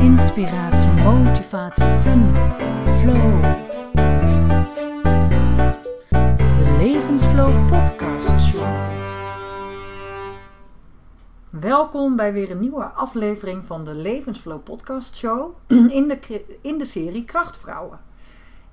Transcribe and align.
Inspiratie, 0.00 0.90
motivatie, 0.90 1.88
fun, 1.88 2.34
flow. 3.00 3.42
De 6.28 6.76
Levensflow 6.78 7.66
Podcast 7.66 8.40
Show. 8.40 8.68
Welkom 11.50 12.16
bij 12.16 12.32
weer 12.32 12.50
een 12.50 12.60
nieuwe 12.60 12.84
aflevering 12.84 13.64
van 13.64 13.84
de 13.84 13.94
Levensflow 13.94 14.62
Podcast 14.62 15.16
Show 15.16 15.56
in 15.98 16.08
de, 16.08 16.44
in 16.62 16.78
de 16.78 16.84
serie 16.84 17.24
Krachtvrouwen. 17.24 18.00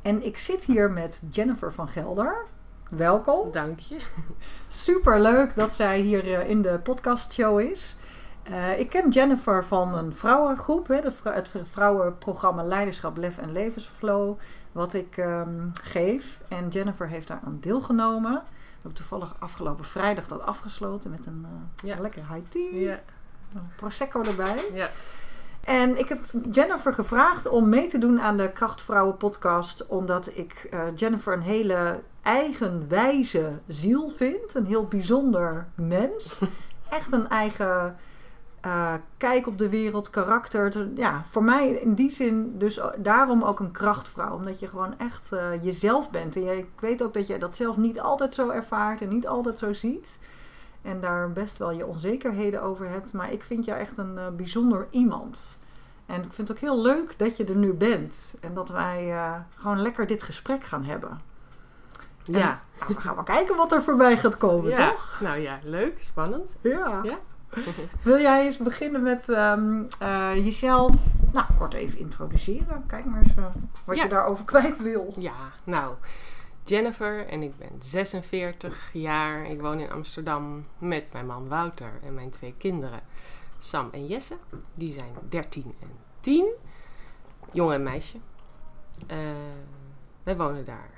En 0.02 0.26
ik 0.26 0.38
zit 0.38 0.64
hier 0.64 0.92
met 0.92 1.22
Jennifer 1.32 1.74
van 1.74 1.88
Gelder. 1.88 2.46
Welkom. 2.96 3.52
Dank 3.52 3.80
je. 3.80 3.98
Super 4.68 5.22
leuk 5.22 5.56
dat 5.56 5.74
zij 5.74 6.00
hier 6.00 6.34
eh, 6.34 6.50
in 6.50 6.62
de 6.62 6.80
podcastshow 6.84 7.60
is. 7.60 7.96
Uh, 8.50 8.80
ik 8.80 8.90
ken 8.90 9.10
Jennifer 9.10 9.66
van 9.66 9.96
een 9.96 10.16
vrouwengroep, 10.16 10.88
hè, 10.88 11.02
de, 11.02 11.12
het 11.24 11.52
vrouwenprogramma 11.72 12.64
Leiderschap, 12.64 13.18
Lef 13.18 13.38
en 13.38 13.52
Levensflow, 13.52 14.38
wat 14.72 14.94
ik 14.94 15.18
um, 15.18 15.72
geef. 15.84 16.42
En 16.48 16.68
Jennifer 16.68 17.08
heeft 17.08 17.28
daar 17.28 17.42
aan 17.46 17.58
deelgenomen. 17.62 18.34
We 18.34 18.74
hebben 18.74 18.94
toevallig 18.94 19.36
afgelopen 19.40 19.86
vrijdag 19.86 20.28
dat 20.28 20.42
afgesloten 20.46 21.12
met 21.12 21.26
een 21.26 21.46
uh, 21.46 21.90
ja. 21.90 22.02
lekker 22.02 22.22
high 22.34 22.50
tea. 22.50 22.80
Ja. 22.80 23.00
Een 23.54 23.70
prosecco 23.76 24.22
erbij. 24.24 24.70
Ja. 24.74 24.90
En 25.64 26.00
ik 26.00 26.10
heb 26.10 26.20
Jennifer 26.52 26.94
gevraagd 26.94 27.48
om 27.48 27.70
mee 27.70 27.88
te 27.88 27.98
doen 27.98 28.22
aan 28.22 28.38
de 28.38 28.52
Krachtvrouwen 28.52 29.18
podcast. 29.18 29.88
Omdat 29.88 30.32
ik 30.34 30.68
uh, 30.74 30.80
Jennifer 30.96 31.34
een 31.34 31.42
hele 31.42 32.00
eigenwijze 32.22 33.52
ziel 33.68 34.10
vind. 34.10 34.56
Een 34.56 34.66
heel 34.66 34.86
bijzonder 34.86 35.68
mens. 35.76 36.40
Echt 36.90 37.12
een 37.12 37.30
eigen 37.30 37.96
uh, 38.66 38.94
kijk 39.18 39.48
op 39.48 39.58
de 39.58 39.70
wereld, 39.70 40.10
karakter. 40.10 40.90
Ja, 40.96 41.24
voor 41.30 41.44
mij 41.44 41.70
in 41.70 41.94
die 41.94 42.10
zin 42.10 42.58
dus 42.58 42.82
daarom 42.98 43.44
ook 43.44 43.60
een 43.60 43.72
krachtvrouw. 43.72 44.36
Omdat 44.36 44.60
je 44.60 44.68
gewoon 44.68 44.98
echt 44.98 45.30
uh, 45.34 45.64
jezelf 45.64 46.12
bent. 46.12 46.36
En 46.36 46.44
jij, 46.44 46.58
ik 46.58 46.80
weet 46.80 47.04
ook 47.04 47.14
dat 47.14 47.28
jij 47.28 47.40
dat 47.40 47.56
zelf 47.56 47.78
niet 47.78 48.00
altijd 48.00 48.34
zo 48.34 48.50
ervaart 48.50 49.02
en 49.02 49.10
niet 49.10 49.28
altijd 49.28 49.58
zo 49.58 49.74
ziet. 49.74 50.18
En 50.82 51.00
daar 51.00 51.32
best 51.32 51.58
wel 51.58 51.72
je 51.72 51.86
onzekerheden 51.86 52.62
over 52.62 52.90
hebt. 52.90 53.14
Maar 53.14 53.32
ik 53.32 53.44
vind 53.44 53.66
jou 53.66 53.80
echt 53.80 53.98
een 53.98 54.16
uh, 54.16 54.28
bijzonder 54.36 54.88
iemand. 54.90 55.60
En 56.06 56.24
ik 56.24 56.34
vind 56.34 56.48
het 56.48 56.58
ook 56.58 56.64
heel 56.64 56.82
leuk 56.82 57.18
dat 57.18 57.38
je 57.38 57.46
er 57.46 57.56
nu 57.56 57.74
bent. 57.74 58.38
En 58.42 58.54
dat 58.54 58.70
wij 58.70 59.14
gewoon 59.56 59.82
lekker 59.82 60.08
dit 60.08 60.24
gesprek 60.24 60.64
gaan 60.64 60.84
hebben. 60.84 61.22
En, 62.26 62.40
ja. 62.40 62.60
Nou, 62.80 62.94
we 62.94 63.02
gaan 63.02 63.16
maar 63.16 63.24
kijken 63.24 63.56
wat 63.56 63.72
er 63.72 63.84
voorbij 63.84 64.18
gaat 64.18 64.38
komen, 64.38 64.70
ja. 64.70 64.90
toch? 64.90 65.18
Nou 65.22 65.38
ja, 65.38 65.60
leuk, 65.64 66.04
spannend. 66.04 66.56
Ja. 66.62 67.00
ja. 67.04 67.18
Wil 68.02 68.20
jij 68.20 68.46
eens 68.46 68.58
beginnen 68.58 69.04
met 69.04 69.28
um, 69.28 69.88
uh, 70.02 70.34
jezelf 70.34 71.06
nou, 71.32 71.46
kort 71.58 71.74
even 71.74 72.00
introduceren? 72.00 72.84
Kijk 72.88 73.06
maar 73.06 73.22
eens 73.22 73.36
uh, 73.38 73.46
wat 73.86 73.96
ja. 73.96 74.04
je 74.04 74.10
daarover 74.10 74.46
kwijt 74.54 74.82
wil. 74.82 75.14
Ja, 75.18 75.52
nou, 75.64 75.96
Jennifer 76.64 77.28
en 77.28 77.42
ik 77.44 77.58
ben 77.58 77.70
46 77.82 78.90
jaar. 78.94 79.46
Ik 79.46 79.62
woon 79.62 79.80
in 79.80 79.92
Amsterdam 79.92 80.66
met 80.78 81.14
mijn 81.14 81.26
man 81.26 81.48
Wouter 81.48 81.92
en 82.04 82.14
mijn 82.14 82.30
twee 82.30 82.54
kinderen 82.58 83.00
Sam 83.60 83.90
en 83.92 84.08
Jesse. 84.08 84.38
Die 84.74 84.94
zijn 84.94 85.14
13 85.30 85.76
en 85.82 85.90
10. 86.20 86.46
Jongen 87.52 87.76
en 87.76 87.84
meisje. 87.84 88.18
Uh, 89.12 89.18
wij 90.24 90.38
wonen 90.38 90.66
daar. 90.66 90.90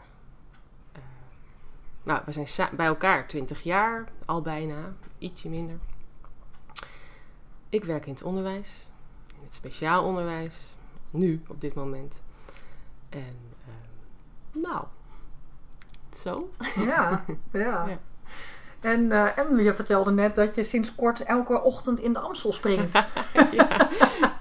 nou, 2.03 2.21
we 2.25 2.45
zijn 2.45 2.69
bij 2.75 2.85
elkaar 2.85 3.27
20 3.27 3.63
jaar, 3.63 4.07
al 4.25 4.41
bijna, 4.41 4.93
ietsje 5.17 5.49
minder. 5.49 5.79
Ik 7.69 7.83
werk 7.83 8.05
in 8.05 8.13
het 8.13 8.23
onderwijs, 8.23 8.89
in 9.37 9.43
het 9.43 9.55
speciaal 9.55 10.03
onderwijs, 10.03 10.55
nu 11.11 11.41
op 11.47 11.61
dit 11.61 11.73
moment. 11.73 12.21
En 13.09 13.37
uh, 13.67 14.63
nou, 14.63 14.83
zo. 16.15 16.49
Ja, 16.75 17.23
ja. 17.51 17.87
ja. 17.87 17.99
En, 18.79 19.01
uh, 19.01 19.37
en 19.37 19.57
je 19.57 19.73
vertelde 19.73 20.11
net 20.11 20.35
dat 20.35 20.55
je 20.55 20.63
sinds 20.63 20.95
kort 20.95 21.23
elke 21.23 21.61
ochtend 21.61 21.99
in 21.99 22.13
de 22.13 22.19
Amstel 22.19 22.53
springt. 22.53 22.93
ja, 23.51 23.89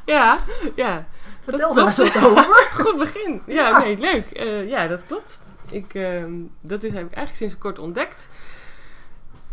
ja, 0.04 0.38
ja. 0.74 1.06
Vertel 1.40 1.74
daar 1.74 1.86
eens 1.86 1.96
wat 1.96 2.24
over. 2.24 2.68
Goed 2.84 2.98
begin. 2.98 3.42
Ja, 3.46 3.68
ja. 3.68 3.78
nee, 3.78 3.98
leuk. 3.98 4.40
Uh, 4.40 4.68
ja, 4.68 4.86
dat 4.86 5.06
klopt. 5.06 5.40
Ik, 5.70 5.94
uh, 5.94 6.24
dat 6.60 6.82
is, 6.82 6.92
heb 6.92 7.04
ik 7.04 7.12
eigenlijk 7.12 7.36
sinds 7.36 7.58
kort 7.58 7.78
ontdekt. 7.78 8.28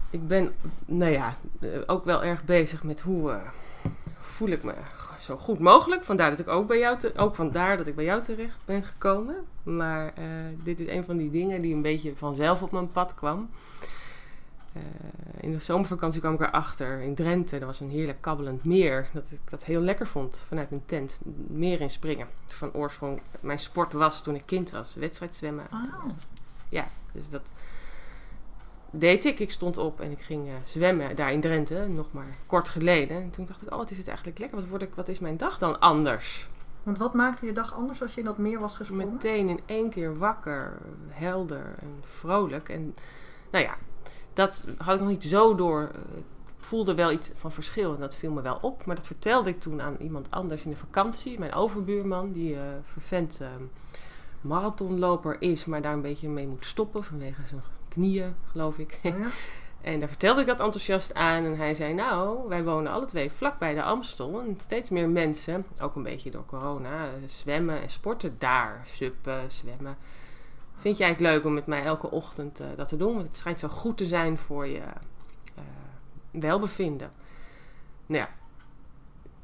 Ik 0.10 0.28
ben, 0.28 0.56
nou 0.86 1.12
ja, 1.12 1.36
ook 1.86 2.06
wel 2.06 2.24
erg 2.24 2.44
bezig 2.44 2.84
met 2.84 3.02
hoe 3.02 3.42
voel 4.36 4.50
ik 4.50 4.64
me 4.64 4.74
zo 5.20 5.38
goed 5.38 5.60
mogelijk. 5.60 6.04
Vandaar 6.04 6.30
dat 6.30 6.40
ik 6.40 6.48
ook 6.48 6.68
bij 6.68 6.80
jou, 6.80 6.98
te, 6.98 7.12
ook 7.16 7.36
vandaar 7.36 7.78
dat 7.78 7.88
ik 7.88 7.96
bij 7.96 8.06
jou 8.06 8.22
terecht 8.22 8.60
ben 8.66 8.84
gekomen. 8.84 9.36
Maar 9.64 10.14
uh, 10.20 10.26
dit 10.64 10.80
is 10.80 10.88
een 10.88 11.04
van 11.04 11.18
die 11.18 11.32
dingen 11.32 11.62
die 11.62 11.74
een 11.74 11.82
beetje 11.82 12.16
vanzelf 12.16 12.62
op 12.62 12.72
mijn 12.72 12.92
pad 12.92 13.14
kwam. 13.14 13.50
Uh, 14.74 14.84
in 15.40 15.52
de 15.52 15.60
zomervakantie 15.60 16.20
kwam 16.20 16.34
ik 16.34 16.42
erachter 16.42 17.02
in 17.02 17.16
Drenthe. 17.16 17.60
Er 17.60 17.66
was 17.66 17.80
een 17.80 17.90
heerlijk 17.90 18.22
kabbelend 18.22 18.66
meer. 18.66 19.08
Dat 19.14 19.24
ik 19.30 19.40
dat 19.50 19.64
heel 19.64 19.82
lekker 19.82 20.08
vond 20.08 20.44
vanuit 20.48 20.70
mijn 20.70 20.86
tent. 20.86 21.20
Meer 21.48 21.82
in 21.82 21.90
springen. 21.90 22.28
Van 22.46 22.74
oorsprong, 22.74 23.22
mijn 23.40 23.60
sport 23.60 23.94
was 23.94 24.24
toen 24.24 24.36
ik 24.36 24.44
kind 24.46 24.72
was. 24.72 24.96
Wedstrijd 24.96 25.36
zwemmen. 25.36 25.66
Oh. 25.72 26.06
Ja, 26.70 26.88
dus 27.12 27.30
dat 27.30 27.48
deed 28.92 29.26
ik. 29.26 29.40
Ik 29.40 29.52
stond 29.52 29.78
op 29.78 30.00
en 30.00 30.12
ik 30.12 30.22
ging 30.22 30.48
uh, 30.48 30.54
zwemmen 30.66 31.16
daar 31.16 31.32
in 31.32 31.42
Drenthe, 31.42 31.88
nog 31.88 32.08
maar 32.12 32.28
kort 32.46 32.70
geleden. 32.70 33.22
En 33.22 33.30
toen 33.30 33.46
dacht 33.46 33.62
ik, 33.62 33.72
oh, 33.72 33.78
wat 33.78 33.92
is 33.92 33.98
het 33.98 34.08
eigenlijk 34.08 34.40
lekker. 34.40 34.60
Wat, 34.60 34.68
word 34.68 34.82
ik, 34.82 34.96
wat 34.96 35.08
is 35.08 35.20
mijn 35.20 35.38
dag 35.38 35.58
dan 35.58 35.80
anders? 35.80 36.48
Want 36.84 36.98
wat 36.98 37.14
maakte 37.14 37.46
je 37.46 37.52
dag 37.52 37.74
anders 37.74 38.02
als 38.02 38.14
je 38.14 38.20
in 38.20 38.26
dat 38.26 38.38
meer 38.38 38.60
was 38.60 38.76
gesprongen? 38.76 39.14
Meteen 39.14 39.50
in 39.50 39.60
één 39.66 39.90
keer 39.90 40.18
wakker, 40.18 40.78
helder 41.10 41.76
en 41.82 41.94
vrolijk. 42.02 42.70
En 42.70 42.96
nou 43.52 43.64
ja, 43.64 43.76
dat 44.34 44.66
had 44.78 44.96
ik 44.96 45.00
nog 45.00 45.10
niet 45.10 45.24
zo 45.24 45.56
door. 45.56 45.92
Ik 46.16 46.24
voelde 46.58 46.96
wel 46.96 47.12
iets 47.12 47.32
van 47.36 47.52
verschil 47.52 47.94
en 47.94 48.00
dat 48.00 48.16
viel 48.16 48.32
me 48.32 48.42
wel 48.42 48.58
op. 48.62 48.86
Maar 48.86 48.96
dat 48.96 49.08
vertelde 49.08 49.50
ik 49.50 49.60
toen 49.60 49.82
aan 49.82 49.96
iemand 50.00 50.32
anders 50.32 50.64
in 50.64 50.70
de 50.70 50.76
vakantie. 50.78 51.40
Mijn 51.40 51.54
overbuurman, 51.54 52.32
die 52.32 52.54
uh, 52.54 52.62
vervent 52.84 53.40
uh, 53.42 53.48
marathonloper 54.42 55.42
is, 55.42 55.66
maar 55.66 55.82
daar 55.82 55.94
een 55.94 56.02
beetje 56.02 56.30
mee 56.30 56.48
moet 56.48 56.66
stoppen 56.66 57.04
vanwege 57.04 57.42
zijn 57.48 57.62
knieën, 57.96 58.36
geloof 58.52 58.78
ik. 58.78 59.00
Oh 59.04 59.20
ja. 59.20 59.28
en 59.92 60.00
daar 60.00 60.10
vertelde 60.10 60.42
ik 60.42 60.48
dat 60.48 60.60
enthousiast 60.60 61.14
aan. 61.14 61.46
En 61.46 61.58
hij 61.58 61.74
zei, 61.74 61.94
nou, 61.94 62.48
wij 62.48 62.64
wonen 62.64 62.92
alle 62.92 63.06
twee 63.06 63.32
vlak 63.32 63.60
bij 63.60 63.74
de 63.74 63.84
Amstel. 63.84 64.42
En 64.42 64.58
steeds 64.60 64.90
meer 64.90 65.10
mensen, 65.10 65.66
ook 65.80 65.96
een 65.96 66.04
beetje 66.04 66.32
door 66.32 66.46
corona, 66.46 67.10
zwemmen 67.26 67.82
en 67.82 67.90
sporten 67.90 68.36
daar. 68.38 68.84
Suppen, 68.86 69.52
zwemmen. 69.52 69.98
Vind 70.78 70.98
jij 70.98 71.10
het 71.10 71.20
leuk 71.20 71.46
om 71.46 71.54
met 71.54 71.66
mij 71.66 71.84
elke 71.84 72.12
ochtend 72.12 72.62
uh, 72.62 72.68
dat 72.76 72.88
te 72.88 72.98
doen? 72.98 73.14
Want 73.14 73.26
het 73.26 73.36
schijnt 73.36 73.60
zo 73.60 73.68
goed 73.68 73.98
te 73.98 74.06
zijn 74.06 74.38
voor 74.38 74.68
je 74.68 74.80
uh, 74.80 75.64
welbevinden. 76.32 77.12
Nou 78.06 78.22
ja, 78.22 78.30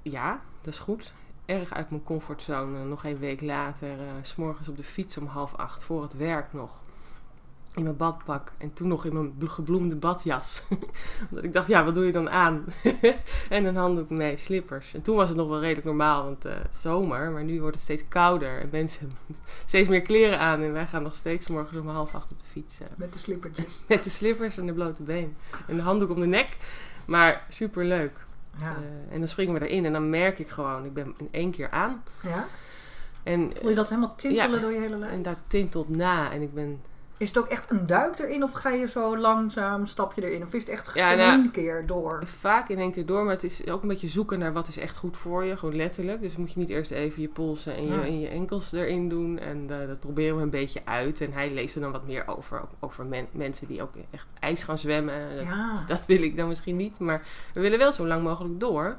ja, 0.02 0.42
dat 0.62 0.74
is 0.74 0.80
goed. 0.80 1.14
Erg 1.46 1.74
uit 1.74 1.90
mijn 1.90 2.04
comfortzone. 2.04 2.84
Nog 2.84 3.04
een 3.04 3.18
week 3.18 3.42
later, 3.42 3.90
uh, 3.90 4.12
s'morgens 4.22 4.68
op 4.68 4.78
de 4.78 4.84
fiets 4.84 5.18
om 5.18 5.26
half 5.26 5.56
acht 5.56 5.84
voor 5.84 6.02
het 6.02 6.14
werk 6.14 6.54
nog 6.54 6.81
in 7.76 7.84
mijn 7.84 7.98
badpak 7.98 8.52
en 8.58 8.74
toen 8.74 8.88
nog 8.88 9.06
in 9.06 9.14
mijn 9.14 9.50
gebloemde 9.50 9.96
badjas. 9.96 10.64
Omdat 11.30 11.44
ik 11.44 11.54
dacht, 11.54 11.68
ja, 11.68 11.84
wat 11.84 11.96
doe 11.96 12.06
je 12.06 12.12
dan 12.12 12.30
aan? 12.30 12.66
en 13.50 13.66
een 13.66 13.76
handdoek 13.76 14.10
mee, 14.10 14.38
slippers. 14.38 14.94
En 14.94 15.02
toen 15.02 15.16
was 15.16 15.30
het 15.30 15.38
nog 15.38 15.48
wel 15.48 15.60
redelijk 15.60 15.86
normaal, 15.86 16.24
want 16.24 16.46
uh, 16.46 16.54
zomer, 16.70 17.32
maar 17.32 17.44
nu 17.44 17.60
wordt 17.60 17.76
het 17.76 17.84
steeds 17.84 18.04
kouder 18.08 18.60
en 18.60 18.70
mensen 18.72 19.12
steeds 19.66 19.90
meer 19.90 20.02
kleren 20.02 20.40
aan. 20.40 20.62
En 20.62 20.74
wij 20.74 20.88
gaan 20.88 21.04
nog 21.04 21.16
steeds 21.16 21.48
morgens 21.48 21.80
om 21.80 21.88
half 21.88 22.16
acht 22.16 22.32
op 22.32 22.40
de 22.40 22.46
fiets. 22.46 22.82
Uh, 22.82 22.88
met 22.96 23.14
de 23.14 23.20
slippertjes. 23.20 23.66
met 23.88 24.04
de 24.04 24.10
slippers 24.10 24.58
en 24.58 24.66
de 24.66 24.74
blote 24.74 25.04
been. 25.04 25.36
En 25.68 25.76
de 25.76 25.82
handdoek 25.82 26.10
om 26.10 26.20
de 26.20 26.26
nek. 26.26 26.58
Maar 27.06 27.46
super 27.50 27.86
leuk. 27.86 28.26
Ja. 28.58 28.66
Uh, 28.66 29.14
en 29.14 29.20
dan 29.20 29.28
springen 29.28 29.54
we 29.54 29.68
erin 29.68 29.86
en 29.86 29.94
dan 29.94 30.10
merk 30.10 30.40
ik 30.40 30.50
gewoon, 30.50 30.86
ik 30.86 30.94
ben 30.94 31.14
in 31.18 31.28
één 31.32 31.52
keer 31.52 31.70
aan. 31.70 32.04
Ja? 32.24 32.48
En, 33.24 33.52
Voel 33.60 33.70
je 33.70 33.76
dat 33.76 33.90
helemaal 33.90 34.16
tintelen 34.16 34.52
ja, 34.52 34.62
door 34.62 34.72
je 34.72 34.80
hele 34.80 34.98
lijf? 34.98 35.12
En 35.12 35.22
dat 35.22 35.38
tintelt 35.48 35.90
na 35.90 36.32
en 36.32 36.42
ik 36.42 36.54
ben 36.54 36.82
Is 37.22 37.28
het 37.28 37.38
ook 37.38 37.46
echt 37.48 37.70
een 37.72 37.86
duik 37.86 38.20
erin 38.20 38.44
of 38.44 38.52
ga 38.52 38.70
je 38.70 38.88
zo 38.88 39.18
langzaam, 39.18 39.86
stap 39.86 40.14
je 40.14 40.30
erin? 40.30 40.44
Of 40.46 40.54
is 40.54 40.62
het 40.62 40.72
echt 40.72 40.94
Ja, 40.94 41.12
in 41.12 41.18
nou- 41.18 41.32
één 41.32 41.52
keer 41.52 41.86
door? 41.86 42.22
Vaak 42.26 42.70
in 42.70 42.78
één 42.78 42.92
keer 42.92 43.06
door, 43.06 43.24
maar 43.24 43.34
het 43.34 43.44
is 43.44 43.68
ook 43.68 43.82
een 43.82 43.88
beetje 43.88 44.10
zoeken 44.10 44.40
naar 44.40 44.54
wat 44.54 44.68
is 44.68 44.78
echt 44.78 44.98
goed 44.98 45.18
voor 45.18 45.44
je. 45.46 45.58
Gewoon 45.58 45.76
letterlijk. 45.76 46.22
Dus 46.22 46.36
moet 46.38 46.52
je 46.54 46.60
niet 46.60 46.70
eerst 46.70 46.92
even 46.92 47.22
je 47.22 47.28
polsen 47.28 47.76
en 47.76 47.84
je, 47.86 47.94
Ja. 47.94 48.02
en 48.02 48.20
je 48.20 48.28
enkels 48.28 48.72
erin 48.72 49.10
doen. 49.10 49.40
En 49.40 49.82
eh, 49.82 49.88
dat 49.88 50.00
proberen 50.00 50.36
we 50.38 50.42
een 50.44 50.50
beetje 50.50 50.82
uit. 50.86 51.22
En 51.22 51.34
hij 51.34 51.54
leest 51.54 51.76
er 51.76 51.82
dan 51.82 51.92
wat 51.92 52.06
meer 52.06 52.28
over. 52.28 52.62
Over 52.80 53.08
men- 53.08 53.28
mensen 53.32 53.68
die 53.68 53.82
ook 53.82 53.94
echt 54.12 54.28
ijs 54.40 54.64
gaan 54.64 54.78
zwemmen. 54.78 55.36
Dat, 55.36 55.46
Ja. 55.46 55.84
dat 55.88 56.06
wil 56.06 56.22
ik 56.22 56.38
dan 56.38 56.48
misschien 56.48 56.76
niet. 56.76 57.00
Maar 57.00 57.22
we 57.54 57.60
willen 57.62 57.78
wel 57.80 57.94
zo 57.94 58.08
lang 58.08 58.24
mogelijk 58.24 58.60
door. 58.60 58.96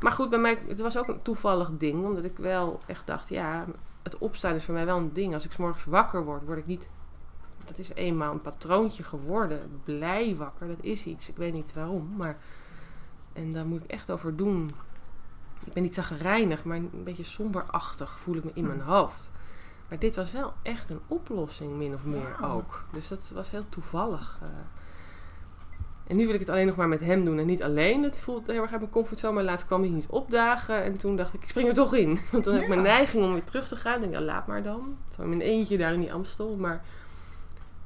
Maar 0.00 0.12
goed, 0.12 0.28
bij 0.30 0.38
mij, 0.38 0.58
het 0.68 0.80
was 0.80 0.96
ook 0.98 1.08
een 1.08 1.22
toevallig 1.22 1.70
ding. 1.78 2.04
Omdat 2.04 2.24
ik 2.24 2.36
wel 2.38 2.78
echt 2.86 3.06
dacht, 3.06 3.28
ja, 3.28 3.64
het 4.02 4.18
opstaan 4.18 4.54
is 4.54 4.64
voor 4.64 4.74
mij 4.74 4.86
wel 4.86 4.96
een 4.96 5.12
ding. 5.12 5.34
Als 5.34 5.44
ik 5.44 5.52
's 5.52 5.56
morgens 5.56 5.84
wakker 5.84 6.24
word, 6.24 6.42
word 6.44 6.58
ik 6.58 6.66
niet... 6.66 6.88
Dat 7.66 7.78
is 7.78 7.92
eenmaal 7.94 8.32
een 8.32 8.40
patroontje 8.40 9.02
geworden. 9.02 9.80
Blij 9.84 10.36
wakker, 10.36 10.66
dat 10.68 10.76
is 10.80 11.04
iets. 11.06 11.28
Ik 11.28 11.36
weet 11.36 11.52
niet 11.52 11.72
waarom, 11.74 12.12
maar... 12.16 12.36
En 13.32 13.52
daar 13.52 13.66
moet 13.66 13.82
ik 13.82 13.90
echt 13.90 14.10
over 14.10 14.36
doen. 14.36 14.70
Ik 15.64 15.72
ben 15.72 15.82
niet 15.82 15.94
zagrijnig, 15.94 16.64
maar 16.64 16.76
een 16.76 17.04
beetje 17.04 17.24
somberachtig 17.24 18.18
voel 18.18 18.36
ik 18.36 18.44
me 18.44 18.50
in 18.54 18.66
mijn 18.66 18.80
hoofd. 18.80 19.30
Maar 19.88 19.98
dit 19.98 20.16
was 20.16 20.32
wel 20.32 20.52
echt 20.62 20.90
een 20.90 21.00
oplossing, 21.06 21.76
min 21.76 21.94
of 21.94 22.04
meer 22.04 22.36
ook. 22.44 22.84
Dus 22.92 23.08
dat 23.08 23.30
was 23.34 23.50
heel 23.50 23.68
toevallig. 23.68 24.38
eh. 24.42 24.48
En 26.06 26.16
nu 26.16 26.24
wil 26.26 26.34
ik 26.34 26.40
het 26.40 26.48
alleen 26.48 26.66
nog 26.66 26.76
maar 26.76 26.88
met 26.88 27.00
hem 27.00 27.24
doen 27.24 27.38
en 27.38 27.46
niet 27.46 27.62
alleen. 27.62 28.02
Het 28.02 28.20
voelt 28.20 28.46
heel 28.46 28.62
erg 28.62 28.70
uit 28.70 28.80
mijn 28.80 28.92
comfortzone, 28.92 29.34
maar 29.34 29.44
laatst 29.44 29.66
kwam 29.66 29.80
hij 29.80 29.90
niet 29.90 30.06
opdagen. 30.06 30.82
En 30.82 30.96
toen 30.96 31.16
dacht 31.16 31.34
ik, 31.34 31.42
ik 31.42 31.48
spring 31.48 31.68
er 31.68 31.74
toch 31.74 31.94
in. 31.94 32.18
Want 32.32 32.44
dan 32.44 32.52
heb 32.52 32.62
ik 32.62 32.68
mijn 32.68 32.82
neiging 32.82 33.24
om 33.24 33.32
weer 33.32 33.44
terug 33.44 33.68
te 33.68 33.76
gaan. 33.76 33.94
Ik 33.94 34.00
denk, 34.00 34.12
ja, 34.12 34.20
laat 34.20 34.46
maar 34.46 34.62
dan. 34.62 34.96
Zo 35.16 35.22
in 35.22 35.28
mijn 35.28 35.40
eentje 35.40 35.78
daar 35.78 35.92
in 35.92 36.00
die 36.00 36.12
Amstel. 36.12 36.56
Maar 36.56 36.84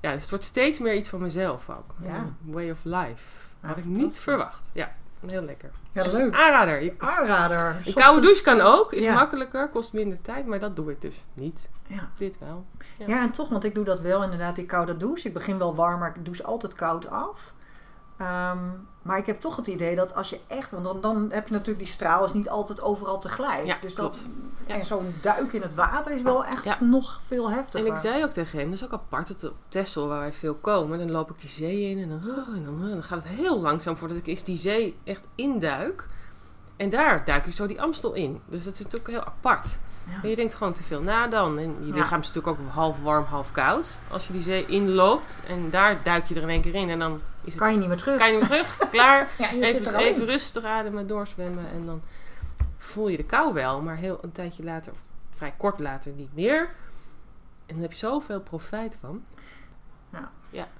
ja, 0.00 0.12
dus 0.12 0.20
het 0.20 0.30
wordt 0.30 0.44
steeds 0.44 0.78
meer 0.78 0.94
iets 0.94 1.08
van 1.08 1.20
mezelf 1.20 1.70
ook. 1.70 1.94
Ja. 2.02 2.24
Way 2.40 2.70
of 2.70 2.78
life. 2.82 3.22
Had 3.60 3.76
ik 3.76 3.84
niet 3.84 4.18
verwacht. 4.18 4.70
Ja, 4.72 4.92
heel 5.26 5.42
lekker. 5.42 5.70
Ja, 5.92 6.02
leuk. 6.02 6.14
een 6.14 6.34
Aanrader. 6.34 6.82
Je- 6.82 6.94
Aanrader. 6.98 7.76
Een 7.84 7.94
koude 7.94 8.20
douche 8.20 8.42
kan 8.42 8.60
ook. 8.60 8.92
Is 8.92 9.04
Ja. 9.04 9.14
makkelijker. 9.14 9.68
Kost 9.68 9.92
minder 9.92 10.20
tijd. 10.22 10.46
Maar 10.46 10.58
dat 10.58 10.76
doe 10.76 10.90
ik 10.90 11.00
dus 11.00 11.24
niet. 11.34 11.70
Ja. 11.86 12.08
Dit 12.16 12.38
wel. 12.38 12.66
Ja. 12.98 13.06
Ja, 13.06 13.20
en 13.22 13.30
toch, 13.30 13.48
want 13.48 13.64
ik 13.64 13.74
doe 13.74 13.84
dat 13.84 14.00
wel 14.00 14.22
inderdaad, 14.22 14.56
die 14.56 14.66
koude 14.66 14.96
douche. 14.96 15.28
Ik 15.28 15.34
begin 15.34 15.58
wel 15.58 15.74
warm, 15.74 15.98
maar 15.98 16.12
ik 16.16 16.24
douche 16.24 16.44
altijd 16.44 16.74
koud 16.74 17.10
af. 17.10 17.52
Ehm, 18.20 18.58
maar 19.02 19.18
ik 19.18 19.26
heb 19.26 19.40
toch 19.40 19.56
het 19.56 19.66
idee 19.66 19.96
dat 19.96 20.14
als 20.14 20.30
je 20.30 20.40
echt, 20.46 20.70
want 20.70 20.84
dan, 20.84 21.00
dan 21.00 21.28
heb 21.30 21.46
je 21.46 21.52
natuurlijk 21.52 21.84
die 21.84 21.92
straal 21.94 22.24
is 22.24 22.32
niet 22.32 22.48
altijd 22.48 22.82
overal 22.82 23.18
tegelijk. 23.20 23.66
Ja, 23.66 23.76
dus 23.80 23.94
klopt. 23.94 24.24
Dat. 24.66 24.76
En 24.76 24.86
zo'n 24.86 25.14
duik 25.20 25.52
in 25.52 25.62
het 25.62 25.74
water 25.74 26.12
is 26.12 26.22
wel 26.22 26.44
echt 26.44 26.64
Ja. 26.64 26.76
nog 26.80 27.20
veel 27.26 27.50
heftiger. 27.50 27.86
En 27.88 27.94
ik 27.94 28.00
zei 28.00 28.24
ook 28.24 28.30
tegen 28.30 28.58
hem, 28.58 28.70
dat 28.70 28.78
is 28.78 28.84
ook 28.84 28.92
apart, 28.92 29.28
dat 29.28 29.50
op 29.50 29.56
Texel 29.68 30.08
waar 30.08 30.18
wij 30.18 30.32
veel 30.32 30.54
komen, 30.54 30.98
dan 30.98 31.10
loop 31.10 31.30
ik 31.30 31.40
die 31.40 31.50
zee 31.50 31.90
in 31.90 31.98
en 31.98 32.08
dan, 32.08 32.18
oh, 32.30 32.56
en 32.56 32.64
dan, 32.64 32.90
dan 32.90 33.02
gaat 33.02 33.24
het 33.24 33.32
heel 33.32 33.60
langzaam 33.60 33.96
voordat 33.96 34.16
ik 34.16 34.26
eens 34.26 34.44
die 34.44 34.58
zee 34.58 34.96
echt 35.04 35.22
induik. 35.34 36.08
En 36.76 36.90
daar 36.90 37.24
duik 37.24 37.46
ik 37.46 37.52
zo 37.52 37.66
die 37.66 37.82
Amstel 37.82 38.12
in. 38.12 38.40
Dus 38.46 38.64
dat 38.64 38.74
is 38.74 38.82
natuurlijk 38.82 39.10
heel 39.10 39.24
apart. 39.24 39.78
Ja. 40.22 40.28
Je 40.28 40.36
denkt 40.36 40.54
gewoon 40.54 40.72
te 40.72 40.82
veel 40.82 41.00
na 41.02 41.26
dan. 41.26 41.58
En 41.58 41.76
je 41.86 41.92
lichaam 41.92 42.20
is 42.20 42.32
natuurlijk 42.32 42.60
ook 42.60 42.68
half 42.68 42.96
warm, 43.02 43.24
half 43.24 43.52
koud. 43.52 43.90
Als 44.10 44.26
je 44.26 44.32
die 44.32 44.42
zee 44.42 44.66
inloopt 44.66 45.42
en 45.46 45.70
daar 45.70 46.02
duik 46.02 46.26
je 46.26 46.34
er 46.34 46.42
in 46.42 46.48
één 46.48 46.60
keer 46.62 46.74
in 46.74 46.90
en 46.90 46.98
dan 46.98 47.20
is 47.44 47.52
het, 47.52 47.62
Kan 47.62 47.72
je 47.72 47.78
niet 47.78 47.88
meer 47.88 47.96
terug. 47.96 48.18
kan 48.18 48.32
je 48.32 48.38
niet 48.40 48.48
meer 48.48 48.64
terug, 48.64 48.88
klaar. 48.90 49.30
ja, 49.38 49.52
Even, 49.52 49.94
even 49.96 50.26
rustig 50.26 50.64
ademen, 50.64 51.06
doorzwemmen 51.06 51.64
en 51.72 51.84
dan 51.84 52.02
voel 52.78 53.08
je 53.08 53.16
de 53.16 53.24
kou 53.24 53.54
wel, 53.54 53.80
maar 53.82 53.96
heel 53.96 54.18
een 54.22 54.32
tijdje 54.32 54.64
later, 54.64 54.92
of 54.92 54.98
vrij 55.30 55.54
kort 55.56 55.78
later, 55.78 56.12
niet 56.12 56.34
meer. 56.34 56.60
En 57.66 57.74
dan 57.74 57.80
heb 57.82 57.92
je 57.92 57.98
zoveel 57.98 58.40
profijt 58.40 58.96
van. 59.00 59.22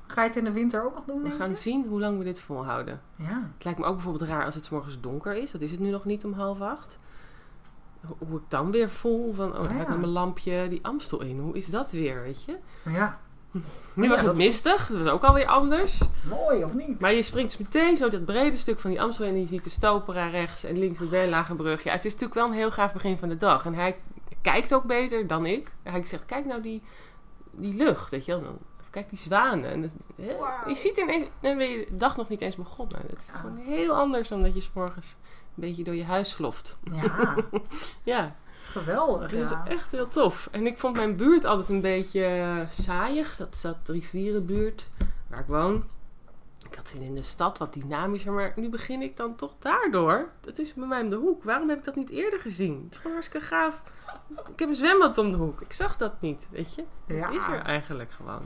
Ga 0.06 0.22
je 0.22 0.28
het 0.28 0.36
in 0.36 0.44
de 0.44 0.52
winter 0.52 0.84
ook 0.84 0.94
nog 0.94 1.04
doen, 1.04 1.22
We 1.22 1.30
gaan 1.30 1.48
je? 1.48 1.54
zien 1.54 1.86
hoe 1.88 2.00
lang 2.00 2.18
we 2.18 2.24
dit 2.24 2.40
volhouden. 2.40 3.00
Ja. 3.16 3.42
Het 3.54 3.64
lijkt 3.64 3.78
me 3.78 3.84
ook 3.84 3.94
bijvoorbeeld 3.94 4.30
raar 4.30 4.44
als 4.44 4.54
het 4.54 4.64
's 4.64 4.68
morgens 4.70 5.00
donker 5.00 5.34
is. 5.36 5.50
Dat 5.50 5.60
is 5.60 5.70
het 5.70 5.80
nu 5.80 5.90
nog 5.90 6.04
niet 6.04 6.24
om 6.24 6.32
half 6.32 6.60
acht. 6.60 6.98
Ho- 8.06 8.16
Hoe 8.28 8.38
ik 8.38 8.44
dan 8.48 8.70
weer 8.70 8.90
voel 8.90 9.32
van, 9.32 9.52
oh, 9.52 9.58
Oh, 9.60 9.64
ga 9.66 9.80
ik 9.80 9.88
ja. 9.88 9.94
mijn 9.94 10.06
lampje 10.12 10.66
die 10.68 10.78
Amstel 10.86 11.22
in. 11.22 11.38
Hoe 11.38 11.56
is 11.56 11.66
dat 11.66 11.90
weer, 11.92 12.22
weet 12.22 12.44
je? 12.44 12.56
ja. 12.84 13.18
Nu 13.94 14.08
was 14.08 14.20
het 14.22 14.36
mistig, 14.36 14.86
dat 14.86 15.02
was 15.02 15.12
ook 15.12 15.24
alweer 15.24 15.46
anders. 15.46 16.00
Mooi, 16.28 16.64
of 16.64 16.74
niet? 16.74 17.00
Maar 17.00 17.14
je 17.14 17.22
springt 17.22 17.50
dus 17.58 17.66
meteen 17.66 17.96
zo 17.96 18.08
dat 18.08 18.24
brede 18.24 18.56
stuk 18.56 18.80
van 18.80 18.90
die 18.90 19.00
Amstel. 19.00 19.26
En 19.26 19.40
je 19.40 19.46
ziet 19.46 19.64
de 19.64 19.70
Stopera 19.70 20.26
rechts 20.26 20.64
en 20.64 20.78
links 20.78 20.98
het 21.00 21.10
Berlagenbrug. 21.10 21.82
Ja, 21.84 21.92
het 21.92 22.04
is 22.04 22.12
natuurlijk 22.12 22.40
wel 22.40 22.48
een 22.48 22.54
heel 22.56 22.70
gaaf 22.70 22.92
begin 22.92 23.18
van 23.18 23.28
de 23.28 23.36
dag. 23.36 23.64
En 23.66 23.74
hij 23.74 23.96
kijkt 24.42 24.74
ook 24.74 24.84
beter 24.84 25.26
dan 25.26 25.46
ik. 25.46 25.72
Hij 25.82 26.06
zegt, 26.06 26.24
kijk 26.26 26.44
nou 26.44 26.62
die, 26.62 26.82
die 27.50 27.74
lucht, 27.74 28.10
weet 28.10 28.24
je 28.24 28.32
wel. 28.32 28.42
Dan- 28.42 28.58
Of 28.80 28.90
kijk 28.90 29.08
die 29.10 29.18
zwanen. 29.18 29.70
En 29.70 29.82
dat-. 29.82 29.92
Je 30.66 30.74
ziet 30.74 30.96
ineens, 30.96 31.24
dan 31.40 31.56
ben 31.56 31.68
je 31.70 31.86
de 31.90 31.96
dag 31.96 32.16
nog 32.16 32.28
niet 32.28 32.40
eens 32.40 32.56
begonnen. 32.56 32.98
Het 33.08 33.18
is 33.18 33.26
Ja. 33.32 33.38
gewoon 33.38 33.56
heel 33.56 33.94
anders 33.94 34.28
dan 34.28 34.42
dat 34.42 34.54
je 34.54 34.60
's 34.60 34.70
morgens 34.74 35.16
een 35.56 35.68
beetje 35.68 35.84
door 35.84 35.94
je 35.94 36.04
huis 36.04 36.30
sloft. 36.30 36.78
Ja, 36.92 37.34
Ja, 38.02 38.36
geweldig. 38.70 39.30
dat 39.30 39.40
is 39.40 39.50
Ja. 39.50 39.66
echt 39.66 39.92
heel 39.92 40.08
tof. 40.08 40.48
En 40.52 40.66
ik 40.66 40.78
vond 40.78 40.96
mijn 40.96 41.16
buurt 41.16 41.44
altijd 41.44 41.68
een 41.68 41.80
beetje 41.80 42.24
eh, 42.24 42.56
saaiig. 42.70 43.36
Dat 43.36 43.54
is 43.54 43.60
dat 43.60 43.76
rivierenbuurt 43.84 44.88
waar 45.28 45.40
ik 45.40 45.46
woon. 45.46 45.84
Ik 46.68 46.74
had 46.74 46.88
zin 46.88 47.02
in 47.02 47.14
de 47.14 47.22
stad, 47.22 47.58
wat 47.58 47.72
dynamischer. 47.72 48.32
Maar 48.32 48.52
nu 48.56 48.68
begin 48.68 49.02
ik 49.02 49.16
dan 49.16 49.34
toch 49.36 49.54
daardoor. 49.58 50.28
Dat 50.40 50.58
is 50.58 50.74
bij 50.74 50.86
mij 50.86 51.02
om 51.02 51.10
de 51.10 51.16
hoek. 51.16 51.44
Waarom 51.44 51.68
heb 51.68 51.78
ik 51.78 51.84
dat 51.84 51.96
niet 51.96 52.10
eerder 52.10 52.40
gezien? 52.40 52.80
Het 52.84 52.90
is 52.94 52.96
gewoon 52.96 53.12
hartstikke 53.12 53.46
gaaf. 53.46 53.82
Ik 54.52 54.58
heb 54.58 54.68
een 54.68 54.74
zwembad 54.74 55.18
om 55.18 55.30
de 55.30 55.36
hoek. 55.36 55.60
Ik 55.60 55.72
zag 55.72 55.96
dat 55.96 56.20
niet, 56.20 56.48
weet 56.50 56.74
je. 56.74 56.84
Dat 57.06 57.16
Ja. 57.16 57.30
is 57.30 57.46
er 57.46 57.58
eigenlijk 57.62 58.10
gewoon. 58.12 58.42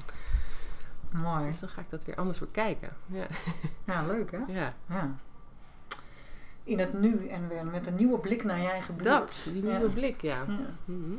Mooi. 1.11 1.47
Dus 1.47 1.61
dan 1.61 1.69
ga 1.69 1.81
ik 1.81 1.91
dat 1.91 2.05
weer 2.05 2.17
anders 2.17 2.38
bekijken. 2.38 2.97
Ja, 3.06 3.27
Ja, 3.87 4.03
leuk 4.06 4.31
hè? 4.31 4.38
ja. 4.47 4.75
Ja. 4.88 5.15
In 6.65 6.79
het 6.79 6.93
nu 7.01 7.27
en 7.29 7.49
weer 7.49 7.67
met 7.67 7.87
een 7.87 7.95
nieuwe 7.95 8.19
blik 8.19 8.45
naar 8.45 8.61
je 8.61 8.69
eigen 8.69 8.95
buurt. 8.97 9.09
dat. 9.09 9.47
Die 9.53 9.67
Ja. 9.67 9.77
nieuwe 9.77 9.93
blik, 9.93 10.21
ja. 10.21 10.37
Ja. 10.49 10.57
Mhm. 10.85 11.15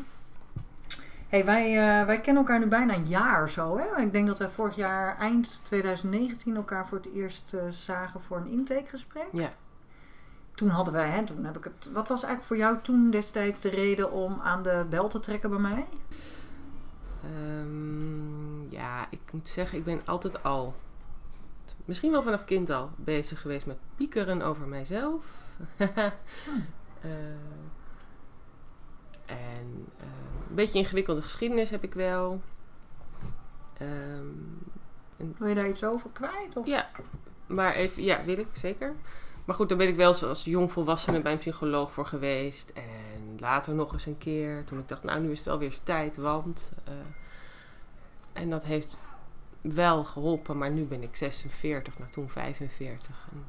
Hey, 1.30 1.46
wij, 1.46 1.66
eh, 2.00 2.06
wij 2.06 2.22
kennen 2.22 2.44
elkaar 2.44 2.60
nu 2.60 2.68
bijna 2.68 2.94
een 2.96 3.06
jaar 3.08 3.50
zo. 3.50 3.78
Hè? 3.78 4.02
Ik 4.02 4.12
denk 4.12 4.28
dat 4.28 4.38
wij 4.38 4.50
vorig 4.50 4.76
jaar, 4.76 5.18
eind 5.18 5.66
2019, 5.66 6.56
elkaar 6.56 6.88
voor 6.88 6.98
het 6.98 7.14
eerst 7.14 7.54
eh, 7.54 7.62
zagen 7.70 8.22
voor 8.22 8.38
een 8.38 8.48
intakegesprek. 8.52 9.28
Ja. 9.32 9.50
Toen 10.56 10.70
hadden 10.70 10.94
wij, 10.94 11.10
hè, 11.10 11.24
toen 11.26 11.46
heb 11.46 11.58
ik 11.58 11.64
het. 11.64 11.92
Wat 11.94 12.08
was 12.08 12.24
eigenlijk 12.24 12.44
voor 12.44 12.58
jou 12.58 12.78
toen 12.82 13.10
destijds 13.12 13.60
de 13.60 13.70
reden 13.70 14.12
om 14.12 14.40
aan 14.44 14.64
de 14.64 14.86
bel 14.90 15.08
te 15.08 15.20
trekken 15.20 15.50
bij 15.50 15.60
mij? 15.60 15.86
Ehm, 17.24 18.70
ja, 18.70 19.06
ik 19.10 19.20
moet 19.32 19.50
zeggen, 19.50 19.78
ik 19.78 19.84
ben 19.84 20.02
altijd 20.06 20.44
al, 20.44 20.76
misschien 21.86 22.12
wel 22.12 22.24
vanaf 22.24 22.46
kind 22.46 22.70
al, 22.70 22.90
bezig 22.96 23.42
geweest 23.42 23.66
met 23.66 23.78
piekeren 23.96 24.42
over 24.42 24.68
mijzelf. 24.68 25.26
Eh, 27.02 27.12
en 29.26 29.88
eh, 29.98 30.06
een 30.50 30.56
beetje 30.56 30.80
ingewikkelde 30.80 31.22
geschiedenis 31.22 31.70
heb 31.70 31.84
ik 31.84 31.94
wel. 31.94 32.42
Ehm, 33.78 34.26
Wil 35.38 35.48
je 35.48 35.56
daar 35.56 35.70
iets 35.70 35.84
over 35.84 36.10
kwijt? 36.14 36.58
Of? 36.58 36.68
ja, 36.68 36.90
maar 37.46 37.74
even, 37.74 38.04
ja, 38.04 38.24
wil 38.24 38.38
ik 38.38 38.48
zeker. 38.54 38.94
Maar 39.46 39.56
goed, 39.56 39.70
daar 39.70 39.78
ben 39.78 39.88
ik 39.88 39.96
wel 39.96 40.14
zoals 40.14 40.44
jongvolwassene 40.44 41.22
bij 41.22 41.32
een 41.32 41.38
psycholoog 41.38 41.92
voor 41.92 42.06
geweest. 42.06 42.70
En 42.70 43.38
later 43.40 43.74
nog 43.74 43.94
eens 43.94 44.06
een 44.06 44.18
keer, 44.18 44.64
toen 44.64 44.80
ik 44.80 44.88
dacht, 44.88 45.04
nou 45.04 45.20
nu 45.20 45.32
is 45.32 45.38
het 45.38 45.48
wel 45.48 45.58
weer 45.58 45.68
eens 45.68 45.80
tijd, 45.80 46.18
want... 46.18 46.72
eh, 46.84 46.94
en 48.34 48.50
dat 48.50 48.64
heeft 48.64 48.98
wel 49.74 50.04
geholpen, 50.04 50.58
maar 50.58 50.72
nu 50.72 50.84
ben 50.84 51.04
ik 51.04 51.16
46, 51.16 51.98
nou 51.98 52.12
toen 52.12 52.30
45. 52.30 53.28
En 53.32 53.44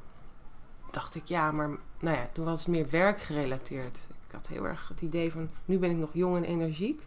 dacht 0.91 1.15
ik, 1.15 1.25
ja, 1.25 1.51
maar 1.51 1.69
nou 2.01 2.17
ja, 2.17 2.29
toen 2.33 2.45
was 2.45 2.59
het 2.59 2.69
meer 2.69 2.91
werkgerelateerd. 2.91 4.07
Ik 4.27 4.33
had 4.33 4.49
heel 4.49 4.67
erg 4.67 4.89
het 4.89 5.01
idee 5.01 5.33
van, 5.33 5.49
nu 5.65 5.79
ben 5.79 5.91
ik 5.91 5.97
nog 5.97 6.11
jong 6.13 6.37
en 6.37 6.45
energiek. 6.45 7.03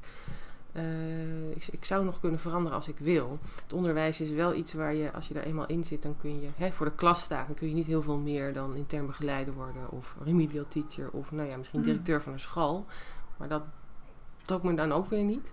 Eh, 0.72 1.50
ik, 1.50 1.68
ik 1.72 1.86
zou 1.86 2.06
nog 2.06 2.20
kunnen 2.20 2.40
veranderen 2.40 2.78
als 2.78 2.88
ik 2.88 2.98
wil. 2.98 3.38
Het 3.64 3.74
onderwijs 3.74 4.22
is 4.22 4.30
wel 4.30 4.54
iets 4.54 4.74
waar 4.74 4.94
je, 4.94 5.12
als 5.12 5.28
je 5.28 5.34
daar 5.34 5.44
eenmaal 5.44 5.66
in 5.68 5.84
zit, 5.84 6.02
dan 6.02 6.16
kun 6.22 6.42
je 6.42 6.50
hè, 6.56 6.72
voor 6.72 6.86
de 6.86 6.96
klas 6.96 7.22
staan. 7.22 7.46
Dan 7.46 7.56
kun 7.56 7.68
je 7.68 7.74
niet 7.74 7.86
heel 7.86 8.02
veel 8.02 8.18
meer 8.18 8.54
dan 8.54 8.76
intern 8.76 9.06
begeleider 9.06 9.54
worden. 9.54 9.90
Of 9.90 10.16
remedial 10.24 10.66
teacher. 10.68 11.12
Of 11.12 11.32
nou 11.32 11.50
ja, 11.50 11.58
misschien 11.58 11.80
Mm. 11.80 11.86
directeur 11.86 12.22
van 12.22 12.34
een 12.34 12.40
school. 12.40 12.86
Maar 13.38 13.48
dat 13.48 13.64
trok 14.42 14.64
me 14.64 14.74
dan 14.74 14.92
ook 14.92 15.10
weer 15.10 15.24
niet. 15.24 15.52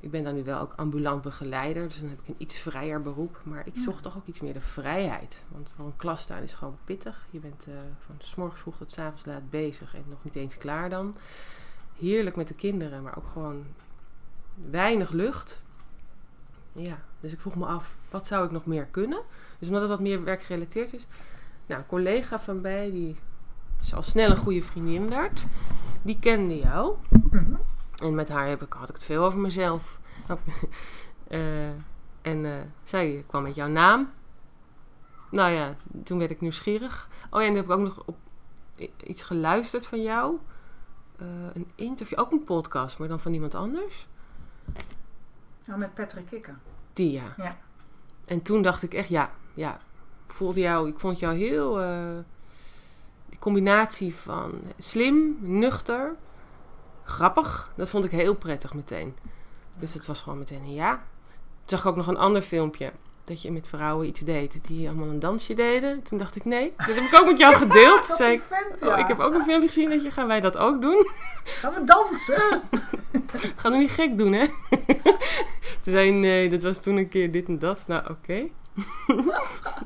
Ik 0.00 0.10
ben 0.10 0.24
dan 0.24 0.34
nu 0.34 0.44
wel 0.44 0.60
ook 0.60 0.72
ambulant 0.76 1.22
begeleider. 1.22 1.88
Dus 1.88 2.00
dan 2.00 2.08
heb 2.08 2.20
ik 2.20 2.28
een 2.28 2.34
iets 2.38 2.58
vrijer 2.58 3.00
beroep. 3.02 3.40
Maar 3.44 3.66
ik 3.66 3.74
Ja. 3.74 3.82
zocht 3.82 4.02
toch 4.02 4.16
ook 4.16 4.26
iets 4.26 4.40
meer 4.40 4.52
de 4.52 4.60
vrijheid. 4.60 5.44
Want 5.48 5.74
voor 5.76 5.86
een 5.86 5.96
klas 5.96 6.20
staan 6.22 6.42
is 6.42 6.54
gewoon 6.54 6.78
pittig. 6.84 7.26
Je 7.30 7.38
bent 7.40 7.66
eh, 7.68 7.74
van 8.06 8.14
s 8.18 8.34
morgens 8.34 8.60
vroeg 8.60 8.76
tot 8.76 8.92
s 8.92 8.98
avonds 8.98 9.24
laat 9.24 9.50
bezig. 9.50 9.94
En 9.94 10.04
nog 10.08 10.24
niet 10.24 10.36
eens 10.36 10.56
klaar 10.58 10.90
dan. 10.90 11.14
Heerlijk 11.98 12.36
met 12.36 12.48
de 12.48 12.54
kinderen. 12.54 13.02
Maar 13.02 13.16
ook 13.16 13.26
gewoon 13.32 13.64
weinig 14.70 15.10
lucht. 15.10 15.62
Ja, 16.72 16.98
dus 17.20 17.32
ik 17.32 17.40
vroeg 17.40 17.54
me 17.56 17.66
af, 17.66 17.96
wat 18.10 18.26
zou 18.26 18.44
ik 18.44 18.50
nog 18.50 18.66
meer 18.66 18.84
kunnen? 18.86 19.20
Dus 19.58 19.68
omdat 19.68 19.82
het 19.82 19.90
wat 19.90 20.00
meer 20.00 20.24
werkgerelateerd 20.24 20.92
is. 20.92 21.06
Nou, 21.66 21.80
een 21.80 21.86
collega 21.86 22.38
van 22.40 22.60
mij, 22.60 22.90
die 22.90 23.16
is 23.80 23.94
al 23.94 24.02
snel 24.02 24.30
een 24.30 24.36
goede 24.36 24.62
vriendin 24.62 25.08
werd. 25.08 25.46
Die 26.02 26.18
kende 26.18 26.56
jou. 26.58 26.96
Mhm. 27.30 27.54
En 28.00 28.14
met 28.14 28.28
haar 28.28 28.48
heb 28.48 28.62
ik, 28.62 28.72
had 28.72 28.88
ik 28.88 28.94
het 28.94 29.04
veel 29.04 29.24
over 29.24 29.38
mezelf. 29.38 29.98
Eh, 31.28 31.68
En 32.22 32.44
eh, 32.44 32.52
zij 32.82 33.24
kwam 33.26 33.42
met 33.42 33.54
jouw 33.54 33.68
naam. 33.68 34.10
Nou 35.30 35.50
ja, 35.50 35.76
toen 36.04 36.18
werd 36.18 36.30
ik 36.30 36.40
nieuwsgierig. 36.40 37.08
Oh 37.30 37.40
ja, 37.40 37.46
en 37.46 37.54
dan 37.54 37.62
heb 37.62 37.64
ik 37.64 37.78
ook 37.78 37.84
nog 37.84 38.02
op 38.06 38.16
iets 39.04 39.22
geluisterd 39.22 39.86
van 39.86 40.02
jou. 40.02 40.38
Eh, 41.16 41.26
een 41.54 41.70
interview, 41.74 42.18
ook 42.18 42.30
een 42.30 42.44
podcast, 42.44 42.98
maar 42.98 43.08
dan 43.08 43.20
van 43.20 43.32
iemand 43.32 43.54
anders. 43.54 44.08
Nou, 45.66 45.78
met 45.78 45.94
Patrick 45.94 46.26
Kikker. 46.26 46.58
Die 46.92 47.12
ja. 47.12 47.34
Ja. 47.36 47.58
En 48.24 48.42
toen 48.42 48.62
dacht 48.62 48.82
ik 48.82 48.94
echt, 48.94 49.08
ja, 49.08 49.30
ja. 49.54 49.80
Voelde 50.26 50.60
jou, 50.60 50.88
ik 50.88 50.98
vond 50.98 51.18
jou 51.18 51.36
heel. 51.36 51.74
die 53.28 53.38
combinatie 53.38 54.14
van 54.14 54.60
slim, 54.78 55.36
nuchter, 55.40 56.16
grappig. 57.10 57.72
Dat 57.76 57.90
vond 57.90 58.04
ik 58.04 58.10
heel 58.10 58.34
prettig 58.34 58.74
meteen. 58.74 59.16
Dus 59.78 59.94
het 59.94 60.06
was 60.06 60.20
gewoon 60.20 60.38
meteen 60.38 60.62
een 60.62 60.74
ja. 60.74 60.90
Toen 60.90 61.78
zag 61.78 61.80
ik 61.80 61.86
ook 61.86 61.96
nog 61.96 62.06
een 62.06 62.16
ander 62.16 62.42
filmpje. 62.42 62.92
Dat 63.24 63.42
je 63.42 63.52
met 63.52 63.68
vrouwen 63.68 64.06
iets 64.06 64.20
deed. 64.20 64.58
Die 64.66 64.88
allemaal 64.88 65.08
een 65.08 65.18
dansje 65.18 65.54
deden. 65.54 66.02
Toen 66.02 66.18
dacht 66.18 66.36
ik, 66.36 66.44
nee, 66.44 66.72
dat 66.76 66.86
heb 66.86 67.04
ik 67.04 67.20
ook 67.20 67.26
met 67.26 67.38
jou 67.38 67.54
gedeeld. 67.66 68.06
Toen 68.06 68.16
zei 68.16 68.32
ik, 68.32 68.42
vent, 68.48 68.82
oh, 68.82 68.98
ik 68.98 69.06
heb 69.06 69.18
ook 69.18 69.34
een 69.34 69.44
filmpje 69.44 69.68
gezien 69.68 69.90
dat 69.90 70.02
je, 70.02 70.10
gaan 70.10 70.26
wij 70.26 70.40
dat 70.40 70.56
ook 70.56 70.80
doen? 70.80 71.10
Gaan 71.44 71.72
we 71.72 71.84
dansen? 71.84 72.62
Ga 73.60 73.68
nu 73.68 73.78
niet 73.78 73.90
gek 73.90 74.18
doen, 74.18 74.32
hè? 74.32 74.46
Toen 75.82 75.92
zei 75.92 76.10
nee, 76.10 76.48
dat 76.48 76.62
was 76.62 76.80
toen 76.80 76.96
een 76.96 77.08
keer 77.08 77.30
dit 77.32 77.48
en 77.48 77.58
dat. 77.58 77.78
Nou, 77.86 78.10
oké. 78.10 78.48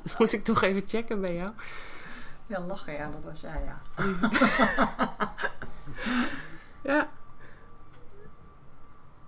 dus 0.02 0.16
moest 0.18 0.32
ik 0.32 0.44
toch 0.44 0.62
even 0.62 0.82
checken 0.86 1.20
bij 1.20 1.34
jou. 1.34 1.50
Ja, 2.46 2.60
lachen, 2.60 2.92
ja, 2.92 3.10
dat 3.10 3.32
was 3.32 3.40
jij, 3.40 3.60
ja. 3.66 4.04
Ja, 6.84 7.08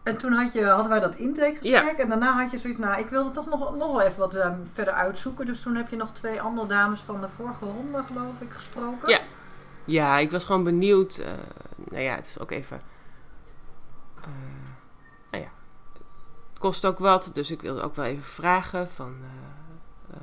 En 0.03 0.17
toen 0.17 0.33
had 0.33 0.53
je, 0.53 0.65
hadden 0.67 0.89
wij 0.89 1.01
dat 1.01 1.15
intakegesprek 1.15 1.99
en 1.99 2.09
daarna 2.09 2.33
had 2.43 2.51
je 2.51 2.59
zoiets, 2.59 2.79
nou, 2.81 3.01
ik 3.01 3.09
wilde 3.09 3.31
toch 3.31 3.47
nog, 3.47 3.77
nog 3.77 3.93
wel 3.93 4.01
even 4.01 4.19
wat 4.19 4.35
eh, 4.35 4.53
verder 4.73 4.95
uitzoeken. 4.95 5.47
Dus 5.47 5.63
toen 5.63 5.75
heb 5.77 5.89
je 5.89 5.97
nog 5.97 6.11
twee 6.13 6.41
andere 6.41 6.67
dames 6.69 7.01
van 7.01 7.21
de 7.21 7.29
vorige 7.29 7.65
ronde, 7.65 8.03
geloof 8.03 8.41
ik, 8.41 8.53
gesproken. 8.53 9.09
Ja. 9.09 9.21
ja 9.85 10.19
ik 10.19 10.31
was 10.31 10.45
gewoon 10.45 10.65
benieuwd. 10.65 11.17
eh, 11.19 11.33
nou 11.91 12.03
ja, 12.03 12.15
het 12.15 12.27
is 12.27 12.39
ook 12.39 12.51
even... 12.51 12.81
eh, 14.21 14.27
nou 15.31 15.43
ja, 15.45 15.51
het 16.53 16.59
kost 16.59 16.85
ook 16.85 16.99
wat. 16.99 17.31
Dus 17.35 17.51
ik 17.51 17.61
wilde 17.61 17.83
ook 17.83 17.95
wel 17.95 18.05
even 18.05 18.25
vragen 18.25 18.89
van... 18.91 19.15
eh, 20.11 20.17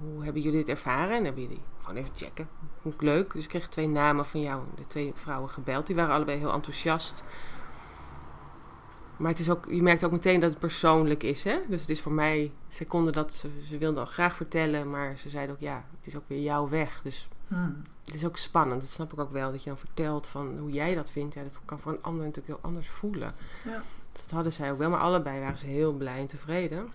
hoe 0.00 0.24
hebben 0.24 0.42
jullie 0.42 0.58
dit 0.58 0.68
ervaren? 0.68 1.16
En 1.16 1.24
hebben 1.24 1.42
jullie 1.42 1.62
gewoon 1.82 1.96
even 1.96 2.16
checken. 2.16 2.48
Vond 2.80 2.94
ik 2.94 3.02
leuk. 3.02 3.32
Dus 3.32 3.42
ik 3.42 3.48
kreeg 3.48 3.68
twee 3.68 3.88
namen 3.88 4.26
van 4.26 4.40
jou. 4.40 4.62
De 4.74 4.86
twee 4.86 5.12
vrouwen 5.14 5.50
gebeld. 5.50 5.86
Die 5.86 5.96
waren 5.96 6.14
allebei 6.14 6.38
heel 6.38 6.52
enthousiast. 6.52 7.24
Maar 9.16 9.30
het 9.30 9.40
is 9.40 9.50
ook, 9.50 9.66
je 9.68 9.82
merkt 9.82 10.04
ook 10.04 10.12
meteen 10.12 10.40
dat 10.40 10.50
het 10.50 10.58
persoonlijk 10.58 11.22
is. 11.22 11.44
Hè? 11.44 11.58
Dus 11.68 11.80
het 11.80 11.90
is 11.90 12.00
voor 12.00 12.12
mij, 12.12 12.52
ze 12.68 12.86
konden 12.86 13.12
dat, 13.12 13.32
ze, 13.32 13.50
ze 13.68 13.78
wilden 13.78 14.00
al 14.00 14.06
graag 14.06 14.36
vertellen, 14.36 14.90
maar 14.90 15.16
ze 15.16 15.28
zeiden 15.30 15.54
ook 15.54 15.60
ja, 15.60 15.84
het 15.96 16.06
is 16.06 16.16
ook 16.16 16.28
weer 16.28 16.42
jouw 16.42 16.68
weg. 16.68 17.00
Dus 17.02 17.28
Hmm. 17.52 17.82
het 18.04 18.14
is 18.14 18.24
ook 18.24 18.36
spannend. 18.36 18.80
Dat 18.80 18.90
snap 18.90 19.12
ik 19.12 19.18
ook 19.18 19.32
wel, 19.32 19.50
dat 19.50 19.62
je 19.62 19.68
dan 19.68 19.78
vertelt 19.78 20.26
van 20.26 20.58
hoe 20.58 20.70
jij 20.70 20.94
dat 20.94 21.10
vindt. 21.10 21.34
Ja, 21.34 21.42
dat 21.42 21.52
kan 21.64 21.80
voor 21.80 21.92
een 21.92 22.02
ander 22.02 22.24
natuurlijk 22.24 22.46
heel 22.46 22.70
anders 22.70 22.88
voelen. 22.88 23.34
Ja. 23.64 23.82
Dat 24.12 24.30
hadden 24.30 24.52
zij 24.52 24.72
ook 24.72 24.78
wel, 24.78 24.90
maar 24.90 25.00
allebei 25.00 25.40
waren 25.40 25.58
ze 25.58 25.66
heel 25.66 25.92
blij 25.92 26.18
en 26.18 26.26
tevreden. 26.26 26.92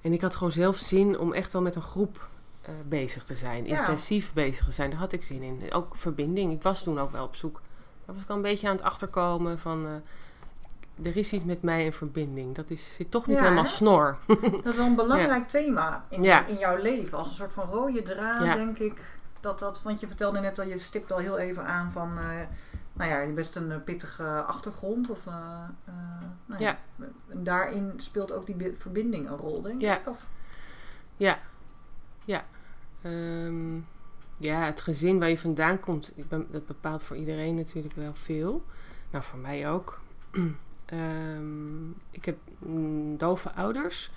En 0.00 0.12
ik 0.12 0.20
had 0.20 0.36
gewoon 0.36 0.52
zelf 0.52 0.76
zin 0.76 1.18
om 1.18 1.32
echt 1.32 1.52
wel 1.52 1.62
met 1.62 1.74
een 1.74 1.82
groep 1.82 2.28
eh, 2.62 2.74
bezig 2.88 3.24
te 3.24 3.34
zijn. 3.34 3.66
Ja. 3.66 3.78
Intensief 3.78 4.32
bezig 4.32 4.64
te 4.64 4.72
zijn. 4.72 4.90
Daar 4.90 4.98
had 4.98 5.12
ik 5.12 5.22
zin 5.22 5.42
in. 5.42 5.72
Ook 5.72 5.96
verbinding. 5.96 6.52
Ik 6.52 6.62
was 6.62 6.82
toen 6.82 6.98
ook 7.00 7.12
wel 7.12 7.24
op 7.24 7.36
zoek. 7.36 7.60
Daar 8.04 8.14
was 8.14 8.24
ik 8.24 8.30
al 8.30 8.36
een 8.36 8.42
beetje 8.42 8.68
aan 8.68 8.76
het 8.76 8.84
achterkomen 8.84 9.58
van... 9.58 9.86
eh, 9.86 11.06
er 11.06 11.16
is 11.16 11.32
iets 11.32 11.44
met 11.44 11.62
mij 11.62 11.84
in 11.84 11.92
verbinding. 11.92 12.54
Dat 12.54 12.70
is, 12.70 12.94
zit 12.94 13.10
toch 13.10 13.26
niet 13.26 13.36
Ja, 13.36 13.42
helemaal 13.42 13.64
hè? 13.64 13.68
snor. 13.70 14.18
Dat 14.26 14.66
is 14.66 14.74
wel 14.76 14.86
een 14.86 14.94
belangrijk 15.04 15.48
thema 15.48 16.04
in, 16.08 16.24
in 16.24 16.58
jouw 16.58 16.76
leven. 16.76 17.18
Als 17.18 17.28
een 17.28 17.34
soort 17.34 17.52
van 17.52 17.68
rode 17.68 18.02
draad, 18.02 18.40
denk 18.56 18.78
ik. 18.78 19.02
Dat 19.40 19.58
dat, 19.58 19.82
want 19.82 20.00
je 20.00 20.06
vertelde 20.06 20.40
net 20.40 20.58
al, 20.58 20.66
je 20.66 20.78
stipt 20.78 21.12
al 21.12 21.18
heel 21.18 21.38
even 21.38 21.64
aan 21.66 21.92
van... 21.92 22.18
eh, 22.18 22.24
nou 22.92 23.10
ja, 23.10 23.16
je 23.16 23.22
hebt 23.24 23.34
best 23.34 23.56
een 23.56 23.84
pittige 23.84 24.24
achtergrond. 24.46 25.10
Of, 25.10 25.24
nou 26.46 26.62
Ja. 26.64 26.78
Daarin 27.32 27.92
speelt 27.96 28.32
ook 28.32 28.46
die 28.46 28.74
verbinding 28.78 29.28
een 29.28 29.36
rol, 29.36 29.62
denk 29.62 29.82
ik. 29.82 30.00
Of, 30.08 30.26
Ja, 31.16 31.38
ja. 32.24 32.46
Ehm, 33.02 33.74
ja, 34.36 34.64
het 34.64 34.80
gezin 34.80 35.18
waar 35.18 35.28
je 35.28 35.38
vandaan 35.38 35.80
komt, 35.80 36.12
ik 36.14 36.28
ben, 36.28 36.46
dat 36.50 36.66
bepaalt 36.66 37.02
voor 37.02 37.16
iedereen 37.16 37.54
natuurlijk 37.54 37.94
wel 37.94 38.14
veel. 38.14 38.64
Nou, 39.10 39.24
voor 39.24 39.38
mij 39.38 39.70
ook. 39.70 40.00
Ehm, 40.84 41.90
ik 42.10 42.24
heb 42.24 42.36
mm, 42.58 43.16
dove 43.16 43.52
ouders. 43.52 44.10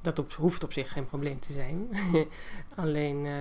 Dat 0.00 0.24
hoeft 0.36 0.64
op 0.64 0.72
zich 0.72 0.92
geen 0.92 1.06
probleem 1.06 1.40
te 1.40 1.52
zijn. 1.52 1.88
Alleen 2.74 3.26
eh, 3.26 3.32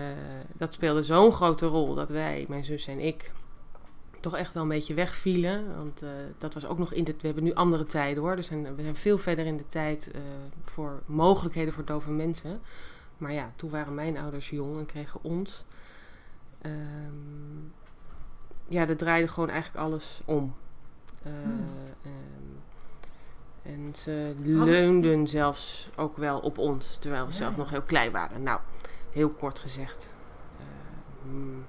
dat 0.54 0.74
speelde 0.74 1.04
zo'n 1.04 1.32
grote 1.32 1.66
rol 1.66 1.96
dat 1.96 2.10
wij, 2.10 2.46
mijn 2.48 2.66
zus 2.66 2.88
en 2.88 3.00
ik, 3.00 3.32
toch 4.20 4.36
echt 4.36 4.54
wel 4.54 4.64
een 4.64 4.70
beetje 4.70 4.94
wegvielen. 4.94 5.76
Want 5.76 6.02
eh, 6.02 6.10
dat 6.38 6.54
was 6.54 6.66
ook 6.66 6.78
nog 6.78 6.94
in 6.94 7.04
de. 7.04 7.12
We 7.12 7.26
hebben 7.26 7.44
nu 7.44 7.54
andere 7.54 7.86
tijden 7.86 8.24
hoor. 8.24 8.44
Zijn, 8.44 8.76
we 8.76 8.82
zijn 8.82 8.96
veel 8.96 9.18
verder 9.18 9.46
in 9.46 9.58
de 9.58 9.68
tijd 9.68 10.12
eh, 10.12 10.22
voor 10.66 11.02
mogelijkheden 11.06 11.74
voor 11.74 11.86
dove 11.86 12.12
mensen. 12.12 12.62
Maar 13.18 13.34
ja, 13.34 13.52
toen 13.56 13.70
waren 13.70 13.96
mijn 13.96 14.18
ouders 14.18 14.50
jong 14.50 14.78
en 14.78 14.86
kregen 14.86 15.20
ons. 15.24 15.64
Ehm, 16.62 16.74
ja, 18.68 18.86
dat 18.86 18.98
draaide 18.98 19.28
gewoon 19.28 19.50
eigenlijk 19.50 19.84
alles 19.86 20.22
om. 20.26 20.56
Eh, 21.24 21.32
Hmm. 21.44 21.66
ehm, 22.04 23.76
en 23.76 23.96
ze 23.96 24.36
leunden 24.42 25.28
zelfs 25.28 25.90
ook 25.96 26.18
wel 26.18 26.40
op 26.40 26.58
ons, 26.58 26.98
terwijl 27.00 27.26
we 27.26 27.32
Ja, 27.32 27.38
zelf 27.38 27.58
nog 27.58 27.70
heel 27.70 27.82
klein 27.82 28.12
waren. 28.12 28.44
Nou, 28.44 28.60
heel 29.14 29.30
kort 29.30 29.60
gezegd. 29.60 30.14
eh, 30.60 31.32
mm, 31.32 31.66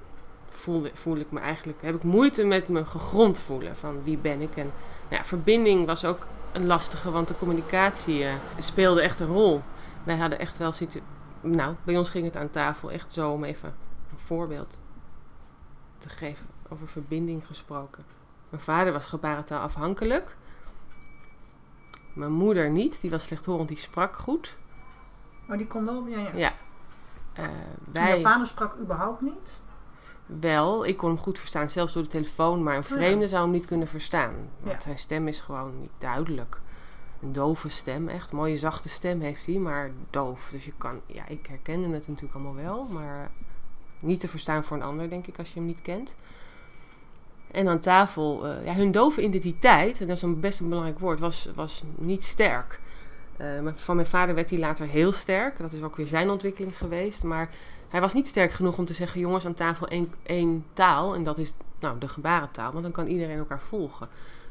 voelde, 0.49 0.91
voel 0.95 1.17
ik 1.17 1.31
me 1.31 1.41
eigenlijk, 1.41 1.83
heb 1.83 1.95
ik 1.95 2.03
moeite 2.03 2.45
met 2.45 2.69
me 2.69 2.85
gegrond 2.85 3.39
voelen 3.39 3.77
van 3.77 4.03
wie 4.03 4.19
ben 4.19 4.41
ik. 4.41 4.57
En 4.57 4.71
nou 5.09 5.23
ja, 5.23 5.25
verbinding 5.25 5.87
was 5.87 6.05
ook 6.05 6.27
een 6.53 6.67
lastige, 6.67 7.11
want 7.11 7.29
de 7.29 7.37
communicatie 7.39 8.25
eh, 8.25 8.33
speelde 8.59 9.01
echt 9.03 9.21
een 9.21 9.27
rol. 9.27 9.63
Wij 10.05 10.17
hadden 10.17 10.39
echt 10.39 10.57
wel 10.57 10.73
situ- 10.73 11.03
Nou, 11.41 11.75
bij 11.85 11.97
ons 11.97 12.11
ging 12.11 12.25
het 12.25 12.37
aan 12.37 12.51
tafel 12.51 12.91
echt 12.91 13.13
zo 13.13 13.31
om 13.33 13.45
even 13.45 13.75
een 14.13 14.19
voorbeeld 14.19 14.81
te 15.99 16.09
geven 16.09 16.47
over 16.69 16.89
verbinding 16.89 17.47
gesproken. 17.47 18.05
Mijn 18.49 18.63
vader 18.63 18.93
was 18.93 19.05
gebarentaal 19.05 19.61
afhankelijk. 19.61 20.37
Mijn 22.15 22.33
moeder 22.33 22.71
niet, 22.71 23.01
die 23.01 23.11
was 23.11 23.23
slechthorend, 23.25 23.69
die 23.69 23.77
sprak 23.77 24.17
goed. 24.17 24.57
maar 25.47 25.57
die 25.59 25.67
kon 25.67 25.85
wel... 25.85 26.07
Ja, 26.07 26.19
ja. 26.19 26.31
Ja. 26.35 26.53
Eh, 27.33 27.45
wij 27.93 28.17
Je 28.17 28.23
vader 28.23 28.47
sprak 28.47 28.77
überhaupt 28.81 29.21
niet? 29.21 29.61
wel, 30.27 30.87
ik 30.87 30.97
kon 30.97 31.09
hem 31.09 31.19
goed 31.19 31.39
verstaan, 31.39 31.71
zelfs 31.71 31.93
door 31.93 32.03
de 32.03 32.09
telefoon, 32.09 32.63
maar 32.63 32.77
een 32.77 32.83
Oh 32.83 32.89
ja. 32.89 32.95
vreemde 32.97 33.29
zou 33.29 33.43
hem 33.43 33.51
niet 33.53 33.67
kunnen 33.67 33.89
verstaan. 33.89 34.35
Want 34.61 34.73
Ja. 34.75 34.81
zijn 34.81 34.99
stem 34.99 35.29
is 35.29 35.41
gewoon 35.41 35.81
niet 35.81 35.91
duidelijk. 35.99 36.61
Een 37.23 37.33
dove 37.33 37.69
stem, 37.69 38.09
echt. 38.09 38.33
Mooie 38.33 38.57
zachte 38.57 38.89
stem 38.89 39.21
heeft 39.21 39.47
hij, 39.47 39.55
maar 39.55 39.91
doof. 40.11 40.49
Dus 40.51 40.65
je 40.65 40.73
kan, 40.79 41.01
ja, 41.07 41.27
ik 41.27 41.47
herkende 41.47 41.95
het 41.95 42.09
natuurlijk 42.09 42.35
allemaal 42.35 42.55
wel, 42.55 42.85
maar 42.85 43.31
niet 44.01 44.21
te 44.21 44.29
verstaan 44.29 44.65
voor 44.65 44.77
een 44.77 44.83
ander, 44.83 45.09
denk 45.09 45.27
ik, 45.27 45.39
als 45.39 45.49
je 45.49 45.55
hem 45.55 45.67
niet 45.67 45.83
kent. 45.83 46.15
En 47.51 47.69
aan 47.69 47.81
tafel, 47.81 48.47
eh, 48.47 48.65
ja, 48.65 48.75
hun 48.75 48.93
dove 48.93 49.23
identiteit, 49.23 50.01
en 50.01 50.07
dat 50.07 50.17
is 50.17 50.23
een 50.23 50.41
best 50.41 50.61
een 50.61 50.69
belangrijk 50.69 50.99
woord, 50.99 51.21
was, 51.21 51.51
was 51.55 51.83
niet 51.97 52.25
sterk. 52.25 52.81
Eh, 53.39 53.67
van 53.75 53.97
mijn 53.97 54.09
vader 54.09 54.35
werd 54.35 54.51
hij 54.51 54.59
later 54.59 54.87
heel 54.87 55.13
sterk. 55.13 55.59
Dat 55.59 55.73
is 55.73 55.83
ook 55.83 55.97
weer 55.97 56.07
zijn 56.07 56.31
ontwikkeling 56.31 56.79
geweest. 56.79 57.23
Maar 57.23 57.51
hij 57.89 58.01
was 58.01 58.15
niet 58.15 58.27
sterk 58.27 58.53
genoeg 58.53 58.79
om 58.79 58.85
te 58.85 58.95
zeggen: 58.95 59.21
jongens, 59.21 59.47
aan 59.47 59.55
tafel 59.55 59.89
één, 59.89 60.13
één 60.23 60.65
taal. 60.73 61.15
En 61.15 61.23
dat 61.23 61.39
is 61.39 61.55
nou 61.79 61.99
de 61.99 62.09
gebarentaal, 62.09 62.71
want 62.73 62.83
dan 62.83 62.93
kan 62.93 63.07
iedereen 63.07 63.39
elkaar 63.39 63.61
volgen. 63.61 64.09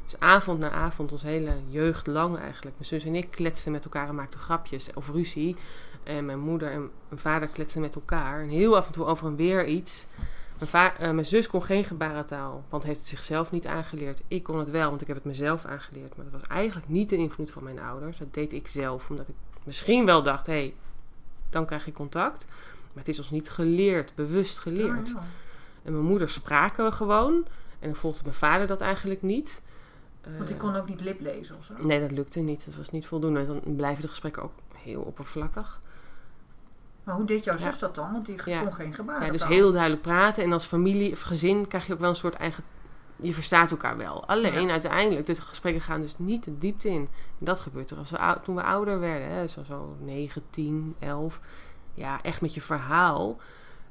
Dus 0.08 0.20
avond 0.20 0.58
na 0.58 0.70
avond, 0.70 1.12
ons 1.12 1.22
hele 1.22 1.54
jeugd 1.68 2.06
lang 2.06 2.38
eigenlijk. 2.38 2.76
Mijn 2.76 2.88
zus 2.88 3.04
en 3.04 3.14
ik 3.14 3.30
kletsten 3.30 3.72
met 3.72 3.84
elkaar 3.84 4.08
en 4.08 4.14
maakten 4.14 4.40
grapjes 4.40 4.88
of 4.94 5.08
ruzie. 5.08 5.56
En 6.02 6.24
mijn 6.24 6.38
moeder 6.38 6.70
en 6.70 6.90
mijn 7.08 7.20
vader 7.20 7.48
kletsten 7.48 7.80
met 7.80 7.94
elkaar. 7.94 8.40
En 8.40 8.48
heel 8.48 8.76
af 8.76 8.86
en 8.86 8.92
toe 8.92 9.04
over 9.04 9.26
en 9.26 9.36
weer 9.36 9.66
iets. 9.66 10.06
Mijn, 10.72 10.92
eh, 10.98 11.10
mijn 11.10 11.26
zus 11.26 11.46
kon 11.46 11.62
geen 11.62 11.84
gebarentaal, 11.84 12.64
want 12.68 12.82
heeft 12.82 12.98
het 12.98 13.08
zichzelf 13.08 13.50
niet 13.50 13.66
aangeleerd. 13.66 14.20
Ik 14.28 14.42
kon 14.42 14.58
het 14.58 14.70
wel, 14.70 14.88
want 14.88 15.00
ik 15.00 15.06
heb 15.06 15.16
het 15.16 15.24
mezelf 15.24 15.64
aangeleerd. 15.64 16.16
Maar 16.16 16.24
dat 16.30 16.40
was 16.40 16.48
eigenlijk 16.48 16.88
niet 16.88 17.08
de 17.08 17.16
invloed 17.16 17.50
van 17.50 17.62
mijn 17.62 17.78
ouders. 17.78 18.18
Dat 18.18 18.34
deed 18.34 18.52
ik 18.52 18.68
zelf, 18.68 19.10
omdat 19.10 19.28
ik 19.28 19.34
misschien 19.64 20.04
wel 20.04 20.22
dacht: 20.22 20.46
hé, 20.46 20.52
hey, 20.52 20.74
dan 21.50 21.66
krijg 21.66 21.84
je 21.84 21.92
contact. 21.92 22.44
Maar 22.92 23.04
het 23.04 23.08
is 23.08 23.18
ons 23.18 23.30
niet 23.30 23.50
geleerd, 23.50 24.14
bewust 24.14 24.58
geleerd. 24.58 25.08
Ah, 25.08 25.14
ja. 25.14 25.22
En 25.82 25.92
mijn 25.92 26.04
moeder 26.04 26.30
spraken 26.30 26.84
we 26.84 26.92
gewoon. 26.92 27.46
En 27.78 27.88
dan 27.88 27.96
volgde 27.96 28.22
mijn 28.22 28.34
vader 28.34 28.66
dat 28.66 28.80
eigenlijk 28.80 29.22
niet. 29.22 29.62
Want 30.36 30.46
die 30.48 30.56
Eh, 30.56 30.62
kon 30.62 30.76
ook 30.76 30.88
niet 30.88 31.00
liplezen 31.00 31.56
of 31.56 31.64
zo? 31.64 31.74
Nee, 31.78 32.00
dat 32.00 32.10
lukte 32.10 32.40
niet. 32.40 32.64
Dat 32.64 32.74
was 32.74 32.90
niet 32.90 33.06
voldoende. 33.06 33.46
Dan 33.46 33.76
blijven 33.76 34.02
de 34.02 34.08
gesprekken 34.08 34.42
ook 34.42 34.52
heel 34.74 35.00
oppervlakkig. 35.02 35.80
Maar 37.04 37.14
hoe 37.16 37.24
deed 37.26 37.44
jouw 37.44 37.54
Ja. 37.58 37.60
zus 37.70 37.78
dat 37.78 37.94
dan? 37.94 38.12
Want 38.12 38.26
die 38.26 38.40
Ja. 38.44 38.62
kon 38.62 38.74
geen 38.74 38.94
gebaren. 38.94 39.26
Ja, 39.26 39.32
dus 39.32 39.46
heel 39.46 39.72
duidelijk 39.72 40.02
praten. 40.02 40.44
En 40.44 40.52
als 40.52 40.64
familie 40.64 41.12
of 41.12 41.20
gezin 41.20 41.66
krijg 41.68 41.86
je 41.86 41.92
ook 41.92 41.98
wel 42.00 42.08
een 42.10 42.16
soort 42.16 42.34
eigen 42.34 42.64
je 43.20 43.34
verstaat 43.34 43.70
elkaar 43.70 43.96
wel. 43.96 44.26
Alleen 44.26 44.70
uiteindelijk, 44.70 45.26
de 45.26 45.34
gesprekken 45.34 45.82
gaan 45.82 46.00
dus 46.00 46.14
niet 46.18 46.44
de 46.44 46.58
diepte 46.58 46.88
in. 46.88 47.08
Dat 47.38 47.60
gebeurt 47.60 47.90
er 47.90 47.96
als 47.98 48.10
we, 48.10 48.38
toen 48.42 48.54
we 48.54 48.62
ouder 48.62 49.00
werden, 49.00 49.28
hè, 49.28 49.46
zo, 49.46 49.62
zo 49.64 49.96
9, 50.00 50.42
10, 50.50 50.94
11. 50.98 51.40
Ja, 51.94 52.22
echt 52.22 52.40
met 52.40 52.54
je 52.54 52.60
verhaal 52.60 53.36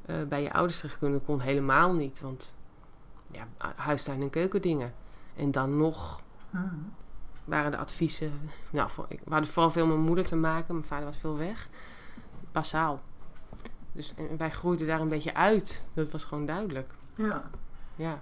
uh, 0.05 0.15
bij 0.29 0.41
je 0.43 0.53
ouders 0.53 0.79
terecht 0.79 0.97
kunnen 0.99 1.23
kon 1.25 1.39
helemaal 1.39 1.93
niet. 1.93 2.21
Want 2.21 2.55
ja, 3.31 3.47
huistuin- 3.75 4.21
en 4.21 4.29
keukendingen. 4.29 4.93
En 5.35 5.51
dan 5.51 5.77
nog 5.77 6.21
hmm. 6.49 6.93
waren 7.45 7.71
de 7.71 7.77
adviezen... 7.77 8.31
Nou, 8.69 8.89
voor, 8.89 9.05
ik, 9.07 9.19
we 9.23 9.31
hadden 9.31 9.51
vooral 9.51 9.71
veel 9.71 9.85
met 9.85 9.95
mijn 9.95 10.07
moeder 10.07 10.25
te 10.25 10.35
maken. 10.35 10.75
Mijn 10.75 10.87
vader 10.87 11.05
was 11.05 11.17
veel 11.17 11.37
weg. 11.37 11.67
Basaal. 12.51 13.01
Dus 13.91 14.13
en 14.15 14.37
wij 14.37 14.49
groeiden 14.49 14.87
daar 14.87 14.99
een 15.01 15.09
beetje 15.09 15.33
uit. 15.33 15.85
Dat 15.93 16.11
was 16.11 16.23
gewoon 16.23 16.45
duidelijk. 16.45 16.93
Ja. 17.15 17.43
Ja. 17.95 18.21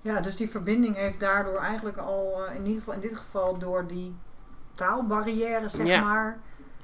Ja, 0.00 0.20
dus 0.20 0.36
die 0.36 0.50
verbinding 0.50 0.96
heeft 0.96 1.20
daardoor 1.20 1.58
eigenlijk 1.58 1.96
al, 1.96 2.44
uh, 2.48 2.54
in 2.54 2.66
ieder 2.66 2.78
geval 2.78 2.94
in 2.94 3.00
dit 3.00 3.16
geval 3.16 3.58
door 3.58 3.86
die 3.86 4.14
taalbarrière, 4.74 5.68
zeg 5.68 6.00
maar, 6.00 6.38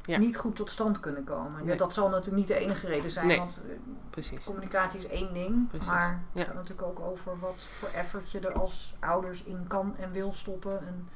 ja. 0.04 0.18
niet 0.18 0.36
goed 0.36 0.56
tot 0.56 0.70
stand 0.70 1.00
kunnen 1.00 1.24
komen. 1.24 1.64
Ja, 1.64 1.74
dat 1.74 1.94
zal 1.94 2.08
natuurlijk 2.08 2.36
niet 2.36 2.46
de 2.46 2.58
enige 2.58 2.86
reden 2.86 3.10
zijn, 3.10 3.26
nee. 3.26 3.38
want 3.38 3.58
uh, 3.66 3.72
Precies. 4.10 4.44
communicatie 4.44 4.98
is 4.98 5.06
één 5.06 5.34
ding. 5.34 5.68
Precies. 5.68 5.88
Maar 5.88 6.22
het 6.32 6.46
gaat 6.46 6.54
natuurlijk 6.54 6.88
ook 6.88 7.00
over 7.00 7.38
wat 7.38 7.68
voor 7.78 7.88
effort 7.88 8.30
je 8.30 8.40
er 8.40 8.52
als 8.52 8.96
ouders 9.00 9.42
in 9.44 9.64
kan 9.68 9.96
en 9.96 10.12
wil 10.12 10.32
stoppen. 10.32 10.86
En 10.86 11.08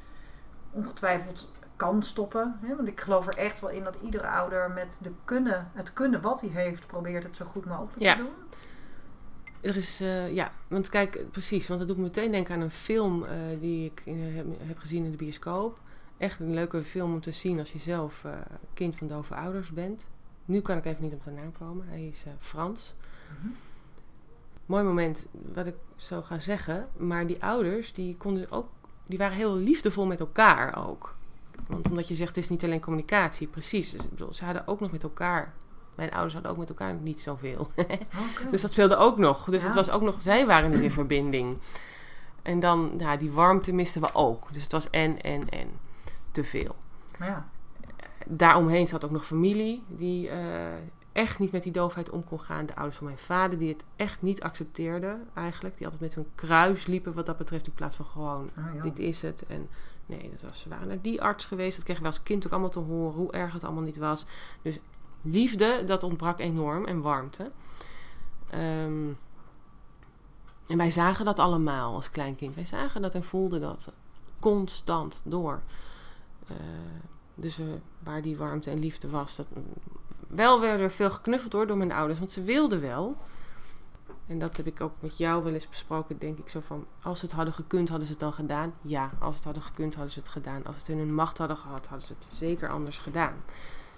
ongetwijfeld 0.70 1.52
kan 1.76 2.02
stoppen. 2.02 2.58
Hè? 2.62 2.76
Want 2.76 2.88
ik 2.88 3.00
geloof 3.00 3.26
er 3.26 3.36
echt 3.36 3.60
wel 3.60 3.70
in 3.70 3.84
dat 3.84 3.96
iedere 4.02 4.26
ouder 4.26 4.70
met 4.70 4.98
de 5.02 5.12
kunnen, 5.24 5.70
het 5.74 5.92
kunnen 5.92 6.20
wat 6.20 6.40
hij 6.40 6.50
heeft, 6.50 6.86
probeert 6.86 7.22
het 7.22 7.36
zo 7.36 7.44
goed 7.44 7.64
mogelijk 7.64 7.96
te 7.96 8.16
doen. 8.16 8.32
Er 9.60 9.76
is, 9.76 10.00
uh, 10.00 10.34
ja, 10.34 10.52
want 10.68 10.88
kijk, 10.88 11.30
precies, 11.30 11.68
want 11.68 11.78
dat 11.78 11.88
doet 11.88 11.96
me 11.96 12.02
meteen 12.02 12.30
denken 12.30 12.54
aan 12.54 12.60
een 12.60 12.70
film 12.70 13.22
uh, 13.22 13.30
die 13.60 13.84
ik 13.84 14.02
in, 14.04 14.36
heb, 14.36 14.46
heb, 14.66 14.78
gezien 14.78 15.04
in 15.04 15.10
de 15.10 15.16
bioscoop. 15.16 15.78
Echt 16.18 16.40
een 16.40 16.54
leuke 16.54 16.82
film 16.82 17.12
om 17.12 17.20
te 17.20 17.32
zien 17.32 17.58
als 17.58 17.72
je 17.72 17.78
zelf 17.78 18.22
uh, 18.26 18.32
kind 18.74 18.96
van 18.96 19.06
dove 19.06 19.34
ouders 19.34 19.70
bent. 19.70 20.08
Nu 20.44 20.60
kan 20.60 20.76
ik 20.76 20.84
even 20.84 21.02
niet 21.02 21.12
op 21.12 21.22
de 21.22 21.30
naam 21.30 21.52
komen, 21.52 21.88
hij 21.88 22.06
is 22.06 22.24
Frans. 22.38 22.94
Mm 23.30 23.36
-hmm. 23.40 23.56
Mooi 24.66 24.84
moment 24.84 25.26
wat 25.54 25.66
ik 25.66 25.74
zou 25.96 26.24
gaan 26.24 26.40
zeggen, 26.40 26.88
maar 26.96 27.26
die 27.26 27.42
ouders 27.42 27.92
die 27.92 28.16
konden 28.16 28.50
ook, 28.50 28.68
die 29.06 29.18
waren 29.18 29.36
heel 29.36 29.56
liefdevol 29.56 30.06
met 30.06 30.20
elkaar 30.20 30.88
ook. 30.88 31.14
Want 31.66 31.88
omdat 31.88 32.08
je 32.08 32.14
zegt, 32.14 32.36
het 32.36 32.44
is 32.44 32.50
niet 32.50 32.64
alleen 32.64 32.80
communicatie, 32.80 33.46
precies. 33.46 33.90
Dus, 33.90 34.08
bedoel, 34.08 34.34
ze 34.34 34.44
hadden 34.44 34.66
ook 34.66 34.80
nog 34.80 34.92
met 34.92 35.02
elkaar 35.02 35.54
mijn 35.96 36.10
ouders 36.10 36.32
hadden 36.32 36.52
ook 36.52 36.58
met 36.58 36.68
elkaar 36.68 36.94
niet 36.94 37.20
zoveel. 37.20 37.60
okay. 37.76 38.06
Dus 38.50 38.62
dat 38.62 38.70
speelde 38.70 38.96
ook 38.96 39.18
nog. 39.18 39.44
Dus 39.44 39.60
ja. 39.60 39.66
het 39.66 39.74
was 39.74 39.90
ook 39.90 40.02
nog, 40.02 40.22
zij 40.22 40.46
waren 40.46 40.72
in 40.72 40.90
verbinding. 40.90 41.58
En 42.42 42.60
dan, 42.60 42.92
ja, 42.98 43.16
die 43.16 43.30
warmte 43.30 43.72
misten 43.72 44.00
we 44.00 44.14
ook. 44.14 44.52
Dus 44.52 44.62
het 44.62 44.72
was 44.72 44.90
en, 44.90 45.22
en, 45.22 45.48
en. 45.48 45.68
Te 46.36 46.44
veel. 46.44 46.76
Ja. 47.18 47.48
Daaromheen 48.26 48.86
zat 48.86 49.04
ook 49.04 49.10
nog 49.10 49.26
familie 49.26 49.82
die 49.88 50.28
uh, 50.28 50.34
echt 51.12 51.38
niet 51.38 51.52
met 51.52 51.62
die 51.62 51.72
doofheid 51.72 52.10
om 52.10 52.24
kon 52.24 52.40
gaan. 52.40 52.66
De 52.66 52.74
ouders 52.74 52.96
van 52.96 53.06
mijn 53.06 53.18
vader 53.18 53.58
die 53.58 53.68
het 53.68 53.84
echt 53.96 54.22
niet 54.22 54.42
accepteerden 54.42 55.28
eigenlijk. 55.34 55.76
Die 55.76 55.84
altijd 55.84 56.02
met 56.02 56.14
hun 56.14 56.26
kruis 56.34 56.86
liepen 56.86 57.14
wat 57.14 57.26
dat 57.26 57.36
betreft 57.36 57.66
in 57.66 57.72
plaats 57.72 57.96
van 57.96 58.06
gewoon, 58.06 58.50
ja. 58.74 58.82
dit 58.82 58.98
is 58.98 59.22
het. 59.22 59.44
En 59.46 59.68
nee, 60.06 60.30
dat 60.30 60.42
was, 60.42 60.64
we 60.64 60.70
waren 60.70 60.88
naar 60.88 61.00
die 61.02 61.22
arts 61.22 61.44
geweest. 61.44 61.76
Dat 61.76 61.84
kregen 61.84 62.02
we 62.02 62.08
als 62.08 62.22
kind 62.22 62.46
ook 62.46 62.52
allemaal 62.52 62.70
te 62.70 62.78
horen 62.78 63.14
hoe 63.14 63.32
erg 63.32 63.52
het 63.52 63.64
allemaal 63.64 63.82
niet 63.82 63.98
was. 63.98 64.24
Dus 64.62 64.78
liefde, 65.22 65.84
dat 65.86 66.02
ontbrak 66.02 66.40
enorm 66.40 66.84
en 66.84 67.00
warmte. 67.00 67.50
Um, 68.54 69.18
en 70.66 70.76
wij 70.76 70.90
zagen 70.90 71.24
dat 71.24 71.38
allemaal 71.38 71.94
als 71.94 72.10
kleinkind. 72.10 72.54
Wij 72.54 72.66
zagen 72.66 73.02
dat 73.02 73.14
en 73.14 73.24
voelden 73.24 73.60
dat 73.60 73.92
constant 74.40 75.22
door. 75.24 75.62
Uh, 76.50 76.56
dus 77.34 77.60
waar 77.98 78.22
die 78.22 78.36
warmte 78.36 78.70
en 78.70 78.78
liefde 78.78 79.10
was. 79.10 79.36
Dat, 79.36 79.46
wel 80.28 80.60
werden 80.60 80.80
er 80.80 80.90
veel 80.90 81.10
geknuffeld 81.10 81.52
hoor, 81.52 81.66
door 81.66 81.76
mijn 81.76 81.92
ouders, 81.92 82.18
want 82.18 82.30
ze 82.30 82.42
wilden 82.42 82.80
wel. 82.80 83.16
En 84.26 84.38
dat 84.38 84.56
heb 84.56 84.66
ik 84.66 84.80
ook 84.80 84.92
met 85.00 85.18
jou 85.18 85.44
wel 85.44 85.52
eens 85.52 85.68
besproken, 85.68 86.18
denk 86.18 86.38
ik 86.38 86.48
zo 86.48 86.60
van... 86.60 86.86
Als 87.02 87.18
ze 87.18 87.24
het 87.24 87.34
hadden 87.34 87.54
gekund, 87.54 87.88
hadden 87.88 88.06
ze 88.06 88.12
het 88.12 88.22
dan 88.22 88.32
gedaan? 88.32 88.74
Ja, 88.82 89.10
als 89.18 89.34
het 89.34 89.44
hadden 89.44 89.62
gekund, 89.62 89.94
hadden 89.94 90.12
ze 90.12 90.18
het 90.18 90.28
gedaan. 90.28 90.64
Als 90.64 90.74
ze 90.74 90.80
het 90.80 90.90
in 90.90 90.98
hun 90.98 91.14
macht 91.14 91.38
hadden 91.38 91.56
gehad, 91.56 91.86
hadden 91.86 92.06
ze 92.06 92.14
het 92.18 92.34
zeker 92.34 92.68
anders 92.68 92.98
gedaan. 92.98 93.34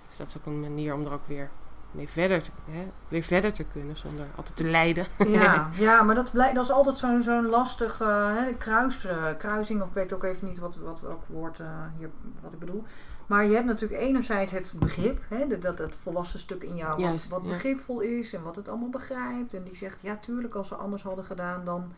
Dus 0.08 0.16
dat 0.16 0.26
is 0.26 0.36
ook 0.36 0.46
een 0.46 0.60
manier 0.60 0.94
om 0.94 1.04
er 1.04 1.12
ook 1.12 1.26
weer 1.26 1.50
mee 1.90 2.08
verder 2.08 2.42
te, 2.42 2.50
hè, 2.70 2.86
weer 3.08 3.22
verder 3.22 3.52
te 3.52 3.64
kunnen 3.64 3.96
zonder 3.96 4.26
altijd 4.36 4.56
te 4.56 4.64
lijden. 4.64 5.06
Ja, 5.26 5.70
ja 5.78 6.02
maar 6.02 6.14
dat, 6.14 6.32
blijkt, 6.32 6.54
dat 6.54 6.64
is 6.64 6.70
altijd 6.70 6.96
zo'n 6.96 7.22
zo'n 7.22 7.46
lastig 7.46 8.00
uh, 8.00 8.36
kruis, 8.58 9.04
uh, 9.04 9.26
kruising, 9.38 9.82
of 9.82 9.88
ik 9.88 9.94
weet 9.94 10.12
ook 10.12 10.24
even 10.24 10.48
niet 10.48 10.58
wat, 10.58 10.76
wat 10.76 11.00
welk 11.00 11.22
woord 11.26 11.58
uh, 11.58 11.66
hier, 11.98 12.10
wat 12.40 12.52
ik 12.52 12.58
bedoel. 12.58 12.84
Maar 13.26 13.46
je 13.46 13.54
hebt 13.54 13.66
natuurlijk 13.66 14.00
enerzijds 14.00 14.52
het 14.52 14.74
begrip, 14.78 15.22
hè, 15.28 15.58
dat 15.58 15.78
het 15.78 15.96
volwassen 16.02 16.38
stuk 16.38 16.62
in 16.62 16.76
jou, 16.76 17.00
Juist, 17.00 17.28
wat, 17.28 17.40
wat 17.40 17.50
begripvol 17.50 18.00
is 18.00 18.32
en 18.32 18.42
wat 18.42 18.56
het 18.56 18.68
allemaal 18.68 18.88
begrijpt. 18.88 19.54
En 19.54 19.62
die 19.62 19.76
zegt, 19.76 19.98
ja 20.00 20.16
tuurlijk, 20.16 20.54
als 20.54 20.68
ze 20.68 20.74
anders 20.74 21.02
hadden 21.02 21.24
gedaan 21.24 21.64
dan 21.64 21.92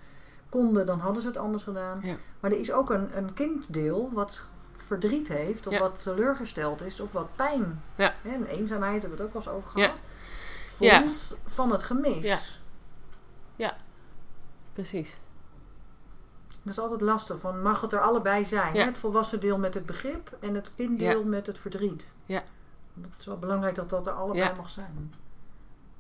konden, 0.49 0.87
dan 0.87 0.99
hadden 0.99 1.23
ze 1.23 1.29
het 1.29 1.37
anders 1.37 1.63
gedaan. 1.63 2.01
Ja. 2.03 2.15
Maar 2.41 2.51
er 2.51 2.59
is 2.59 2.73
ook 2.73 2.91
een, 2.91 3.17
een 3.17 3.35
kinddeel 3.35 4.11
wat 4.13 4.43
verdriet 4.91 5.29
heeft, 5.29 5.67
of 5.67 5.73
Ja. 5.73 5.79
wat 5.79 6.03
teleurgesteld 6.03 6.83
is, 6.83 7.01
of 7.01 7.13
wat 7.13 7.29
pijn. 7.37 7.83
Ja. 7.97 8.15
Hè, 8.23 8.31
en 8.31 8.47
eenzaamheid 8.47 9.01
hebben 9.01 9.19
we 9.19 9.25
het 9.25 9.35
ook 9.37 9.45
wel 9.45 9.55
eens 9.55 9.65
over 9.65 9.79
Ja. 9.81 9.85
gehad. 9.87 10.01
Voelt 10.69 10.91
Ja. 10.91 11.05
van 11.47 11.73
het 11.73 11.83
gemis. 11.83 12.25
Ja. 13.57 13.77
Precies. 14.73 15.17
Dat 16.63 16.73
is 16.73 16.79
altijd 16.79 17.01
lastig. 17.01 17.41
Van 17.41 17.63
mag 17.63 17.81
het 17.81 17.93
er 17.93 18.01
allebei 18.01 18.45
zijn? 18.45 18.75
Ja. 18.75 18.81
hè? 18.81 18.87
Het 18.87 18.99
volwassen 18.99 19.41
deel 19.41 19.59
met 19.59 19.75
het 19.75 19.87
begrip 19.87 20.37
en 20.41 20.55
het 20.55 20.71
kinddeel 20.77 21.25
met 21.25 21.47
het 21.47 21.59
verdriet. 21.59 22.13
Ja. 22.27 22.43
Dat 22.95 23.11
is 23.19 23.27
wel 23.27 23.39
belangrijk 23.39 23.75
dat 23.75 23.91
dat 23.91 24.07
er 24.07 24.13
allebei 24.13 24.45
Ja. 24.49 24.55
mag 24.55 24.71
zijn. 24.71 25.15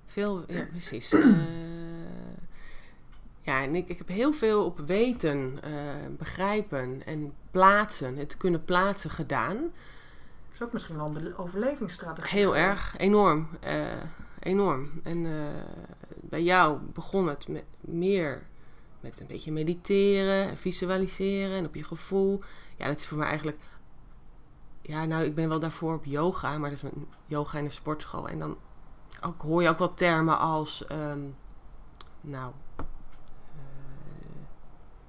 Veel, 0.06 0.44
ja, 0.46 0.64
precies. 0.70 1.12
Eh, 1.14 1.20
ja, 3.42 3.62
en 3.62 3.74
ik, 3.74 3.88
ik 3.88 3.98
heb 3.98 4.08
heel 4.08 4.32
veel 4.32 4.64
op 4.64 4.78
weten, 4.86 5.58
eh, 5.62 5.72
begrijpen 6.18 7.06
en 7.06 7.32
plaatsen, 7.50 8.16
het 8.16 8.36
kunnen 8.36 8.64
plaatsen 8.64 9.10
gedaan. 9.10 9.56
Dat 9.56 10.52
is 10.54 10.62
ook 10.62 10.72
misschien 10.72 10.96
wel 10.96 11.12
een 11.16 11.36
overlevingsstrategie. 11.36 12.38
Heel 12.38 12.56
erg, 12.56 12.94
enorm. 12.98 13.48
eh, 13.60 13.86
enorm. 14.40 15.00
En 15.02 15.26
eh, 15.26 15.64
bij 16.20 16.42
jou 16.42 16.78
begon 16.92 17.28
het 17.28 17.48
met 17.48 17.64
meer 17.80 18.42
met 19.00 19.20
een 19.20 19.26
beetje 19.26 19.52
mediteren 19.52 20.48
en 20.48 20.56
visualiseren 20.56 21.56
en 21.56 21.66
op 21.66 21.74
je 21.74 21.84
gevoel. 21.84 22.40
Ja, 22.76 22.86
dat 22.86 22.98
is 22.98 23.06
voor 23.06 23.18
mij 23.18 23.26
eigenlijk. 23.26 23.58
Ja, 24.82 25.04
nou, 25.04 25.24
ik 25.24 25.34
ben 25.34 25.48
wel 25.48 25.58
daarvoor 25.58 25.94
op 25.94 26.04
yoga, 26.04 26.58
maar 26.58 26.70
dat 26.70 26.78
is 26.82 26.90
een 26.90 27.06
yoga 27.26 27.58
in 27.58 27.64
een 27.64 27.72
sportschool. 27.72 28.28
En 28.28 28.38
dan 28.38 28.56
ook, 29.20 29.42
hoor 29.42 29.62
je 29.62 29.68
ook 29.68 29.78
wel 29.78 29.94
termen 29.94 30.38
als. 30.38 30.86
ehm, 30.86 31.20
nou. 32.20 32.52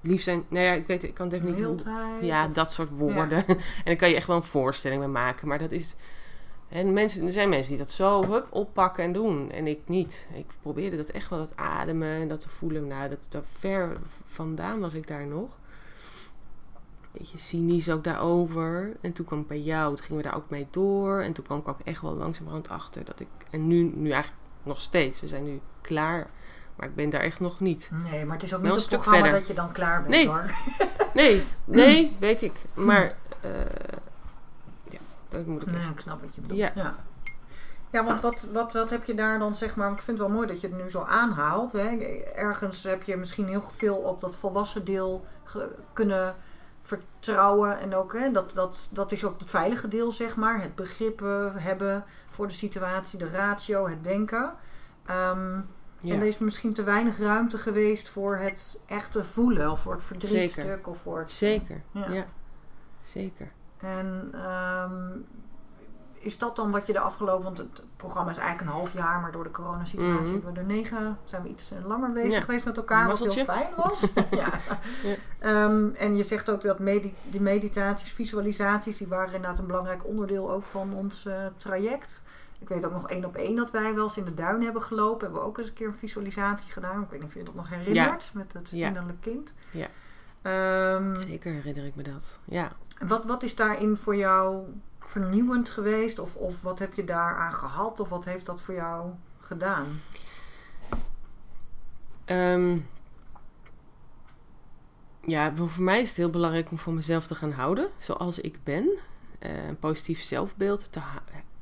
Lief 0.02 0.22
zijn. 0.22 0.44
Nou 0.48 0.64
ja, 0.64 0.72
ik 0.72 0.86
weet 0.86 1.02
ik 1.02 1.14
kan 1.14 1.26
het 1.26 1.34
even 1.34 1.46
niet. 1.46 1.58
Mildheid. 1.58 2.24
Ja, 2.24 2.48
dat 2.48 2.72
soort 2.72 2.90
woorden. 2.90 3.44
en 3.46 3.56
daar 3.84 3.96
kan 3.96 4.08
je 4.08 4.14
echt 4.14 4.26
wel 4.26 4.36
een 4.36 4.42
voorstelling 4.42 5.00
mee 5.00 5.10
maken. 5.10 5.48
Maar 5.48 5.58
dat 5.58 5.72
is. 5.72 5.94
En 6.68 6.92
mensen, 6.92 7.26
er 7.26 7.32
zijn 7.32 7.48
mensen 7.48 7.76
die 7.76 7.84
dat 7.84 7.92
zo 7.92 8.26
hup, 8.26 8.46
oppakken 8.50 9.04
en 9.04 9.12
doen. 9.12 9.50
En 9.50 9.66
ik 9.66 9.80
niet. 9.86 10.26
Ik 10.34 10.46
probeerde 10.62 10.96
dat 10.96 11.08
echt 11.08 11.28
wel, 11.28 11.38
dat 11.38 11.56
ademen 11.56 12.08
en 12.08 12.28
dat 12.28 12.40
te 12.40 12.48
voelen. 12.48 12.86
Nou, 12.86 13.08
dat, 13.08 13.26
dat 13.28 13.44
ver 13.58 13.96
vandaan 14.26 14.80
was 14.80 14.94
ik 14.94 15.06
daar 15.06 15.26
nog. 15.26 15.48
Beetje 17.12 17.38
cynisch 17.38 17.90
ook 17.90 18.04
daarover. 18.04 18.96
En 19.00 19.12
toen 19.12 19.26
kwam 19.26 19.40
ik 19.40 19.46
bij 19.46 19.60
jou. 19.60 19.96
Toen 19.96 20.04
gingen 20.04 20.22
we 20.22 20.28
daar 20.28 20.36
ook 20.36 20.50
mee 20.50 20.66
door. 20.70 21.20
En 21.20 21.32
toen 21.32 21.44
kwam 21.44 21.58
ik 21.58 21.68
ook 21.68 21.80
echt 21.84 22.02
wel 22.02 22.14
langzamerhand 22.14 22.68
achter 22.68 23.04
dat 23.04 23.20
ik... 23.20 23.28
En 23.50 23.66
nu, 23.66 23.92
nu 23.94 24.10
eigenlijk 24.10 24.42
nog 24.62 24.80
steeds. 24.80 25.20
We 25.20 25.28
zijn 25.28 25.44
nu 25.44 25.60
klaar. 25.80 26.30
Maar 26.76 26.88
ik 26.88 26.94
ben 26.94 27.10
daar 27.10 27.20
echt 27.20 27.40
nog 27.40 27.60
niet. 27.60 27.90
Nee, 28.10 28.24
maar 28.24 28.34
het 28.36 28.44
is 28.44 28.54
ook 28.54 28.62
niet 28.62 28.72
een 28.72 28.80
stuk 28.80 29.02
verder. 29.02 29.32
dat 29.32 29.46
je 29.46 29.54
dan 29.54 29.72
klaar 29.72 29.98
bent 30.02 30.14
Nee. 30.14 30.26
hoor. 30.26 30.44
Nee, 31.14 31.46
nee, 31.64 32.16
weet 32.20 32.42
ik. 32.42 32.52
Maar... 32.74 33.14
eh, 33.40 33.50
ja, 34.90 34.98
dat 35.28 35.46
moet 35.46 35.62
ik 35.62 35.66
Nee, 35.70 35.80
even 35.80 35.92
ik 35.92 36.00
snap 36.00 36.20
wat 36.20 36.34
je 36.34 36.40
bedoelt. 36.40 36.58
Ja. 36.58 36.72
ja. 36.74 36.94
Ja, 37.90 38.04
want 38.04 38.20
wat, 38.20 38.48
wat, 38.52 38.72
wat 38.72 38.90
heb 38.90 39.04
je 39.04 39.14
daar 39.14 39.38
dan, 39.38 39.54
zeg 39.54 39.76
maar, 39.76 39.90
ik 39.90 39.98
vind 40.02 40.18
het 40.18 40.26
wel 40.26 40.36
mooi 40.36 40.46
dat 40.46 40.60
je 40.60 40.68
het 40.68 40.82
nu 40.82 40.90
zo 40.90 41.02
aanhaalt. 41.02 41.72
Hè. 41.72 41.96
Ergens 42.34 42.82
heb 42.82 43.02
je 43.02 43.16
misschien 43.16 43.48
heel 43.48 43.62
veel 43.76 43.96
op 43.96 44.20
dat 44.20 44.36
volwassen 44.36 44.84
deel 44.84 45.26
kunnen 45.92 46.34
vertrouwen. 46.82 47.78
En 47.78 47.94
ook, 47.94 48.12
hè, 48.12 48.30
dat, 48.32 48.50
dat, 48.54 48.88
dat 48.92 49.12
is 49.12 49.24
ook 49.24 49.38
het 49.40 49.50
veilige 49.50 49.88
deel, 49.88 50.12
zeg 50.12 50.36
maar. 50.36 50.62
Het 50.62 50.74
begrip 50.74 51.22
eh, 51.22 51.46
hebben 51.54 52.04
voor 52.30 52.46
de 52.46 52.52
situatie, 52.54 53.18
de 53.18 53.28
ratio, 53.28 53.88
het 53.88 54.04
denken. 54.04 54.52
Ehm, 55.06 55.60
Ja. 56.02 56.14
En 56.14 56.20
er 56.20 56.26
is 56.26 56.38
misschien 56.38 56.72
te 56.72 56.82
weinig 56.82 57.18
ruimte 57.18 57.58
geweest 57.58 58.08
voor 58.08 58.36
het 58.36 58.82
echte 58.86 59.24
voelen. 59.24 59.70
Of 59.70 59.80
voor 59.80 59.92
het 59.92 60.02
Zeker. 60.02 60.18
verdrietstuk. 60.20 60.86
Of 60.88 60.98
voor 60.98 61.18
het, 61.18 61.30
Zeker, 61.32 61.82
Ja. 61.90 62.10
ja. 62.10 62.24
Zeker. 63.02 63.50
En 63.78 64.30
ehm, 64.32 65.10
is 66.18 66.38
dat 66.38 66.56
dan 66.56 66.70
wat 66.70 66.86
je 66.86 66.92
de 66.92 67.00
afgelopen... 67.00 67.44
Want 67.44 67.58
het 67.58 67.84
programma 67.96 68.30
is 68.30 68.36
eigenlijk 68.38 68.68
een 68.70 68.76
half 68.76 68.92
jaar, 68.92 69.20
maar 69.20 69.32
door 69.32 69.44
de 69.44 69.50
coronasituatie 69.50 70.20
Mhm. 70.22 70.32
hebben 70.32 70.52
we 70.52 70.58
er 70.60 70.66
negen... 70.66 71.18
zijn 71.24 71.42
we 71.42 71.48
iets 71.48 71.70
eh, 71.70 71.84
langer 71.86 72.12
bezig 72.12 72.32
Ja. 72.32 72.40
geweest 72.40 72.64
met 72.64 72.76
elkaar, 72.76 73.06
wat 73.06 73.18
heel 73.18 73.44
fijn 73.44 73.68
was. 73.76 74.00
ja. 74.30 74.48
Ja. 75.02 75.14
Ehm, 75.38 75.88
en 75.94 76.16
je 76.16 76.22
zegt 76.22 76.50
ook 76.50 76.62
dat 76.62 76.78
medi 76.78 77.14
die 77.30 77.40
meditaties, 77.40 78.12
visualisaties... 78.12 78.96
die 78.98 79.06
waren 79.08 79.34
inderdaad 79.34 79.58
een 79.58 79.66
belangrijk 79.66 80.06
onderdeel 80.06 80.50
ook 80.50 80.64
van 80.64 80.94
ons 80.94 81.26
eh, 81.26 81.34
traject. 81.56 82.22
Ik 82.62 82.68
weet 82.68 82.84
ook 82.86 82.92
nog 82.92 83.08
één 83.10 83.24
op 83.24 83.36
één 83.36 83.56
dat 83.56 83.70
wij 83.70 83.94
wel 83.94 84.04
eens 84.04 84.16
in 84.16 84.24
de 84.24 84.34
duin 84.34 84.62
hebben 84.62 84.82
gelopen. 84.82 85.20
Hebben 85.24 85.40
we 85.40 85.46
ook 85.46 85.58
eens 85.58 85.68
een 85.68 85.74
keer 85.74 85.86
een 85.86 85.94
visualisatie 85.94 86.70
gedaan. 86.72 87.02
Ik 87.02 87.10
weet 87.10 87.20
niet 87.20 87.28
of 87.28 87.34
je 87.34 87.42
dat 87.42 87.54
nog 87.54 87.68
herinnert, 87.68 88.30
met 88.34 88.52
het 88.52 88.68
Ja. 88.70 88.86
innerlijk 88.88 89.20
kind. 89.20 89.52
Ja. 89.70 89.86
Ehm, 90.42 91.16
Zeker 91.16 91.52
herinner 91.52 91.84
ik 91.84 91.94
me 91.94 92.02
dat. 92.02 92.38
Ja. 92.44 92.72
wat, 93.06 93.24
wat 93.24 93.42
is 93.42 93.56
daarin 93.56 93.96
voor 93.96 94.16
jou 94.16 94.64
vernieuwend 95.00 95.70
geweest? 95.70 96.18
Of, 96.18 96.34
of 96.36 96.62
wat 96.62 96.78
heb 96.78 96.94
je 96.94 97.04
daaraan 97.04 97.52
gehad? 97.52 98.00
Of 98.00 98.08
wat 98.08 98.24
heeft 98.24 98.46
dat 98.46 98.60
voor 98.60 98.74
jou 98.74 99.10
gedaan? 99.40 99.86
Ehm, 102.24 102.78
ja, 105.20 105.52
voor 105.54 105.82
mij 105.82 106.00
is 106.00 106.08
het 106.08 106.16
heel 106.16 106.30
belangrijk 106.30 106.70
om 106.70 106.78
voor 106.78 106.92
mezelf 106.94 107.26
te 107.26 107.34
gaan 107.34 107.52
houden 107.52 107.88
zoals 107.98 108.38
ik 108.38 108.58
ben. 108.64 108.88
Eh, 109.38 109.66
een 109.68 109.78
positief 109.78 110.22
zelfbeeld 110.22 110.92
te 110.92 111.00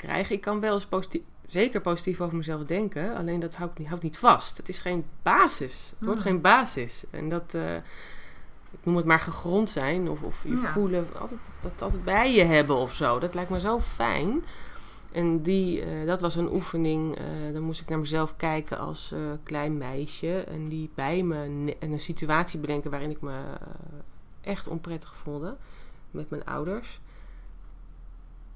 krijgen. 0.01 0.35
Ik 0.35 0.41
kan 0.41 0.61
wel 0.61 0.75
eens 0.75 0.87
positief, 0.87 1.23
zeker 1.47 1.81
positief 1.81 2.21
over 2.21 2.37
mezelf 2.37 2.65
denken, 2.65 3.17
alleen 3.17 3.41
dat 3.41 3.55
houdt 3.55 3.79
niet, 3.79 3.89
houdt 3.89 4.03
niet 4.03 4.19
vast. 4.19 4.57
Het 4.57 4.69
is 4.69 4.79
geen 4.79 5.05
basis. 5.23 5.93
Het 5.99 6.07
wordt 6.07 6.23
Hmm. 6.23 6.31
geen 6.31 6.41
basis. 6.41 7.05
En 7.11 7.29
dat, 7.29 7.55
eh, 7.55 7.75
ik 8.71 8.79
noem 8.83 8.97
het 8.97 9.05
maar 9.05 9.21
gegrond 9.21 9.71
zijn 9.71 10.09
of, 10.09 10.23
of 10.23 10.43
je 10.43 10.61
Ja. 10.61 10.73
voelen, 10.73 11.07
altijd, 11.21 11.41
dat 11.63 11.83
altijd 11.83 12.05
bij 12.05 12.35
je 12.35 12.45
hebben 12.45 12.77
of 12.77 12.95
zo. 12.95 13.19
Dat 13.19 13.35
lijkt 13.35 13.51
me 13.51 13.61
zo 13.61 13.81
fijn. 13.81 14.45
En 15.13 15.43
die, 15.43 15.83
eh, 15.83 16.07
dat 16.07 16.21
was 16.21 16.37
een 16.37 16.53
oefening. 16.53 17.17
eh, 17.19 17.25
dan 17.53 17.63
moest 17.63 17.81
ik 17.81 17.89
naar 17.89 17.99
mezelf 17.99 18.37
kijken 18.37 18.79
als 18.79 19.15
klein 19.43 19.79
meisje. 19.79 20.41
En 20.41 20.69
die 20.69 20.91
bij 20.95 21.23
me 21.23 21.75
en 21.79 21.93
een 21.93 22.01
situatie 22.01 22.59
bedenken 22.61 22.91
waarin 22.91 23.11
ik 23.11 23.21
me 23.21 23.41
echt 24.41 24.69
onprettig 24.69 25.15
voelde. 25.17 25.57
Met 26.11 26.31
mijn 26.31 26.45
ouders. 26.45 27.01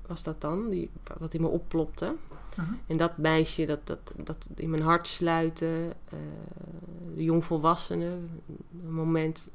Was 0.06 0.22
dat 0.22 0.40
dan? 0.40 0.68
Die, 0.68 0.90
wat 1.18 1.34
in 1.34 1.40
me 1.40 1.46
opplopte. 1.48 2.14
Mhm. 2.56 2.72
En 2.86 2.96
dat 2.96 3.16
meisje, 3.18 3.66
dat, 3.66 3.86
dat, 3.86 4.12
dat 4.16 4.46
in 4.54 4.70
mijn 4.70 4.82
hart 4.82 5.08
sluiten. 5.08 5.92
eh, 6.08 6.18
de 7.14 7.24
jongvolwassenen. 7.24 8.40
Een 8.84 8.92
moment 8.92 9.50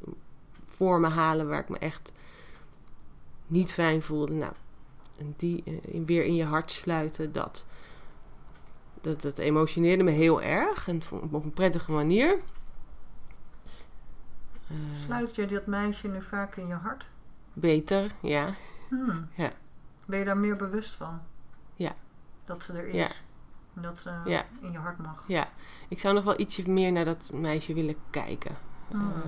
voor 0.65 0.99
me 0.99 1.07
halen 1.07 1.47
waar 1.47 1.59
ik 1.59 1.69
me 1.69 1.77
echt 1.77 2.11
niet 3.47 3.71
fijn 3.71 4.01
voelde. 4.01 4.33
Nou, 4.33 4.53
en 5.17 5.33
die 5.37 5.63
eh, 5.65 5.73
in- 5.93 6.05
weer 6.05 6.25
in 6.25 6.35
je 6.35 6.43
hart 6.45 6.71
sluiten, 6.71 7.31
dat. 7.31 7.65
Dat, 9.01 9.21
dat 9.21 9.37
emotioneerde 9.37 10.03
me 10.03 10.11
heel 10.11 10.41
erg. 10.41 10.87
En 10.87 11.01
op 11.31 11.43
een 11.43 11.53
prettige 11.53 11.91
manier. 11.91 12.39
Eh, 14.67 14.75
Sluit 15.05 15.35
je 15.35 15.45
dat 15.47 15.65
meisje 15.65 16.07
nu 16.07 16.21
vaak 16.21 16.55
in 16.55 16.67
je 16.67 16.73
hart? 16.73 17.05
Beter, 17.53 18.11
ja. 18.21 18.53
Hmm. 18.89 19.27
Ja. 19.35 19.51
Ben 20.09 20.19
je 20.19 20.25
daar 20.25 20.37
meer 20.37 20.55
bewust 20.55 20.95
van? 20.95 21.21
Ja. 21.75 21.95
Dat 22.45 22.63
ze 22.63 22.73
er 22.73 22.87
is. 22.87 22.93
Ja. 22.93 23.09
En 23.75 23.81
dat 23.81 23.99
ze 23.99 24.11
Ja. 24.25 24.45
in 24.61 24.71
je 24.71 24.77
hart 24.77 24.97
mag. 24.97 25.23
Ja. 25.27 25.47
Ik 25.87 25.99
zou 25.99 26.13
nog 26.13 26.23
wel 26.23 26.39
ietsje 26.39 26.69
meer 26.69 26.91
naar 26.91 27.05
dat 27.05 27.31
meisje 27.33 27.73
willen 27.73 27.95
kijken. 28.09 28.57
Hmm. 28.87 29.11
Eh, 29.11 29.21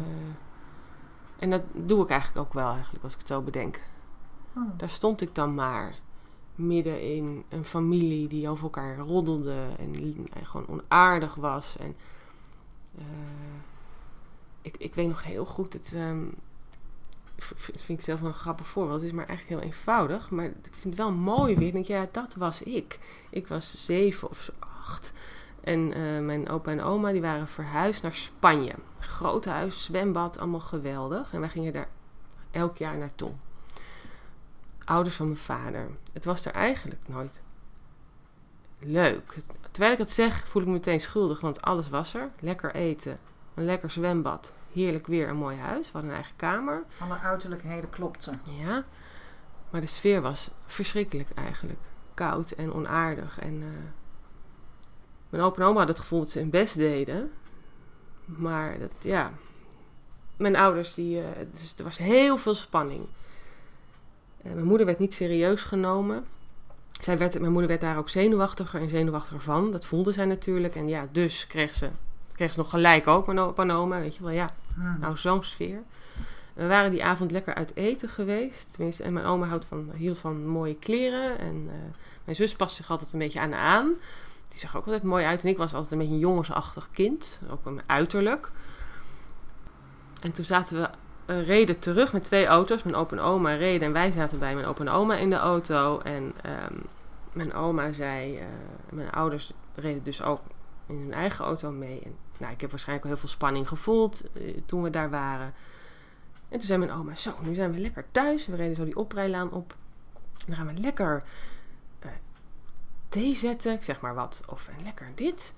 en 1.40 1.50
dat 1.50 1.62
doe 1.74 2.04
ik 2.04 2.10
eigenlijk 2.10 2.48
ook 2.48 2.54
wel, 2.54 2.72
eigenlijk, 2.72 3.04
als 3.04 3.14
ik 3.14 3.20
het 3.20 3.28
zo 3.28 3.42
bedenk. 3.42 3.80
Hmm. 4.54 4.74
Daar 4.78 4.90
stond 4.90 5.22
ik 5.22 5.36
dan 5.36 5.56
maar. 5.56 5.96
Midden 6.56 7.02
in 7.16 7.44
een 7.50 7.66
familie 7.66 8.28
die 8.28 8.50
over 8.50 8.64
elkaar 8.64 8.98
roddelde 8.98 9.68
en, 9.78 9.96
en 10.34 10.46
gewoon 10.46 10.68
onaardig 10.68 11.36
was. 11.36 11.78
En 11.78 11.96
eh, 12.98 13.04
ik, 14.62 14.78
ik 14.78 14.96
weet 14.96 15.08
nog 15.08 15.24
heel 15.24 15.46
goed, 15.46 15.74
het, 15.74 15.96
vind 17.56 18.00
ik 18.00 18.02
zelf 18.02 18.22
een 18.22 18.34
grappig 18.34 18.68
voorbeeld. 18.68 19.00
Het 19.00 19.10
is 19.10 19.16
maar 19.16 19.28
eigenlijk 19.28 19.60
heel 19.60 19.70
eenvoudig, 19.72 20.30
maar 20.30 20.46
ik 20.46 20.54
vind 20.72 20.84
het 20.84 20.98
wel 20.98 21.12
mooi 21.12 21.56
weer. 21.56 21.68
Ik 21.68 21.74
denk, 21.74 21.86
ja, 21.86 22.08
dat 22.12 22.36
was 22.36 22.64
ik. 22.64 23.00
Ik 23.30 23.48
was 23.48 23.86
zeven 23.86 24.30
of 24.30 24.52
acht. 24.60 25.14
En 25.64 25.94
eh, 25.94 26.20
mijn 26.20 26.50
opa 26.50 26.72
en 26.72 26.82
oma 26.82 27.12
die 27.12 27.22
waren 27.22 27.48
verhuisd 27.48 28.02
naar 28.02 28.16
Spanje. 28.16 28.74
Groot 29.00 29.46
huis, 29.46 29.84
zwembad, 29.84 30.40
allemaal 30.40 30.60
geweldig. 30.60 31.34
En 31.34 31.40
wij 31.40 31.50
gingen 31.50 31.74
daar 31.74 31.90
elk 32.52 32.78
jaar 32.78 32.98
naartoe. 32.98 33.32
Ouders 34.86 35.16
van 35.16 35.26
mijn 35.26 35.38
vader. 35.38 35.90
Het 36.14 36.26
was 36.26 36.46
er 36.46 36.54
eigenlijk 36.54 37.02
nooit 37.08 37.42
leuk. 38.80 39.42
Terwijl 39.72 39.92
ik 39.92 39.98
dat 39.98 40.12
zeg, 40.12 40.48
voel 40.48 40.62
ik 40.62 40.68
me 40.68 40.74
meteen 40.74 41.02
schuldig, 41.02 41.42
want 41.42 41.62
alles 41.62 41.90
was 41.90 42.14
er. 42.14 42.30
Lekker 42.40 42.76
eten, 42.76 43.20
een 43.54 43.66
lekker 43.66 43.92
zwembad, 43.92 44.54
heerlijk 44.74 45.08
weer, 45.08 45.30
een 45.30 45.38
mooi 45.38 45.58
huis. 45.58 45.86
We 45.86 45.92
hadden 45.92 46.10
een 46.10 46.16
eigen 46.16 46.36
kamer. 46.36 46.84
Alle 47.00 47.20
uiterlijkheden 47.20 47.90
klopten. 47.90 48.42
Ja, 48.44 48.84
maar 49.70 49.82
de 49.82 49.88
sfeer 49.88 50.22
was 50.22 50.50
verschrikkelijk 50.66 51.30
eigenlijk. 51.36 51.80
Koud 52.14 52.52
en 52.52 52.74
onaardig. 52.74 53.40
En 53.40 53.62
eh, 53.62 53.68
mijn 55.30 55.44
opa 55.44 55.62
en 55.62 55.68
oma 55.68 55.78
hadden 55.78 55.96
het 55.96 56.04
gevoel 56.04 56.20
dat 56.20 56.30
ze 56.30 56.40
hun 56.40 56.50
best 56.50 56.76
deden. 56.76 57.32
Maar 58.26 58.80
dat, 58.80 58.92
ja... 59.00 59.32
Mijn 60.38 60.56
ouders, 60.56 60.94
die, 60.94 61.22
eh, 61.22 61.46
dus 61.52 61.74
er 61.78 61.84
was 61.84 61.98
heel 61.98 62.38
veel 62.38 62.56
spanning. 62.56 63.08
Eh, 64.42 64.54
mijn 64.54 64.66
moeder 64.66 64.86
werd 64.86 65.00
niet 65.00 65.14
serieus 65.14 65.64
genomen. 65.64 66.26
Zij 67.00 67.18
werd, 67.18 67.40
mijn 67.40 67.52
moeder 67.52 67.70
werd 67.70 67.82
daar 67.82 67.98
ook 67.98 68.10
zenuwachtiger 68.10 68.82
en 68.82 68.90
zenuwachtiger 68.90 69.42
van. 69.42 69.72
Dat 69.72 69.86
voelde 69.86 70.12
zij 70.12 70.26
natuurlijk. 70.26 70.76
En 70.76 70.88
ja, 70.88 71.08
dus 71.12 71.48
kreeg 71.48 71.74
ze, 71.74 71.90
kreeg 72.42 72.54
ze 72.54 72.60
nog 72.60 72.70
gelijk 72.70 73.08
ook, 73.08 73.26
mijn 73.26 73.40
opa 73.40 73.62
en 73.64 73.72
oma. 73.72 74.00
Weet 74.00 74.16
je 74.16 74.24
wel, 74.24 74.32
ja, 74.32 74.50
Hmm. 74.76 74.98
nou, 75.00 75.18
zo'n 75.18 75.44
sfeer. 75.44 75.84
We 76.54 76.68
waren 76.68 76.92
die 76.92 77.04
avond 77.04 77.32
lekker 77.32 77.54
uit 77.54 77.76
eten 77.76 78.10
geweest. 78.10 78.74
Tenminste, 78.74 79.04
en 79.04 79.14
mijn 79.14 79.26
oma 79.26 79.46
houdt 79.46 79.66
van, 79.66 79.92
hield 79.96 80.20
van 80.20 80.48
mooie 80.48 80.76
kleren. 80.76 81.40
En 81.40 81.66
eh, 81.70 81.76
mijn 82.24 82.36
zus 82.36 82.56
past 82.56 82.76
zich 82.76 82.90
altijd 82.92 83.14
een 83.14 83.20
beetje 83.20 83.40
aan 83.40 83.54
aan. 83.54 83.94
Die 84.48 84.60
zag 84.60 84.78
ook 84.78 84.86
altijd 84.86 85.04
mooi 85.04 85.26
uit. 85.26 85.42
En 85.42 85.48
ik 85.50 85.58
was 85.58 85.74
altijd 85.74 85.92
een 85.92 85.98
beetje 85.98 86.14
een 86.14 86.20
jongensachtig 86.20 86.90
kind. 86.92 87.42
Ook 87.52 87.66
een 87.66 87.82
uiterlijk. 87.86 88.52
En 90.22 90.32
toen 90.32 90.46
zaten 90.46 90.82
we, 90.82 90.90
eh, 91.26 91.46
reden 91.46 91.80
terug 91.80 92.14
met 92.14 92.24
twee 92.24 92.46
auto's. 92.46 92.84
Mijn 92.84 92.96
opa 92.96 93.16
en 93.16 93.22
oma 93.22 93.54
reden. 93.54 93.88
En 93.88 93.94
wij 93.94 94.12
zaten 94.12 94.40
bij 94.40 94.54
mijn 94.54 94.68
opa 94.68 94.82
en 94.82 94.90
oma 94.90 95.16
in 95.16 95.30
de 95.30 95.36
auto. 95.36 96.00
En 96.00 96.34
ehm, 96.42 96.76
mijn 97.34 97.54
oma 97.54 97.92
zei... 97.92 98.38
eh, 98.38 98.46
mijn 98.90 99.12
ouders 99.12 99.54
reden 99.76 100.04
dus 100.04 100.22
ook 100.22 100.42
in 100.88 100.98
hun 100.98 101.14
eigen 101.14 101.46
auto 101.46 101.72
mee. 101.72 102.02
En 102.04 102.16
nou, 102.42 102.54
ik 102.54 102.62
heb 102.62 102.70
waarschijnlijk 102.70 103.08
al 103.08 103.14
heel 103.14 103.22
veel 103.22 103.36
spanning 103.36 103.68
gevoeld 103.68 104.24
eh, 104.34 104.58
toen 104.66 104.84
we 104.84 104.90
daar 104.90 105.10
waren. 105.10 105.54
En 106.50 106.58
toen 106.58 106.68
zei 106.68 106.80
mijn 106.80 106.92
oma, 106.92 107.16
zo, 107.16 107.34
nu 107.42 107.54
zijn 107.54 107.72
we 107.72 107.80
lekker 107.80 108.06
thuis. 108.12 108.48
We 108.48 108.56
reden 108.56 108.76
zo 108.76 108.86
die 108.86 108.96
oprijlaan 108.96 109.52
op. 109.52 109.76
Dan 110.46 110.56
gaan 110.56 110.68
we 110.68 110.74
lekker 110.74 111.24
eh, 112.00 112.12
thee 113.10 113.36
zetten, 113.36 113.74
ik 113.74 113.84
zeg 113.84 114.02
maar 114.02 114.16
wat. 114.16 114.44
Of 114.48 114.70
lekker 114.84 115.12
dit. 115.16 115.54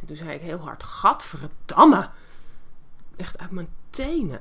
En 0.00 0.06
toen 0.06 0.16
zei 0.16 0.30
ik 0.30 0.40
heel 0.40 0.58
hard, 0.58 0.82
gadverdamme. 0.82 2.08
Echt 3.16 3.38
uit 3.38 3.50
mijn 3.50 3.68
tenen. 3.90 4.40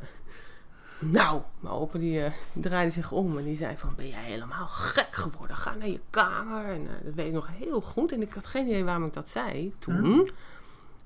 Nou, 0.99 1.41
mijn 1.59 1.73
opa 1.73 1.97
die 1.99 2.23
eh, 2.23 2.31
draaide 2.53 2.91
zich 2.91 3.11
om 3.11 3.37
en 3.37 3.43
die 3.43 3.57
zei 3.57 3.77
van, 3.77 3.95
ben 3.95 4.07
jij 4.07 4.23
helemaal 4.23 4.67
gek 4.67 5.15
geworden? 5.15 5.55
Ga 5.55 5.75
naar 5.75 5.87
je 5.87 6.01
kamer. 6.09 6.65
En 6.65 6.87
dat 7.03 7.13
weet 7.13 7.27
ik 7.27 7.33
nog 7.33 7.47
heel 7.51 7.81
goed. 7.81 8.11
En 8.11 8.21
ik 8.21 8.33
had 8.33 8.45
geen 8.45 8.67
idee 8.67 8.83
waarom 8.83 9.05
ik 9.05 9.13
dat 9.13 9.29
zei 9.29 9.73
toen. 9.79 10.29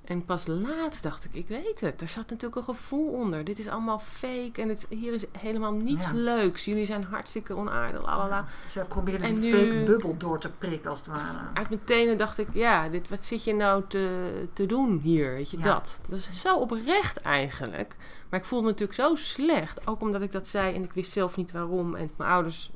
En 0.09 0.25
pas 0.25 0.47
laatst 0.47 1.03
dacht 1.03 1.25
ik, 1.25 1.33
ik 1.33 1.47
weet 1.47 1.79
het. 1.81 2.01
Er 2.01 2.07
zat 2.07 2.29
natuurlijk 2.29 2.55
een 2.55 2.75
gevoel 2.75 3.11
onder. 3.11 3.43
Dit 3.43 3.59
is 3.59 3.67
allemaal 3.67 3.99
fake 3.99 4.61
en 4.61 4.69
het, 4.69 4.85
hier 4.89 5.13
is 5.13 5.25
helemaal 5.37 5.71
niets 5.71 6.07
Ja. 6.07 6.13
leuks. 6.13 6.65
Jullie 6.65 6.85
zijn 6.85 7.03
hartstikke 7.03 7.53
onaardig, 7.55 8.01
lalala. 8.05 8.45
Dus 8.65 8.73
jij 8.73 8.83
probeerde 8.83 9.25
En 9.25 9.39
die 9.39 9.53
nu- 9.53 9.59
fake 9.71 9.83
bubbel 9.83 10.17
door 10.17 10.39
te 10.39 10.49
prikken 10.57 10.89
als 10.89 10.99
het 10.99 11.07
ware. 11.07 11.39
Uit 11.53 11.69
mijn 11.69 11.83
tenen 11.83 12.17
dacht 12.17 12.37
ik, 12.37 12.47
ja, 12.53 12.89
dit, 12.89 13.09
wat 13.09 13.25
zit 13.25 13.43
je 13.43 13.53
nou 13.53 13.83
te, 13.87 14.29
te 14.53 14.65
doen 14.65 14.99
hier? 15.03 15.31
Weet 15.31 15.49
je, 15.49 15.57
Ja. 15.57 15.63
dat. 15.63 15.99
Dat 16.09 16.17
is 16.17 16.41
zo 16.41 16.55
oprecht 16.55 17.17
eigenlijk. 17.21 17.95
Maar 18.29 18.39
ik 18.39 18.45
voelde 18.45 18.65
me 18.65 18.71
natuurlijk 18.71 18.99
zo 18.99 19.15
slecht. 19.15 19.87
Ook 19.87 20.01
omdat 20.01 20.21
ik 20.21 20.31
dat 20.31 20.47
zei 20.47 20.75
en 20.75 20.83
ik 20.83 20.93
wist 20.93 21.11
zelf 21.11 21.35
niet 21.35 21.51
waarom. 21.51 21.95
En 21.95 22.11
mijn 22.17 22.29
ouders 22.29 22.71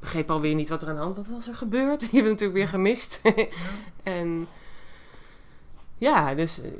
begrepen 0.00 0.34
alweer 0.34 0.54
niet 0.54 0.68
wat 0.68 0.82
er 0.82 0.88
aan 0.88 0.94
de 0.94 1.00
hand 1.00 1.16
was. 1.16 1.26
Wat 1.26 1.34
was 1.36 1.46
er 1.48 1.54
gebeurd? 1.54 2.00
Die 2.00 2.08
hebben 2.10 2.30
natuurlijk 2.30 2.58
weer 2.58 2.68
gemist. 2.68 3.20
en 4.02 4.46
ja, 6.00 6.34
dus 6.34 6.60
eh, 6.62 6.70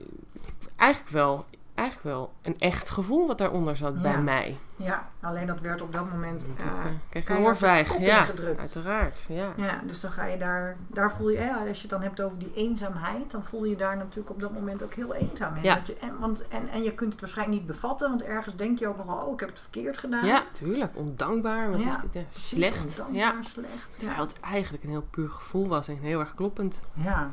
eigenlijk 0.76 1.12
wel. 1.12 1.44
eigenlijk 1.74 2.16
wel 2.16 2.32
een 2.42 2.58
echt 2.58 2.90
gevoel 2.90 3.26
wat 3.26 3.38
daaronder 3.38 3.76
zat 3.76 3.94
Ja. 3.94 4.00
bij 4.00 4.20
mij. 4.20 4.56
Ja, 4.76 5.08
alleen 5.20 5.46
dat 5.46 5.60
werd 5.60 5.82
op 5.82 5.92
dat 5.92 6.10
moment 6.10 6.46
eh, 6.58 6.66
kreeg 7.08 7.28
een 7.28 7.36
oorvijg. 7.36 7.98
Ja, 7.98 8.26
uiteraard. 8.58 9.24
Ja. 9.28 9.52
Ja, 9.56 9.80
dus 9.86 10.00
dan 10.00 10.10
ga 10.12 10.24
je 10.24 10.36
daar, 10.38 10.76
daar 10.86 11.12
voel 11.12 11.28
je, 11.28 11.38
hè, 11.38 11.52
als 11.52 11.76
je 11.76 11.80
het 11.82 11.90
dan 11.90 12.02
hebt 12.02 12.20
over 12.20 12.38
die 12.38 12.52
eenzaamheid, 12.54 13.30
dan 13.30 13.44
voel 13.44 13.64
je 13.64 13.76
daar 13.76 13.96
natuurlijk 13.96 14.30
op 14.30 14.40
dat 14.40 14.52
moment 14.52 14.82
ook 14.82 14.94
heel 14.94 15.14
eenzaam 15.14 15.56
in. 15.56 15.62
Ja. 15.62 15.74
Want 15.74 15.86
je, 15.86 15.96
en, 16.00 16.18
want, 16.18 16.48
en, 16.48 16.68
en 16.68 16.82
je 16.82 16.92
kunt 16.94 17.12
het 17.12 17.20
waarschijnlijk 17.20 17.58
niet 17.58 17.66
bevatten, 17.66 18.08
want 18.08 18.22
ergens 18.22 18.56
denk 18.56 18.78
je 18.78 18.88
ook 18.88 18.96
nogal, 18.96 19.26
oh, 19.26 19.32
ik 19.32 19.40
heb 19.40 19.48
het 19.48 19.60
verkeerd 19.60 19.98
gedaan. 19.98 20.26
ja, 20.26 20.42
tuurlijk. 20.52 20.96
Ondankbaar. 20.96 21.70
Wat 21.70 21.82
Ja, 21.82 21.88
is 21.88 21.96
dit? 22.10 22.12
Ja, 22.12 22.20
slecht. 22.30 22.80
ondankbaar, 23.00 23.14
Ja. 23.16 23.42
slecht. 23.42 23.98
Terwijl 23.98 24.20
het 24.20 24.40
eigenlijk 24.40 24.84
een 24.84 24.90
heel 24.90 25.06
puur 25.10 25.30
gevoel 25.30 25.68
was 25.68 25.88
en 25.88 25.98
heel 25.98 26.20
erg 26.20 26.34
kloppend. 26.34 26.80
ja. 26.92 27.30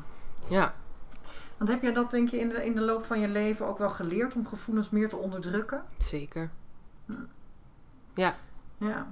Ja, 0.47 0.73
Want 1.57 1.69
heb 1.69 1.81
jij 1.81 1.93
dat 1.93 2.11
denk 2.11 2.29
je 2.29 2.39
in 2.39 2.49
de, 2.49 2.65
in 2.65 2.75
de 2.75 2.81
loop 2.81 3.05
van 3.05 3.19
je 3.19 3.27
leven 3.27 3.67
ook 3.67 3.77
wel 3.77 3.89
geleerd 3.89 4.35
om 4.35 4.47
gevoelens 4.47 4.89
meer 4.89 5.09
te 5.09 5.17
onderdrukken? 5.17 5.83
zeker. 5.97 6.49
Ja. 8.77 9.07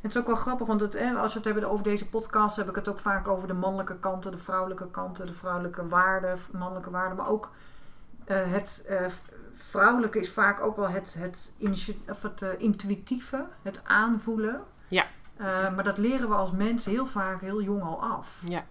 Het 0.00 0.10
is 0.10 0.16
ook 0.16 0.26
wel 0.26 0.36
grappig, 0.36 0.66
want 0.66 0.80
het, 0.80 0.94
als 0.94 1.32
we 1.32 1.38
het 1.38 1.44
hebben 1.44 1.70
over 1.70 1.84
deze 1.84 2.08
podcast, 2.08 2.56
heb 2.56 2.68
ik 2.68 2.74
het 2.74 2.88
ook 2.88 2.98
vaak 2.98 3.28
over 3.28 3.48
de 3.48 3.54
mannelijke 3.54 3.98
kanten, 3.98 4.30
de 4.30 4.36
vrouwelijke 4.36 4.90
kanten, 4.90 5.26
de 5.26 5.32
vrouwelijke 5.32 5.88
waarden, 5.88 6.38
mannelijke 6.52 6.90
waarden. 6.90 7.16
Maar 7.16 7.28
ook 7.28 7.50
eh, 8.24 8.50
het 8.50 8.84
eh, 8.88 9.06
vrouwelijke 9.54 10.18
is 10.18 10.30
vaak 10.30 10.60
ook 10.60 10.76
wel 10.76 10.88
het, 10.88 11.14
het, 11.18 11.54
of 12.08 12.22
het 12.22 12.42
eh, 12.42 12.48
intuïtieve, 12.58 13.46
het 13.62 13.80
aanvoelen. 13.84 14.60
Ja. 14.88 15.06
Maar 15.74 15.84
dat 15.84 15.98
leren 15.98 16.28
we 16.28 16.34
als 16.34 16.52
mensen 16.52 16.90
heel 16.90 17.06
vaak 17.06 17.40
heel 17.40 17.62
jong 17.62 17.82
al 17.82 18.02
af. 18.02 18.42
Ja. 18.44 18.64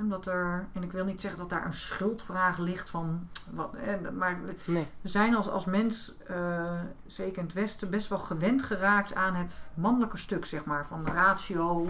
Omdat 0.00 0.26
er, 0.26 0.66
en 0.72 0.82
ik 0.82 0.92
wil 0.92 1.04
niet 1.04 1.20
zeggen 1.20 1.40
dat 1.40 1.50
daar 1.50 1.64
een 1.66 1.72
schuldvraag 1.72 2.58
ligt 2.58 2.90
van, 2.90 3.28
wat, 3.50 3.72
hè, 3.76 4.10
maar 4.10 4.38
we- 4.44 4.72
Nee. 4.72 4.86
we 5.00 5.08
zijn 5.08 5.34
als, 5.34 5.48
als 5.48 5.64
mens, 5.64 6.12
eh, 6.26 6.80
zeker 7.06 7.38
in 7.38 7.44
het 7.44 7.52
Westen, 7.52 7.90
best 7.90 8.08
wel 8.08 8.18
gewend 8.18 8.62
geraakt 8.62 9.14
aan 9.14 9.34
het 9.34 9.68
mannelijke 9.74 10.16
stuk, 10.16 10.44
zeg 10.44 10.64
maar. 10.64 10.86
Van 10.86 11.04
de 11.04 11.10
ratio. 11.10 11.88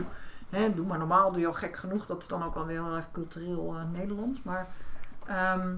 Hè, 0.51 0.75
doe 0.75 0.87
maar 0.87 0.99
normaal, 0.99 1.31
doe 1.31 1.41
je 1.41 1.47
al 1.47 1.53
gek 1.53 1.77
genoeg. 1.77 2.07
Dat 2.07 2.21
is 2.23 2.29
dan 2.29 2.45
ook 2.45 2.55
alweer 2.55 2.83
heel 2.85 2.97
erg 2.97 3.09
cultureel 3.13 3.77
eh, 3.77 3.83
Nederlands. 3.99 4.43
Maar 4.43 4.67
ehm, 5.27 5.75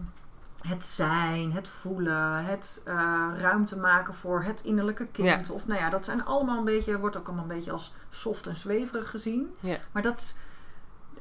het 0.60 0.84
zijn, 0.84 1.52
het 1.52 1.68
voelen, 1.68 2.44
het 2.44 2.82
eh, 2.84 2.94
ruimte 3.36 3.78
maken 3.78 4.14
voor 4.14 4.42
het 4.42 4.60
innerlijke 4.62 5.06
kind. 5.06 5.50
Of 5.50 5.66
nou 5.66 5.80
ja, 5.80 5.90
dat 5.90 6.04
zijn 6.04 6.24
allemaal 6.24 6.58
een 6.58 6.64
beetje, 6.64 6.98
wordt 6.98 7.16
ook 7.16 7.26
allemaal 7.26 7.44
een 7.50 7.54
beetje 7.56 7.72
als 7.72 7.94
soft 8.10 8.46
en 8.46 8.56
zweverig 8.56 9.10
gezien. 9.10 9.54
Ja. 9.60 9.76
Maar 9.92 10.02
dat, 10.02 10.34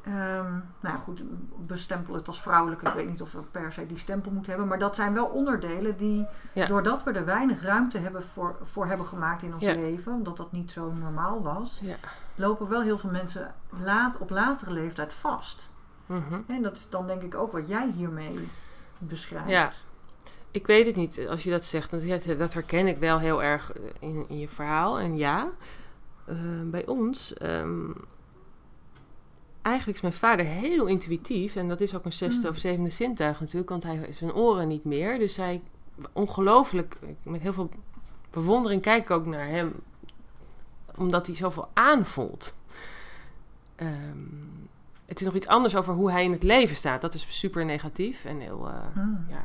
ehm, 0.04 0.52
nou 0.80 0.96
ja, 0.96 0.96
goed, 0.96 1.24
bestempel 1.68 2.14
het 2.14 2.28
als 2.28 2.42
vrouwelijk. 2.42 2.82
Ik 2.82 2.94
weet 2.94 3.10
niet 3.10 3.22
of 3.22 3.32
we 3.32 3.42
per 3.52 3.72
se 3.72 3.86
die 3.88 3.98
stempel 3.98 4.32
moeten 4.32 4.50
hebben. 4.52 4.70
Maar 4.70 4.80
dat 4.80 4.96
zijn 4.96 5.14
wel 5.14 5.26
onderdelen 5.26 5.98
die, 5.98 6.26
Ja. 6.54 6.68
doordat 6.68 7.04
we 7.04 7.12
er 7.12 7.26
weinig 7.26 7.62
ruimte 7.64 7.98
hebben 7.98 8.24
voor, 8.24 8.56
voor 8.62 8.86
hebben 8.86 9.06
gemaakt 9.06 9.42
in 9.44 9.54
ons 9.54 9.64
Ja. 9.64 9.74
leven, 9.74 10.14
omdat 10.14 10.38
dat 10.38 10.52
niet 10.52 10.72
zo 10.72 10.92
normaal 10.92 11.42
was, 11.42 11.80
Ja. 11.84 11.96
lopen 12.36 12.68
wel 12.70 12.82
heel 12.82 12.98
veel 12.98 13.12
mensen 13.12 13.54
laat, 13.70 14.18
op 14.18 14.30
latere 14.30 14.72
leeftijd 14.72 15.14
vast. 15.14 15.70
Mhm. 16.06 16.40
En 16.48 16.62
dat 16.62 16.78
is 16.78 16.90
dan 16.90 17.08
denk 17.08 17.22
ik 17.22 17.36
ook 17.36 17.52
wat 17.52 17.68
jij 17.68 17.92
hiermee 17.96 18.50
beschrijft. 18.98 19.50
Ja. 19.50 19.72
Ik 20.52 20.68
weet 20.68 20.86
het 20.86 20.96
niet 20.96 21.28
als 21.30 21.44
je 21.44 21.50
dat 21.50 21.64
zegt. 21.66 21.92
ja, 22.02 22.18
Dat 22.38 22.54
herken 22.54 22.88
ik 22.88 22.98
wel 23.00 23.20
heel 23.20 23.44
erg 23.44 23.72
in, 24.00 24.26
in 24.28 24.40
je 24.40 24.48
verhaal. 24.50 25.00
En 25.00 25.18
ja, 25.18 25.48
eh, 26.26 26.36
bij 26.66 26.86
ons. 26.88 27.34
ehm, 27.34 27.90
eigenlijk 29.62 29.98
is 29.98 30.04
mijn 30.04 30.14
vader 30.14 30.46
heel 30.46 30.86
intuïtief. 30.86 31.56
En 31.56 31.68
dat 31.68 31.82
is 31.82 31.96
ook 31.96 32.06
een 32.06 32.14
zesde 32.14 32.48
Mm. 32.48 32.54
of 32.54 32.58
zevende 32.60 32.90
zintuig 32.90 33.40
natuurlijk. 33.40 33.70
Want 33.70 33.84
hij 33.84 33.96
heeft 33.96 34.18
zijn 34.18 34.34
oren 34.34 34.68
niet 34.68 34.84
meer. 34.86 35.20
Dus 35.20 35.36
hij 35.38 35.62
ongelooflijk, 36.14 36.98
met 37.24 37.42
heel 37.42 37.54
veel 37.54 37.70
bewondering 38.30 38.82
kijk 38.82 39.04
ik 39.04 39.12
ook 39.12 39.26
naar 39.26 39.48
hem. 39.48 39.74
Omdat 40.96 41.28
hij 41.28 41.36
zoveel 41.36 41.70
aanvoelt. 41.74 42.54
Ehm, 43.76 44.18
het 45.06 45.20
is 45.20 45.26
nog 45.26 45.36
iets 45.36 45.48
anders 45.48 45.76
over 45.76 45.94
hoe 45.94 46.12
hij 46.12 46.24
in 46.24 46.32
het 46.32 46.44
leven 46.44 46.76
staat. 46.76 47.02
Dat 47.02 47.14
is 47.14 47.26
super 47.30 47.66
negatief 47.66 48.26
en 48.26 48.40
heel. 48.40 48.68
eh, 48.70 48.76
Hmm. 48.94 49.26
ja. 49.30 49.44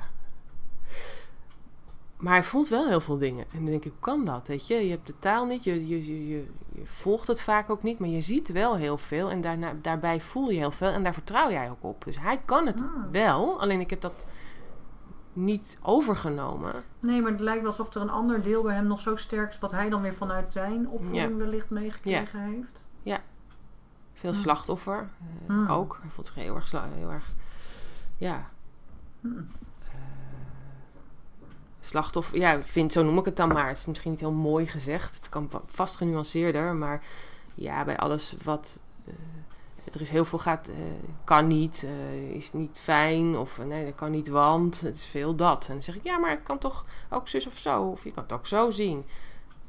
Maar 2.17 2.33
hij 2.33 2.45
voelt 2.45 2.69
wel 2.69 2.87
heel 2.89 3.01
veel 3.01 3.19
dingen. 3.19 3.45
En 3.53 3.57
dan 3.59 3.65
denk 3.65 3.85
ik, 3.85 3.91
hoe 3.91 4.01
kan 4.01 4.25
dat? 4.25 4.49
Weet 4.49 4.67
je, 4.67 4.75
je 4.75 4.91
hebt 4.91 5.07
de 5.07 5.19
taal 5.19 5.45
niet, 5.45 5.65
je, 5.65 5.87
je, 5.89 6.07
je, 6.07 6.29
je, 6.29 6.47
volgt 6.85 7.27
het 7.27 7.41
vaak 7.43 7.71
ook 7.71 7.83
niet, 7.83 7.99
maar 7.99 8.09
je 8.09 8.21
ziet 8.21 8.49
wel 8.53 8.77
heel 8.77 8.99
veel. 8.99 9.31
En 9.31 9.41
daarna, 9.41 9.73
daarbij 9.83 10.21
voel 10.21 10.51
je 10.51 10.59
heel 10.59 10.71
veel 10.71 10.91
en 10.91 11.03
daar 11.03 11.15
vertrouw 11.15 11.51
jij 11.51 11.71
ook 11.71 11.83
op. 11.85 12.05
Dus 12.05 12.21
hij 12.21 12.41
kan 12.45 12.67
het 12.67 12.83
Ah. 12.83 12.89
wel, 13.13 13.61
alleen 13.61 13.81
ik 13.81 13.91
heb 13.91 14.01
dat 14.01 14.27
niet 15.33 15.79
overgenomen. 15.83 16.85
Nee, 17.01 17.23
maar 17.23 17.31
het 17.31 17.41
lijkt 17.41 17.61
wel 17.61 17.71
alsof 17.71 17.95
er 17.95 18.01
een 18.01 18.11
ander 18.11 18.43
deel 18.43 18.63
bij 18.63 18.75
hem 18.75 18.87
nog 18.87 19.01
zo 19.01 19.17
sterk 19.17 19.51
is, 19.51 19.59
wat 19.59 19.71
hij 19.71 19.89
dan 19.89 20.03
weer 20.03 20.15
vanuit 20.15 20.53
zijn 20.53 20.89
opvoeding 20.89 21.37
wellicht 21.37 21.71
meegekregen 21.71 22.41
heeft. 22.41 22.85
Veel 24.13 24.31
Hmm. 24.33 24.41
slachtoffer 24.41 24.99
eh, 24.99 25.47
Hmm. 25.47 25.69
ook. 25.69 25.99
Hij 26.01 26.11
voelt 26.11 26.27
zich 26.27 26.37
heel 26.37 26.55
erg, 26.55 26.71
heel 26.71 27.11
erg 27.11 27.33
ja, 28.17 28.49
Hmm. 29.21 29.49
Slachtoffer. 31.87 32.39
Ja, 32.39 32.61
vind, 32.63 32.93
zo 32.93 33.03
noem 33.05 33.19
ik 33.19 33.25
het 33.25 33.37
dan 33.37 33.49
maar. 33.49 33.69
Het 33.69 33.79
is 33.79 33.87
misschien 33.87 34.11
niet 34.11 34.21
heel 34.21 34.31
mooi 34.33 34.67
gezegd. 34.67 35.15
Het 35.17 35.29
kan 35.29 35.47
va- 35.51 35.63
vast 35.67 35.97
genuanceerder. 35.97 36.75
Maar 36.75 37.03
ja, 37.55 37.85
bij 37.85 37.97
alles 37.97 38.37
wat. 38.45 38.81
eh, 39.07 39.95
er 39.95 40.01
is 40.01 40.11
heel 40.11 40.25
veel 40.25 40.39
gaat. 40.39 40.69
eh, 40.69 40.75
kan 41.25 41.47
niet, 41.47 41.87
eh, 41.87 42.31
is 42.31 42.53
niet 42.53 42.79
fijn. 42.83 43.37
Of 43.37 43.59
nee, 43.65 43.85
dat 43.85 43.95
kan 43.95 44.11
niet, 44.11 44.29
want. 44.29 44.81
Het 44.81 44.97
is 44.97 45.05
veel 45.05 45.35
dat. 45.35 45.67
En 45.67 45.75
dan 45.75 45.83
zeg 45.83 45.95
ik, 45.97 46.05
ja, 46.05 46.19
maar 46.19 46.31
het 46.31 46.43
kan 46.43 46.59
toch 46.59 46.85
ook 47.11 47.29
zus 47.29 47.47
of 47.47 47.59
zo. 47.59 47.83
Of 47.83 48.05
je 48.05 48.11
kan 48.11 48.23
het 48.23 48.33
ook 48.33 48.47
zo 48.47 48.71
zien. 48.71 49.05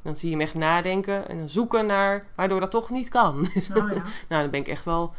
Dan 0.02 0.16
zie 0.16 0.28
je 0.30 0.34
hem 0.36 0.44
echt 0.44 0.54
nadenken 0.54 1.28
en 1.28 1.38
dan 1.38 1.48
zoeken 1.48 1.86
naar 1.86 2.24
waardoor 2.34 2.60
dat 2.60 2.70
toch 2.70 2.90
niet 2.90 3.08
kan. 3.08 3.48
Nou 3.74 3.94
ja, 3.94 4.02
nou, 4.28 4.42
dan 4.42 4.50
ben 4.50 4.60
ik 4.60 4.68
echt 4.68 4.84
wel 4.84 5.12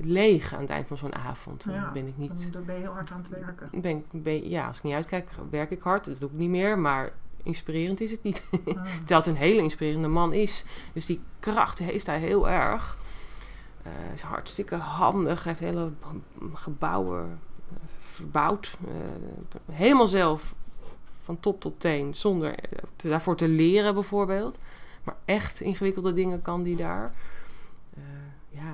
leeg 0.00 0.54
aan 0.54 0.60
het 0.60 0.70
eind 0.70 0.86
van 0.86 0.96
zo'n 0.96 1.14
avond. 1.14 1.64
Dan 1.66 1.92
ben 1.92 2.06
ik 2.06 2.16
niet 2.16 2.42
dan 2.42 2.50
daar 2.50 2.62
ben 2.62 2.74
je 2.74 2.80
heel 2.80 2.92
hard 2.92 3.10
aan 3.10 3.18
het 3.18 3.28
werken. 3.28 3.80
ben 3.80 3.96
ik, 3.96 4.22
ben- 4.22 4.48
ja, 4.48 4.66
als 4.66 4.76
ik 4.76 4.82
niet 4.82 4.94
uitkijk, 4.94 5.28
werk 5.50 5.70
ik 5.70 5.82
hard. 5.82 6.04
Dat 6.04 6.20
doe 6.20 6.28
ik 6.30 6.36
niet 6.36 6.48
meer, 6.50 6.78
maar 6.78 7.12
inspirerend 7.42 8.00
is 8.00 8.10
het 8.10 8.22
niet. 8.22 8.42
Ah. 8.50 8.84
Terwijl 8.84 9.18
het 9.20 9.26
een 9.26 9.36
hele 9.36 9.62
inspirerende 9.62 10.08
man 10.08 10.32
is. 10.32 10.64
Dus 10.92 11.06
die 11.06 11.20
kracht 11.40 11.78
heeft 11.78 12.06
hij 12.06 12.18
heel 12.18 12.48
erg. 12.48 12.98
Eh, 13.82 13.92
Hij 13.94 14.14
is 14.14 14.20
hartstikke 14.20 14.74
handig. 14.76 15.44
Hij 15.44 15.52
heeft 15.52 15.64
hele 15.74 15.90
gebouwen 16.54 17.40
eh, 17.72 17.76
verbouwd. 18.00 18.78
Eh, 18.88 19.74
helemaal 19.74 20.06
zelf, 20.06 20.54
van 21.22 21.40
top 21.40 21.60
tot 21.60 21.80
teen. 21.80 22.14
Zonder 22.14 22.54
eh, 22.58 22.78
te- 22.96 23.08
daarvoor 23.08 23.36
te 23.36 23.48
leren 23.48 23.94
bijvoorbeeld. 23.94 24.58
Maar 25.04 25.16
echt 25.24 25.60
ingewikkelde 25.60 26.12
dingen 26.12 26.42
kan 26.42 26.62
die 26.62 26.76
daar. 26.76 27.12
Eh, 27.94 28.02
ja, 28.48 28.60
eh, 28.60 28.70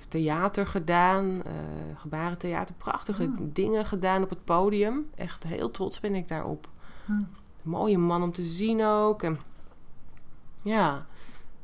heeft 0.00 0.10
theater 0.10 0.66
gedaan, 0.66 1.42
eh 1.44 1.52
gebarentheater, 1.96 2.74
prachtige 2.74 3.24
Hmm. 3.24 3.52
dingen 3.52 3.84
gedaan 3.86 4.22
op 4.22 4.30
het 4.30 4.44
podium. 4.44 5.06
Echt 5.14 5.44
heel 5.44 5.70
trots 5.70 6.00
ben 6.00 6.14
ik 6.14 6.28
daarop. 6.28 6.68
Hm. 7.04 7.12
Mooie 7.62 7.98
man 7.98 8.22
om 8.22 8.32
te 8.32 8.42
zien 8.44 8.84
ook. 8.84 9.22
En, 9.22 9.38
ja, 10.62 11.06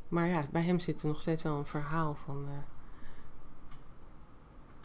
maar 0.07 0.27
ja, 0.27 0.45
bij 0.51 0.61
hem 0.61 0.79
zit 0.79 1.01
er 1.01 1.07
nog 1.07 1.21
steeds 1.21 1.43
wel 1.43 1.57
een 1.57 1.65
verhaal 1.65 2.17
van. 2.25 2.45
eh, 2.47 2.53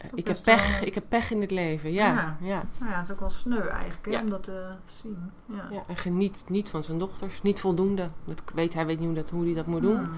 eh, 0.07 0.11
ik, 0.15 0.27
heb 0.27 0.39
pech, 0.43 0.79
wel- 0.79 0.87
ik 0.87 0.93
heb 0.93 1.03
pech 1.09 1.31
in 1.31 1.41
het 1.41 1.51
leven, 1.51 1.91
ja. 1.91 2.13
Ja. 2.13 2.37
ja. 2.41 2.63
Nou 2.79 2.91
ja, 2.91 2.97
het 2.97 3.05
is 3.05 3.11
ook 3.13 3.19
wel 3.19 3.29
sneu 3.29 3.67
eigenlijk 3.67 4.05
hè, 4.05 4.11
Ja. 4.11 4.21
om 4.21 4.29
dat 4.29 4.43
te 4.43 4.71
zien. 5.01 5.31
Ja. 5.45 5.67
ja. 5.71 5.83
En 5.87 5.95
geniet 5.95 6.45
niet 6.47 6.69
van 6.69 6.83
zijn 6.83 6.99
dochters, 6.99 7.41
niet 7.41 7.59
voldoende. 7.59 8.09
Dat 8.25 8.41
weet, 8.53 8.73
hij 8.73 8.85
weet 8.85 8.97
niet 8.99 9.07
hoe, 9.07 9.15
dat, 9.15 9.29
hoe 9.29 9.43
hij 9.45 9.53
dat 9.53 9.65
moet 9.65 9.81
doen. 9.81 9.97
Hmm. 9.97 10.11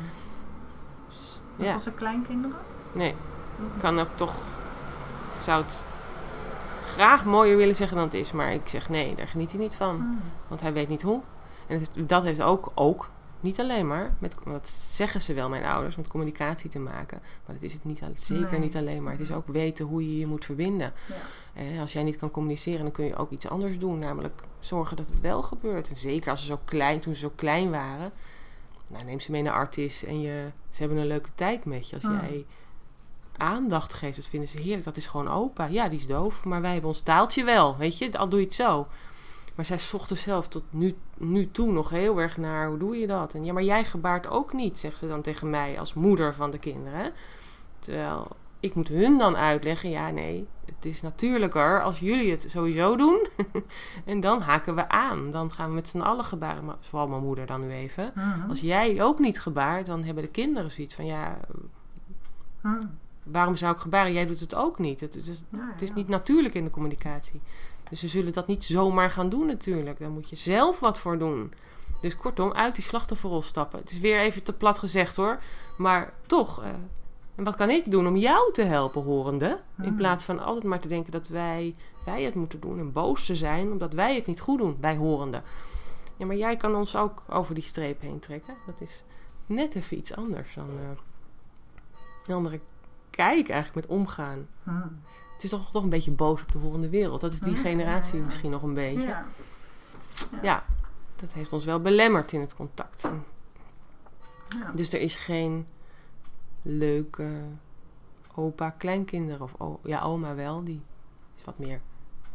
Dus, 1.09 1.41
ja, 1.57 1.73
was 1.73 1.83
zijn 1.83 1.95
kleinkinderen? 1.95 2.57
Nee. 2.95 3.09
Ik 3.57 3.81
kan 3.81 3.99
ook 3.99 4.09
toch. 4.15 4.33
Zou 5.41 5.63
het 5.63 5.85
graag 6.85 7.25
mooier 7.25 7.57
willen 7.57 7.75
zeggen 7.75 7.97
dan 7.97 8.05
het 8.05 8.13
is, 8.13 8.31
maar 8.31 8.53
ik 8.53 8.67
zeg 8.67 8.89
nee, 8.89 9.15
daar 9.15 9.27
geniet 9.27 9.51
hij 9.51 9.59
niet 9.59 9.75
van. 9.75 9.95
Hmm. 9.95 10.19
Want 10.47 10.61
hij 10.61 10.73
weet 10.73 10.87
niet 10.89 11.01
hoe. 11.01 11.21
En 11.67 11.79
het, 11.79 11.89
dat 11.95 12.23
heeft 12.23 12.41
ook, 12.41 12.71
ook, 12.75 13.09
niet 13.39 13.59
alleen 13.59 13.87
maar, 13.87 14.13
met, 14.19 14.35
dat 14.45 14.67
zeggen 14.91 15.21
ze 15.21 15.33
wel, 15.33 15.49
mijn 15.49 15.63
ouders, 15.63 15.95
met 15.95 16.07
communicatie 16.07 16.69
te 16.69 16.79
maken. 16.79 17.19
Maar 17.45 17.55
dat 17.55 17.61
is 17.63 17.73
het 17.73 17.85
niet, 17.85 18.01
zeker 18.15 18.51
Nee. 18.51 18.59
niet 18.59 18.75
alleen 18.75 19.03
maar. 19.03 19.11
Het 19.11 19.21
is 19.21 19.31
ook 19.31 19.47
weten 19.47 19.85
hoe 19.85 20.09
je 20.11 20.17
je 20.17 20.27
moet 20.27 20.45
verbinden. 20.45 20.93
Ja. 21.07 21.15
En 21.61 21.79
als 21.79 21.93
jij 21.93 22.03
niet 22.03 22.17
kan 22.17 22.31
communiceren, 22.31 22.81
dan 22.81 22.91
kun 22.91 23.05
je 23.05 23.15
ook 23.15 23.31
iets 23.31 23.47
anders 23.49 23.79
doen. 23.79 23.99
Namelijk 23.99 24.41
zorgen 24.59 24.97
dat 24.97 25.07
het 25.07 25.21
wel 25.21 25.41
gebeurt. 25.41 25.89
En 25.89 25.95
zeker 25.95 26.31
als 26.31 26.41
ze 26.41 26.45
zo 26.45 26.59
klein, 26.65 26.99
toen 26.99 27.13
ze 27.13 27.19
zo 27.19 27.31
klein 27.35 27.71
waren. 27.71 28.11
Nou, 28.87 29.05
neem 29.05 29.19
ze 29.19 29.31
mee 29.31 29.41
naar 29.41 29.53
Artis 29.53 30.03
en 30.03 30.21
je, 30.21 30.45
ze 30.69 30.79
hebben 30.79 30.97
een 30.97 31.07
leuke 31.07 31.29
tijd 31.35 31.65
met 31.65 31.89
je. 31.89 31.95
Als 31.95 32.03
Hmm. 32.03 32.19
jij 32.19 32.45
aandacht 33.37 33.93
geeft, 33.93 34.15
dat 34.15 34.25
vinden 34.25 34.49
ze 34.49 34.61
heerlijk. 34.61 34.83
Dat 34.83 34.97
is 34.97 35.07
gewoon 35.07 35.29
opa. 35.29 35.65
Ja, 35.65 35.89
die 35.89 35.99
is 35.99 36.07
doof, 36.07 36.43
maar 36.43 36.61
wij 36.61 36.71
hebben 36.71 36.89
ons 36.89 37.01
taaltje 37.01 37.43
wel. 37.43 37.77
Weet 37.77 37.97
je, 37.97 38.17
al 38.17 38.29
doe 38.29 38.39
je 38.39 38.45
het 38.45 38.55
zo. 38.55 38.87
Maar 39.55 39.65
zij 39.65 39.79
zocht 39.79 40.09
er 40.09 40.17
zelf 40.17 40.47
tot 40.47 40.63
nu, 40.69 40.95
nu 41.17 41.51
toe 41.51 41.71
nog 41.71 41.89
heel 41.89 42.21
erg 42.21 42.37
naar 42.37 42.67
hoe 42.67 42.77
doe 42.77 42.97
je 42.97 43.07
dat? 43.07 43.33
En 43.33 43.45
ja, 43.45 43.53
maar 43.53 43.63
jij 43.63 43.83
gebaart 43.83 44.27
ook 44.27 44.53
niet, 44.53 44.79
zegt 44.79 44.99
ze 44.99 45.07
dan 45.07 45.21
tegen 45.21 45.49
mij 45.49 45.79
als 45.79 45.93
moeder 45.93 46.35
van 46.35 46.51
de 46.51 46.57
kinderen. 46.57 47.11
Terwijl 47.79 48.27
ik 48.59 48.75
moet 48.75 48.87
hun 48.87 49.17
dan 49.17 49.37
uitleggen, 49.37 49.89
ja 49.89 50.09
nee, 50.09 50.47
het 50.65 50.85
is 50.85 51.01
natuurlijker 51.01 51.81
als 51.81 51.99
jullie 51.99 52.31
het 52.31 52.45
sowieso 52.49 52.95
doen. 52.95 53.27
en 54.05 54.19
dan 54.19 54.41
haken 54.41 54.75
we 54.75 54.89
aan. 54.89 55.31
Dan 55.31 55.51
gaan 55.51 55.69
we 55.69 55.75
met 55.75 55.89
z'n 55.89 55.99
allen 55.99 56.25
gebaren, 56.25 56.65
maar 56.65 56.75
vooral 56.81 57.07
mijn 57.07 57.23
moeder 57.23 57.45
dan 57.45 57.61
nu 57.61 57.71
even. 57.71 58.11
Mhm. 58.15 58.49
Als 58.49 58.59
jij 58.59 59.03
ook 59.03 59.19
niet 59.19 59.41
gebaart, 59.41 59.85
dan 59.85 60.03
hebben 60.03 60.23
de 60.23 60.29
kinderen 60.29 60.71
zoiets 60.71 60.95
van, 60.95 61.05
ja, 61.05 61.37
Mhm. 62.65 62.85
Waarom 63.25 63.55
zou 63.55 63.73
ik 63.75 63.81
gebaren? 63.81 64.13
Jij 64.13 64.25
doet 64.25 64.39
het 64.39 64.55
ook 64.55 64.79
niet. 64.79 64.99
Het, 65.01 65.15
is, 65.15 65.43
Ja, 65.49 65.69
het 65.71 65.81
is 65.81 65.93
niet 65.93 66.07
natuurlijk 66.07 66.53
in 66.55 66.63
de 66.63 66.69
communicatie. 66.69 67.41
Dus 67.89 67.99
ze 67.99 68.07
zullen 68.07 68.33
dat 68.33 68.47
niet 68.47 68.63
zomaar 68.63 69.09
gaan 69.11 69.29
doen 69.29 69.45
natuurlijk. 69.45 69.99
Daar 69.99 70.09
moet 70.09 70.29
je 70.29 70.35
zelf 70.35 70.79
wat 70.79 70.99
voor 70.99 71.17
doen. 71.17 71.53
Dus 72.01 72.17
kortom, 72.17 72.53
uit 72.53 72.75
die 72.75 72.83
slachtofferrol 72.83 73.41
stappen. 73.41 73.79
Het 73.79 73.91
is 73.91 73.99
weer 73.99 74.19
even 74.19 74.43
te 74.43 74.53
plat 74.53 74.79
gezegd 74.79 75.15
hoor. 75.15 75.39
Maar 75.77 76.13
toch, 76.25 76.63
eh, 76.63 76.69
en 77.35 77.43
wat 77.43 77.55
kan 77.55 77.69
ik 77.69 77.91
doen 77.91 78.07
om 78.07 78.17
jou 78.17 78.53
te 78.53 78.63
helpen, 78.63 79.01
horende? 79.01 79.59
In 79.77 79.83
Hmm. 79.83 79.95
plaats 79.95 80.25
van 80.25 80.39
altijd 80.39 80.63
maar 80.63 80.79
te 80.79 80.87
denken 80.87 81.11
dat 81.11 81.27
wij, 81.27 81.75
wij 82.05 82.23
het 82.23 82.35
moeten 82.35 82.59
doen 82.59 82.79
en 82.79 82.91
boos 82.91 83.25
te 83.25 83.35
zijn 83.35 83.71
omdat 83.71 83.93
wij 83.93 84.15
het 84.15 84.25
niet 84.25 84.39
goed 84.41 84.57
doen, 84.59 84.77
wij 84.79 84.95
horende. 84.95 85.41
Ja, 86.17 86.25
maar 86.25 86.35
jij 86.35 86.57
kan 86.57 86.75
ons 86.75 86.95
ook 86.95 87.23
over 87.29 87.53
die 87.55 87.63
streep 87.63 88.01
heen 88.01 88.19
trekken. 88.19 88.55
Dat 88.65 88.81
is 88.81 89.03
net 89.45 89.75
even 89.75 89.97
iets 89.97 90.15
anders 90.15 90.53
dan 90.55 90.69
eh, 90.69 90.89
een 92.27 92.35
andere 92.35 92.59
kijk 93.15 93.49
eigenlijk 93.49 93.87
met 93.87 93.97
omgaan. 93.97 94.47
Mhm. 94.63 94.87
Het 95.33 95.43
is 95.43 95.49
toch, 95.49 95.71
toch 95.71 95.83
een 95.83 95.89
beetje 95.89 96.11
boos 96.11 96.41
op 96.41 96.51
de 96.51 96.57
horende 96.57 96.89
wereld. 96.89 97.21
Dat 97.21 97.31
is 97.33 97.39
die 97.39 97.55
Ja, 97.55 97.61
generatie 97.61 98.21
misschien 98.21 98.51
nog 98.51 98.63
een 98.63 98.73
beetje. 98.73 99.07
Ja. 99.07 99.25
Ja, 100.41 100.63
dat 101.15 101.33
heeft 101.33 101.53
ons 101.53 101.65
wel 101.65 101.79
belemmerd 101.81 102.31
in 102.31 102.41
het 102.41 102.55
contact. 102.55 103.01
Ja. 104.49 104.71
Dus 104.75 104.93
er 104.93 105.01
is 105.01 105.15
geen 105.15 105.67
leuke 106.61 107.41
opa, 108.35 108.69
kleinkinderen 108.69 109.41
of 109.41 109.53
o- 109.57 109.79
ja, 109.83 110.01
oma 110.01 110.35
wel. 110.35 110.63
Die 110.63 110.81
is 111.37 111.43
wat 111.43 111.57
meer. 111.59 111.79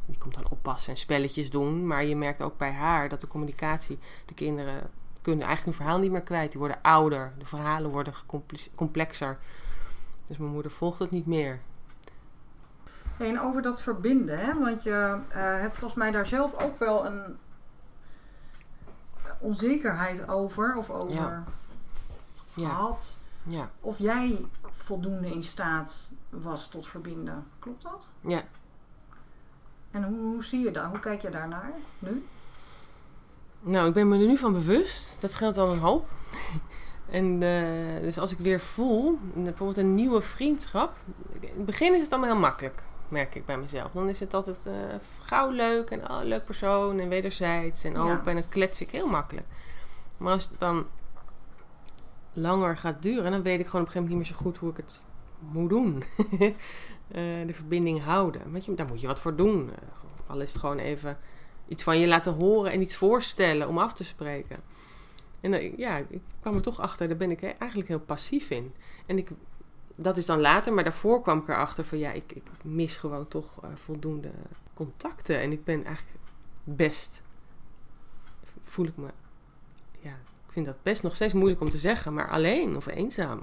Die 0.06 0.18
komt 0.18 0.34
dan 0.34 0.50
oppassen 0.50 0.92
en 0.92 0.98
spelletjes 0.98 1.50
doen. 1.50 1.86
Maar 1.86 2.04
je 2.04 2.16
merkt 2.16 2.42
ook 2.42 2.56
bij 2.58 2.72
haar 2.72 3.08
dat 3.08 3.20
de 3.20 3.26
communicatie. 3.28 3.98
De 4.26 4.34
kinderen 4.34 4.90
kunnen 5.22 5.46
eigenlijk 5.46 5.76
hun 5.76 5.86
verhaal 5.86 6.02
niet 6.02 6.10
meer 6.12 6.22
kwijt. 6.22 6.50
Die 6.50 6.60
worden 6.60 6.78
ouder. 6.82 7.32
De 7.38 7.46
verhalen 7.46 7.90
worden 7.90 8.12
complexer. 8.74 9.38
Dus 10.30 10.38
mijn 10.38 10.52
moeder 10.52 10.70
volgt 10.70 10.98
het 10.98 11.10
niet 11.10 11.26
meer. 11.26 11.60
Hey, 13.16 13.28
En 13.28 13.40
over 13.40 13.62
dat 13.62 13.80
verbinden, 13.80 14.38
hè? 14.38 14.58
want 14.58 14.82
je 14.82 15.18
eh, 15.28 15.38
hebt 15.38 15.76
volgens 15.76 15.94
mij 15.94 16.10
daar 16.10 16.26
zelf 16.26 16.62
ook 16.62 16.78
wel 16.78 17.06
een 17.06 17.38
onzekerheid 19.38 20.28
over, 20.28 20.76
of 20.76 20.90
over 20.90 21.14
Ja. 21.14 21.44
Ja, 22.54 22.68
gehad, 22.68 23.18
ja, 23.42 23.70
of 23.80 23.98
jij 23.98 24.46
voldoende 24.62 25.30
in 25.30 25.42
staat 25.42 26.10
was 26.28 26.68
tot 26.68 26.88
verbinden. 26.88 27.46
Klopt 27.58 27.82
dat? 27.82 28.06
ja. 28.20 28.42
En 29.90 30.04
hoe, 30.04 30.18
hoe 30.18 30.44
zie 30.44 30.64
je 30.64 30.70
dat? 30.70 30.84
Hoe 30.84 31.00
kijk 31.00 31.22
je 31.22 31.30
daarnaar 31.30 31.72
nu? 31.98 32.26
Nou, 33.60 33.88
ik 33.88 33.94
ben 33.94 34.08
me 34.08 34.18
er 34.18 34.26
nu 34.26 34.36
van 34.36 34.52
bewust. 34.52 35.20
Dat 35.20 35.32
scheelt 35.32 35.58
al 35.58 35.72
een 35.72 35.78
hoop. 35.78 36.08
En 37.10 37.42
eh, 37.42 38.00
dus 38.00 38.18
als 38.18 38.32
ik 38.32 38.38
weer 38.38 38.60
voel, 38.60 39.18
bijvoorbeeld 39.34 39.78
een 39.78 39.94
nieuwe 39.94 40.20
vriendschap. 40.20 40.92
In 41.40 41.48
het 41.56 41.66
begin 41.66 41.94
is 41.94 42.02
het 42.02 42.10
allemaal 42.12 42.30
heel 42.30 42.40
makkelijk, 42.40 42.82
merk 43.08 43.34
ik 43.34 43.46
bij 43.46 43.58
mezelf. 43.58 43.90
Dan 43.92 44.08
is 44.08 44.20
het 44.20 44.34
altijd 44.34 44.56
eh, 44.66 44.72
gauw 45.22 45.50
leuk 45.50 45.90
en 45.90 46.10
oh, 46.10 46.20
leuk 46.22 46.44
persoon 46.44 46.98
en 46.98 47.08
wederzijds 47.08 47.84
en 47.84 47.92
Ja. 47.92 47.98
open 47.98 48.26
en 48.26 48.34
dan 48.34 48.48
klets 48.48 48.80
ik 48.80 48.90
heel 48.90 49.06
makkelijk. 49.08 49.46
Maar 50.16 50.32
als 50.32 50.48
het 50.50 50.60
dan 50.60 50.86
langer 52.32 52.76
gaat 52.76 53.02
duren, 53.02 53.30
dan 53.30 53.42
weet 53.42 53.60
ik 53.60 53.66
gewoon 53.66 53.80
op 53.80 53.86
een 53.86 53.92
gegeven 53.92 54.02
moment 54.02 54.08
niet 54.08 54.38
meer 54.38 54.38
zo 54.38 54.44
goed 54.44 54.58
hoe 54.58 54.70
ik 54.70 54.76
het 54.76 55.04
moet 55.38 55.68
doen. 55.70 56.02
Eh, 57.10 57.46
de 57.46 57.54
verbinding 57.54 58.02
houden. 58.02 58.52
Weet 58.52 58.64
je, 58.64 58.74
daar 58.74 58.86
moet 58.86 59.00
je 59.00 59.06
wat 59.06 59.20
voor 59.20 59.36
doen. 59.36 59.70
Al 60.26 60.40
is 60.40 60.52
het 60.52 60.60
gewoon 60.60 60.78
even 60.78 61.18
iets 61.68 61.82
van 61.82 61.98
je 61.98 62.06
laten 62.06 62.32
horen 62.34 62.72
en 62.72 62.80
iets 62.80 62.96
voorstellen 62.96 63.68
om 63.68 63.78
af 63.78 63.92
te 63.92 64.04
spreken. 64.04 64.56
En 65.40 65.52
eh, 65.52 65.76
ja, 65.76 65.96
ik 65.96 66.20
kwam 66.40 66.54
er 66.54 66.62
toch 66.62 66.80
achter, 66.80 67.08
daar 67.08 67.16
ben 67.16 67.30
ik 67.30 67.42
eigenlijk 67.42 67.88
heel 67.88 68.00
passief 68.00 68.50
in. 68.50 68.74
En 69.06 69.18
ik, 69.18 69.30
dat 69.96 70.16
is 70.16 70.26
dan 70.26 70.40
later, 70.40 70.72
maar 70.72 70.84
daarvoor 70.84 71.22
kwam 71.22 71.38
ik 71.38 71.48
erachter 71.48 71.84
van 71.84 71.98
ja, 71.98 72.12
ik, 72.12 72.32
ik 72.32 72.50
mis 72.62 72.96
gewoon 72.96 73.28
toch 73.28 73.62
eh, 73.62 73.70
voldoende 73.74 74.30
contacten. 74.74 75.40
En 75.40 75.52
ik 75.52 75.64
ben 75.64 75.84
eigenlijk 75.84 76.18
best, 76.64 77.22
voel 78.62 78.86
ik 78.86 78.96
me, 78.96 79.10
ja, 79.98 80.12
ik 80.46 80.52
vind 80.52 80.66
dat 80.66 80.82
best 80.82 81.02
nog 81.02 81.14
steeds 81.14 81.32
moeilijk 81.32 81.60
om 81.60 81.70
te 81.70 81.78
zeggen, 81.78 82.14
maar 82.14 82.28
alleen 82.28 82.76
of 82.76 82.86
eenzaam. 82.86 83.42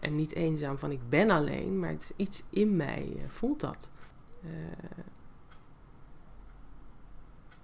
En 0.00 0.14
niet 0.14 0.34
eenzaam 0.34 0.78
van 0.78 0.90
ik 0.90 1.08
ben 1.08 1.30
alleen, 1.30 1.78
maar 1.78 1.90
het 1.90 2.02
is 2.02 2.12
iets 2.16 2.42
in 2.50 2.76
mij 2.76 3.16
eh, 3.16 3.28
voelt 3.28 3.60
dat. 3.60 3.90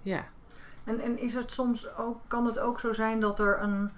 Ja. 0.01 0.32
En, 0.83 0.99
en 0.99 1.19
is 1.19 1.33
het 1.33 1.51
soms 1.51 1.95
ook, 1.97 2.19
kan 2.27 2.45
het 2.45 2.59
ook 2.59 2.79
zo 2.79 2.93
zijn 2.93 3.19
dat 3.19 3.39
er 3.39 3.61
een 3.61 3.91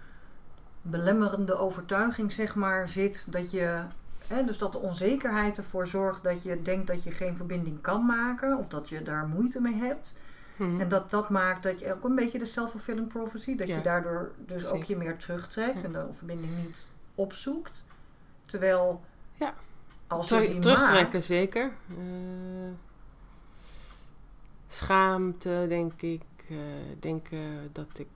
belemmerende 0.82 1.56
overtuiging 1.56 2.32
zeg 2.32 2.56
maar, 2.56 2.89
zit 2.89 3.32
dat 3.32 3.52
je. 3.52 3.82
Hè, 4.28 4.43
dus 4.45 4.58
dat 4.58 4.71
de 4.71 4.78
onzekerheid 4.80 5.58
ervoor 5.58 5.88
zorgt 5.88 6.24
dat 6.24 6.43
je 6.43 6.62
denkt 6.62 6.88
dat 6.88 7.04
je 7.04 7.12
geen 7.12 7.36
verbinding 7.38 7.82
kan 7.82 8.06
maken 8.06 8.58
of 8.58 8.67
dat 8.67 8.89
je 8.89 9.02
daar 9.02 9.28
moeite 9.28 9.62
mee 9.62 9.76
hebt. 9.76 10.19
Mhm. 10.56 10.82
En 10.82 10.89
dat 10.89 11.12
dat 11.12 11.30
maakt 11.30 11.63
dat 11.63 11.80
je 11.80 11.93
ook 11.93 12.04
een 12.04 12.15
beetje 12.15 12.39
de 12.39 12.45
self-fulfilling 12.45 13.08
prophecy, 13.08 13.56
dat 13.56 13.67
Ja. 13.67 13.76
je 13.76 13.82
daardoor 13.82 14.32
dus 14.38 14.65
ook 14.67 14.84
je 14.84 14.98
meer 14.98 15.17
terugtrekt 15.17 15.84
en 15.84 15.91
de 15.91 16.06
verbinding 16.17 16.52
niet 16.65 16.89
opzoekt. 17.15 17.86
Terwijl 18.45 19.02
Ja. 19.36 19.54
als 20.08 20.30
je 20.30 20.39
die 20.39 20.60
terugtrekken, 20.60 21.13
maakt, 21.13 21.26
zeker. 21.26 21.71
Eh, 21.89 22.71
schaamte, 24.69 25.65
denk 25.67 26.02
ik. 26.02 26.21
Eh, 26.49 26.55
denken 26.99 27.69
dat 27.71 27.88
ik 27.99 28.08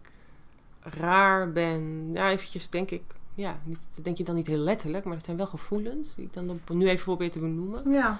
raar 0.79 1.51
ben. 1.51 2.09
Ja, 2.13 2.29
eventjes 2.29 2.69
denk 2.69 2.91
ik. 2.91 3.01
Ja, 3.33 3.57
niet, 3.63 3.87
dat 3.95 4.03
denk 4.03 4.17
je 4.17 4.23
dan 4.23 4.35
niet 4.35 4.47
heel 4.47 4.57
letterlijk, 4.57 5.05
maar 5.05 5.15
het 5.15 5.25
zijn 5.25 5.37
wel 5.37 5.47
gevoelens 5.47 6.15
die 6.15 6.25
ik 6.25 6.33
dan 6.33 6.49
op- 6.49 6.69
nu 6.69 6.87
even 6.89 7.03
probeer 7.03 7.31
te 7.31 7.39
benoemen. 7.39 7.89
Ja, 7.91 8.19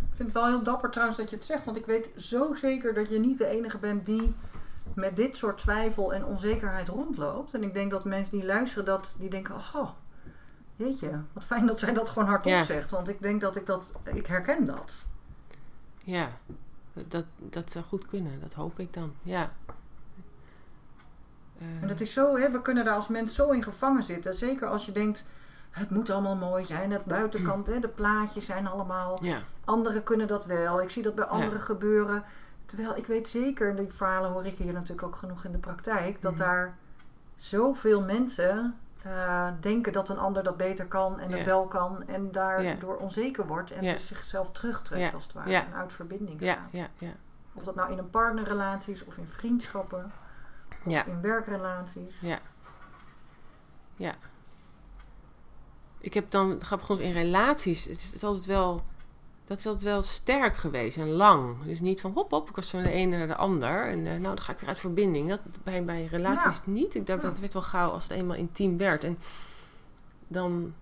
ik 0.00 0.16
vind 0.16 0.28
het 0.28 0.32
wel 0.32 0.46
heel 0.46 0.62
dapper 0.62 0.90
trouwens 0.90 1.18
dat 1.18 1.30
je 1.30 1.36
het 1.36 1.44
zegt. 1.44 1.64
Want 1.64 1.76
ik 1.76 1.86
weet 1.86 2.10
zo 2.16 2.54
zeker 2.54 2.94
dat 2.94 3.08
je 3.08 3.18
niet 3.18 3.38
de 3.38 3.46
enige 3.46 3.78
bent 3.78 4.06
die 4.06 4.34
met 4.94 5.16
dit 5.16 5.36
soort 5.36 5.58
twijfel 5.58 6.14
en 6.14 6.24
onzekerheid 6.24 6.88
rondloopt. 6.88 7.54
En 7.54 7.62
ik 7.62 7.72
denk 7.74 7.90
dat 7.90 8.04
mensen 8.04 8.32
die 8.38 8.44
luisteren, 8.46 8.84
dat, 8.84 9.16
die 9.18 9.30
denken, 9.30 9.54
oh, 9.74 9.90
jeetje, 10.76 11.20
wat 11.32 11.44
fijn 11.44 11.66
dat 11.66 11.78
zij 11.78 11.92
dat 11.92 12.08
gewoon 12.08 12.28
hardop 12.28 12.52
Ja. 12.52 12.62
zegt. 12.62 12.90
Want 12.90 13.08
ik 13.08 13.20
denk 13.22 13.40
dat 13.40 13.56
ik 13.56 13.66
dat, 13.66 13.92
ik 14.14 14.26
herken 14.26 14.64
dat. 14.64 14.92
Ja, 16.04 16.38
dat, 17.08 17.24
dat 17.38 17.70
zou 17.70 17.84
goed 17.84 18.06
kunnen. 18.06 18.40
Dat 18.40 18.52
hoop 18.54 18.78
ik 18.78 18.92
dan. 18.94 19.12
Ja. 19.22 19.50
Eh, 21.58 21.82
En 21.82 21.88
dat 21.88 22.00
is 22.00 22.12
zo, 22.12 22.36
hè, 22.36 22.50
we 22.50 22.62
kunnen 22.62 22.84
daar 22.84 22.94
als 22.94 23.08
mens 23.08 23.34
zo 23.34 23.50
in 23.50 23.62
gevangen 23.62 24.02
zitten. 24.02 24.34
Zeker 24.34 24.68
als 24.68 24.86
je 24.86 24.92
denkt, 24.92 25.26
het 25.70 25.90
moet 25.90 26.10
allemaal 26.10 26.36
mooi 26.36 26.64
zijn. 26.64 26.90
Het 26.92 27.04
buitenkant, 27.04 27.66
hè, 27.66 27.80
de 27.80 27.88
plaatjes 27.88 28.46
zijn 28.46 28.66
allemaal 28.66 29.18
ja, 29.24 29.38
Anderen 29.64 30.02
kunnen 30.02 30.26
dat 30.28 30.46
wel. 30.46 30.82
Ik 30.82 30.90
zie 30.90 31.02
dat 31.02 31.14
bij 31.14 31.24
Ja. 31.24 31.30
anderen 31.30 31.60
gebeuren. 31.60 32.24
Terwijl 32.66 32.96
ik 32.96 33.06
weet 33.06 33.28
zeker, 33.28 33.68
en 33.70 33.76
die 33.76 33.92
verhalen 33.92 34.30
hoor 34.30 34.46
ik 34.46 34.56
hier 34.56 34.72
natuurlijk 34.72 35.02
ook 35.02 35.16
genoeg 35.16 35.44
in 35.44 35.52
de 35.52 35.58
praktijk, 35.58 36.22
dat 36.22 36.32
Mhm. 36.32 36.40
daar 36.42 36.76
zoveel 37.36 38.00
mensen 38.02 38.78
eh, 39.04 39.48
denken 39.60 39.92
dat 39.92 40.08
een 40.08 40.18
ander 40.18 40.42
dat 40.42 40.56
beter 40.56 40.86
kan 40.86 41.20
en 41.20 41.30
Ja. 41.30 41.44
wel 41.44 41.66
kan. 41.66 42.06
En 42.06 42.32
daardoor 42.32 42.96
onzeker 42.96 43.46
wordt 43.46 43.70
en 43.70 43.80
dus 43.80 44.06
zichzelf 44.06 44.50
terugtrekt 44.52 45.14
als 45.14 45.24
het 45.24 45.32
ware. 45.32 45.54
En 45.54 45.74
uit 45.74 45.92
verbinding 45.92 46.40
gaat. 46.40 46.68
Of 47.54 47.64
dat 47.64 47.74
nou 47.74 47.92
in 47.92 47.98
een 47.98 48.10
partnerrelatie 48.10 48.92
is 48.92 49.04
of 49.04 49.16
in 49.16 49.26
vriendschappen. 49.28 50.12
Of 50.84 51.06
in 51.06 51.20
werkrelaties. 51.20 52.20
Ja. 52.20 52.38
Ja. 53.96 54.14
Ik 55.98 56.14
heb 56.14 56.30
dan, 56.30 56.60
grappig 56.60 56.86
genoeg, 56.86 57.02
in 57.02 57.12
relaties, 57.12 57.84
het 57.84 58.12
is 58.14 58.24
altijd 58.24 58.46
wel, 58.46 58.84
dat 59.46 59.58
is 59.58 59.66
altijd 59.66 59.84
wel 59.84 60.02
sterk 60.02 60.56
geweest 60.56 60.96
en 60.96 61.10
lang. 61.10 61.56
Dus 61.64 61.80
niet 61.80 62.00
van 62.00 62.12
hop, 62.14 62.30
hop, 62.30 62.48
ik 62.48 62.56
was 62.56 62.70
van 62.70 62.82
de 62.82 62.90
ene 62.90 63.16
naar 63.16 63.26
de 63.26 63.36
ander. 63.36 63.86
En 63.86 63.98
eh, 64.06 64.12
nou, 64.12 64.22
dan 64.22 64.40
ga 64.40 64.52
ik 64.52 64.58
weer 64.58 64.68
uit 64.68 64.78
verbinding. 64.78 65.28
Dat, 65.28 65.40
bij, 65.62 65.84
bij 65.84 66.08
relaties 66.10 66.60
niet. 66.64 66.94
Ik 66.94 67.06
dacht, 67.06 67.22
Ja. 67.22 67.28
dat 67.28 67.38
werd 67.38 67.52
wel 67.52 67.62
gauw 67.62 67.90
als 67.90 68.02
het 68.02 68.12
eenmaal 68.12 68.36
intiem 68.36 68.76
werd. 68.78 69.04
En 69.04 69.18
dan... 70.28 70.74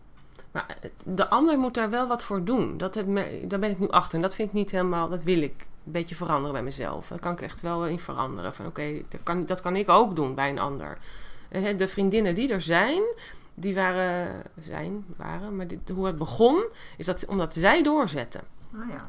Maar 0.50 0.76
eh, 0.80 0.90
de 1.04 1.28
ander 1.28 1.58
moet 1.58 1.74
daar 1.74 1.90
wel 1.90 2.06
wat 2.06 2.22
voor 2.22 2.44
doen. 2.44 2.76
Dat 2.76 2.94
heb 2.94 3.06
me, 3.06 3.44
daar 3.44 3.58
ben 3.58 3.70
ik 3.70 3.78
nu 3.78 3.88
achter. 3.88 4.14
En 4.14 4.22
dat 4.22 4.34
vind 4.34 4.48
ik 4.48 4.54
niet 4.54 4.70
helemaal... 4.70 5.08
Dat 5.08 5.22
wil 5.22 5.42
ik 5.42 5.66
een 5.86 5.92
beetje 5.92 6.14
veranderen 6.14 6.52
bij 6.52 6.62
mezelf. 6.62 7.08
Daar 7.08 7.18
kan 7.18 7.32
ik 7.32 7.40
echt 7.40 7.60
wel 7.60 7.86
in 7.86 7.98
veranderen. 7.98 8.54
Van 8.54 8.66
oké, 8.66 9.02
dat, 9.08 9.20
kan, 9.22 9.46
dat 9.46 9.60
kan 9.60 9.76
ik 9.76 9.88
ook 9.88 10.16
doen 10.16 10.34
bij 10.34 10.50
een 10.50 10.58
ander. 10.58 10.98
Eh, 11.48 11.76
De 11.76 11.88
vriendinnen 11.88 12.34
die 12.34 12.52
er 12.52 12.60
zijn... 12.62 13.02
Die 13.54 13.74
waren... 13.74 14.42
Zijn, 14.60 15.04
waren... 15.16 15.56
Maar 15.56 15.66
dit, 15.66 15.88
hoe 15.88 16.06
het 16.06 16.18
begon... 16.18 16.64
Is 16.96 17.06
dat 17.06 17.26
omdat 17.26 17.54
zij 17.54 17.82
doorzetten. 17.82 18.40
Nou 18.70 18.90
ja. 18.90 19.06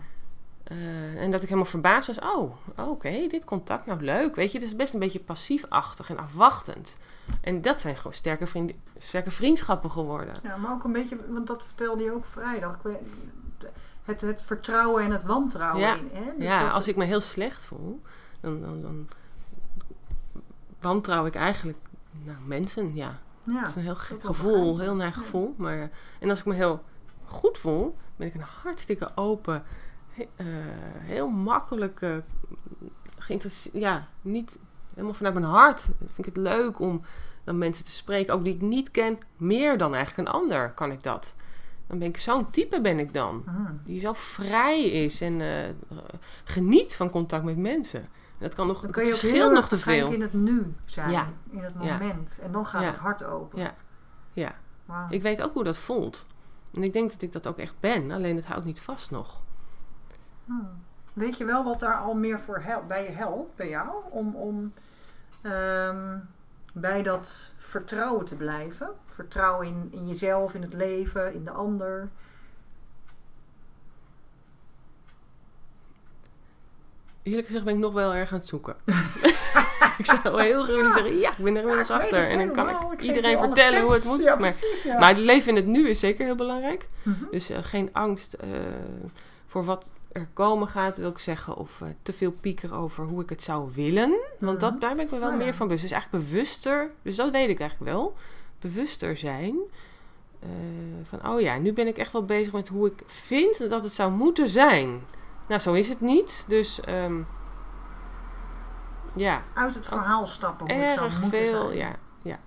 Eh, 0.63 1.21
en 1.21 1.31
dat 1.31 1.41
ik 1.41 1.47
helemaal 1.47 1.69
verbaasd 1.69 2.07
was. 2.07 2.19
Oh, 2.19 2.51
oké, 2.77 3.27
dit 3.27 3.45
contact, 3.45 3.85
nou 3.85 4.01
leuk. 4.01 4.35
Weet 4.35 4.51
je, 4.51 4.59
dat 4.59 4.67
is 4.67 4.75
best 4.75 4.93
een 4.93 4.99
beetje 4.99 5.19
passiefachtig 5.19 6.09
en 6.09 6.17
afwachtend. 6.17 6.97
En 7.41 7.61
dat 7.61 7.79
zijn 7.79 7.95
gewoon 7.95 8.13
sterke, 8.13 8.47
vriend, 8.47 8.71
sterke 8.97 9.31
vriendschappen 9.31 9.91
geworden. 9.91 10.35
ja, 10.43 10.57
maar 10.57 10.71
ook 10.71 10.83
een 10.83 10.91
beetje, 10.91 11.17
want 11.27 11.47
dat 11.47 11.63
vertelde 11.65 12.03
je 12.03 12.11
ook 12.11 12.25
vrijdag. 12.25 12.79
Het, 14.03 14.21
het 14.21 14.41
vertrouwen 14.41 15.03
en 15.03 15.11
het 15.11 15.23
wantrouwen 15.23 15.81
Ja. 15.81 15.95
in. 15.95 16.09
Hè? 16.13 16.25
Dat- 16.25 16.35
Ja, 16.37 16.69
als 16.69 16.87
ik 16.87 16.95
me 16.95 17.03
heel 17.05 17.21
slecht 17.21 17.65
voel, 17.65 18.01
dan, 18.39 18.61
dan, 18.61 18.81
dan 18.81 19.07
wantrouw 20.81 21.25
ik 21.25 21.35
eigenlijk 21.35 21.77
nou, 22.23 22.37
mensen. 22.45 22.95
Ja, 22.95 23.17
ja, 23.43 23.59
dat 23.59 23.69
is 23.69 23.75
een 23.75 23.81
heel 23.81 23.95
gek 23.95 24.23
gevoel, 24.23 24.79
heel 24.79 24.95
naar 24.95 25.07
Ja. 25.07 25.13
gevoel. 25.13 25.53
Maar, 25.57 25.89
en 26.19 26.29
als 26.29 26.39
ik 26.39 26.45
me 26.45 26.53
heel 26.53 26.83
goed 27.25 27.57
voel, 27.57 27.95
ben 28.15 28.27
ik 28.27 28.33
een 28.33 28.45
hartstikke 28.61 29.11
open, 29.15 29.63
he- 30.09 30.27
eh, 30.35 30.45
heel 30.99 31.29
makkelijk, 31.29 32.01
eh, 32.01 32.15
geïnteresse- 33.17 33.79
ja, 33.79 34.07
niet 34.21 34.59
helemaal 34.93 35.13
vanuit 35.13 35.33
mijn 35.33 35.45
hart. 35.45 35.81
Vind 35.97 36.17
ik 36.17 36.25
het 36.25 36.37
leuk 36.37 36.79
om 36.79 37.01
dan 37.43 37.57
mensen 37.57 37.85
te 37.85 37.91
spreken, 37.91 38.33
ook 38.33 38.43
die 38.43 38.53
ik 38.55 38.61
niet 38.61 38.91
ken, 38.91 39.19
meer 39.37 39.77
dan 39.77 39.95
eigenlijk 39.95 40.27
een 40.27 40.33
ander 40.35 40.71
kan 40.71 40.91
ik 40.91 41.03
dat. 41.03 41.35
Dan 41.87 41.99
ben 41.99 42.07
ik 42.07 42.17
zo'n 42.17 42.51
type 42.51 42.81
ben 42.81 42.99
ik 42.99 43.13
dan 43.13 43.43
Mhm. 43.45 43.71
die 43.85 43.99
zo 43.99 44.13
vrij 44.13 44.83
is 44.83 45.21
en 45.21 45.41
eh, 45.41 45.69
geniet 46.43 46.95
van 46.95 47.09
contact 47.09 47.43
met 47.43 47.57
mensen. 47.57 48.07
Dat 48.43 48.55
kan 48.55 48.67
nog, 48.67 48.75
Dan 48.75 48.85
het 48.85 48.95
kun 48.95 49.03
je 49.03 49.09
verschilt 49.09 49.33
heel 49.33 49.51
nog 49.51 49.67
te 49.67 49.77
veel. 49.77 50.11
in 50.11 50.21
het 50.21 50.33
nu 50.33 50.73
zijn. 50.85 51.09
Ja. 51.09 51.27
In 51.49 51.63
het 51.63 51.75
moment. 51.75 52.39
En 52.41 52.51
dan 52.51 52.67
gaat 52.67 52.83
het 52.83 52.97
hart 52.97 53.23
open. 53.23 53.59
Ja. 53.59 53.73
Ja, 54.33 54.55
ik 55.09 55.21
weet 55.21 55.41
ook 55.41 55.53
hoe 55.53 55.63
dat 55.63 55.77
voelt. 55.77 56.25
En 56.73 56.83
ik 56.83 56.93
denk 56.93 57.11
dat 57.11 57.21
ik 57.21 57.31
dat 57.31 57.47
ook 57.47 57.57
echt 57.57 57.73
ben, 57.79 58.11
alleen 58.11 58.35
het 58.35 58.45
houdt 58.45 58.65
niet 58.65 58.81
vast 58.81 59.11
nog. 59.11 59.41
Hmm. 60.45 60.69
Weet 61.13 61.37
je 61.37 61.45
wel 61.45 61.63
wat 61.63 61.79
daar 61.79 61.97
al 61.97 62.13
meer 62.13 62.39
voor 62.39 62.59
helpt, 62.59 62.87
bij 62.87 63.03
je 63.03 63.11
helpt, 63.11 63.55
bij 63.55 63.69
jou? 63.69 63.89
Om, 64.09 64.35
om 64.35 64.73
ehm, 65.41 66.17
bij 66.73 67.03
dat 67.03 67.51
vertrouwen 67.57 68.25
te 68.25 68.35
blijven. 68.35 68.89
Vertrouwen 69.05 69.67
in, 69.67 69.87
in 69.91 70.07
jezelf, 70.07 70.53
in 70.53 70.61
het 70.61 70.73
leven, 70.73 71.33
in 71.33 71.43
de 71.43 71.51
ander. 71.51 72.09
Eerlijk 77.23 77.45
gezegd 77.45 77.65
ben 77.65 77.73
ik 77.73 77.79
nog 77.79 77.93
wel 77.93 78.13
erg 78.13 78.31
aan 78.33 78.39
het 78.39 78.47
zoeken. 78.47 78.75
ik 79.97 80.05
zou 80.05 80.41
heel 80.41 80.63
graag 80.63 80.75
willen 80.75 80.91
zeggen, 80.91 81.19
ja, 81.19 81.29
ik 81.29 81.43
ben 81.43 81.53
er 81.55 81.61
inmiddels 81.61 81.87
Ja, 81.87 81.95
achter. 81.95 82.23
En 82.29 82.37
dan 82.37 82.51
kan 82.51 82.69
ik 82.91 83.01
iedereen 83.01 83.37
vertellen 83.37 83.81
hoe 83.81 83.93
het 83.93 84.03
moet. 84.05 84.21
Ja, 84.21 84.35
maar, 84.35 84.53
precies, 84.53 84.83
ja. 84.83 84.99
maar 84.99 85.09
het 85.09 85.17
leven 85.17 85.49
in 85.49 85.55
het 85.55 85.65
nu 85.65 85.89
is 85.89 85.99
zeker 85.99 86.25
heel 86.25 86.35
belangrijk. 86.35 86.87
Mhm. 87.01 87.23
Dus 87.31 87.49
eh, 87.49 87.57
geen 87.61 87.89
angst 87.93 88.33
eh, 88.33 88.49
voor 89.47 89.65
wat 89.65 89.91
er 90.11 90.27
komen 90.33 90.67
gaat, 90.67 90.97
wil 90.97 91.09
ik 91.09 91.19
zeggen. 91.19 91.55
Of 91.57 91.81
eh, 91.81 91.87
te 92.03 92.13
veel 92.13 92.31
piekeren 92.31 92.77
over 92.77 93.05
hoe 93.05 93.21
ik 93.21 93.29
het 93.29 93.43
zou 93.43 93.69
willen. 93.73 94.13
Want 94.39 94.59
dat, 94.59 94.71
Mhm. 94.71 94.79
daar 94.79 94.95
ben 94.95 95.05
ik 95.05 95.11
me 95.11 95.19
wel 95.19 95.29
ja. 95.29 95.35
meer 95.35 95.53
van 95.53 95.67
bewust. 95.67 95.83
Dus 95.83 95.91
eigenlijk 95.93 96.25
bewuster, 96.25 96.89
dus 97.01 97.15
dat 97.15 97.31
weet 97.31 97.49
ik 97.49 97.59
eigenlijk 97.59 97.91
wel. 97.91 98.15
Bewuster 98.59 99.17
zijn. 99.17 99.55
van, 101.09 101.27
oh 101.27 101.41
ja, 101.41 101.57
nu 101.57 101.73
ben 101.73 101.87
ik 101.87 101.97
echt 101.97 102.11
wel 102.11 102.25
bezig 102.25 102.53
met 102.53 102.67
hoe 102.67 102.87
ik 102.87 103.03
vind 103.07 103.69
dat 103.69 103.83
het 103.83 103.93
zou 103.93 104.11
moeten 104.11 104.49
zijn. 104.49 105.01
Nou, 105.47 105.61
zo 105.61 105.73
is 105.73 105.89
het 105.89 106.01
niet. 106.01 106.45
Dus 106.47 106.79
ehm, 106.81 107.21
ja, 109.15 109.41
Uit 109.53 109.73
het 109.75 109.85
verhaal 109.87 110.27
stappen 110.27 110.67
zou 110.69 110.81
erg 110.81 111.21
moeten 111.21 111.39
veel. 111.45 111.67
zijn. 111.71 111.77
Ja, 112.21 112.37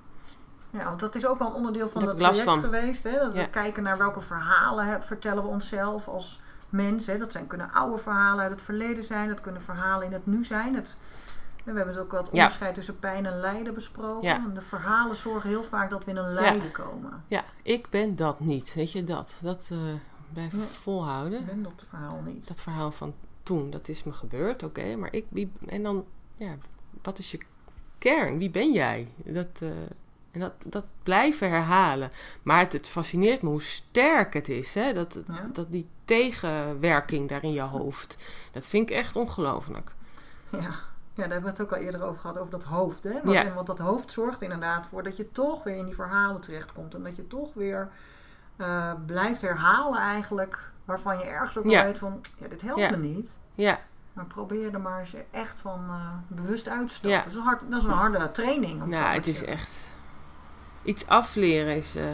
Ja, 0.70 0.84
want 0.84 1.00
dat 1.00 1.14
is 1.14 1.26
ook 1.26 1.38
wel 1.38 1.48
een 1.48 1.54
onderdeel 1.54 1.88
van 1.88 2.04
dat 2.04 2.18
traject 2.18 2.42
van. 2.42 2.60
geweest. 2.62 3.02
Hè? 3.04 3.18
Dat 3.18 3.34
Ja. 3.34 3.40
we 3.42 3.50
kijken 3.50 3.82
naar 3.82 3.98
welke 3.98 4.20
verhalen 4.20 4.86
hè, 4.86 5.02
vertellen 5.02 5.42
we 5.42 5.48
onszelf 5.48 6.08
als 6.08 6.40
mens. 6.68 7.06
Hè? 7.06 7.18
Dat 7.18 7.32
zijn, 7.32 7.46
kunnen 7.46 7.72
oude 7.72 7.98
verhalen 7.98 8.42
uit 8.42 8.50
het 8.52 8.62
verleden 8.62 9.04
zijn. 9.04 9.28
Dat 9.28 9.40
kunnen 9.40 9.62
verhalen 9.62 10.06
in 10.06 10.12
het 10.12 10.26
nu 10.26 10.44
zijn. 10.44 10.74
Het, 10.74 10.96
we 11.64 11.72
hebben 11.72 11.88
het 11.94 11.98
ook 12.02 12.12
wat 12.12 12.26
Ja. 12.26 12.30
onderscheid 12.32 12.74
tussen 12.74 12.98
pijn 12.98 13.26
en 13.26 13.40
lijden 13.40 13.74
besproken. 13.74 14.28
Ja. 14.28 14.34
En 14.36 14.54
de 14.54 14.60
verhalen 14.60 15.16
zorgen 15.16 15.48
heel 15.48 15.62
vaak 15.62 15.90
dat 15.90 16.04
we 16.04 16.10
in 16.10 16.16
een 16.16 16.32
lijden 16.32 16.72
komen. 16.72 17.24
ja, 17.28 17.42
ik 17.62 17.90
ben 17.90 18.16
dat 18.16 18.40
niet. 18.40 18.74
Weet 18.74 18.92
je, 18.92 19.04
dat. 19.04 19.34
Dat 19.42 19.68
eh 19.72 19.78
Ja. 20.34 20.48
volhouden. 20.82 21.40
Ik 21.40 21.46
ben 21.46 21.62
dat 21.62 21.84
verhaal 21.88 22.20
niet. 22.26 22.46
dat 22.48 22.60
verhaal 22.60 22.92
van 22.92 23.14
toen, 23.42 23.70
dat 23.70 23.88
is 23.88 24.02
me 24.02 24.12
gebeurd, 24.12 24.62
oké. 24.62 24.96
maar 24.96 25.12
ik, 25.12 25.24
wie, 25.28 25.52
en 25.68 25.82
dan, 25.82 26.04
ja, 26.36 26.54
wat 27.02 27.18
is 27.18 27.30
je 27.30 27.38
kern? 27.98 28.38
Wie 28.38 28.50
ben 28.50 28.72
jij? 28.72 29.08
Dat, 29.24 29.46
eh, 29.60 29.68
en 30.30 30.40
dat, 30.40 30.52
dat 30.64 30.84
blijven 31.02 31.50
herhalen. 31.50 32.10
Maar 32.42 32.58
het, 32.58 32.72
het 32.72 32.88
fascineert 32.88 33.42
me 33.42 33.48
hoe 33.48 33.62
sterk 33.62 34.34
het 34.34 34.48
is, 34.48 34.74
hè? 34.74 34.92
Dat, 34.92 35.18
Ja. 35.26 35.48
dat 35.52 35.72
die 35.72 35.88
tegenwerking 36.04 37.28
daar 37.28 37.42
in 37.42 37.52
je 37.52 37.60
hoofd. 37.60 38.16
Dat 38.52 38.66
vind 38.66 38.90
ik 38.90 38.96
echt 38.96 39.16
ongelooflijk. 39.16 39.92
Ja. 40.50 40.58
ja, 40.60 40.68
daar 41.14 41.28
hebben 41.30 41.42
we 41.42 41.48
het 41.48 41.60
ook 41.60 41.72
al 41.72 41.78
eerder 41.78 42.02
over 42.02 42.20
gehad, 42.20 42.38
over 42.38 42.50
dat 42.50 42.62
hoofd. 42.64 43.04
Hè? 43.04 43.12
Want, 43.12 43.36
Ja. 43.36 43.54
want 43.54 43.66
dat 43.66 43.78
hoofd 43.78 44.12
zorgt 44.12 44.42
inderdaad 44.42 44.86
voor 44.86 45.02
dat 45.02 45.16
je 45.16 45.32
toch 45.32 45.62
weer 45.62 45.76
in 45.76 45.84
die 45.84 45.94
verhalen 45.94 46.40
terechtkomt. 46.40 46.94
En 46.94 47.02
dat 47.02 47.16
je 47.16 47.26
toch 47.26 47.54
weer 47.54 47.88
eh, 48.56 48.92
blijft 49.06 49.40
herhalen 49.42 50.00
eigenlijk. 50.00 50.58
Waarvan 50.84 51.18
je 51.18 51.24
ergens 51.24 51.58
ook 51.58 51.64
Ja. 51.70 51.84
weet 51.84 51.98
van, 51.98 52.20
ja, 52.38 52.48
dit 52.48 52.62
helpt 52.62 52.80
Ja. 52.80 52.90
me 52.90 52.96
niet. 52.96 53.30
Ja, 53.54 53.78
Maar 54.12 54.24
probeer 54.24 54.74
er 54.74 54.80
maar 54.80 55.00
eens 55.00 55.14
echt 55.30 55.58
van 55.60 55.84
eh, 55.88 56.36
bewust 56.36 56.68
uit 56.68 56.88
te 56.88 56.94
stappen. 56.94 57.10
Ja. 57.10 57.18
Dat, 57.22 57.26
is 57.32 57.34
een 57.34 57.42
hard, 57.42 57.60
dat 57.68 57.78
is 57.80 57.84
een 57.86 57.90
harde 57.94 58.30
training. 58.30 58.82
Om 58.82 58.88
maar 58.88 59.14
het 59.14 59.26
is 59.26 59.36
zeggen. 59.38 59.54
echt... 59.56 59.88
Iets 60.82 61.06
afleren 61.06 61.76
is... 61.76 61.94
eh, 61.96 62.04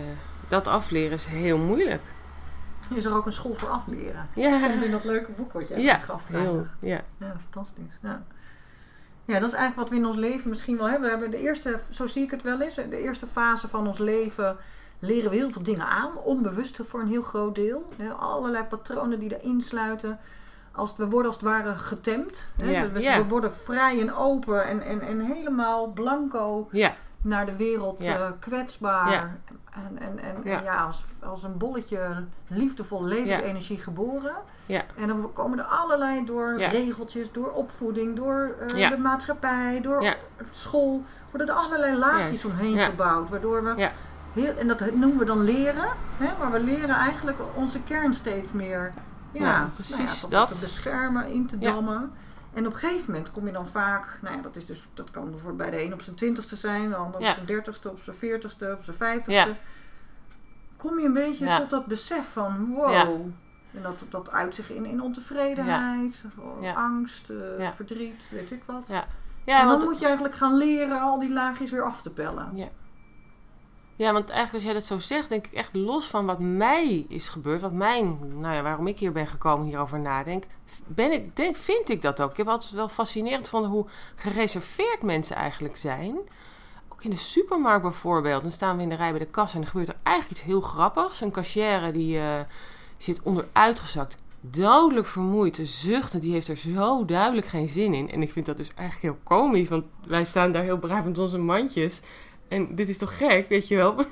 dat 0.48 0.66
afleren 0.68 1.12
is 1.12 1.26
heel 1.26 1.58
moeilijk. 1.58 2.02
Is 2.94 3.04
er 3.04 3.14
ook 3.14 3.26
een 3.26 3.32
school 3.32 3.54
voor 3.54 3.68
afleren? 3.68 4.28
Ja, 4.34 4.58
Stond 4.58 4.82
in 4.84 4.90
dat 4.90 5.04
leuke 5.04 5.32
boek 5.32 5.52
wat 5.52 5.68
jij 5.68 5.80
ja, 5.80 5.98
gaf. 5.98 6.22
heel, 6.28 6.66
ja. 6.78 7.00
Ja, 7.18 7.34
fantastisch. 7.40 7.98
Ja. 8.02 8.22
ja, 9.24 9.38
dat 9.38 9.48
is 9.48 9.54
eigenlijk 9.56 9.76
wat 9.76 9.88
we 9.88 9.96
in 9.96 10.06
ons 10.06 10.16
leven 10.16 10.48
misschien 10.48 10.76
wel 10.76 10.86
hebben. 10.88 11.02
We 11.04 11.08
hebben 11.10 11.30
de 11.30 11.38
eerste, 11.46 11.78
zo 11.90 12.06
zie 12.06 12.22
ik 12.22 12.30
het 12.30 12.42
wel 12.42 12.60
eens, 12.60 12.74
de 12.74 13.02
eerste 13.02 13.26
fase 13.26 13.68
van 13.68 13.86
ons 13.86 13.98
leven 13.98 14.56
leren 15.02 15.30
we 15.30 15.36
heel 15.36 15.50
veel 15.50 15.62
dingen 15.62 15.86
aan. 15.86 16.16
Onbewust 16.16 16.80
voor 16.88 17.00
een 17.00 17.08
heel 17.08 17.22
groot 17.22 17.54
deel. 17.54 17.88
Allerlei 18.18 18.64
patronen 18.64 19.18
die 19.18 19.40
erin 19.40 19.60
sluiten. 19.60 20.18
Als, 20.72 20.96
we 20.96 21.08
worden 21.08 21.26
als 21.26 21.34
het 21.40 21.44
ware 21.44 21.74
getemd. 21.76 22.50
Ja, 22.56 22.90
we, 22.90 23.00
ja. 23.00 23.16
we 23.16 23.28
worden 23.28 23.52
vrij 23.54 24.00
en 24.00 24.14
open 24.14 24.64
en, 24.64 24.82
en, 24.82 25.00
en 25.00 25.20
helemaal 25.20 25.86
blanco 25.86 26.68
Ja, 26.70 26.94
naar 27.22 27.46
de 27.46 27.56
wereld 27.56 28.00
eh, 28.00 28.26
kwetsbaar. 28.38 29.36
En, 29.74 29.98
en, 29.98 30.18
en, 30.18 30.40
Ja. 30.44 30.58
en 30.58 30.64
ja, 30.64 30.82
als, 30.84 31.04
als 31.20 31.42
een 31.42 31.58
bolletje 31.58 32.24
liefdevol 32.46 33.04
levensenergie 33.04 33.78
geboren. 33.78 34.34
En 34.96 35.08
dan 35.08 35.32
komen 35.32 35.58
er 35.58 35.64
allerlei 35.64 36.24
door 36.24 36.56
regeltjes, 36.56 37.32
door 37.32 37.50
opvoeding, 37.50 38.16
door 38.16 38.54
eh, 38.74 38.90
de 38.90 38.98
maatschappij, 38.98 39.80
door 39.82 40.14
school. 40.50 41.02
Worden 41.30 41.48
er 41.48 41.54
allerlei 41.54 41.96
laagjes 41.96 42.44
omheen 42.44 42.78
gebouwd. 42.78 43.28
Waardoor 43.30 43.64
we. 43.64 43.90
Heel, 44.32 44.56
en 44.56 44.68
dat 44.68 44.80
noemen 44.80 45.18
we 45.18 45.24
dan 45.24 45.42
leren. 45.42 45.88
Hè, 46.16 46.38
maar 46.38 46.52
we 46.52 46.60
leren 46.60 46.96
eigenlijk 46.96 47.38
onze 47.54 47.82
kern 47.82 48.14
steeds 48.14 48.52
meer 48.52 48.92
ja, 49.32 49.40
Nou, 49.40 49.58
nou 49.58 49.70
precies 49.70 50.20
ja, 50.20 50.28
dat. 50.28 50.48
te 50.48 50.60
beschermen, 50.60 51.32
in 51.32 51.46
te 51.46 51.58
dammen. 51.58 52.12
En 52.52 52.66
op 52.66 52.72
een 52.72 52.78
gegeven 52.78 53.12
moment 53.12 53.32
kom 53.32 53.46
je 53.46 53.52
dan 53.52 53.68
vaak, 53.68 54.18
nou 54.22 54.36
ja, 54.36 54.42
dat, 54.42 54.56
is 54.56 54.66
dus, 54.66 54.88
dat 54.94 55.10
kan 55.10 55.34
voor 55.42 55.56
bij 55.56 55.70
de 55.70 55.82
een 55.82 55.92
op 55.92 56.02
zijn 56.02 56.16
twintigste 56.16 56.56
zijn, 56.56 56.88
de 56.88 56.94
ander 56.96 57.20
op 57.20 57.26
zijn 57.26 57.46
dertigste, 57.46 57.90
op 57.90 58.00
zijn 58.00 58.16
veertigste, 58.16 58.72
op 58.76 58.82
zijn 58.82 58.96
vijftigste. 58.96 59.54
Kom 60.76 60.98
je 60.98 61.06
een 61.06 61.12
beetje 61.12 61.56
tot 61.56 61.70
dat 61.70 61.86
besef 61.86 62.32
van 62.32 62.74
wow. 62.74 63.26
En 63.74 63.82
dat, 63.82 64.04
dat 64.08 64.30
uit 64.30 64.54
zich 64.54 64.70
in, 64.70 64.84
in 64.84 65.02
ontevredenheid, 65.02 66.24
angst, 66.74 67.30
eh, 67.58 67.68
verdriet, 67.74 68.28
weet 68.30 68.50
ik 68.50 68.62
wat. 68.66 68.88
Ja. 68.88 69.04
ja 69.44 69.60
en 69.60 69.66
dan 69.66 69.76
want, 69.76 69.88
moet 69.88 69.98
je 69.98 70.04
eigenlijk 70.04 70.34
gaan 70.34 70.56
leren 70.56 71.00
al 71.00 71.18
die 71.18 71.32
laagjes 71.32 71.70
weer 71.70 71.82
af 71.82 72.02
te 72.02 72.10
pellen. 72.10 72.50
Ja, 72.54 72.68
want 74.10 74.30
eigenlijk 74.30 74.52
als 74.52 74.62
jij 74.62 74.72
dat 74.72 74.84
zo 74.84 74.98
zegt, 74.98 75.28
denk 75.28 75.46
ik 75.46 75.52
echt 75.52 75.74
los 75.74 76.06
van 76.06 76.26
wat 76.26 76.40
mij 76.40 77.06
is 77.08 77.28
gebeurd, 77.28 77.60
wat 77.60 77.72
mijn, 77.72 78.18
nou 78.40 78.54
ja, 78.54 78.62
waarom 78.62 78.86
ik 78.86 78.98
hier 78.98 79.12
ben 79.12 79.26
gekomen, 79.26 79.66
hierover 79.66 80.00
nadenk, 80.00 80.44
ben 80.86 81.12
ik, 81.12 81.36
denk, 81.36 81.56
vind 81.56 81.88
ik 81.88 82.02
dat 82.02 82.22
ook. 82.22 82.30
Ik 82.30 82.36
heb 82.36 82.48
altijd 82.48 82.72
wel 82.72 82.88
fascinerend 82.88 83.44
gevonden 83.44 83.70
hoe 83.70 83.86
gereserveerd 84.14 85.02
mensen 85.02 85.36
eigenlijk 85.36 85.76
zijn. 85.76 86.16
Ook 86.88 87.02
in 87.02 87.10
de 87.10 87.16
supermarkt 87.16 87.82
bijvoorbeeld, 87.82 88.42
dan 88.42 88.52
staan 88.52 88.76
we 88.76 88.82
in 88.82 88.88
de 88.88 88.94
rij 88.94 89.10
bij 89.10 89.18
de 89.18 89.26
kassa 89.26 89.56
en 89.56 89.62
er 89.62 89.68
gebeurt 89.68 89.88
er 89.88 89.96
eigenlijk 90.02 90.38
iets 90.38 90.46
heel 90.46 90.60
grappigs. 90.60 91.20
Een 91.20 91.30
cashier 91.30 91.92
die 91.92 92.18
eh, 92.18 92.40
zit 92.96 93.22
onderuitgezakt, 93.22 94.16
dodelijk 94.40 95.06
vermoeid 95.06 95.54
te 95.54 95.66
zuchten, 95.66 96.20
die 96.20 96.32
heeft 96.32 96.48
er 96.48 96.56
zo 96.56 97.04
duidelijk 97.04 97.46
geen 97.46 97.68
zin 97.68 97.94
in. 97.94 98.10
En 98.10 98.22
ik 98.22 98.32
vind 98.32 98.46
dat 98.46 98.56
dus 98.56 98.74
eigenlijk 98.74 99.14
heel 99.14 99.24
komisch, 99.24 99.68
want 99.68 99.86
wij 100.06 100.24
staan 100.24 100.52
daar 100.52 100.62
heel 100.62 100.78
braaf 100.78 101.04
met 101.04 101.18
onze 101.18 101.38
mandjes. 101.38 102.00
En 102.52 102.74
dit 102.74 102.88
is 102.88 102.98
toch 102.98 103.16
gek, 103.16 103.48
weet 103.48 103.68
je 103.68 103.76
wel? 103.76 103.94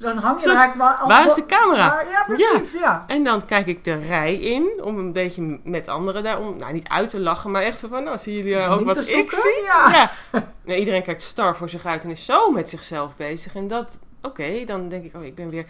Dan 0.00 0.16
hang 0.16 0.42
je 0.42 0.48
Zo, 0.48 0.54
eigenlijk 0.56 0.74
wel... 0.74 0.88
als- 0.88 1.08
Waar 1.08 1.26
is 1.26 1.34
de 1.34 1.46
camera? 1.46 2.02
Ja, 2.10 2.24
precies, 2.26 2.72
ja. 2.72 3.04
En 3.06 3.24
dan 3.24 3.44
kijk 3.44 3.66
ik 3.66 3.84
de 3.84 3.94
rij 3.94 4.34
in 4.34 4.70
om 4.82 4.98
een 4.98 5.12
beetje 5.12 5.58
met 5.64 5.88
anderen 5.88 6.22
daar, 6.22 6.40
om 6.40 6.56
nou 6.56 6.72
niet 6.72 6.88
uit 6.88 7.08
te 7.08 7.20
lachen, 7.20 7.50
maar 7.50 7.62
echt 7.62 7.80
van, 7.90 8.04
nou 8.04 8.18
zie 8.18 8.36
jullie 8.36 8.56
Om 8.66 8.70
ook 8.72 8.78
niet 8.78 8.86
wat 8.86 9.08
ik 9.08 9.32
zie? 9.32 9.62
ja. 9.64 10.10
Nee, 10.64 10.78
iedereen 10.78 11.02
kijkt 11.02 11.22
star 11.22 11.56
voor 11.56 11.68
zich 11.68 11.86
uit 11.86 12.04
en 12.04 12.10
is 12.10 12.24
zo 12.24 12.50
met 12.50 12.68
zichzelf 12.68 13.16
bezig. 13.16 13.54
En 13.54 13.66
dat, 13.66 13.98
oké, 14.22 14.64
dan 14.64 14.88
denk 14.88 15.04
ik, 15.04 15.14
oh, 15.16 15.24
ik 15.24 15.34
ben 15.34 15.50
weer, 15.50 15.66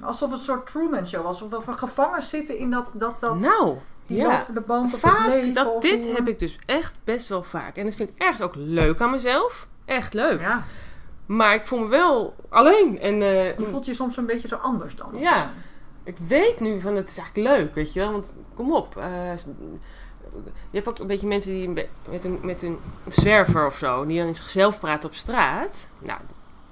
Alsof 0.00 0.30
een 0.30 0.38
soort 0.38 0.66
Truman 0.66 1.06
Show, 1.06 1.26
alsof 1.26 1.64
we 1.66 1.72
gevangen 1.72 2.22
zitten 2.22 2.58
in 2.58 2.70
dat, 2.70 2.90
dat, 2.94 3.20
dat 3.20 3.38
nou, 3.38 3.76
ja. 4.06 4.46
band 4.66 4.90
het 4.92 5.00
Vaak, 5.00 5.26
leven. 5.26 5.54
dat, 5.54 5.66
of 5.74 5.82
dit 5.82 6.04
hoe- 6.04 6.14
heb 6.14 6.28
ik 6.28 6.38
dus 6.38 6.58
echt 6.66 6.94
best 7.04 7.28
wel 7.28 7.42
vaak. 7.42 7.76
En 7.76 7.84
dat 7.84 7.94
vind 7.94 8.08
ik 8.10 8.18
ergens 8.18 8.40
ook 8.40 8.54
leuk 8.56 9.00
aan 9.00 9.10
mezelf. 9.10 9.66
Echt 9.84 10.14
leuk. 10.14 10.40
Ja, 10.40 10.64
Maar 11.26 11.54
ik 11.54 11.66
voel 11.66 11.78
me 11.78 11.88
wel 11.88 12.34
alleen. 12.48 13.00
En, 13.00 13.22
eh, 13.22 13.58
je 13.58 13.66
voelt 13.66 13.84
je 13.86 13.94
soms 13.94 14.16
een 14.16 14.26
beetje 14.26 14.48
zo 14.48 14.56
anders 14.56 14.96
dan. 14.96 15.10
Ja. 15.18 15.52
ik 16.04 16.16
weet 16.28 16.60
nu 16.60 16.80
van 16.80 16.96
het 16.96 17.08
is 17.08 17.18
eigenlijk 17.18 17.48
leuk, 17.56 17.74
weet 17.74 17.92
je 17.92 18.00
wel. 18.00 18.12
Want 18.12 18.34
kom 18.54 18.72
op. 18.74 18.96
eh, 18.96 19.36
je 20.70 20.76
hebt 20.82 20.88
ook 20.88 20.98
een 20.98 21.06
beetje 21.06 21.26
mensen 21.26 21.52
die 21.52 21.68
met 22.08 22.24
een, 22.24 22.38
met 22.42 22.62
een 22.62 22.78
zwerver 23.08 23.66
of 23.66 23.76
zo, 23.76 24.06
die 24.06 24.18
dan 24.18 24.26
in 24.26 24.34
zichzelf 24.34 24.78
praten 24.80 25.08
op 25.08 25.14
straat. 25.14 25.86
Nou, 25.98 26.20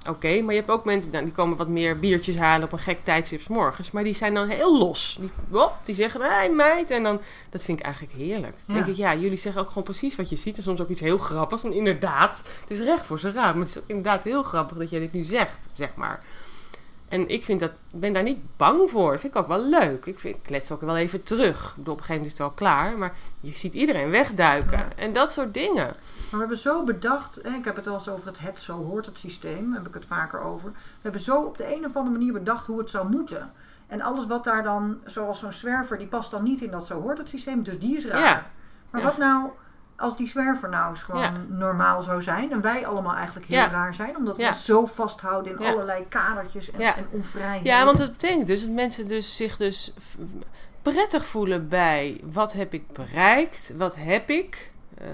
oké, 0.09 0.41
maar 0.41 0.53
je 0.53 0.59
hebt 0.59 0.71
ook 0.71 0.85
mensen 0.85 1.11
nou, 1.11 1.23
die 1.23 1.33
komen 1.33 1.57
wat 1.57 1.67
meer 1.67 1.97
biertjes 1.97 2.37
halen 2.37 2.65
op 2.65 2.71
een 2.71 2.79
gek 2.79 3.03
tijdstip 3.03 3.41
's 3.41 3.47
morgens. 3.47 3.91
Maar 3.91 4.03
die 4.03 4.15
zijn 4.15 4.33
dan 4.33 4.47
heel 4.47 4.77
los. 4.77 5.17
Die, 5.19 5.31
die 5.85 5.95
zeggen, 5.95 6.21
hé 6.21 6.27
hey, 6.27 6.49
meid. 6.49 6.91
En 6.91 7.03
dan, 7.03 7.21
dat 7.49 7.63
vind 7.63 7.79
ik 7.79 7.85
eigenlijk 7.85 8.15
heerlijk. 8.15 8.55
Ja. 8.65 8.73
denk 8.73 8.85
ik, 8.85 8.95
ja, 8.95 9.15
jullie 9.15 9.37
zeggen 9.37 9.61
ook 9.61 9.67
gewoon 9.67 9.83
precies 9.83 10.15
wat 10.15 10.29
je 10.29 10.35
ziet. 10.35 10.57
En 10.57 10.63
soms 10.63 10.81
ook 10.81 10.89
iets 10.89 11.01
heel 11.01 11.17
grappigs. 11.17 11.63
En 11.63 11.73
inderdaad, 11.73 12.43
het 12.61 12.69
is 12.69 12.79
recht 12.79 13.05
voor 13.05 13.19
zijn 13.19 13.33
raad. 13.33 13.55
Maar 13.55 13.65
het 13.65 13.75
is 13.75 13.81
inderdaad 13.85 14.23
heel 14.23 14.43
grappig 14.43 14.77
dat 14.77 14.89
jij 14.89 14.99
dit 14.99 15.13
nu 15.13 15.23
zegt, 15.23 15.67
zeg 15.73 15.95
maar. 15.95 16.23
En 17.07 17.29
ik 17.29 17.43
vind 17.43 17.59
dat, 17.59 17.71
ben 17.95 18.13
daar 18.13 18.23
niet 18.23 18.57
bang 18.57 18.89
voor. 18.89 19.11
Dat 19.11 19.19
vind 19.19 19.35
ik 19.35 19.41
ook 19.41 19.47
wel 19.47 19.63
leuk. 19.63 20.05
Ik, 20.05 20.19
vind, 20.19 20.35
ik 20.35 20.43
klets 20.43 20.71
ook 20.71 20.81
wel 20.81 20.97
even 20.97 21.23
terug. 21.23 21.69
Ik 21.69 21.75
bedoel, 21.75 21.93
op 21.93 21.99
een 21.99 22.05
gegeven 22.05 22.13
moment 22.15 22.25
is 22.25 22.31
het 22.31 22.47
wel 22.47 22.51
klaar. 22.51 22.97
Maar 22.97 23.13
je 23.39 23.51
ziet 23.57 23.73
iedereen 23.73 24.09
wegduiken. 24.09 24.77
Ja. 24.77 24.87
En 24.95 25.13
dat 25.13 25.33
soort 25.33 25.53
dingen. 25.53 25.85
Maar 25.85 25.95
we 26.31 26.37
hebben 26.37 26.57
zo 26.57 26.83
bedacht, 26.83 27.45
ik 27.45 27.65
heb 27.65 27.75
het 27.75 27.85
wel 27.85 27.93
eens 27.93 28.09
over 28.09 28.27
het 28.27 28.39
het 28.39 28.59
zo 28.59 28.83
hoort 28.83 29.05
het 29.05 29.19
systeem, 29.19 29.65
daar 29.67 29.77
heb 29.77 29.87
ik 29.87 29.93
het 29.93 30.05
vaker 30.05 30.39
over. 30.39 30.69
We 30.71 30.77
hebben 31.01 31.21
zo 31.21 31.41
op 31.41 31.57
de 31.57 31.75
een 31.75 31.85
of 31.85 31.95
andere 31.95 32.17
manier 32.17 32.33
bedacht 32.33 32.67
hoe 32.67 32.79
het 32.79 32.89
zou 32.89 33.09
moeten. 33.09 33.51
En 33.87 34.01
alles 34.01 34.25
wat 34.25 34.43
daar 34.43 34.63
dan, 34.63 34.97
zoals 35.05 35.39
zo'n 35.39 35.51
zwerver, 35.51 35.97
die 35.97 36.07
past 36.07 36.31
dan 36.31 36.43
niet 36.43 36.61
in 36.61 36.71
dat 36.71 36.85
zo 36.85 37.01
hoort 37.01 37.17
het 37.17 37.29
systeem, 37.29 37.63
dus 37.63 37.79
die 37.79 37.97
is 37.97 38.05
raar. 38.05 38.19
Ja. 38.21 38.45
Maar 38.89 39.01
Ja. 39.01 39.07
wat 39.07 39.17
nou 39.17 39.49
als 39.97 40.17
die 40.17 40.27
zwerver 40.27 40.69
nou 40.69 40.89
eens 40.89 41.01
gewoon 41.03 41.21
Ja. 41.21 41.33
normaal 41.49 42.01
zou 42.01 42.21
zijn 42.21 42.51
en 42.51 42.61
wij 42.61 42.85
allemaal 42.87 43.15
eigenlijk 43.15 43.45
heel 43.45 43.57
Ja. 43.57 43.69
raar 43.69 43.93
zijn, 43.93 44.17
omdat 44.17 44.35
we 44.35 44.41
Ja. 44.41 44.47
ons 44.47 44.65
zo 44.65 44.85
vasthouden 44.85 45.59
in 45.59 45.65
allerlei 45.65 46.05
kadertjes 46.09 46.71
en, 46.71 46.81
en 46.95 47.07
onvrijheid. 47.11 47.63
Ja, 47.63 47.85
want 47.85 47.97
dat 47.97 48.11
betekent 48.11 48.47
dus 48.47 48.61
dat 48.61 48.69
mensen 48.69 49.07
dus 49.07 49.35
zich 49.35 49.57
dus 49.57 49.93
prettig 50.81 51.25
voelen 51.25 51.69
bij 51.69 52.19
wat 52.31 52.53
heb 52.53 52.73
ik 52.73 52.91
bereikt, 52.93 53.73
wat 53.77 53.95
heb 53.95 54.29
ik, 54.29 54.71
eh, 54.97 55.07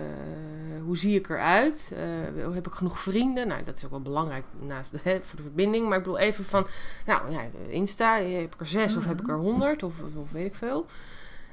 hoe 0.86 0.98
zie 0.98 1.16
ik 1.20 1.30
eruit, 1.30 1.92
eh, 1.96 2.54
heb 2.54 2.68
ik 2.68 2.74
genoeg 2.74 3.00
vrienden. 3.00 3.48
Nou, 3.48 3.64
dat 3.64 3.78
is 3.78 3.86
ook 3.86 3.90
wel 3.92 4.02
belangrijk 4.02 4.44
naast 4.60 4.92
de, 4.92 5.00
hè, 5.04 5.20
voor 5.24 5.36
de 5.38 5.42
verbinding. 5.44 5.88
Maar 5.88 5.98
ik 5.98 6.04
bedoel 6.04 6.20
even 6.20 6.46
van, 6.46 6.68
nou 7.06 7.32
ja, 7.32 7.40
Insta, 7.70 8.16
heb 8.16 8.54
ik 8.54 8.60
er 8.60 8.68
zes 8.68 8.96
of 8.96 9.06
heb 9.06 9.22
ik 9.22 9.28
er 9.28 9.36
honderd 9.38 9.84
of, 9.84 9.94
of 10.16 10.32
weet 10.32 10.46
ik 10.46 10.56
veel. 10.56 10.86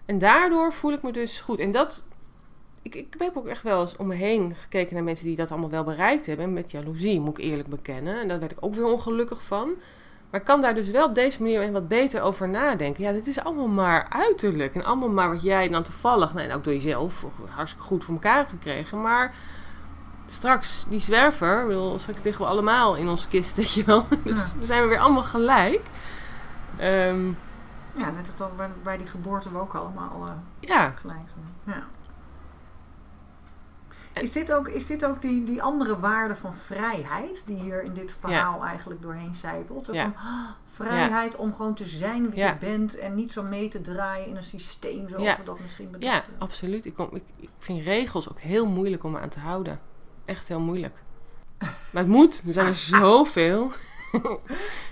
En 0.05 0.19
daardoor 0.19 0.73
voel 0.73 0.93
ik 0.93 1.03
me 1.03 1.13
dus 1.13 1.41
goed. 1.41 1.61
En 1.61 1.71
dat, 1.73 2.07
ik, 2.95 3.15
ik 3.15 3.15
heb 3.19 3.37
ook 3.37 3.47
echt 3.47 3.63
wel 3.63 3.81
eens 3.81 3.97
om 3.97 4.07
me 4.07 4.15
heen 4.15 4.55
gekeken 4.61 4.95
naar 4.95 5.05
mensen 5.05 5.27
die 5.27 5.37
dat 5.37 5.51
allemaal 5.51 5.71
wel 5.71 5.85
bereikt 5.85 6.27
hebben. 6.27 6.45
En 6.45 6.53
met 6.53 6.71
jaloezie, 6.71 7.21
moet 7.21 7.39
ik 7.39 7.45
eerlijk 7.45 7.69
bekennen. 7.69 8.21
En 8.21 8.29
daar 8.29 8.39
werd 8.41 8.53
ik 8.53 8.59
ook 8.61 8.75
weer 8.75 8.85
ongelukkig 8.85 9.43
van. 9.43 9.71
Maar 10.31 10.41
ik 10.41 10.47
kan 10.47 10.61
daar 10.61 10.75
dus 10.75 10.91
wel 10.91 11.07
op 11.07 11.15
deze 11.15 11.43
manier 11.43 11.73
wat 11.73 11.89
beter 11.89 12.23
over 12.23 12.49
nadenken. 12.49 13.03
Ja, 13.05 13.13
dit 13.13 13.27
is 13.27 13.41
allemaal 13.45 13.69
maar 13.69 14.07
uiterlijk. 14.09 14.75
En 14.75 14.85
allemaal 14.85 15.09
maar 15.09 15.29
wat 15.31 15.43
jij 15.43 15.69
dan 15.69 15.83
toevallig, 15.83 16.35
nou, 16.35 16.49
en 16.49 16.55
ook 16.57 16.65
door 16.65 16.73
jezelf, 16.73 17.25
hartstikke 17.49 17.87
goed 17.87 18.05
voor 18.05 18.15
elkaar 18.15 18.47
gekregen. 18.49 19.01
Maar 19.03 19.35
straks, 20.27 20.87
die 20.89 21.01
zwerver, 21.01 21.67
bedoel, 21.67 21.99
straks 21.99 22.23
liggen 22.23 22.45
we 22.45 22.51
allemaal 22.51 22.95
in 22.97 23.09
onze 23.09 23.29
kist, 23.29 23.57
weet 23.57 23.73
je 23.73 23.85
wel. 23.85 24.07
Dus 24.25 24.37
Ja. 24.39 24.53
dan 24.57 24.67
zijn 24.67 24.83
we 24.83 24.89
weer 24.89 24.99
allemaal 24.99 25.23
gelijk. 25.23 25.81
Ehm, 26.77 27.27
Ja, 27.95 28.11
net 28.11 28.41
als 28.41 28.51
bij, 28.57 28.69
bij 28.83 28.97
die 28.97 29.07
geboorte 29.07 29.49
we 29.49 29.59
ook 29.61 29.75
allemaal 29.75 30.25
eh, 30.27 30.33
ja, 30.61 30.91
gelijk 30.91 31.19
zijn. 31.35 31.77
Ja. 31.77 31.83
Is 34.23 34.33
dit 34.33 34.53
ook, 34.53 34.69
is 34.69 34.87
dit 34.87 35.05
ook 35.05 35.23
die, 35.23 35.45
die 35.45 35.63
andere 35.63 36.01
waarde 36.01 36.37
van 36.37 36.55
vrijheid 36.55 37.43
die 37.47 37.57
hier 37.57 37.83
in 37.83 37.95
dit 37.95 38.17
verhaal 38.21 38.65
eigenlijk 38.65 39.03
doorheen 39.03 39.35
zijpelt? 39.35 39.85
Van, 39.85 39.97
ah, 39.97 40.49
vrijheid 40.73 41.37
om 41.37 41.55
gewoon 41.55 41.75
te 41.75 41.87
zijn 41.87 42.31
wie 42.31 42.45
je 42.45 42.55
bent 42.61 42.99
en 42.99 43.15
niet 43.15 43.33
zo 43.33 43.43
mee 43.43 43.69
te 43.69 43.81
draaien 43.81 44.27
in 44.27 44.37
een 44.37 44.45
systeem 44.45 45.09
zoals 45.09 45.37
we 45.37 45.45
dat 45.45 45.61
misschien 45.61 45.91
bedoelen. 45.91 46.17
ja, 46.17 46.25
absoluut. 46.39 46.85
Ik, 46.85 46.95
kom, 46.95 47.09
ik, 47.13 47.23
ik 47.37 47.49
vind 47.59 47.83
regels 47.83 48.31
ook 48.31 48.39
heel 48.39 48.67
moeilijk 48.67 49.05
om 49.05 49.13
me 49.13 49.21
aan 49.21 49.29
te 49.29 49.39
houden. 49.41 49.81
Echt 50.25 50.49
heel 50.49 50.61
moeilijk. 50.61 50.95
Maar 51.93 52.03
het 52.03 52.13
moet. 52.13 52.43
Er 52.47 52.53
zijn 52.53 52.67
er 52.67 52.75
zoveel. 53.01 53.73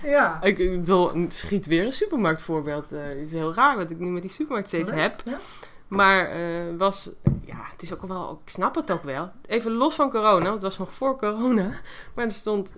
Ja. 0.03 0.41
Ik 0.41 0.57
ik 0.59 0.71
bedoel, 0.71 1.25
schiet 1.27 1.65
weer 1.65 1.85
een 1.85 1.91
supermarktvoorbeeld. 1.91 2.91
Eh, 2.91 3.03
het 3.03 3.17
is 3.17 3.31
heel 3.31 3.53
raar 3.53 3.77
wat 3.77 3.89
ik 3.89 3.99
nu 3.99 4.07
met 4.07 4.21
die 4.21 4.31
supermarkt 4.31 4.67
steeds 4.67 4.91
heb. 4.91 5.21
Ja? 5.25 5.37
Maar 5.87 6.29
eh, 6.29 6.77
was, 6.77 7.09
ja, 7.45 7.67
het 7.71 7.81
is 7.81 7.93
ook 7.93 8.01
wel, 8.01 8.41
ik 8.45 8.49
snap 8.49 8.75
het 8.75 8.91
ook 8.91 9.03
wel. 9.03 9.31
Even 9.45 9.71
los 9.71 9.95
van 9.95 10.09
corona, 10.09 10.43
want 10.43 10.53
het 10.53 10.61
was 10.61 10.77
nog 10.77 10.93
voor 10.93 11.17
corona. 11.17 11.71
Maar 12.15 12.25
er 12.25 12.31
stond 12.31 12.71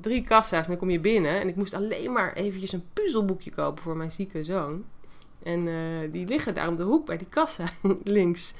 drie 0.00 0.24
kassa's 0.24 0.62
en 0.62 0.68
dan 0.68 0.78
kom 0.78 0.90
je 0.90 1.00
binnen. 1.00 1.40
En 1.40 1.48
ik 1.48 1.56
moest 1.56 1.74
alleen 1.74 2.12
maar 2.12 2.32
eventjes 2.32 2.72
een 2.72 2.88
puzzelboekje 2.92 3.50
kopen 3.50 3.82
voor 3.82 3.96
mijn 3.96 4.12
zieke 4.12 4.44
zoon. 4.44 4.84
En 5.42 5.68
eh, 5.68 6.12
die 6.12 6.26
liggen 6.26 6.54
daar 6.54 6.68
om 6.68 6.76
de 6.76 6.82
hoek 6.82 7.06
bij 7.06 7.16
die 7.16 7.26
kassa 7.26 7.64
links. 8.04 8.54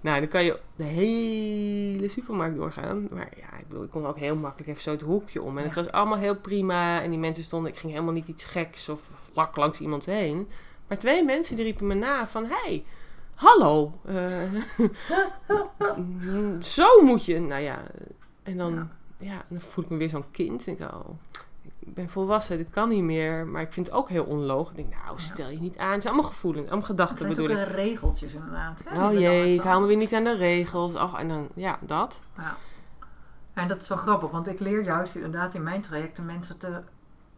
Nou, 0.00 0.20
dan 0.20 0.28
kan 0.28 0.44
je 0.44 0.58
de 0.76 0.84
hele 0.84 2.08
supermarkt 2.08 2.56
doorgaan. 2.56 3.08
Maar 3.10 3.28
ja, 3.36 3.58
ik 3.58 3.68
bedoel, 3.68 3.84
ik 3.84 3.90
kon 3.90 4.06
ook 4.06 4.18
heel 4.18 4.36
makkelijk 4.36 4.70
even 4.70 4.82
zo 4.82 4.90
het 4.90 5.00
hoekje 5.00 5.42
om. 5.42 5.58
En 5.58 5.64
het 5.64 5.74
was 5.74 5.90
allemaal 5.90 6.18
heel 6.18 6.36
prima. 6.36 7.02
En 7.02 7.10
die 7.10 7.18
mensen 7.18 7.44
stonden, 7.44 7.72
ik 7.72 7.78
ging 7.78 7.92
helemaal 7.92 8.14
niet 8.14 8.28
iets 8.28 8.44
geks 8.44 8.88
of 8.88 9.00
lak 9.32 9.56
langs 9.56 9.80
iemand 9.80 10.04
heen. 10.04 10.48
Maar 10.88 10.98
twee 10.98 11.24
mensen 11.24 11.56
die 11.56 11.64
riepen 11.64 11.86
me 11.86 11.94
na 11.94 12.28
van, 12.28 12.44
hey, 12.48 12.84
hallo. 13.36 13.92
eh, 14.04 14.60
zo 16.60 17.02
moet 17.02 17.24
je, 17.24 17.40
nou 17.40 17.62
ja. 17.62 17.78
En 18.42 18.56
dan, 18.56 18.74
Ja. 18.74 18.86
ja. 19.18 19.42
dan 19.48 19.60
voel 19.60 19.84
ik 19.84 19.90
me 19.90 19.96
weer 19.96 20.08
zo'n 20.08 20.30
kind. 20.30 20.66
Ik 20.66 20.78
denk, 20.78 20.92
oh, 20.94 21.08
ik 21.78 21.94
ben 21.94 22.08
volwassen, 22.08 22.56
dit 22.56 22.70
kan 22.70 22.88
niet 22.88 23.02
meer. 23.02 23.46
Maar 23.46 23.62
ik 23.62 23.72
vind 23.72 23.86
het 23.86 23.94
ook 23.94 24.08
heel 24.08 24.24
onlogisch. 24.24 24.70
Ik 24.70 24.76
denk, 24.76 25.02
nou, 25.04 25.20
stel 25.20 25.48
je 25.48 25.58
niet 25.60 25.78
aan. 25.78 25.92
Het 25.92 26.02
zijn 26.02 26.14
allemaal 26.14 26.30
gevoelens, 26.32 26.62
allemaal 26.62 26.78
Het 26.78 26.88
gedachten 26.88 27.18
zijn 27.18 27.28
bedoel 27.30 27.50
ik. 27.50 27.58
ook 27.58 27.74
regeltjes 27.74 28.32
inderdaad. 28.34 28.80
hè, 28.84 29.06
Oh 29.06 29.12
jee, 29.12 29.54
ik 29.54 29.60
hou 29.60 29.80
me 29.80 29.86
weer 29.86 29.96
niet 29.96 30.14
aan 30.14 30.24
de 30.24 30.36
regels. 30.36 30.94
Och, 30.94 31.18
en 31.18 31.28
dan, 31.28 31.48
ja, 31.54 31.78
dat. 31.80 32.20
Ja. 32.36 32.56
En 33.54 33.68
dat 33.68 33.82
is 33.82 33.88
wel 33.88 33.98
grappig, 33.98 34.30
want 34.30 34.46
ik 34.48 34.60
leer 34.60 34.84
juist 34.84 35.14
inderdaad 35.14 35.54
in 35.54 35.62
mijn 35.62 35.80
trajecten 35.80 36.24
mensen 36.24 36.58
te 36.58 36.80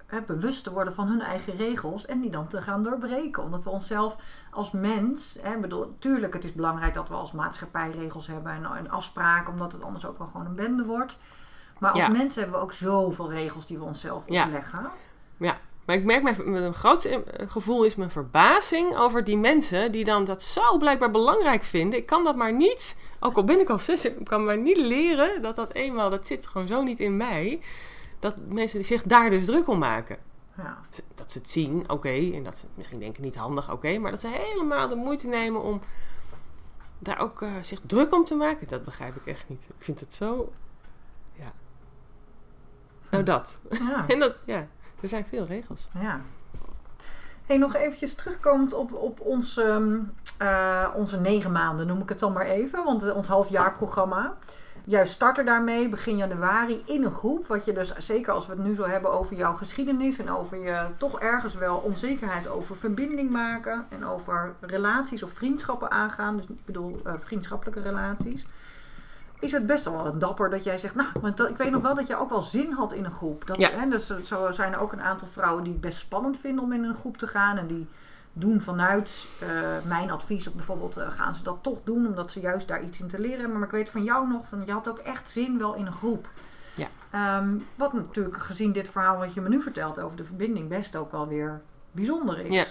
hè, 0.08 0.20
bewust 0.20 0.64
te 0.64 0.72
worden 0.72 0.94
van 0.94 1.06
hun 1.06 1.20
eigen 1.20 1.56
regels 1.56 2.06
en 2.06 2.20
die 2.20 2.30
dan 2.30 2.48
te 2.48 2.62
gaan 2.62 2.82
doorbreken. 2.82 3.42
Omdat 3.42 3.64
we 3.64 3.70
onszelf 3.70 4.16
als 4.50 4.70
mens, 4.70 5.38
hè, 5.42 5.58
bedoel, 5.58 5.94
tuurlijk, 5.98 6.32
het 6.34 6.44
is 6.44 6.52
belangrijk 6.52 6.94
dat 6.94 7.08
we 7.08 7.14
als 7.14 7.32
maatschappij 7.32 7.90
regels 7.90 8.26
hebben 8.26 8.52
en, 8.52 8.64
en 8.76 8.90
afspraken, 8.90 9.52
omdat 9.52 9.72
het 9.72 9.82
anders 9.82 10.06
ook 10.06 10.18
wel 10.18 10.26
gewoon 10.26 10.46
een 10.46 10.54
bende 10.56 10.84
wordt. 10.84 11.16
Maar 11.78 11.90
als 11.90 12.00
Ja. 12.00 12.08
mensen 12.08 12.40
hebben 12.40 12.58
we 12.58 12.64
ook 12.64 12.72
zoveel 12.72 13.30
regels 13.30 13.66
die 13.66 13.78
we 13.78 13.84
onszelf 13.84 14.22
Ja. 14.26 14.44
opleggen. 14.44 14.90
Maar 15.86 15.96
ik 15.96 16.04
merk, 16.04 16.22
mijn, 16.22 16.50
mijn 16.50 16.74
grootste 16.74 17.24
eh, 17.24 17.50
gevoel 17.50 17.84
is 17.84 17.94
mijn 17.94 18.10
verbazing 18.10 18.96
over 18.96 19.24
die 19.24 19.36
mensen 19.36 19.92
die 19.92 20.04
dan 20.04 20.24
dat 20.24 20.42
zo 20.42 20.76
blijkbaar 20.78 21.10
belangrijk 21.10 21.62
vinden. 21.62 21.98
Ik 21.98 22.06
kan 22.06 22.24
dat 22.24 22.36
maar 22.36 22.52
niet, 22.52 23.00
ook 23.20 23.36
al 23.36 23.44
ben 23.44 23.60
ik 23.60 23.68
al 23.68 23.78
zes, 23.78 24.04
ik 24.04 24.24
kan 24.24 24.44
maar 24.44 24.58
niet 24.58 24.76
leren 24.76 25.42
dat 25.42 25.56
dat 25.56 25.72
eenmaal, 25.72 26.10
dat 26.10 26.26
zit 26.26 26.46
gewoon 26.46 26.66
zo 26.68 26.82
niet 26.82 27.00
in 27.00 27.16
mij. 27.16 27.60
Dat 28.18 28.40
mensen 28.48 28.84
zich 28.84 29.02
daar 29.02 29.30
dus 29.30 29.44
druk 29.44 29.68
om 29.68 29.78
maken. 29.78 30.18
Ja. 30.56 30.78
Dat 31.14 31.32
ze 31.32 31.38
het 31.38 31.50
zien, 31.50 31.90
oké, 31.90 32.32
en 32.34 32.42
dat 32.42 32.58
ze 32.58 32.66
misschien 32.74 32.98
denken 32.98 33.22
niet 33.22 33.36
handig, 33.36 33.72
oké, 33.72 33.98
maar 33.98 34.10
dat 34.10 34.20
ze 34.20 34.28
helemaal 34.28 34.88
de 34.88 34.94
moeite 34.94 35.26
nemen 35.26 35.62
om 35.62 35.80
daar 36.98 37.18
ook 37.18 37.42
eh, 37.42 37.50
zich 37.62 37.80
druk 37.86 38.14
om 38.14 38.24
te 38.24 38.34
maken, 38.34 38.68
dat 38.68 38.84
begrijp 38.84 39.16
ik 39.16 39.26
echt 39.26 39.48
niet. 39.48 39.62
Ik 39.68 39.84
vind 39.84 40.00
het 40.00 40.14
zo, 40.14 40.52
ja. 41.32 41.52
Nou 43.10 43.24
dat. 43.24 43.58
Ja. 43.70 44.04
En 44.12 44.18
dat, 44.18 44.36
ja, 44.44 44.66
er 45.00 45.08
zijn 45.08 45.26
veel 45.26 45.44
regels. 45.44 45.88
Ja. 46.00 46.20
Hey, 47.46 47.56
nog 47.56 47.74
eventjes 47.74 48.14
terugkomend 48.14 48.72
op, 48.72 48.92
op 48.94 49.20
ons, 49.20 49.56
ehm, 49.56 49.98
eh, 50.38 50.88
onze 50.94 51.20
negen 51.20 51.52
maanden, 51.52 51.86
noem 51.86 52.00
ik 52.00 52.08
het 52.08 52.18
dan 52.18 52.32
maar 52.32 52.46
even. 52.46 52.84
Want 52.84 53.02
eh, 53.02 53.16
ons 53.16 53.28
halfjaarprogramma. 53.28 54.36
Juist 54.88 55.12
starten 55.12 55.44
daarmee 55.44 55.88
begin 55.88 56.16
januari 56.16 56.82
in 56.86 57.04
een 57.04 57.12
groep. 57.12 57.46
Wat 57.46 57.64
je 57.64 57.72
dus, 57.72 57.96
zeker 57.96 58.32
als 58.32 58.46
we 58.46 58.52
het 58.52 58.64
nu 58.64 58.74
zo 58.74 58.84
hebben 58.86 59.12
over 59.12 59.36
jouw 59.36 59.52
geschiedenis. 59.54 60.18
En 60.18 60.30
over 60.30 60.58
je 60.58 60.86
toch 60.98 61.20
ergens 61.20 61.54
wel 61.54 61.76
onzekerheid 61.76 62.48
over 62.48 62.76
verbinding 62.76 63.30
maken. 63.30 63.86
En 63.88 64.06
over 64.06 64.54
relaties 64.60 65.22
of 65.22 65.32
vriendschappen 65.32 65.90
aangaan. 65.90 66.36
Dus 66.36 66.46
ik 66.46 66.64
bedoel 66.64 67.00
eh, 67.04 67.12
vriendschappelijke 67.20 67.80
relaties. 67.80 68.46
Is 69.40 69.52
het 69.52 69.66
best 69.66 69.84
wel 69.84 70.18
dapper 70.18 70.50
dat 70.50 70.64
jij 70.64 70.78
zegt, 70.78 70.94
nou, 70.94 71.08
want 71.20 71.40
ik 71.40 71.56
weet 71.56 71.70
nog 71.70 71.82
wel 71.82 71.94
dat 71.94 72.06
jij 72.06 72.16
ook 72.16 72.30
wel 72.30 72.42
zin 72.42 72.72
had 72.72 72.92
in 72.92 73.04
een 73.04 73.12
groep. 73.12 73.46
Dat, 73.46 73.56
Ja. 73.56 73.70
hè, 73.70 73.88
dus, 73.88 74.12
zo 74.24 74.50
zijn 74.50 74.72
er 74.72 74.80
ook 74.80 74.92
een 74.92 75.02
aantal 75.02 75.28
vrouwen 75.28 75.62
die 75.64 75.72
het 75.72 75.80
best 75.80 75.98
spannend 75.98 76.38
vinden 76.38 76.64
om 76.64 76.72
in 76.72 76.84
een 76.84 76.94
groep 76.94 77.16
te 77.16 77.26
gaan. 77.26 77.56
En 77.58 77.66
die 77.66 77.88
doen 78.38 78.60
vanuit 78.60 79.26
eh, 79.40 79.48
mijn 79.84 80.10
advies, 80.10 80.48
of 80.48 80.54
bijvoorbeeld 80.54 80.96
eh, 80.96 81.10
gaan 81.10 81.34
ze 81.34 81.42
dat 81.42 81.58
toch 81.62 81.78
doen, 81.84 82.06
omdat 82.06 82.32
ze 82.32 82.40
juist 82.40 82.68
daar 82.68 82.82
iets 82.82 83.00
in 83.00 83.08
te 83.08 83.20
leren 83.20 83.38
hebben. 83.40 83.58
Maar 83.58 83.68
ik 83.68 83.74
weet 83.74 83.90
van 83.90 84.04
jou 84.04 84.28
nog, 84.28 84.46
van, 84.48 84.62
je 84.64 84.72
had 84.72 84.88
ook 84.88 84.98
echt 84.98 85.30
zin 85.30 85.58
wel 85.58 85.74
in 85.74 85.86
een 85.86 85.92
groep. 85.92 86.30
Ja. 86.74 86.88
Ehm, 87.10 87.56
wat 87.74 87.92
natuurlijk 87.92 88.36
gezien 88.36 88.72
dit 88.72 88.88
verhaal 88.90 89.18
wat 89.18 89.34
je 89.34 89.40
me 89.40 89.48
nu 89.48 89.62
vertelt 89.62 90.00
over 90.00 90.16
de 90.16 90.24
verbinding 90.24 90.68
best 90.68 90.96
ook 90.96 91.12
wel 91.12 91.28
weer 91.28 91.62
bijzonder 91.90 92.38
is. 92.46 92.54
Ja. 92.54 92.64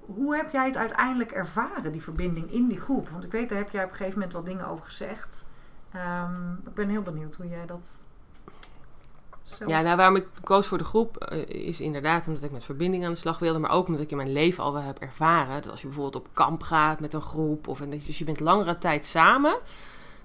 Hoe 0.00 0.36
heb 0.36 0.52
jij 0.52 0.66
het 0.66 0.76
uiteindelijk 0.76 1.32
ervaren, 1.32 1.92
die 1.92 2.02
verbinding 2.02 2.52
in 2.52 2.68
die 2.68 2.80
groep? 2.80 3.08
Want 3.08 3.24
ik 3.24 3.32
weet, 3.32 3.48
daar 3.48 3.58
heb 3.58 3.70
jij 3.70 3.84
op 3.84 3.90
een 3.90 3.96
gegeven 3.96 4.18
moment 4.18 4.36
wat 4.36 4.46
dingen 4.46 4.66
over 4.66 4.84
gezegd. 4.84 5.44
Ehm, 5.92 6.52
ik 6.52 6.74
ben 6.74 6.88
heel 6.88 7.02
benieuwd 7.02 7.36
hoe 7.36 7.48
jij 7.48 7.66
dat 7.66 8.00
Ja, 9.66 9.80
nou, 9.80 9.96
waarom 9.96 10.16
ik 10.16 10.26
koos 10.42 10.66
voor 10.66 10.78
de 10.78 10.84
groep 10.84 11.16
eh, 11.16 11.66
is 11.66 11.80
inderdaad 11.80 12.26
omdat 12.26 12.42
ik 12.42 12.50
met 12.50 12.64
verbinding 12.64 13.04
aan 13.04 13.12
de 13.12 13.18
slag 13.18 13.38
wilde, 13.38 13.58
maar 13.58 13.70
ook 13.70 13.86
omdat 13.86 14.02
ik 14.02 14.10
in 14.10 14.16
mijn 14.16 14.32
leven 14.32 14.64
al 14.64 14.72
wel 14.72 14.82
heb 14.82 14.98
ervaren 14.98 15.62
dat 15.62 15.70
als 15.70 15.80
je 15.80 15.86
bijvoorbeeld 15.86 16.24
op 16.24 16.30
kamp 16.32 16.62
gaat 16.62 17.00
met 17.00 17.14
een 17.14 17.22
groep 17.22 17.68
of 17.68 17.80
en 17.80 17.90
dat 17.90 18.06
dus 18.06 18.18
je 18.18 18.24
bent 18.24 18.40
langere 18.40 18.78
tijd 18.78 19.06
samen, 19.06 19.56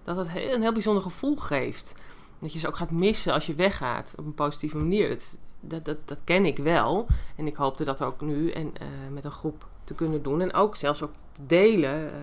dat 0.04 0.18
het 0.18 0.30
heel, 0.30 0.54
een 0.54 0.62
heel 0.62 0.74
bijzonder 0.74 1.04
gevoel 1.04 1.36
geeft. 1.36 1.94
Dat 2.40 2.54
je 2.54 2.60
ze 2.60 2.68
ook 2.68 2.78
gaat 2.78 2.92
missen 2.92 3.34
als 3.34 3.46
je 3.46 3.56
weggaat 3.56 4.14
op 4.18 4.26
een 4.26 4.34
positieve 4.34 4.78
manier. 4.78 5.10
Dat, 5.10 5.36
dat, 5.60 5.86
dat, 5.86 5.98
dat 6.06 6.20
ken 6.24 6.46
ik 6.46 6.58
wel 6.58 7.08
en 7.36 7.48
ik 7.48 7.56
hoopte 7.56 7.84
dat 7.84 8.04
ook 8.04 8.22
nu 8.22 8.52
en 8.52 8.72
eh, 8.78 8.88
met 9.12 9.26
een 9.26 9.32
groep 9.32 9.68
te 9.84 9.94
kunnen 9.94 10.24
doen 10.24 10.42
en 10.42 10.54
ook 10.54 10.76
zelfs 10.76 11.04
ook 11.04 11.14
te 11.32 11.46
delen, 11.46 12.12
eh, 12.12 12.20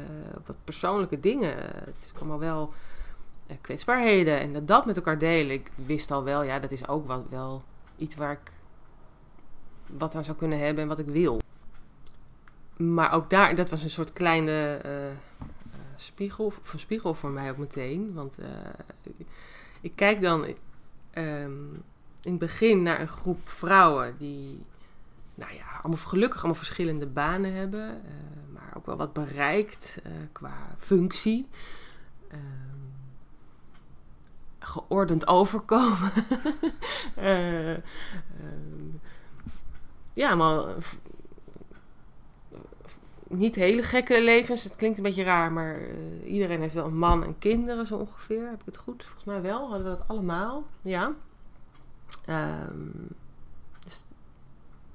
wat 0.47 0.57
persoonlijke 0.65 1.21
dingen. 1.21 1.57
Het 1.59 1.97
is 2.05 2.13
allemaal 2.19 2.39
wel 2.39 2.73
kwetsbaarheden 3.61 4.41
en 4.41 4.53
dat, 4.53 4.69
dat 4.69 4.87
met 4.87 4.97
elkaar 4.97 5.19
delen. 5.19 5.55
Ik 5.55 5.71
wist 5.75 6.11
al 6.11 6.25
wel, 6.25 6.43
ja, 6.43 6.59
dat 6.59 6.71
is 6.71 6.89
ook 6.89 7.07
wel, 7.07 7.27
wel 7.31 7.63
iets 7.97 8.15
waar 8.15 8.33
ik 8.33 8.53
wat 9.87 10.15
aan 10.15 10.25
zou 10.25 10.37
kunnen 10.37 10.59
hebben 10.59 10.83
en 10.83 10.89
wat 10.89 10.99
ik 10.99 11.07
wil. 11.07 11.41
Maar 12.77 13.13
ook 13.13 13.31
daar, 13.31 13.55
dat 13.55 13.71
was 13.71 13.83
een 13.83 13.91
soort 13.91 14.13
kleine 14.13 14.75
eh, 14.75 14.93
spiegel, 15.97 16.53
een 16.73 16.79
spiegel 16.79 17.15
voor 17.15 17.31
mij 17.31 17.51
ook 17.51 17.57
meteen. 17.57 18.13
Want 18.15 18.39
eh, 18.39 18.49
ik 19.81 19.93
kijk 19.95 20.21
dan 20.21 20.47
ehm, 21.11 21.75
in 22.23 22.31
het 22.31 22.39
begin 22.39 22.83
naar 22.83 23.01
een 23.01 23.09
groep 23.09 23.49
vrouwen 23.49 24.15
die, 24.17 24.65
nou 25.35 25.55
ja, 25.55 25.67
allemaal 25.83 26.07
gelukkig 26.07 26.39
allemaal 26.39 26.59
verschillende 26.59 27.07
banen 27.07 27.53
hebben, 27.53 27.89
eh, 27.89 28.53
maar 28.53 28.73
ook 28.77 28.87
wel 28.87 28.97
wat 28.97 29.13
bereikt 29.13 29.99
qua 30.33 30.77
functie. 30.79 31.49
Geordend 34.67 35.27
overkomen. 35.27 36.13
Eh, 37.15 37.73
ehm, 37.73 37.83
ja, 40.13 40.35
maar 40.35 40.59
eh, 40.59 40.77
niet 43.29 43.55
hele 43.55 43.83
gekke 43.83 44.23
levens. 44.23 44.65
Het 44.65 44.77
klinkt 44.77 44.97
een 44.97 45.03
beetje 45.03 45.23
raar, 45.23 45.53
maar 45.53 45.81
eh, 45.81 46.33
iedereen 46.33 46.61
heeft 46.61 46.75
wel 46.75 46.87
een 46.87 46.99
man 46.99 47.25
en 47.25 47.39
kinderen 47.39 47.87
zo 47.87 47.97
ongeveer. 47.97 48.49
Heb 48.49 48.61
ik 48.61 48.67
het 48.67 48.77
goed? 48.77 49.05
Volgens 49.05 49.25
mij 49.25 49.43
wel. 49.43 49.69
Hadden 49.69 49.91
we 49.91 49.97
dat 49.97 50.09
allemaal. 50.09 50.67
Ja. 50.83 51.13
Ehm, 52.25 52.91
dus 53.85 54.05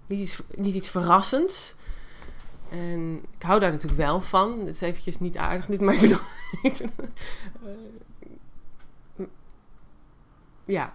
niet, 0.05 0.19
iets, 0.19 0.41
niet 0.55 0.75
iets 0.75 0.89
verrassends. 0.89 1.75
En 2.69 3.23
ik 3.37 3.43
hou 3.43 3.59
daar 3.59 3.71
natuurlijk 3.71 4.01
wel 4.01 4.21
van. 4.21 4.59
Het 4.59 4.67
is 4.67 4.81
eventjes 4.81 5.19
niet 5.19 5.37
aardig, 5.37 5.67
niet, 5.67 5.81
maar 5.81 5.93
ik 5.93 6.01
bedoel... 6.01 6.19
ja. 10.71 10.93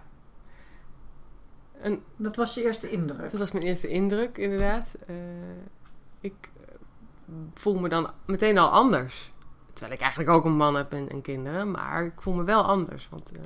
En 1.81 2.03
Dat 2.15 2.35
was 2.35 2.53
je 2.53 2.63
eerste 2.63 2.89
indruk. 2.89 3.31
dat 3.31 3.39
was 3.39 3.51
mijn 3.51 3.65
eerste 3.65 3.87
indruk, 3.87 4.37
inderdaad. 4.37 4.87
Eh, 5.07 5.15
ik 6.19 6.49
eh, 6.67 6.75
voel 7.53 7.79
me 7.79 7.89
dan 7.89 8.11
meteen 8.25 8.57
al 8.57 8.69
anders. 8.69 9.31
Terwijl 9.73 9.95
ik 9.95 10.01
eigenlijk 10.01 10.31
ook 10.31 10.45
een 10.45 10.57
man 10.57 10.75
heb 10.75 10.93
en, 10.93 11.09
en 11.09 11.21
kinderen. 11.21 11.71
Maar 11.71 12.05
ik 12.05 12.21
voel 12.21 12.33
me 12.33 12.43
wel 12.43 12.63
anders. 12.63 13.09
Want 13.09 13.31
uh, 13.33 13.39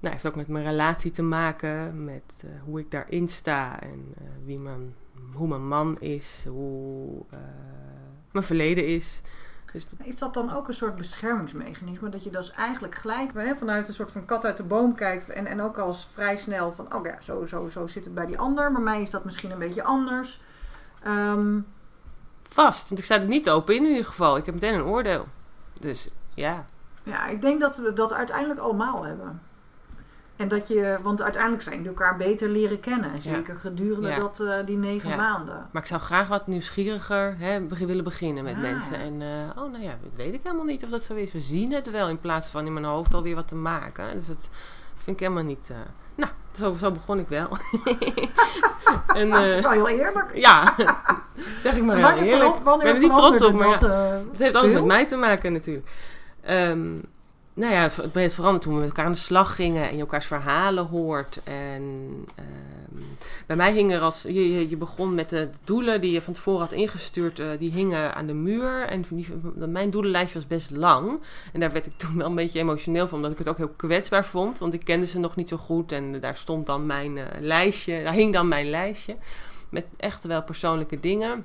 nou, 0.00 0.12
heeft 0.12 0.26
ook 0.26 0.34
met 0.34 0.48
mijn 0.48 0.64
relatie 0.64 1.10
te 1.10 1.22
maken. 1.22 2.04
Met 2.04 2.42
uh, 2.44 2.50
hoe 2.62 2.80
ik 2.80 2.90
daarin 2.90 3.28
sta. 3.28 3.80
En 3.80 4.14
wie 4.44 4.60
mijn, 4.60 4.94
hoe 5.32 5.48
mijn 5.48 5.68
man 5.68 6.00
is. 6.00 6.44
Hoe 6.48 7.24
mijn 8.32 8.44
verleden 8.44 8.86
is. 8.86 9.22
Dus 9.74 9.88
dat... 9.88 10.06
Is 10.06 10.18
dat 10.18 10.34
dan 10.34 10.54
ook 10.54 10.68
een 10.68 10.74
soort 10.74 10.96
beschermingsmechanisme? 10.96 12.08
Dat 12.08 12.24
je 12.24 12.30
dus 12.30 12.50
eigenlijk 12.50 12.94
gelijk 12.94 13.32
hè, 13.34 13.56
vanuit 13.56 13.88
een 13.88 13.94
soort 13.94 14.12
van 14.12 14.24
kat 14.24 14.44
uit 14.44 14.56
de 14.56 14.62
boom 14.62 14.94
kijkt. 14.94 15.28
En, 15.28 15.46
en 15.46 15.60
ook 15.60 15.78
als 15.78 16.08
vrij 16.12 16.36
snel 16.36 16.72
van, 16.72 16.94
oh 16.94 17.04
ja, 17.04 17.20
zo, 17.20 17.46
zo, 17.46 17.68
zo 17.68 17.86
zit 17.86 18.04
het 18.04 18.14
bij 18.14 18.26
die 18.26 18.38
ander. 18.38 18.72
Maar 18.72 18.82
mij 18.82 19.02
is 19.02 19.10
dat 19.10 19.24
misschien 19.24 19.50
een 19.50 19.58
beetje 19.58 19.82
anders. 19.82 20.40
Um, 21.06 21.66
Vast, 22.48 22.88
want 22.88 23.00
ik 23.00 23.04
sta 23.06 23.14
er 23.14 23.26
niet 23.26 23.50
open 23.50 23.74
in 23.74 23.84
in 23.84 23.90
ieder 23.90 24.04
geval. 24.04 24.36
Ik 24.36 24.46
heb 24.46 24.54
meteen 24.54 24.74
een 24.74 24.84
oordeel. 24.84 25.26
Dus 25.80 26.08
ja. 26.34 26.66
Ja, 27.02 27.26
ik 27.26 27.40
denk 27.40 27.60
dat 27.60 27.76
we 27.76 27.92
dat 27.92 28.12
uiteindelijk 28.12 28.60
allemaal 28.60 29.04
hebben. 29.04 29.42
En 30.36 30.48
dat 30.48 30.68
je, 30.68 30.98
want 31.02 31.22
uiteindelijk 31.22 31.62
zijn 31.62 31.82
we 31.82 31.88
elkaar 31.88 32.16
beter 32.16 32.48
leren 32.48 32.80
kennen. 32.80 33.18
Zeker 33.18 33.54
ja. 33.54 33.60
gedurende 33.60 34.08
ja. 34.08 34.18
dat, 34.18 34.40
uh, 34.40 34.54
die 34.66 34.76
negen 34.76 35.08
ja. 35.08 35.16
maanden. 35.16 35.68
Maar 35.70 35.82
ik 35.82 35.88
zou 35.88 36.00
graag 36.00 36.28
wat 36.28 36.46
nieuwsgieriger 36.46 37.36
hè, 37.38 37.66
willen 37.68 38.04
beginnen 38.04 38.44
met 38.44 38.60
mensen. 38.60 38.96
En 38.96 39.20
uh, 39.20 39.62
oh, 39.62 39.70
nou 39.70 39.82
ja, 39.82 39.96
dat 40.02 40.12
weet 40.16 40.34
ik 40.34 40.40
helemaal 40.42 40.64
niet 40.64 40.84
of 40.84 40.90
dat 40.90 41.02
zo 41.02 41.14
is. 41.14 41.32
We 41.32 41.40
zien 41.40 41.72
het 41.72 41.90
wel 41.90 42.08
in 42.08 42.20
plaats 42.20 42.48
van 42.48 42.66
in 42.66 42.72
mijn 42.72 42.84
hoofd 42.84 43.14
alweer 43.14 43.34
wat 43.34 43.48
te 43.48 43.54
maken. 43.54 44.04
Dus 44.16 44.26
dat 44.26 44.48
vind 44.94 45.16
ik 45.16 45.20
helemaal 45.20 45.44
niet. 45.44 45.68
Uh, 45.70 45.76
nou, 46.14 46.30
zo, 46.52 46.76
zo, 46.78 46.90
begon 46.90 47.18
ik 47.18 47.28
wel. 47.28 47.48
en, 49.14 49.30
dat 49.30 49.42
is 49.42 49.62
wel 49.62 49.70
heel 49.70 49.88
eerlijk. 49.88 50.34
Ja, 50.34 50.74
zeg 51.62 51.76
ik 51.76 51.82
maar 51.82 51.96
heel 51.96 52.24
eerlijk. 52.24 52.56
Ik 52.56 52.64
ben 52.64 52.80
er 52.80 52.98
niet 52.98 53.14
trots 53.14 53.42
op, 53.42 53.52
maar 53.52 53.68
ja, 53.68 53.78
het 54.30 54.38
heeft 54.38 54.54
alles 54.54 54.72
met 54.72 54.84
mij 54.84 55.06
te 55.06 55.16
maken 55.16 55.52
natuurlijk. 55.52 55.88
Um, 56.48 57.02
nou 57.54 57.72
ja, 57.72 57.80
het 57.82 58.12
breed 58.12 58.34
veranderd 58.34 58.62
toen 58.62 58.74
we 58.74 58.80
met 58.80 58.88
elkaar 58.88 59.04
aan 59.04 59.12
de 59.12 59.18
slag 59.18 59.54
gingen 59.54 59.88
en 59.88 59.94
je 59.94 60.00
elkaars 60.00 60.26
verhalen 60.26 60.86
hoort. 60.86 61.40
En 61.44 61.82
uh, 62.38 62.44
bij 63.46 63.56
mij 63.56 63.72
hing 63.72 63.92
er 63.92 64.00
als. 64.00 64.22
Je, 64.22 64.68
je, 64.68 64.76
begon 64.76 65.14
met 65.14 65.30
de 65.30 65.50
doelen 65.64 66.00
die 66.00 66.12
je 66.12 66.22
van 66.22 66.32
tevoren 66.32 66.60
had 66.60 66.72
ingestuurd, 66.72 67.38
uh, 67.38 67.48
die 67.58 67.70
hingen 67.70 68.14
aan 68.14 68.26
de 68.26 68.34
muur. 68.34 68.86
En 68.86 69.04
mijn 69.54 69.90
doelenlijstje 69.90 70.38
was 70.38 70.48
best 70.48 70.70
lang. 70.70 71.20
En 71.52 71.60
daar 71.60 71.72
werd 71.72 71.86
ik 71.86 71.92
toen 71.96 72.16
wel 72.16 72.26
een 72.26 72.34
beetje 72.34 72.58
emotioneel 72.58 73.08
van, 73.08 73.16
omdat 73.16 73.32
ik 73.32 73.38
het 73.38 73.48
ook 73.48 73.56
heel 73.56 73.74
kwetsbaar 73.76 74.24
vond. 74.24 74.58
Want 74.58 74.72
ik 74.72 74.84
kende 74.84 75.06
ze 75.06 75.18
nog 75.18 75.36
niet 75.36 75.48
zo 75.48 75.56
goed. 75.56 75.92
En 75.92 76.20
daar 76.20 76.36
stond 76.36 76.66
dan 76.66 76.86
mijn 76.86 77.16
uh, 77.16 77.24
lijstje, 77.40 78.02
daar 78.02 78.12
hing 78.14 78.32
dan 78.32 78.48
mijn 78.48 78.70
lijstje. 78.70 79.16
Met 79.68 79.84
echt 79.96 80.24
wel 80.24 80.42
persoonlijke 80.42 81.00
dingen. 81.00 81.44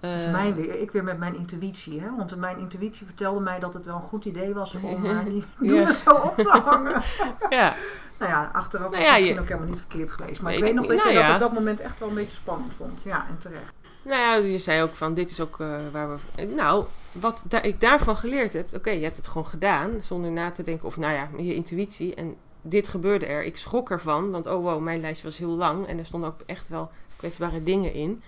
Dus 0.00 0.30
mij 0.30 0.54
weer, 0.54 0.80
ik 0.80 0.90
weer 0.90 1.04
met 1.04 1.18
mijn 1.18 1.36
intuïtie. 1.36 2.00
Hè? 2.00 2.16
Want 2.16 2.36
mijn 2.36 2.58
intuïtie 2.58 3.06
vertelde 3.06 3.40
mij 3.40 3.58
dat 3.58 3.74
het 3.74 3.86
wel 3.86 3.94
een 3.94 4.02
goed 4.02 4.24
idee 4.24 4.54
was 4.54 4.74
om 4.74 5.04
uh, 5.04 5.24
die 5.24 5.44
doelen 5.58 5.86
ja. 5.86 5.92
zo 5.92 6.10
op 6.10 6.36
te 6.36 6.48
hangen. 6.48 7.02
ja. 7.50 7.74
nou 8.18 8.30
ja, 8.30 8.50
achteraf 8.52 8.90
nou 8.90 9.02
ja, 9.02 9.10
was 9.10 9.12
misschien 9.12 9.34
je... 9.34 9.40
ook 9.40 9.48
helemaal 9.48 9.70
niet 9.70 9.80
verkeerd 9.80 10.10
geweest. 10.10 10.40
Maar 10.40 10.50
nee, 10.50 10.60
ik 10.60 10.64
weet 10.64 10.74
nog 10.74 10.86
dat 10.86 10.96
nou 10.96 11.08
je 11.08 11.14
dat 11.14 11.34
op 11.34 11.40
dat 11.40 11.52
moment 11.52 11.80
echt 11.80 11.98
wel 11.98 12.08
een 12.08 12.14
beetje 12.14 12.36
spannend 12.36 12.74
vond. 12.74 13.02
Ja, 13.02 13.26
en 13.28 13.38
terecht. 13.38 13.72
Nou 14.02 14.20
ja, 14.20 14.34
je 14.34 14.58
zei 14.58 14.82
ook 14.82 14.94
van, 14.94 15.14
dit 15.14 15.30
is 15.30 15.40
ook 15.40 15.58
uh, 15.60 15.76
waar 15.92 16.08
we... 16.08 16.44
Nou, 16.44 16.84
wat 17.12 17.42
da 17.48 17.62
ik 17.62 17.80
daarvan 17.80 18.16
geleerd 18.16 18.52
heb... 18.52 18.66
Oké, 18.66 18.76
okay, 18.76 18.96
je 18.96 19.04
hebt 19.04 19.16
het 19.16 19.26
gewoon 19.26 19.46
gedaan, 19.46 19.90
zonder 20.00 20.30
na 20.30 20.50
te 20.50 20.62
denken. 20.62 20.86
Of 20.86 20.96
nou 20.96 21.12
ja, 21.12 21.28
je 21.36 21.54
intuïtie. 21.54 22.14
En 22.14 22.36
dit 22.62 22.88
gebeurde 22.88 23.26
er. 23.26 23.44
Ik 23.44 23.56
schrok 23.56 23.90
ervan, 23.90 24.30
want 24.30 24.46
oh 24.46 24.62
wow, 24.62 24.82
mijn 24.82 25.00
lijstje 25.00 25.26
was 25.26 25.38
heel 25.38 25.56
lang. 25.56 25.86
En 25.86 25.98
er 25.98 26.06
stonden 26.06 26.28
ook 26.28 26.40
echt 26.46 26.68
wel 26.68 26.90
kwetsbare 27.16 27.62
dingen 27.62 27.92
in. 27.92 28.22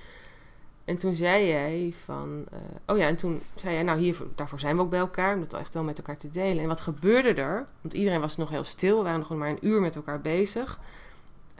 En 0.91 0.99
toen 0.99 1.16
zei 1.16 1.47
jij 1.47 1.95
van, 2.05 2.45
uh, 2.53 2.59
oh 2.86 2.99
ja, 2.99 3.07
en 3.07 3.16
toen 3.16 3.43
zei 3.57 3.74
jij, 3.74 3.82
nou 3.82 3.99
hier, 3.99 4.16
daarvoor 4.34 4.61
zijn 4.61 4.76
we 4.76 4.82
ook 4.82 4.91
bij 4.91 4.99
elkaar, 4.99 5.34
om 5.34 5.41
dat 5.41 5.61
echt 5.61 5.74
wel 5.74 5.82
met 5.82 5.99
elkaar 5.99 6.16
te 6.16 6.30
delen. 6.30 6.62
En 6.62 6.68
wat 6.68 6.80
gebeurde 6.80 7.34
er? 7.34 7.66
Want 7.80 7.95
iedereen 7.95 8.20
was 8.20 8.36
nog 8.36 8.49
heel 8.49 8.64
stil, 8.64 8.97
we 8.97 9.03
waren 9.03 9.18
nog 9.18 9.28
maar 9.28 9.49
een 9.49 9.66
uur 9.66 9.80
met 9.80 9.97
elkaar 9.97 10.20
bezig. 10.20 10.78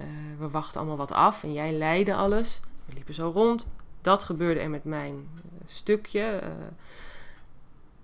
Uh, 0.01 0.07
we 0.39 0.49
wachten 0.49 0.79
allemaal 0.79 0.97
wat 0.97 1.13
af 1.13 1.43
en 1.43 1.53
jij 1.53 1.73
leidde 1.73 2.15
alles. 2.15 2.61
We 2.85 2.95
liepen 2.95 3.15
zo 3.15 3.31
rond. 3.35 3.69
Dat 4.01 4.25
gebeurde 4.25 4.61
er 4.61 4.71
met 4.71 4.85
mijn 4.85 5.15
uh, 5.15 5.43
stukje. 5.67 6.43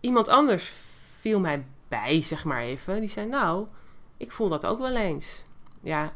iemand 0.01 0.29
anders 0.29 0.73
viel 1.21 1.41
mij 1.41 1.65
bij, 1.89 2.23
zeg 2.23 2.45
maar 2.45 2.61
even. 2.61 3.01
Die 3.01 3.11
zei, 3.11 3.27
nou, 3.27 3.67
ik 4.17 4.33
voel 4.33 4.49
dat 4.49 4.67
ook 4.67 4.79
wel 4.79 4.97
eens. 4.97 5.45
Ja, 5.81 6.13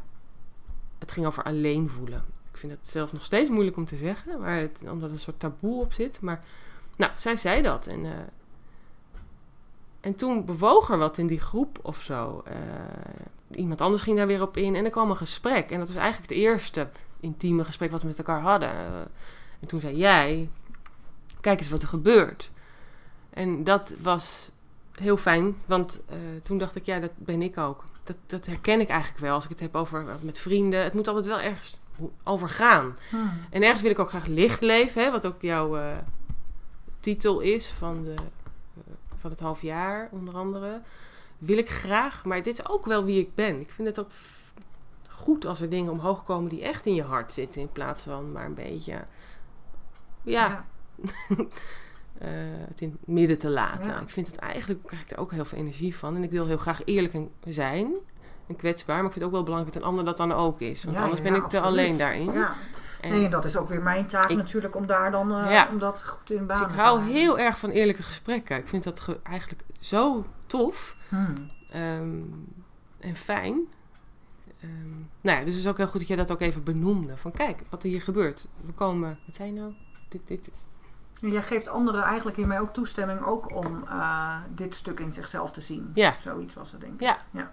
het 0.99 1.13
ging 1.13 1.27
over 1.27 1.43
alleen 1.43 1.89
voelen. 1.89 2.25
Vind 2.61 2.73
het 2.73 2.89
zelf 2.89 3.13
nog 3.13 3.25
steeds 3.25 3.51
moeilijk 3.51 3.77
om 3.77 3.85
te 3.85 3.97
zeggen, 3.97 4.41
maar 4.41 4.57
het, 4.57 4.79
omdat 4.91 5.09
er 5.09 5.15
een 5.15 5.21
soort 5.21 5.41
taboe 5.41 5.81
op 5.81 5.93
zit. 5.93 6.21
Maar 6.21 6.45
nou, 6.97 7.13
zij 7.17 7.37
zei 7.37 7.63
dat. 7.63 7.87
En, 7.87 8.05
uh, 8.05 8.11
en 10.01 10.15
toen 10.15 10.45
bewoog 10.45 10.91
er 10.91 10.99
wat 10.99 11.19
in 11.19 11.27
die 11.27 11.41
groep 11.41 11.79
of 11.83 12.03
zo. 12.03 12.43
Uh, 12.49 12.55
iemand 13.51 13.81
anders 13.81 14.03
ging 14.03 14.17
daar 14.17 14.27
weer 14.27 14.43
op 14.43 14.57
in 14.57 14.75
en 14.75 14.85
er 14.85 14.91
kwam 14.91 15.11
een 15.11 15.17
gesprek. 15.17 15.71
En 15.71 15.79
dat 15.79 15.89
was 15.89 15.97
eigenlijk 15.97 16.31
het 16.31 16.39
eerste 16.39 16.89
intieme 17.21 17.65
gesprek 17.65 17.91
wat 17.91 18.01
we 18.01 18.07
met 18.07 18.19
elkaar 18.19 18.41
hadden. 18.41 18.69
Uh, 18.69 18.99
en 19.61 19.67
toen 19.67 19.81
zei 19.81 19.97
jij, 19.97 20.51
kijk 21.41 21.59
eens 21.59 21.71
wat 21.71 21.83
er 21.83 21.89
gebeurt. 21.89 22.51
En 23.31 23.65
dat 23.65 23.95
was 24.03 24.51
heel 24.95 25.17
fijn, 25.17 25.57
want 25.67 26.01
toen 26.43 26.59
dacht 26.59 26.77
ik, 26.77 26.85
ja, 26.85 26.99
dat 26.99 27.13
ben 27.17 27.43
ik 27.43 27.59
ook. 27.59 27.85
Dat, 28.05 28.17
dat 28.27 28.47
herken 28.47 28.81
ik 28.81 28.89
eigenlijk 28.89 29.21
wel 29.21 29.35
als 29.35 29.45
ik 29.45 29.51
het 29.51 29.61
heb 29.61 29.75
over 29.75 30.05
met 30.23 30.41
vrienden. 30.41 30.83
Het 30.83 30.95
moet 30.95 31.09
altijd 31.09 31.27
wel 31.27 31.41
ergens 31.41 31.81
over 32.25 32.49
gaan. 32.49 32.97
Hmm. 33.11 33.33
En 33.51 33.63
ergens 33.63 33.83
wil 33.83 33.91
ik 33.91 33.99
ook 33.99 34.09
graag 34.09 34.27
licht 34.27 34.61
leven, 34.61 35.03
hè, 35.03 35.11
wat 35.11 35.27
ook 35.27 35.43
jouw 35.43 35.77
uh, 35.77 35.97
titel 37.01 37.41
is 37.41 37.69
van, 37.69 38.05
de, 38.05 38.15
uh, 38.15 38.83
van 39.19 39.31
het 39.31 39.41
half 39.41 39.63
jaar, 39.63 40.09
onder 40.11 40.35
andere. 40.35 40.81
Wil 41.39 41.59
ik 41.59 41.71
graag, 41.71 42.25
maar 42.25 42.43
dit 42.43 42.59
is 42.59 42.69
ook 42.69 42.87
wel 42.87 43.05
wie 43.05 43.21
ik 43.21 43.35
ben. 43.35 43.61
Ik 43.61 43.71
vind 43.71 43.89
het 43.89 44.01
ook 44.01 44.11
goed 45.09 45.47
als 45.47 45.61
er 45.61 45.69
dingen 45.69 45.93
omhoog 45.93 46.25
komen 46.25 46.51
die 46.51 46.63
echt 46.63 46.87
in 46.87 46.95
je 46.95 47.03
hart 47.03 47.33
zitten, 47.33 47.61
in 47.61 47.73
plaats 47.73 48.03
van 48.03 48.33
maar 48.33 48.45
een 48.45 48.55
beetje, 48.55 48.93
ja, 48.93 49.07
ja. 50.23 50.65
uh, 51.29 51.39
het 52.69 52.81
in 52.81 52.91
het 52.91 53.07
midden 53.07 53.39
te 53.39 53.51
laten. 53.51 53.91
Ja. 53.91 54.01
Ik 54.01 54.11
vind 54.11 54.27
het 54.27 54.37
eigenlijk, 54.37 54.87
krijg 54.87 55.03
ik 55.03 55.11
er 55.11 55.19
ook 55.19 55.33
heel 55.33 55.45
veel 55.45 55.59
energie 55.59 55.97
van. 55.97 56.17
En 56.17 56.23
ik 56.23 56.31
wil 56.31 56.47
heel 56.47 56.57
graag 56.57 56.85
eerlijk 56.85 57.17
zijn. 57.45 57.93
En 58.51 58.57
kwetsbaar. 58.57 58.97
Maar 58.97 59.05
ik 59.07 59.13
vind 59.13 59.25
het 59.25 59.25
ook 59.25 59.37
wel 59.37 59.43
belangrijk 59.45 59.75
dat 59.75 59.83
een 59.83 59.89
ander 59.89 60.05
dat 60.05 60.17
dan 60.17 60.33
ook 60.33 60.61
is. 60.61 60.85
Want 60.85 60.97
Ja, 60.97 61.03
anders 61.03 61.21
ja, 61.23 61.27
ben 61.31 61.35
ik 61.35 61.49
te 61.49 61.61
absoluut. 61.61 61.79
alleen 61.79 61.97
daarin. 61.97 62.33
Ja. 62.33 62.55
En 63.01 63.11
Nee, 63.11 63.25
en 63.25 63.31
dat 63.31 63.45
is 63.45 63.57
ook 63.57 63.69
weer 63.69 63.83
mijn 63.83 64.07
taak 64.07 64.29
Ik- 64.31 64.37
natuurlijk 64.37 64.77
om 64.77 64.87
daar 64.87 65.11
dan 65.11 65.35
eh, 65.35 65.51
Ja. 65.53 65.69
om 65.71 65.79
dat 65.79 66.05
goed 66.05 66.31
in 66.31 66.37
dus 66.39 66.47
baan 66.47 66.63
ik 66.63 66.69
te 66.69 66.75
hou 66.75 66.87
houden. 66.97 67.07
heel 67.15 67.39
erg 67.39 67.59
van 67.59 67.71
eerlijke 67.71 68.03
gesprekken. 68.03 68.57
Ik 68.57 68.69
vind 68.69 68.85
dat 68.85 69.01
ge- 69.01 69.21
eigenlijk 69.23 69.63
zo 69.79 70.25
tof 70.47 70.97
Hmm. 71.09 71.35
ehm, 71.71 72.23
en 73.01 73.17
fijn. 73.17 73.67
Ehm, 74.61 74.95
nou 75.21 75.39
ja, 75.39 75.45
dus 75.45 75.55
het 75.55 75.63
is 75.65 75.69
ook 75.69 75.77
heel 75.77 75.87
goed 75.89 75.99
dat 75.99 76.09
jij 76.09 76.17
dat 76.17 76.33
ook 76.33 76.41
even 76.41 76.65
benoemde. 76.65 77.17
Van 77.17 77.33
kijk, 77.33 77.63
wat 77.71 77.83
er 77.83 77.89
hier 77.89 78.03
gebeurt. 78.03 78.49
We 78.67 78.73
komen, 78.73 79.19
wat 79.27 79.35
zei 79.35 79.53
je 79.55 79.61
nou? 79.61 79.73
Dit, 80.09 80.21
dit, 80.29 80.51
Jij 81.21 81.43
geeft 81.43 81.69
anderen 81.69 82.03
eigenlijk 82.03 82.37
hiermee 82.37 82.61
ook 82.61 82.73
toestemming 82.73 83.25
ook 83.25 83.55
om 83.57 83.85
eh, 83.89 84.37
dit 84.55 84.75
stuk 84.75 85.01
in 85.01 85.13
zichzelf 85.13 85.53
te 85.53 85.61
zien. 85.61 85.91
Ja. 85.95 86.15
Zoiets 86.21 86.55
was 86.55 86.73
het 86.73 86.81
denk 86.81 86.93
ik. 86.95 87.01
Ja. 87.01 87.19
ja. 87.31 87.53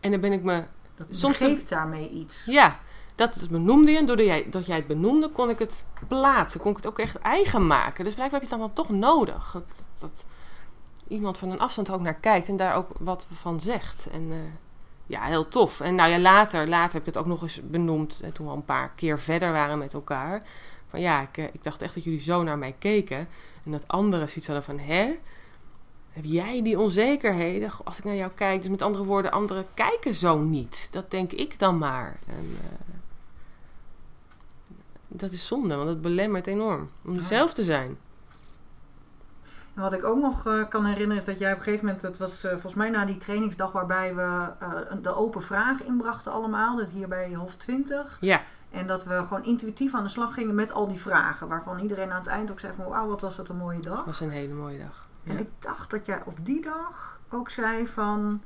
En 0.00 0.10
dan 0.10 0.20
ben 0.20 0.32
ik 0.32 0.42
me 0.42 0.64
Dat 0.96 1.06
Soms 1.10 1.36
geeft 1.36 1.68
daarmee 1.68 2.10
iets. 2.10 2.42
Ja, 2.46 2.78
dat 3.14 3.46
benoemde 3.50 3.90
je. 3.90 3.98
En 3.98 4.06
doordat 4.06 4.26
jij, 4.26 4.46
dat 4.50 4.66
jij 4.66 4.76
het 4.76 4.86
benoemde, 4.86 5.28
kon 5.30 5.50
ik 5.50 5.58
het 5.58 5.84
plaatsen. 6.08 6.60
Kon 6.60 6.70
ik 6.70 6.76
het 6.76 6.86
ook 6.86 6.98
echt 6.98 7.18
eigen 7.18 7.66
maken. 7.66 8.04
Dus 8.04 8.14
blijkbaar 8.14 8.40
heb 8.40 8.48
je 8.48 8.54
het 8.56 8.64
dan, 8.64 8.74
dan 8.74 8.86
toch 8.86 8.96
nodig. 8.98 9.50
Dat, 9.52 9.64
dat, 9.76 10.00
dat 10.00 10.24
iemand 11.08 11.38
van 11.38 11.50
een 11.50 11.58
afstand 11.60 11.90
ook 11.90 12.00
naar 12.00 12.14
kijkt 12.14 12.48
en 12.48 12.56
daar 12.56 12.74
ook 12.74 12.90
wat 12.98 13.26
van 13.32 13.60
zegt. 13.60 14.06
En 14.12 14.30
eh, 14.30 14.36
ja, 15.06 15.22
heel 15.22 15.48
tof. 15.48 15.80
En 15.80 15.94
nou 15.94 16.10
ja, 16.10 16.18
later, 16.18 16.68
later 16.68 16.92
heb 16.92 17.00
ik 17.00 17.14
het 17.14 17.16
ook 17.16 17.26
nog 17.26 17.42
eens 17.42 17.60
benoemd. 17.64 18.20
eh, 18.24 18.30
Toen 18.30 18.44
we 18.46 18.50
al 18.52 18.56
een 18.58 18.64
paar 18.64 18.90
keer 18.94 19.18
verder 19.20 19.52
waren 19.52 19.78
met 19.78 19.94
elkaar. 19.94 20.42
Van 20.88 21.00
ja, 21.00 21.20
ik, 21.22 21.36
eh, 21.38 21.44
ik 21.44 21.62
dacht 21.64 21.82
echt 21.82 21.94
dat 21.94 22.04
jullie 22.04 22.20
zo 22.20 22.42
naar 22.42 22.58
mij 22.58 22.74
keken. 22.78 23.28
En 23.64 23.70
dat 23.70 23.88
anderen 23.88 24.28
zoiets 24.28 24.46
hadden 24.46 24.64
van, 24.64 24.78
hè? 24.78 25.18
Heb 26.16 26.24
jij 26.24 26.62
die 26.62 26.78
onzekerheden? 26.78 27.70
Als 27.84 27.98
ik 27.98 28.04
naar 28.04 28.14
jou 28.14 28.30
kijk, 28.34 28.60
dus 28.60 28.70
met 28.70 28.82
andere 28.82 29.04
woorden, 29.04 29.30
anderen 29.30 29.66
kijken 29.74 30.14
zo 30.14 30.38
niet. 30.38 30.88
Dat 30.90 31.10
denk 31.10 31.32
ik 31.32 31.58
dan 31.58 31.78
maar. 31.78 32.16
En, 32.26 32.56
eh, 32.60 32.94
dat 35.08 35.32
is 35.32 35.46
zonde, 35.46 35.76
want 35.76 35.88
het 35.88 36.00
belemmert 36.00 36.46
enorm 36.46 36.90
om 37.04 37.12
Ja. 37.12 37.18
jezelf 37.18 37.52
te 37.52 37.64
zijn. 37.64 37.98
En 39.74 39.82
wat 39.82 39.92
ik 39.92 40.04
ook 40.04 40.20
nog 40.20 40.46
eh, 40.46 40.68
kan 40.68 40.84
herinneren 40.84 41.16
is 41.16 41.24
dat 41.24 41.38
jij 41.38 41.52
op 41.52 41.58
een 41.58 41.64
gegeven 41.64 41.84
moment, 41.86 42.02
het 42.02 42.18
was 42.18 42.44
eh, 42.44 42.50
volgens 42.50 42.74
mij 42.74 42.90
na 42.90 43.04
die 43.04 43.16
trainingsdag 43.16 43.72
waarbij 43.72 44.14
we 44.14 44.48
de 45.02 45.14
open 45.14 45.42
vraag 45.42 45.82
inbrachten 45.82 46.32
allemaal, 46.32 46.76
dat 46.76 46.90
hier 46.90 47.08
bij 47.08 47.34
Hof 47.34 47.54
20. 47.56 48.16
Ja, 48.20 48.42
En 48.70 48.86
dat 48.86 49.04
we 49.04 49.22
gewoon 49.22 49.44
intuïtief 49.44 49.94
aan 49.94 50.02
de 50.04 50.08
slag 50.10 50.34
gingen 50.34 50.54
met 50.54 50.72
al 50.72 50.88
die 50.88 51.00
vragen, 51.00 51.48
waarvan 51.48 51.78
iedereen 51.78 52.10
aan 52.12 52.18
het 52.18 52.26
eind 52.26 52.50
ook 52.50 52.60
zei 52.60 52.72
van 52.76 52.86
wauw, 52.88 53.08
wat 53.08 53.20
was 53.20 53.36
dat 53.36 53.48
een 53.48 53.56
mooie 53.56 53.80
dag. 53.80 54.04
was 54.04 54.20
een 54.20 54.30
hele 54.30 54.54
mooie 54.54 54.78
dag. 54.78 55.05
En 55.26 55.38
ik 55.38 55.48
dacht 55.58 55.90
dat 55.90 56.06
jij 56.06 56.22
op 56.24 56.38
die 56.42 56.62
dag 56.62 57.20
ook 57.30 57.50
zei 57.50 57.86
van... 57.86 58.42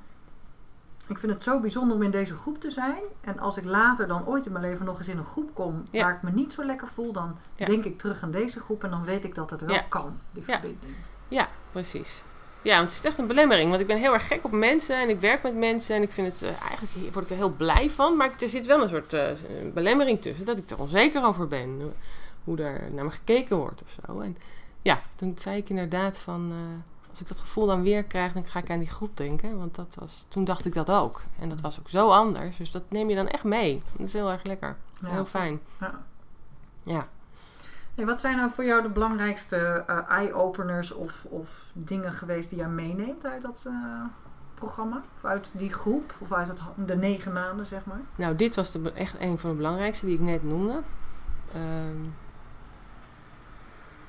Ik 1.07 1.18
vind 1.18 1.33
het 1.33 1.43
zo 1.43 1.61
bijzonder 1.61 1.97
om 1.97 2.03
in 2.03 2.11
deze 2.11 2.35
groep 2.37 2.61
te 2.61 2.70
zijn. 2.70 3.03
En 3.20 3.39
als 3.39 3.57
ik 3.57 3.64
later 3.64 4.07
dan 4.07 4.26
ooit 4.26 4.47
in 4.47 4.53
mijn 4.53 4.64
leven 4.64 4.85
nog 4.87 4.99
eens 4.99 5.09
in 5.09 5.18
een 5.18 5.24
groep 5.24 5.55
kom... 5.55 5.83
Ja. 5.91 6.03
waar 6.05 6.14
ik 6.14 6.22
me 6.22 6.31
niet 6.31 6.53
zo 6.53 6.64
lekker 6.64 6.87
voel... 6.89 7.12
dan 7.12 7.37
Ja. 7.57 7.66
denk 7.66 7.85
ik 7.85 7.99
terug 7.99 8.22
aan 8.22 8.31
deze 8.31 8.61
groep... 8.61 8.85
en 8.85 8.91
dan 8.91 9.05
weet 9.05 9.24
ik 9.24 9.35
dat 9.35 9.51
het 9.51 9.61
wel 9.61 9.74
Ja. 9.74 9.85
kan, 9.89 10.18
die 10.33 10.43
Ja. 10.47 10.53
verbinding. 10.53 10.95
Ja, 11.28 11.49
precies. 11.72 12.22
Ja, 12.62 12.76
want 12.76 12.89
het 12.89 12.99
is 12.99 13.05
echt 13.05 13.18
een 13.18 13.26
belemmering. 13.26 13.68
Want 13.68 13.81
ik 13.81 13.87
ben 13.87 13.99
heel 13.99 14.12
erg 14.12 14.26
gek 14.26 14.45
op 14.45 14.53
mensen 14.53 14.97
en 14.97 15.09
ik 15.09 15.20
werk 15.20 15.43
met 15.43 15.55
mensen 15.57 15.97
en 15.97 16.03
ik 16.03 16.11
vind 16.11 16.26
het 16.26 16.43
eh, 16.43 16.49
eigenlijk 16.62 16.93
hier 16.93 17.12
word 17.12 17.24
ik 17.24 17.31
er 17.31 17.37
heel 17.37 17.51
blij 17.57 17.91
van. 17.91 18.16
Maar 18.16 18.31
er 18.41 18.49
zit 18.49 18.66
wel 18.66 18.83
een 18.83 18.89
soort 18.89 19.12
eh, 19.12 19.26
belemmering 19.74 20.22
tussen 20.22 20.45
dat 20.47 20.59
ik 20.59 20.70
er 20.70 20.78
onzeker 20.81 21.24
over 21.24 21.49
ben. 21.49 21.93
Hoe 22.45 22.62
er 22.62 22.91
naar 22.93 23.05
me 23.05 23.11
gekeken 23.11 23.57
wordt 23.57 23.83
of 23.83 23.89
zo. 24.07 24.20
En 24.20 24.37
ja, 24.83 25.01
toen 25.14 25.35
zei 25.39 25.57
ik 25.57 25.68
inderdaad 25.68 26.18
van. 26.18 26.51
eh, 26.51 27.09
als 27.11 27.20
ik 27.20 27.28
dat 27.28 27.41
gevoel 27.41 27.66
dan 27.66 27.83
weer 27.83 28.05
krijg, 28.05 28.33
dan 28.33 28.45
ga 28.45 28.59
ik 28.59 28.70
aan 28.70 28.78
die 28.78 28.89
groep 28.89 29.16
denken. 29.16 29.59
Want 29.59 29.74
dat 29.74 29.97
was, 29.99 30.24
toen 30.28 30.45
dacht 30.45 30.64
ik 30.64 30.74
dat 30.74 30.91
ook. 30.91 31.22
En 31.39 31.49
dat 31.49 31.61
was 31.61 31.78
ook 31.81 31.89
zo 31.89 32.11
anders. 32.11 32.57
Dus 32.57 32.70
dat 32.70 32.83
neem 32.89 33.09
je 33.09 33.14
dan 33.14 33.28
echt 33.28 33.45
mee. 33.45 33.83
Dat 33.97 34.07
is 34.07 34.12
heel 34.12 34.31
erg 34.31 34.43
lekker. 34.43 34.76
Ja. 35.01 35.09
Heel 35.11 35.26
fijn. 35.26 35.61
Ja. 35.81 35.99
Ja. 36.83 37.09
Hey, 37.95 38.07
wat 38.07 38.20
zijn 38.20 38.37
nou 38.37 38.51
voor 38.51 38.64
jou 38.64 38.83
de 38.83 38.89
belangrijkste 38.89 39.85
eh, 39.87 39.99
eye-openers... 40.09 40.93
Of, 40.93 41.24
of 41.28 41.64
dingen 41.72 42.12
geweest 42.12 42.49
die 42.49 42.59
jij 42.59 42.68
meeneemt 42.68 43.26
uit 43.26 43.43
dat 43.43 43.64
eh, 43.66 44.05
programma? 44.55 45.03
Of 45.16 45.24
uit 45.24 45.51
die 45.55 45.72
groep? 45.72 46.14
Of 46.20 46.33
uit 46.33 46.49
het, 46.49 46.61
de 46.87 46.97
negen 46.97 47.33
maanden, 47.33 47.66
zeg 47.66 47.85
maar? 47.85 48.01
Nou, 48.16 48.37
dit 48.37 48.55
was 48.55 48.70
de, 48.72 48.93
echt 48.93 49.14
een 49.20 49.39
van 49.39 49.51
de 49.51 49.57
belangrijkste 49.57 50.07
die 50.07 50.14
ik 50.14 50.20
net 50.20 50.43
noemde. 50.43 50.81
Ehm, 51.55 51.97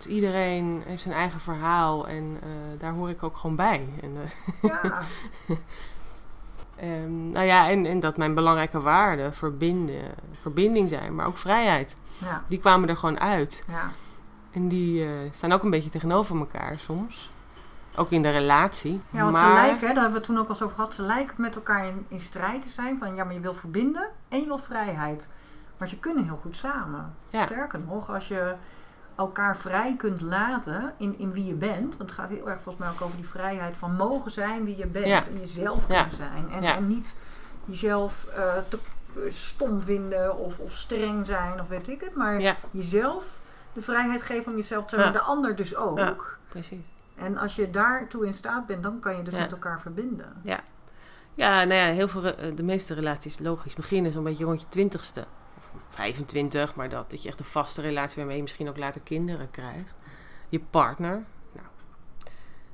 dus 0.03 0.13
iedereen 0.13 0.83
heeft 0.85 1.01
zijn 1.01 1.13
eigen 1.13 1.39
verhaal 1.39 2.07
en 2.07 2.37
eh, 2.41 2.49
daar 2.77 2.93
hoor 2.93 3.09
ik 3.09 3.23
ook 3.23 3.37
gewoon 3.37 3.55
bij. 3.55 3.87
En, 4.01 4.11
eh, 4.21 4.69
Ja, 4.69 5.01
ehm, 6.75 7.29
nou 7.31 7.45
ja, 7.45 7.69
en, 7.69 7.85
en 7.85 7.99
dat 7.99 8.17
mijn 8.17 8.33
belangrijke 8.33 8.81
waarden 8.81 9.33
verbinden, 9.33 10.01
verbinding 10.41 10.89
zijn, 10.89 11.15
maar 11.15 11.25
ook 11.25 11.37
vrijheid. 11.37 11.97
ja, 12.17 12.43
Die 12.47 12.59
kwamen 12.59 12.89
er 12.89 12.97
gewoon 12.97 13.19
uit. 13.19 13.63
ja. 13.67 13.91
En 14.51 14.67
die 14.67 15.03
eh, 15.03 15.09
staan 15.31 15.51
ook 15.51 15.63
een 15.63 15.69
beetje 15.69 15.89
tegenover 15.89 16.37
elkaar 16.37 16.79
soms. 16.79 17.29
Ook 17.95 18.09
in 18.11 18.21
de 18.21 18.29
relatie. 18.29 19.01
Ja, 19.09 19.21
want 19.21 19.31
maar, 19.31 19.47
ze 19.47 19.53
lijken, 19.53 19.87
hè, 19.87 19.93
daar 19.93 20.03
hebben 20.03 20.21
we 20.21 20.27
toen 20.27 20.37
ook 20.37 20.43
al 20.43 20.49
eens 20.49 20.61
over 20.61 20.75
gehad, 20.75 20.93
ze 20.93 21.01
lijken 21.01 21.35
met 21.37 21.55
elkaar 21.55 21.85
in, 21.87 22.05
in 22.07 22.19
strijd 22.19 22.61
te 22.61 22.69
zijn. 22.69 22.97
Van 22.99 23.15
ja, 23.15 23.23
maar 23.23 23.33
je 23.33 23.39
wil 23.39 23.53
verbinden 23.53 24.07
en 24.29 24.39
je 24.39 24.45
wil 24.45 24.57
vrijheid. 24.57 25.29
Maar 25.77 25.87
ze 25.87 25.99
kunnen 25.99 26.23
heel 26.23 26.39
goed 26.41 26.57
samen. 26.57 27.15
Ja. 27.29 27.45
Sterker 27.45 27.79
nog, 27.79 28.09
als 28.13 28.27
je 28.27 28.53
elkaar 29.21 29.57
vrij 29.57 29.95
kunt 29.97 30.21
laten 30.21 30.93
in, 30.97 31.19
in 31.19 31.31
wie 31.31 31.45
je 31.45 31.53
bent. 31.53 31.97
Want 31.97 32.09
het 32.09 32.11
gaat 32.11 32.29
heel 32.29 32.49
erg 32.49 32.61
volgens 32.61 32.83
mij 32.85 32.93
ook 32.93 33.01
over 33.01 33.15
die 33.15 33.27
vrijheid 33.27 33.77
van 33.77 33.95
mogen 33.95 34.31
zijn 34.31 34.63
wie 34.65 34.77
je 34.77 34.87
bent. 34.87 35.05
Ja. 35.07 35.23
En 35.25 35.39
jezelf 35.39 35.87
Ja. 35.87 35.93
kunnen 35.95 36.11
zijn. 36.17 36.51
En, 36.51 36.61
Ja. 36.61 36.75
en 36.75 36.87
niet 36.87 37.15
jezelf 37.65 38.25
eh, 38.35 38.57
te 38.69 38.79
stom 39.29 39.81
vinden 39.81 40.37
of, 40.37 40.59
of 40.59 40.75
streng 40.75 41.25
zijn 41.25 41.61
of 41.61 41.67
weet 41.67 41.87
ik 41.87 42.01
het. 42.01 42.15
Maar 42.15 42.41
Ja, 42.41 42.55
jezelf 42.71 43.39
de 43.73 43.81
vrijheid 43.81 44.21
geven 44.21 44.51
om 44.51 44.57
jezelf 44.57 44.85
te 44.85 44.95
zijn. 44.95 45.07
Ja. 45.07 45.13
De 45.13 45.19
ander 45.21 45.55
dus 45.55 45.75
ook. 45.75 45.97
Ja. 45.97 46.15
precies. 46.49 46.79
En 47.15 47.37
als 47.37 47.55
je 47.55 47.69
daartoe 47.71 48.25
in 48.25 48.33
staat 48.33 48.65
bent, 48.65 48.83
dan 48.83 48.99
kan 48.99 49.17
je 49.17 49.23
dus 49.23 49.33
Ja. 49.33 49.39
met 49.39 49.51
elkaar 49.51 49.81
verbinden. 49.81 50.41
Ja, 51.35 51.63
nou 51.63 51.73
ja, 51.73 51.85
heel 51.85 52.07
veel, 52.07 52.23
eh, 52.25 52.55
de 52.55 52.63
meeste 52.63 52.93
relaties 52.93 53.39
logisch 53.39 53.73
beginnen 53.73 54.11
zo'n 54.11 54.23
beetje 54.23 54.45
rond 54.45 54.61
je 54.61 54.67
twintigste. 54.69 55.25
Of 55.75 55.81
25, 55.89 56.75
maar 56.75 56.89
dat, 56.89 57.09
dat 57.09 57.21
je 57.23 57.29
echt 57.29 57.39
een 57.39 57.45
vaste 57.45 57.81
relatie 57.81 58.15
waarmee 58.17 58.35
je 58.35 58.41
misschien 58.41 58.69
ook 58.69 58.77
later 58.77 59.01
kinderen 59.01 59.51
krijgt. 59.51 59.93
Je 60.49 60.59
partner. 60.69 61.23
Nou. 61.53 61.67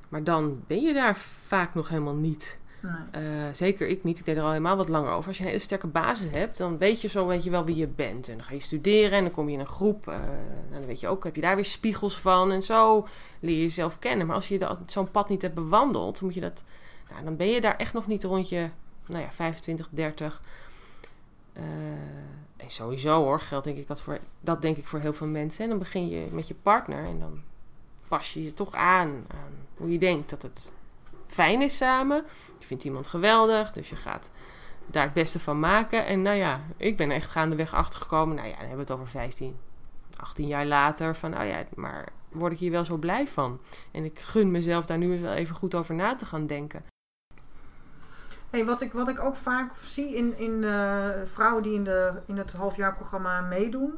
Maar 0.08 0.24
dan 0.24 0.62
ben 0.66 0.82
je 0.82 0.92
daar 0.94 1.16
vaak 1.46 1.74
nog 1.74 1.88
helemaal 1.88 2.14
niet. 2.14 2.58
Nee. 2.82 3.24
Eh, 3.24 3.52
zeker 3.52 3.88
ik 3.88 4.04
niet. 4.04 4.18
Ik 4.18 4.24
deed 4.24 4.36
er 4.36 4.42
al 4.42 4.48
helemaal 4.48 4.76
wat 4.76 4.88
langer 4.88 5.10
over. 5.12 5.28
Als 5.28 5.36
je 5.36 5.42
een 5.42 5.48
hele 5.48 5.60
sterke 5.60 5.86
basis 5.86 6.30
hebt, 6.30 6.58
dan 6.58 6.78
weet 6.78 7.00
je 7.00 7.08
zo 7.08 7.26
weet 7.26 7.44
je 7.44 7.50
wel 7.50 7.64
wie 7.64 7.76
je 7.76 7.88
bent. 7.88 8.28
En 8.28 8.36
dan 8.36 8.46
ga 8.46 8.52
je 8.54 8.60
studeren 8.60 9.12
en 9.18 9.22
dan 9.24 9.32
kom 9.32 9.46
je 9.48 9.54
in 9.54 9.60
een 9.60 9.66
groep. 9.66 10.08
eh, 10.08 10.14
en 10.14 10.72
dan 10.72 10.86
weet 10.86 11.00
je 11.00 11.08
ook, 11.08 11.24
heb 11.24 11.34
je 11.34 11.40
daar 11.40 11.54
weer 11.54 11.64
spiegels 11.64 12.18
van. 12.20 12.52
En 12.52 12.62
zo 12.62 13.06
leer 13.40 13.54
je 13.56 13.60
jezelf 13.62 13.98
kennen. 13.98 14.26
Maar 14.26 14.36
als 14.36 14.48
je 14.48 14.58
dat- 14.58 14.78
zo'n 14.86 15.10
pad 15.10 15.28
niet 15.28 15.42
hebt 15.42 15.54
bewandeld, 15.54 16.14
dan 16.18 16.24
moet 16.24 16.34
je 16.34 16.40
dat... 16.40 16.62
Nou, 17.10 17.24
dan 17.24 17.36
ben 17.36 17.46
je 17.48 17.60
daar 17.60 17.76
echt 17.76 17.92
nog 17.92 18.06
niet 18.06 18.24
rond 18.24 18.48
je, 18.48 18.68
nou 19.06 19.22
ja, 19.22 19.32
25, 19.32 19.88
30. 19.90 20.40
Eh, 21.52 21.62
en 22.58 22.70
sowieso 22.70 23.22
hoor, 23.22 23.40
geldt 23.40 23.64
denk 23.64 23.78
ik 23.78 23.86
dat 23.86 24.00
voor, 24.00 24.18
dat 24.40 24.62
denk 24.62 24.76
ik 24.76 24.86
voor 24.86 24.98
heel 24.98 25.12
veel 25.12 25.26
mensen. 25.26 25.62
En 25.62 25.70
dan 25.70 25.78
begin 25.78 26.08
je 26.08 26.28
met 26.32 26.48
je 26.48 26.54
partner 26.54 27.04
en 27.04 27.18
dan 27.18 27.40
pas 28.08 28.32
je 28.32 28.44
je 28.44 28.54
toch 28.54 28.74
aan 28.74 29.24
aan 29.28 29.66
hoe 29.76 29.92
je 29.92 29.98
denkt 29.98 30.30
dat 30.30 30.42
het 30.42 30.72
fijn 31.26 31.62
is 31.62 31.76
samen. 31.76 32.24
Je 32.58 32.66
vindt 32.66 32.84
iemand 32.84 33.06
geweldig, 33.06 33.72
dus 33.72 33.88
je 33.88 33.96
gaat 33.96 34.30
daar 34.86 35.04
het 35.04 35.12
beste 35.12 35.40
van 35.40 35.60
maken. 35.60 36.06
En 36.06 36.22
nou 36.22 36.36
ja, 36.36 36.60
ik 36.76 36.96
ben 36.96 37.10
echt 37.10 37.30
gaandeweg 37.30 37.74
achtergekomen. 37.74 38.36
Nou 38.36 38.48
ja, 38.48 38.56
dan 38.56 38.66
hebben 38.66 38.86
we 38.86 38.92
het 38.92 39.00
over 39.00 39.08
15, 39.08 39.56
18 40.16 40.46
jaar 40.46 40.66
later. 40.66 41.16
Van 41.16 41.30
nou 41.30 41.44
ja, 41.44 41.64
maar 41.74 42.08
word 42.28 42.52
ik 42.52 42.58
hier 42.58 42.70
wel 42.70 42.84
zo 42.84 42.96
blij 42.96 43.28
van? 43.28 43.60
En 43.90 44.04
ik 44.04 44.18
gun 44.18 44.50
mezelf 44.50 44.86
daar 44.86 44.98
nu 44.98 45.12
eens 45.12 45.22
wel 45.22 45.32
even 45.32 45.54
goed 45.54 45.74
over 45.74 45.94
na 45.94 46.16
te 46.16 46.24
gaan 46.24 46.46
denken. 46.46 46.84
Hey, 48.50 48.64
wat, 48.64 48.80
ik, 48.82 48.92
wat 48.92 49.08
ik 49.08 49.20
ook 49.20 49.36
vaak 49.36 49.70
zie 49.84 50.16
in, 50.16 50.38
in 50.38 50.60
de 50.60 51.22
vrouwen 51.24 51.62
die 51.62 51.74
in, 51.74 51.84
de, 51.84 52.12
in 52.26 52.36
het 52.36 52.52
halfjaarprogramma 52.52 53.40
meedoen, 53.40 53.94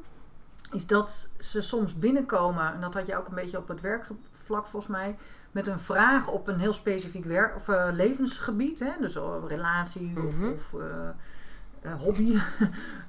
is 0.72 0.86
dat 0.86 1.32
ze 1.38 1.61
soms 1.61 1.98
binnenkomen, 1.98 2.72
en 2.74 2.80
dat 2.80 2.94
had 2.94 3.07
je 3.07 3.16
ook 3.16 3.28
een 3.28 3.34
beetje 3.34 3.59
op 3.59 3.68
het 3.68 3.80
werkvlak 3.80 4.66
volgens 4.66 4.86
mij, 4.86 5.18
met 5.51 5.66
een 5.66 5.80
vraag 5.80 6.28
op 6.28 6.48
een 6.48 6.59
heel 6.59 6.72
specifiek 6.72 7.24
werk, 7.24 7.57
of, 7.57 7.68
eh, 7.68 7.88
levensgebied. 7.92 8.80
Hè? 8.80 8.90
Dus 9.01 9.16
eh, 9.16 9.34
relatie 9.46 10.12
of, 10.26 10.34
Mhm. 10.34 10.51
of 10.53 10.74
eh, 10.80 11.09
hobby. 11.99 12.39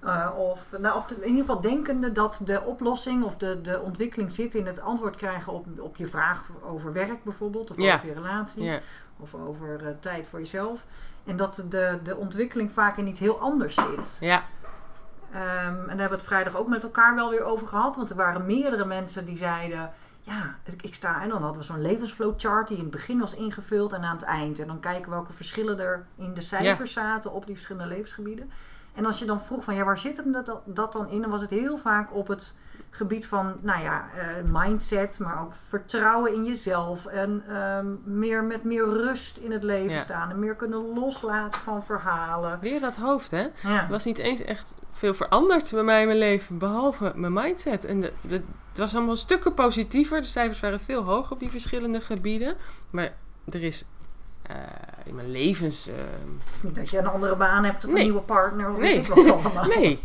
Eh, 0.02 0.30
of, 0.38 0.66
nou, 0.80 0.98
of 0.98 1.12
in 1.12 1.28
ieder 1.28 1.46
geval 1.46 1.62
denkende 1.62 2.12
dat 2.12 2.42
de 2.46 2.62
oplossing 2.62 3.24
of 3.24 3.38
de, 3.38 3.62
de 3.62 3.82
ontwikkeling 3.82 4.32
zit 4.32 4.56
in 4.56 4.66
het 4.66 4.82
antwoord 4.82 5.16
krijgen 5.16 5.54
op, 5.54 5.66
op 5.80 5.96
je 5.96 6.08
vraag 6.08 6.50
over 6.64 6.94
werk 6.94 7.24
bijvoorbeeld, 7.24 7.72
of 7.72 7.78
over 7.78 8.08
je 8.08 8.14
relatie 8.14 8.80
of 9.18 9.36
over 9.36 9.86
eh, 9.86 9.94
tijd 10.00 10.28
voor 10.28 10.40
jezelf. 10.40 10.86
En 11.24 11.38
dat 11.38 11.64
de, 11.70 12.00
de 12.04 12.18
ontwikkeling 12.18 12.72
vaak 12.72 12.98
in 12.98 13.08
iets 13.08 13.20
heel 13.20 13.40
anders 13.40 13.76
zit. 13.76 14.18
ja, 14.20 14.44
Ehm, 15.34 15.76
en 15.76 15.76
daar 15.76 15.88
hebben 15.88 16.08
we 16.08 16.16
het 16.16 16.24
vrijdag 16.24 16.56
ook 16.56 16.68
met 16.68 16.84
elkaar 16.84 17.16
wel 17.16 17.30
weer 17.30 17.44
over 17.44 17.68
gehad. 17.68 17.96
Want 17.96 18.10
er 18.10 18.16
waren 18.16 18.46
meerdere 18.46 18.86
mensen 18.86 19.26
die 19.26 19.38
zeiden... 19.38 19.92
ja, 20.22 20.56
ik, 20.82 20.96
sta 20.96 21.22
en 21.22 21.30
dan 21.30 21.42
hadden 21.42 21.60
we 21.60 21.66
zo'n 21.68 21.82
levensflowchart 21.82 22.68
die 22.68 22.78
in 22.78 22.84
het 22.84 22.92
begin 22.92 23.20
was 23.20 23.36
ingevuld 23.36 23.94
en 23.94 24.02
aan 24.02 24.16
het 24.16 24.26
eind. 24.26 24.60
En 24.60 24.68
dan 24.68 24.80
kijken 24.80 25.12
welke 25.12 25.34
verschillen 25.34 25.80
er 25.80 26.06
in 26.16 26.34
de 26.34 26.42
cijfers 26.42 26.94
zaten 26.94 27.32
op 27.32 27.46
die 27.46 27.56
verschillende 27.56 27.94
levensgebieden. 27.94 28.52
En 28.94 29.06
als 29.06 29.20
je 29.20 29.26
dan 29.26 29.42
vroeg 29.42 29.64
van 29.64 29.76
ja, 29.76 29.84
waar 29.84 29.98
zit 29.98 30.18
hem 30.18 30.32
dat, 30.32 30.62
dat 30.66 30.94
dan 30.94 31.10
in? 31.10 31.22
Dan 31.22 31.30
was 31.30 31.42
het 31.42 31.50
heel 31.50 31.78
vaak 31.78 32.14
op 32.16 32.28
het 32.28 32.60
gebied 32.94 33.28
van, 33.28 33.56
nou 33.62 33.82
ja, 33.84 34.06
eh, 34.18 34.26
mindset, 34.46 35.20
maar 35.20 35.42
ook 35.42 35.52
vertrouwen 35.68 36.34
in 36.34 36.46
jezelf. 36.46 37.06
En 37.06 37.44
ehm, 37.50 37.86
meer 38.04 38.44
met 38.44 38.64
meer 38.64 38.90
rust 38.90 39.38
in 39.38 39.52
het 39.52 39.64
leven 39.64 39.94
Ja. 39.94 40.02
staan. 40.02 40.30
En 40.30 40.40
meer 40.40 40.56
kunnen 40.56 40.94
loslaten 40.94 41.60
van 41.62 41.84
verhalen. 41.84 42.60
Weer 42.62 42.80
dat 42.80 42.96
hoofd, 42.96 43.32
hè? 43.32 43.42
Ja. 43.64 43.84
Er 43.84 43.88
was 43.90 44.04
niet 44.06 44.18
eens 44.18 44.42
echt 44.44 44.76
veel 44.92 45.14
veranderd 45.14 45.72
bij 45.72 45.84
mij 45.84 46.02
in 46.02 46.08
mijn 46.08 46.20
leven, 46.20 46.58
behalve 46.58 47.12
mijn 47.16 47.34
mindset. 47.34 47.86
En 47.86 48.02
de, 48.02 48.14
de, 48.22 48.34
het 48.70 48.78
was 48.78 48.96
allemaal 48.96 49.16
stukken 49.16 49.54
positiever. 49.54 50.22
De 50.22 50.28
cijfers 50.28 50.60
waren 50.60 50.80
veel 50.80 51.04
hoger 51.04 51.32
op 51.32 51.40
die 51.40 51.50
verschillende 51.50 52.02
gebieden. 52.02 52.56
Maar 52.90 53.14
er 53.50 53.64
is 53.64 53.86
eh, 54.42 54.56
in 55.06 55.16
mijn 55.16 55.32
levens... 55.32 55.88
eh, 55.88 55.94
Het 56.46 56.56
is 56.56 56.64
niet 56.64 56.76
dat 56.76 56.90
je 56.90 56.98
een 56.98 57.08
andere 57.08 57.36
baan 57.36 57.64
hebt 57.64 57.86
of 57.86 57.94
een 57.94 58.02
nieuwe 58.02 58.22
partner 58.22 58.70
of 58.72 58.78
Nee. 58.78 58.96
weet 58.96 59.08
ik 59.08 59.14
wat 59.14 59.32
allemaal. 59.46 59.66
nee. 59.80 60.00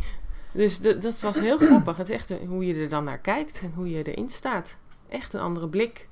Dus 0.51 0.79
dat 0.79 1.19
was 1.19 1.39
heel 1.39 1.57
grappig. 1.57 1.97
Het 1.97 2.09
is 2.09 2.15
echt 2.15 2.29
een- 2.29 2.47
hoe 2.47 2.65
je 2.65 2.73
er 2.81 2.89
dan 2.89 3.03
naar 3.03 3.17
kijkt 3.17 3.61
en 3.61 3.71
hoe 3.75 3.89
je 3.89 4.03
erin 4.11 4.29
staat. 4.29 4.77
Echt 5.09 5.33
een 5.33 5.39
andere 5.41 5.67
blik. 5.67 6.07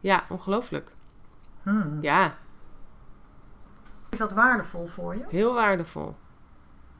Ja, 0.00 0.24
ongelooflijk. 0.28 0.94
Hmm. 1.62 1.98
Ja, 2.00 2.36
Is 4.10 4.18
dat 4.18 4.32
waardevol 4.32 4.86
voor 4.86 5.14
je? 5.16 5.24
heel 5.28 5.54
waardevol. 5.54 6.14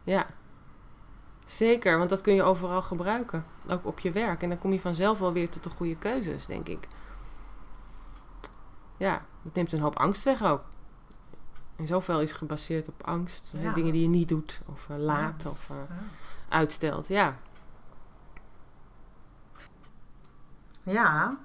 Ja. 0.05 0.27
Zeker, 1.45 1.99
want 1.99 2.11
dat 2.11 2.21
kun 2.21 2.35
je 2.35 2.43
overal 2.43 2.83
gebruiken. 2.83 3.45
Ook 3.69 3.87
op 3.87 3.99
je 3.99 4.13
werk. 4.13 4.43
En 4.43 4.49
dan 4.49 4.59
kom 4.59 4.73
je 4.73 4.81
vanzelf 4.81 5.19
wel 5.19 5.33
weer 5.33 5.49
tot 5.49 5.65
de 5.65 5.71
goede 5.71 5.97
keuzes, 5.97 6.47
denk 6.47 6.69
ik. 6.69 6.89
Ja, 8.97 9.23
dat 9.43 9.55
neemt 9.55 9.73
een 9.73 9.81
hoop 9.81 9.99
angst 9.99 10.25
weg 10.25 10.43
ook. 10.45 10.63
En 11.77 11.87
zoveel 11.87 12.21
is 12.21 12.33
gebaseerd 12.33 12.89
op 12.89 13.03
angst. 13.07 13.49
Ja. 13.61 13.73
Dingen 13.73 13.93
die 13.93 14.03
je 14.03 14.09
niet 14.09 14.29
doet, 14.29 14.61
of 14.67 14.87
eh, 14.91 14.97
laat, 14.97 15.47
of 15.47 15.71
eh, 15.71 15.77
Ja. 15.77 15.95
Uitstelt. 16.53 17.09
Ja. 17.09 17.37
Ja, 20.83 21.37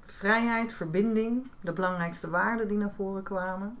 vrijheid, 0.00 0.72
verbinding, 0.72 1.50
de 1.60 1.72
belangrijkste 1.72 2.30
waarden 2.30 2.68
die 2.68 2.76
naar 2.76 2.92
voren 2.96 3.22
kwamen. 3.22 3.78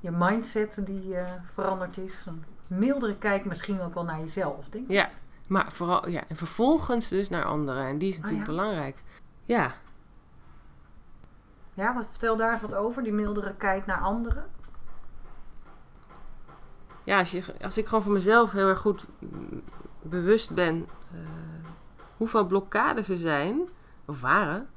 Je 0.00 0.10
mindset 0.10 0.86
die 0.86 1.16
eh, 1.16 1.32
veranderd 1.52 1.96
is. 1.96 2.24
Een 2.26 2.44
mildere 2.68 3.16
kijk 3.16 3.44
misschien 3.44 3.80
ook 3.80 3.94
wel 3.94 4.04
naar 4.04 4.20
jezelf, 4.20 4.68
denk 4.68 4.84
ik. 4.84 4.90
ja, 4.90 5.10
maar 5.48 5.72
vooral, 5.72 6.08
ja, 6.08 6.22
en 6.28 6.36
vervolgens 6.36 7.08
dus 7.08 7.28
naar 7.28 7.44
anderen. 7.44 7.86
En 7.86 7.98
die 7.98 8.10
is 8.10 8.16
natuurlijk 8.16 8.46
ja. 8.46 8.54
belangrijk. 8.54 9.02
Ja, 9.44 9.72
Ja, 11.74 11.94
wat, 11.94 12.06
vertel 12.10 12.36
daar 12.36 12.52
eens 12.52 12.60
wat 12.60 12.74
over, 12.74 13.02
die 13.02 13.12
mildere 13.12 13.54
kijk 13.54 13.86
naar 13.86 14.00
anderen. 14.00 14.46
ja 17.04 17.18
als, 17.18 17.30
je, 17.30 17.44
als 17.62 17.78
ik 17.78 17.86
gewoon 17.86 18.04
voor 18.04 18.12
mezelf 18.12 18.52
heel 18.52 18.68
erg 18.68 18.78
goed 18.78 19.06
bewust 20.08 20.54
ben 20.54 20.86
eh, 21.12 21.18
hoeveel 22.16 22.46
blokkades 22.46 23.08
er 23.08 23.18
zijn, 23.18 23.60
of 24.04 24.20
waren, 24.20 24.68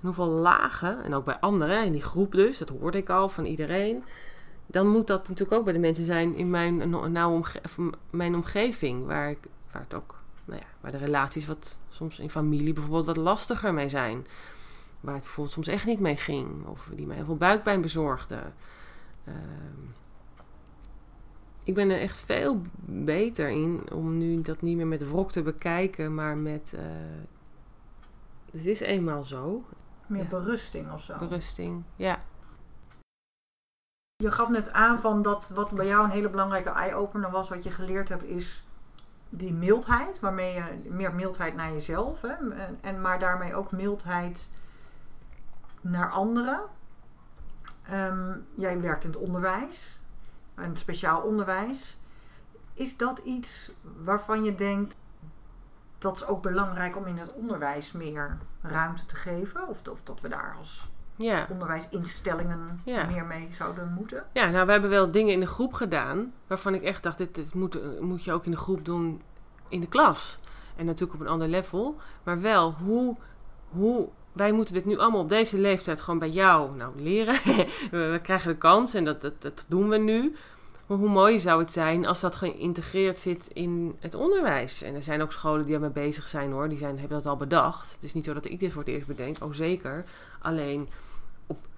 en 0.00 0.06
hoeveel 0.06 0.26
lagen, 0.26 1.02
en 1.04 1.14
ook 1.14 1.24
bij 1.24 1.38
anderen, 1.38 1.84
in 1.84 1.92
die 1.92 2.02
groep 2.02 2.32
dus, 2.32 2.58
dat 2.58 2.68
hoorde 2.68 2.98
ik 2.98 3.08
al 3.08 3.28
van 3.28 3.44
iedereen, 3.44 4.04
dan 4.66 4.88
moet 4.88 5.06
dat 5.06 5.28
natuurlijk 5.28 5.58
ook 5.58 5.64
bij 5.64 5.72
de 5.72 5.78
mensen 5.78 6.04
zijn 6.04 6.34
in 6.34 6.50
mijn, 6.50 6.90
no- 6.90 7.06
nauwe 7.06 7.34
omge 7.34 7.60
mijn 8.10 8.34
omgeving, 8.34 9.06
waar, 9.06 9.30
ik, 9.30 9.38
waar 9.72 9.82
het 9.82 9.94
ook, 9.94 10.14
nou 10.44 10.60
ja, 10.60 10.66
waar 10.80 10.92
de 10.92 10.98
relaties 10.98 11.46
wat 11.46 11.76
soms 11.88 12.18
in 12.18 12.30
familie 12.30 12.72
bijvoorbeeld 12.72 13.06
wat 13.06 13.16
lastiger 13.16 13.74
mee 13.74 13.88
zijn. 13.88 14.26
Waar 15.00 15.14
het 15.14 15.22
bijvoorbeeld 15.22 15.54
soms 15.54 15.66
echt 15.66 15.86
niet 15.86 16.00
mee 16.00 16.16
ging, 16.16 16.66
of 16.66 16.88
die 16.94 17.06
mij 17.06 17.16
heel 17.16 17.24
veel 17.24 17.36
buikpijn 17.36 17.80
bezorgde. 17.80 18.40
Ehm, 19.24 19.34
ik 21.68 21.74
ben 21.74 21.90
er 21.90 22.00
echt 22.00 22.16
veel 22.18 22.62
beter 22.84 23.48
in 23.48 23.92
om 23.92 24.18
nu 24.18 24.42
dat 24.42 24.60
niet 24.62 24.76
meer 24.76 24.86
met 24.86 25.08
wrok 25.08 25.32
te 25.32 25.42
bekijken, 25.42 26.14
maar 26.14 26.36
met. 26.36 26.72
eh, 26.74 26.82
het 28.50 28.66
is 28.66 28.80
eenmaal 28.80 29.22
zo. 29.22 29.64
Meer 30.06 30.22
Ja. 30.22 30.28
berusting 30.28 30.92
of 30.92 31.02
zo. 31.02 31.18
Berusting. 31.18 31.82
Ja. 31.96 32.18
Je 34.16 34.30
gaf 34.30 34.48
net 34.48 34.72
aan 34.72 35.00
van 35.00 35.22
dat 35.22 35.48
wat 35.54 35.70
bij 35.70 35.86
jou 35.86 36.04
een 36.04 36.10
hele 36.10 36.30
belangrijke 36.30 36.70
eye-opener 36.70 37.30
was, 37.30 37.48
wat 37.48 37.62
je 37.64 37.70
geleerd 37.70 38.08
hebt, 38.08 38.24
is 38.24 38.64
die 39.28 39.52
mildheid, 39.52 40.20
waarmee 40.20 40.54
je 40.54 40.62
meer 40.90 41.14
mildheid 41.14 41.54
naar 41.54 41.72
jezelf, 41.72 42.20
hè, 42.20 42.28
en, 42.32 42.78
en 42.80 43.00
maar 43.00 43.18
daarmee 43.18 43.54
ook 43.54 43.72
mildheid 43.72 44.50
naar 45.80 46.10
anderen. 46.10 46.60
Ehm, 47.82 48.36
jij 48.54 48.80
werkt 48.80 49.04
in 49.04 49.10
het 49.10 49.18
onderwijs, 49.18 49.97
een 50.62 50.76
speciaal 50.76 51.20
onderwijs. 51.20 51.96
Is 52.74 52.96
dat 52.96 53.18
iets 53.18 53.70
waarvan 54.04 54.44
je 54.44 54.54
denkt 54.54 54.96
dat 55.98 56.16
is 56.16 56.26
ook 56.26 56.42
belangrijk 56.42 56.96
om 56.96 57.06
in 57.06 57.18
het 57.18 57.32
onderwijs 57.32 57.92
meer 57.92 58.38
ruimte 58.62 59.06
te 59.06 59.16
geven? 59.16 59.68
Of, 59.68 59.88
of 59.88 60.02
dat 60.02 60.20
we 60.20 60.28
daar 60.28 60.54
als 60.58 60.88
Ja. 61.16 61.46
onderwijsinstellingen 61.50 62.80
Ja. 62.84 63.06
meer 63.06 63.24
mee 63.24 63.48
zouden 63.52 63.92
moeten? 63.92 64.24
ja, 64.32 64.46
nou, 64.50 64.66
we 64.66 64.72
hebben 64.72 64.90
wel 64.90 65.10
dingen 65.10 65.32
in 65.32 65.40
de 65.40 65.46
groep 65.46 65.72
gedaan 65.72 66.32
waarvan 66.46 66.74
ik 66.74 66.82
echt 66.82 67.02
dacht: 67.02 67.18
dit, 67.18 67.34
dit 67.34 67.54
moet, 67.54 68.00
moet 68.00 68.24
je 68.24 68.32
ook 68.32 68.44
in 68.44 68.50
de 68.50 68.56
groep 68.56 68.84
doen 68.84 69.22
in 69.68 69.80
de 69.80 69.86
klas. 69.88 70.38
En 70.76 70.84
natuurlijk 70.86 71.14
op 71.20 71.26
een 71.26 71.32
ander 71.32 71.48
level. 71.48 71.96
Maar 72.22 72.40
wel, 72.40 72.72
hoe, 72.72 73.16
hoe 73.68 74.08
wij 74.32 74.52
moeten 74.52 74.74
dit 74.74 74.84
nu 74.84 74.98
allemaal 74.98 75.20
op 75.20 75.28
deze 75.28 75.58
leeftijd 75.58 76.00
gewoon 76.00 76.18
bij 76.18 76.30
jou 76.30 76.76
nou, 76.76 76.92
leren. 77.02 77.34
we, 77.90 78.20
krijgen 78.22 78.50
de 78.50 78.58
kans 78.58 78.94
en 78.94 79.04
dat, 79.04 79.20
dat, 79.20 79.32
dat 79.38 79.64
doen 79.68 79.88
we 79.88 79.96
nu. 79.96 80.36
Maar 80.86 80.98
hoe 80.98 81.08
mooi 81.08 81.40
zou 81.40 81.60
het 81.60 81.72
zijn 81.72 82.06
als 82.06 82.20
dat 82.20 82.36
geïntegreerd 82.36 83.18
zit 83.18 83.48
in 83.52 83.96
het 84.00 84.14
onderwijs? 84.14 84.82
En 84.82 84.94
er 84.94 85.02
zijn 85.02 85.22
ook 85.22 85.32
scholen 85.32 85.66
die 85.66 85.74
ermee 85.74 85.90
bezig 85.90 86.28
zijn 86.28 86.52
hoor. 86.52 86.68
Die 86.68 86.78
zijn, 86.78 86.98
hebben 86.98 87.16
dat 87.16 87.26
al 87.26 87.36
bedacht. 87.36 87.92
Het 87.92 88.02
is 88.02 88.14
niet 88.14 88.24
zo 88.24 88.32
dat 88.32 88.44
ik 88.44 88.60
dit 88.60 88.72
voor 88.72 88.82
het 88.82 88.90
eerst 88.90 89.06
bedenk. 89.06 89.44
Oh 89.44 89.52
zeker. 89.52 90.04
Alleen 90.38 90.88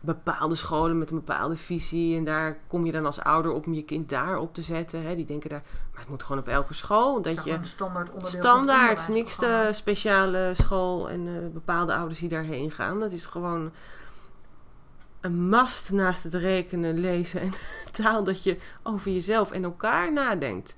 bepaalde 0.01 0.55
scholen 0.55 0.98
met 0.98 1.11
een 1.11 1.16
bepaalde 1.16 1.57
visie. 1.57 2.16
En 2.16 2.24
daar 2.24 2.59
kom 2.66 2.86
je 2.86 2.92
dan 2.92 3.07
als 3.07 3.20
ouder 3.20 3.53
op 3.53 3.66
om 3.66 3.74
je 3.74 3.82
kind 3.82 4.09
daar 4.09 4.38
op 4.38 4.55
te 4.55 4.62
zetten. 4.62 5.03
Hè. 5.03 5.16
Die 5.16 5.24
denken 5.24 5.51
daar, 5.51 5.62
maar 5.92 6.01
het 6.01 6.09
moet 6.09 6.22
gewoon 6.22 6.40
op 6.40 6.48
elke 6.48 6.74
school. 6.74 7.22
Dat 7.22 7.44
je 7.44 7.59
standaard 7.62 8.11
onderdeel 8.11 8.40
standaard, 8.40 9.09
niks 9.09 9.36
te 9.36 9.44
onderwijsprogramma. 9.44 9.72
speciale 9.72 10.53
school 10.55 11.11
en 11.11 11.26
eh, 11.26 11.53
bepaalde 11.53 11.94
ouders 11.94 12.18
die 12.18 12.28
daarheen 12.28 12.70
gaan. 12.70 13.01
Dat 13.01 13.12
is 13.12 13.26
gewoon 13.26 13.70
een 15.20 15.48
mast 15.48 15.92
naast 15.92 16.22
het 16.22 16.34
rekenen, 16.34 16.98
lezen 16.98 17.40
en 17.40 17.53
taal 18.03 18.24
dat 18.24 18.42
je 18.42 18.57
over 18.82 19.11
jezelf 19.11 19.51
en 19.51 19.64
elkaar 19.64 20.12
nadenkt. 20.12 20.76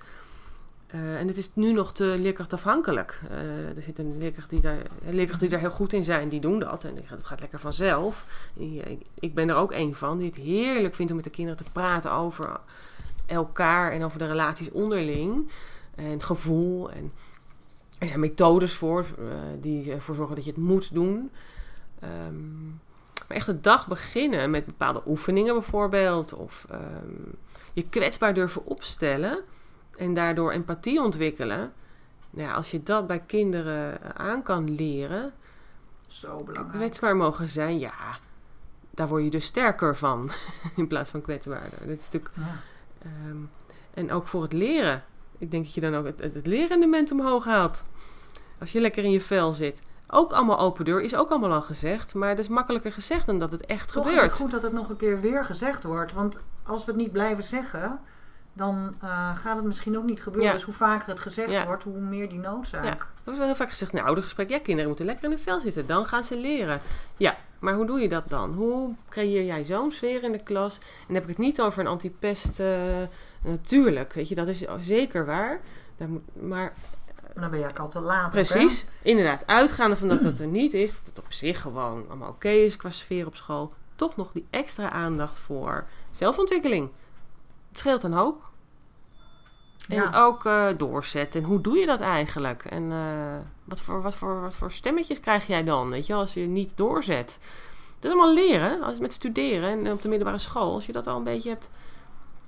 Eh, 0.93 1.18
en 1.18 1.28
het 1.28 1.36
is 1.36 1.55
nu 1.55 1.72
nog 1.72 1.93
te 1.93 2.05
leerkrachtafhankelijk. 2.05 3.20
Eh 3.30 3.76
er 3.76 3.82
zit 3.82 3.99
een 3.99 4.18
leerkracht 4.18 4.51
die, 4.51 4.61
daar, 4.61 4.78
die 5.38 5.49
daar 5.49 5.61
heel 5.61 5.70
goed 5.70 5.93
in 5.93 6.05
zijn, 6.05 6.28
die 6.28 6.40
doen 6.40 6.59
dat. 6.59 6.84
En 6.84 6.97
het 7.05 7.24
gaat 7.24 7.40
lekker 7.40 7.59
vanzelf. 7.59 8.26
Ik, 9.14 9.34
ben 9.34 9.49
er 9.49 9.55
ook 9.55 9.72
een 9.72 9.95
van 9.95 10.18
die 10.18 10.26
het 10.26 10.36
heerlijk 10.36 10.95
vindt 10.95 11.11
om 11.11 11.16
met 11.16 11.26
de 11.26 11.32
kinderen 11.32 11.64
te 11.64 11.70
praten 11.72 12.12
over 12.12 12.61
elkaar 13.26 13.93
en 13.93 14.05
over 14.05 14.18
de 14.18 14.26
relaties 14.26 14.70
onderling. 14.70 15.51
En 15.95 16.22
gevoel. 16.22 16.90
En 16.90 17.12
er 17.99 18.09
zijn 18.09 18.20
methodes 18.20 18.74
voor 18.74 19.01
eh, 19.01 19.36
die 19.61 19.93
ervoor 19.93 20.14
zorgen 20.14 20.34
dat 20.34 20.45
je 20.45 20.51
het 20.51 20.61
moet 20.61 20.95
doen. 20.95 21.30
Ehm, 21.99 22.64
maar 23.28 23.36
echt 23.36 23.47
de 23.47 23.61
dag 23.61 23.86
beginnen 23.86 24.51
met 24.51 24.66
bepaalde 24.66 25.03
oefeningen 25.07 25.55
bijvoorbeeld. 25.55 26.34
Of 26.34 26.66
ehm, 26.70 27.32
je 27.72 27.88
kwetsbaar 27.88 28.34
durven 28.34 28.66
opstellen. 28.66 29.45
En 29.97 30.14
daardoor 30.14 30.53
empathie 30.53 31.01
ontwikkelen. 31.03 31.72
Nou 32.30 32.49
ja, 32.49 32.55
als 32.55 32.70
je 32.70 32.82
dat 32.82 33.07
bij 33.07 33.20
kinderen 33.26 34.03
eh, 34.03 34.11
aan 34.11 34.43
kan 34.43 34.74
leren. 34.74 35.32
Zo 36.07 36.43
belangrijk. 36.45 36.78
Kwetsbaar 36.78 37.16
mogen 37.16 37.49
zijn, 37.49 37.78
ja. 37.78 37.93
Daar 38.90 39.09
word 39.09 39.24
je 39.24 39.30
dus 39.30 39.45
sterker 39.45 39.97
van. 39.97 40.30
In 40.76 40.86
plaats 40.86 41.11
van 41.11 41.20
kwetsbaarder. 41.22 41.78
Dat 41.78 41.99
is 41.99 42.05
natuurlijk 42.11 42.32
Ja. 42.36 42.57
Ehm, 43.03 43.36
en 43.95 44.12
ook 44.12 44.28
voor 44.28 44.43
het 44.43 44.53
leren. 44.53 45.05
Ik 45.38 45.51
denk 45.51 45.64
dat 45.64 45.74
je 45.74 45.80
dan 45.80 45.95
ook 45.95 46.05
het, 46.07 46.18
het 46.20 46.47
leerrendement 46.47 47.11
omhoog 47.11 47.45
haalt. 47.45 47.82
Als 48.61 48.72
je 48.72 48.80
lekker 48.80 49.05
in 49.05 49.11
je 49.11 49.20
vel 49.20 49.53
zit. 49.53 49.82
Ook 50.07 50.32
allemaal 50.32 50.59
open 50.59 50.84
deur, 50.84 51.01
is 51.03 51.14
ook 51.14 51.30
allemaal 51.30 51.53
al 51.53 51.62
gezegd. 51.62 52.14
Maar 52.14 52.28
het 52.28 52.38
is 52.38 52.49
makkelijker 52.49 52.93
gezegd 52.93 53.26
dan 53.26 53.38
dat 53.38 53.53
het 53.53 53.66
echt 53.66 53.93
Toch 53.93 54.05
is 54.05 54.11
gebeurt. 54.11 54.30
het 54.30 54.40
goed 54.40 54.51
dat 54.51 54.62
het 54.62 54.72
nog 54.72 54.88
een 54.88 54.97
keer 54.97 55.20
weer 55.20 55.45
gezegd 55.45 55.82
wordt. 55.82 56.12
Want 56.12 56.38
als 56.62 56.84
we 56.84 56.90
het 56.90 57.01
niet 57.01 57.12
blijven 57.12 57.45
zeggen, 57.45 58.01
dan 58.53 58.94
eh, 59.00 59.36
gaat 59.36 59.57
het 59.57 59.64
misschien 59.64 59.96
ook 59.98 60.05
niet 60.05 60.22
gebeuren. 60.22 60.48
Ja. 60.50 60.55
Dus 60.57 60.64
hoe 60.64 60.74
vaker 60.74 61.09
het 61.09 61.20
gezegd 61.20 61.50
Ja. 61.50 61.66
wordt, 61.66 61.82
hoe 61.84 61.98
meer 61.98 62.28
die 62.28 62.38
noodzaak. 62.38 62.84
Ja. 62.84 62.96
Wordt 63.24 63.38
wel 63.38 63.48
heel 63.48 63.57
vaak 63.57 63.68
gezegd, 63.70 63.92
nou, 63.92 64.07
oudergesprek, 64.07 64.48
ja, 64.50 64.59
kinderen 64.59 64.88
moeten 64.88 65.07
lekker 65.07 65.24
in 65.24 65.30
hun 65.30 65.38
vel 65.38 65.61
zitten. 65.61 65.86
Dan 65.86 66.07
gaan 66.07 66.24
ze 66.24 66.38
leren. 66.38 66.80
Ja, 67.16 67.36
maar 67.59 67.74
hoe 67.74 67.86
doe 67.86 68.00
je 68.00 68.09
dat 68.09 68.28
dan? 68.28 68.53
Hoe 68.55 68.94
creëer 69.09 69.44
jij 69.44 69.64
zo'n 69.64 69.92
sfeer 69.92 70.22
in 70.22 70.32
de 70.32 70.42
klas? 70.42 70.78
En 70.78 70.84
dan 71.07 71.14
heb 71.14 71.22
ik 71.22 71.28
het 71.28 71.38
niet 71.38 71.61
over 71.61 71.80
een 71.80 71.86
antipest. 71.86 72.61
eh, 72.61 72.68
natuurlijk, 73.44 74.12
weet 74.12 74.28
je, 74.28 74.34
dat 74.34 74.48
is 74.48 74.64
zeker 74.80 75.26
waar. 75.26 75.61
Daar 75.96 76.09
moet, 76.09 76.22
maar 76.42 76.72
dan 77.34 77.50
ben 77.50 77.59
je 77.59 77.64
eigenlijk 77.64 77.78
al 77.78 77.88
te 77.88 78.00
laat. 78.00 78.24
ook, 78.24 78.30
Precies, 78.30 78.86
inderdaad. 79.03 79.46
Uitgaande 79.46 79.96
van 79.96 80.09
dat 80.09 80.22
dat 80.22 80.38
er 80.38 80.46
niet 80.46 80.74
is, 80.74 80.90
dat 80.96 81.07
het 81.07 81.18
op 81.18 81.32
zich 81.32 81.61
gewoon 81.61 82.05
allemaal 82.09 82.28
oké 82.28 82.48
is 82.48 82.76
qua 82.76 82.90
sfeer 82.90 83.26
op 83.26 83.36
school, 83.36 83.72
toch 83.96 84.16
nog 84.16 84.32
die 84.32 84.46
extra 84.50 84.90
aandacht 84.90 85.38
voor 85.38 85.84
zelfontwikkeling. 86.11 86.90
Het 87.72 87.80
scheelt 87.80 88.02
een 88.02 88.12
hoop. 88.12 88.50
En 89.88 89.96
Ja. 89.96 90.10
ook 90.14 90.44
eh, 90.44 90.68
doorzetten. 90.76 91.40
En 91.42 91.46
hoe 91.46 91.60
doe 91.60 91.76
je 91.76 91.86
dat 91.86 92.00
eigenlijk? 92.00 92.64
En 92.64 92.92
eh, 92.92 93.36
wat, 93.64 93.80
voor, 93.80 94.02
wat, 94.02 94.14
voor, 94.14 94.40
wat 94.40 94.54
voor 94.54 94.72
stemmetjes 94.72 95.20
krijg 95.20 95.46
jij 95.46 95.64
dan? 95.64 95.90
Weet 95.90 96.06
je, 96.06 96.14
als 96.14 96.34
je 96.34 96.40
niet 96.40 96.76
doorzet. 96.76 97.38
Dat 97.98 98.10
is 98.12 98.18
allemaal 98.18 98.34
leren. 98.34 98.82
Als 98.82 98.98
met 98.98 99.12
studeren 99.12 99.68
en 99.86 99.92
op 99.92 100.02
de 100.02 100.08
middelbare 100.08 100.38
school. 100.38 100.74
Als 100.74 100.86
je 100.86 100.92
dat 100.92 101.06
al 101.06 101.16
een 101.16 101.24
beetje 101.24 101.48
hebt 101.48 101.70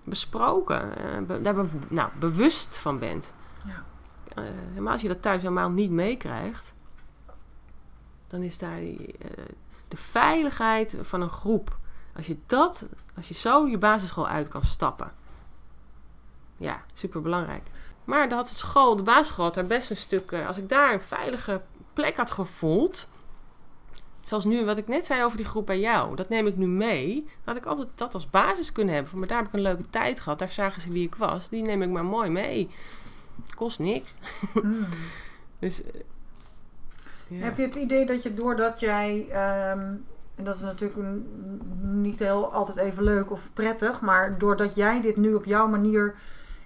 besproken. 0.05 0.93
be- 1.27 1.43
daar 1.43 1.55
be- 1.55 1.69
nou, 1.89 2.09
bewust 2.19 2.79
van 2.79 2.99
bent. 2.99 3.33
Ja. 3.67 3.85
Maar 4.81 4.93
als 4.93 5.03
je 5.03 5.09
dat 5.09 5.23
thuis 5.23 5.43
helemaal 5.43 5.71
niet 5.71 5.91
meekrijgt. 5.91 6.73
Dan 8.27 8.43
is 8.43 8.59
daar 8.59 8.77
die, 8.81 9.15
de 9.89 9.97
veiligheid 9.97 10.99
van 11.01 11.21
een 11.21 11.31
groep. 11.31 11.79
Als 12.17 12.27
je 12.27 12.37
dat, 12.47 12.89
als 13.17 13.29
je 13.29 13.35
zo 13.35 13.67
je 13.67 13.79
basisschool 13.79 14.29
uit 14.29 14.49
kan 14.49 14.65
stappen. 14.65 15.13
Ja, 16.57 16.83
super 16.93 17.23
belangrijk. 17.23 17.63
Maar 18.05 18.29
dat 18.29 18.39
had 18.39 18.49
de 18.49 18.55
school, 18.55 18.97
de 18.97 19.03
basisschool 19.03 19.45
had 19.45 19.55
daar 19.55 19.67
best 19.67 19.91
een 19.91 19.97
stuk. 19.97 20.33
eh, 20.33 20.47
als 20.47 20.59
ik 20.59 20.69
daar 20.69 20.93
een 20.93 21.01
veilige 21.03 21.61
plek 21.93 22.17
had 22.17 22.31
gevoeld. 22.31 23.09
Zoals 24.21 24.45
nu, 24.45 24.65
wat 24.65 24.77
ik 24.77 24.89
net 24.89 25.07
zei 25.07 25.25
over 25.25 25.37
die 25.37 25.47
groep 25.47 25.67
bij 25.67 25.81
jou. 25.81 26.17
Dat 26.17 26.29
neem 26.29 26.47
ik 26.47 26.57
nu 26.57 26.67
mee. 26.67 27.29
Had 27.45 27.57
ik 27.57 27.65
altijd 27.65 27.89
dat 27.95 28.15
als 28.15 28.31
basis 28.31 28.73
kunnen 28.73 28.95
hebben. 28.95 29.19
Maar 29.19 29.29
daar 29.29 29.39
heb 29.39 29.47
ik 29.47 29.53
een 29.53 29.61
leuke 29.61 29.91
tijd 29.91 30.21
gehad. 30.21 30.39
Daar 30.39 30.51
zagen 30.51 30.83
ze 30.83 30.93
wie 30.93 31.07
ik 31.07 31.15
was. 31.15 31.49
Die 31.49 31.63
neem 31.63 31.83
ik 31.83 31.91
maar 31.91 32.05
mooi 32.05 32.31
mee. 32.31 32.71
Kost 33.55 33.79
niks. 33.79 34.15
Hmm. 34.53 34.87
Dus, 35.59 35.83
eh, 35.83 36.01
ja. 37.27 37.45
Heb 37.45 37.57
je 37.57 37.63
het 37.63 37.75
idee 37.75 38.07
dat 38.07 38.23
je 38.23 38.35
doordat 38.35 38.81
jij, 38.81 39.27
ehm, 39.31 39.95
en 40.35 40.45
dat 40.45 40.55
is 40.55 40.61
natuurlijk 40.61 41.01
niet 41.81 42.19
heel 42.19 42.53
altijd 42.53 42.77
even 42.77 43.03
leuk 43.03 43.31
of 43.31 43.51
prettig, 43.53 44.01
maar 44.01 44.39
doordat 44.39 44.75
jij 44.75 45.01
dit 45.01 45.17
nu 45.17 45.35
op 45.35 45.45
jouw 45.45 45.69
manier 45.69 46.15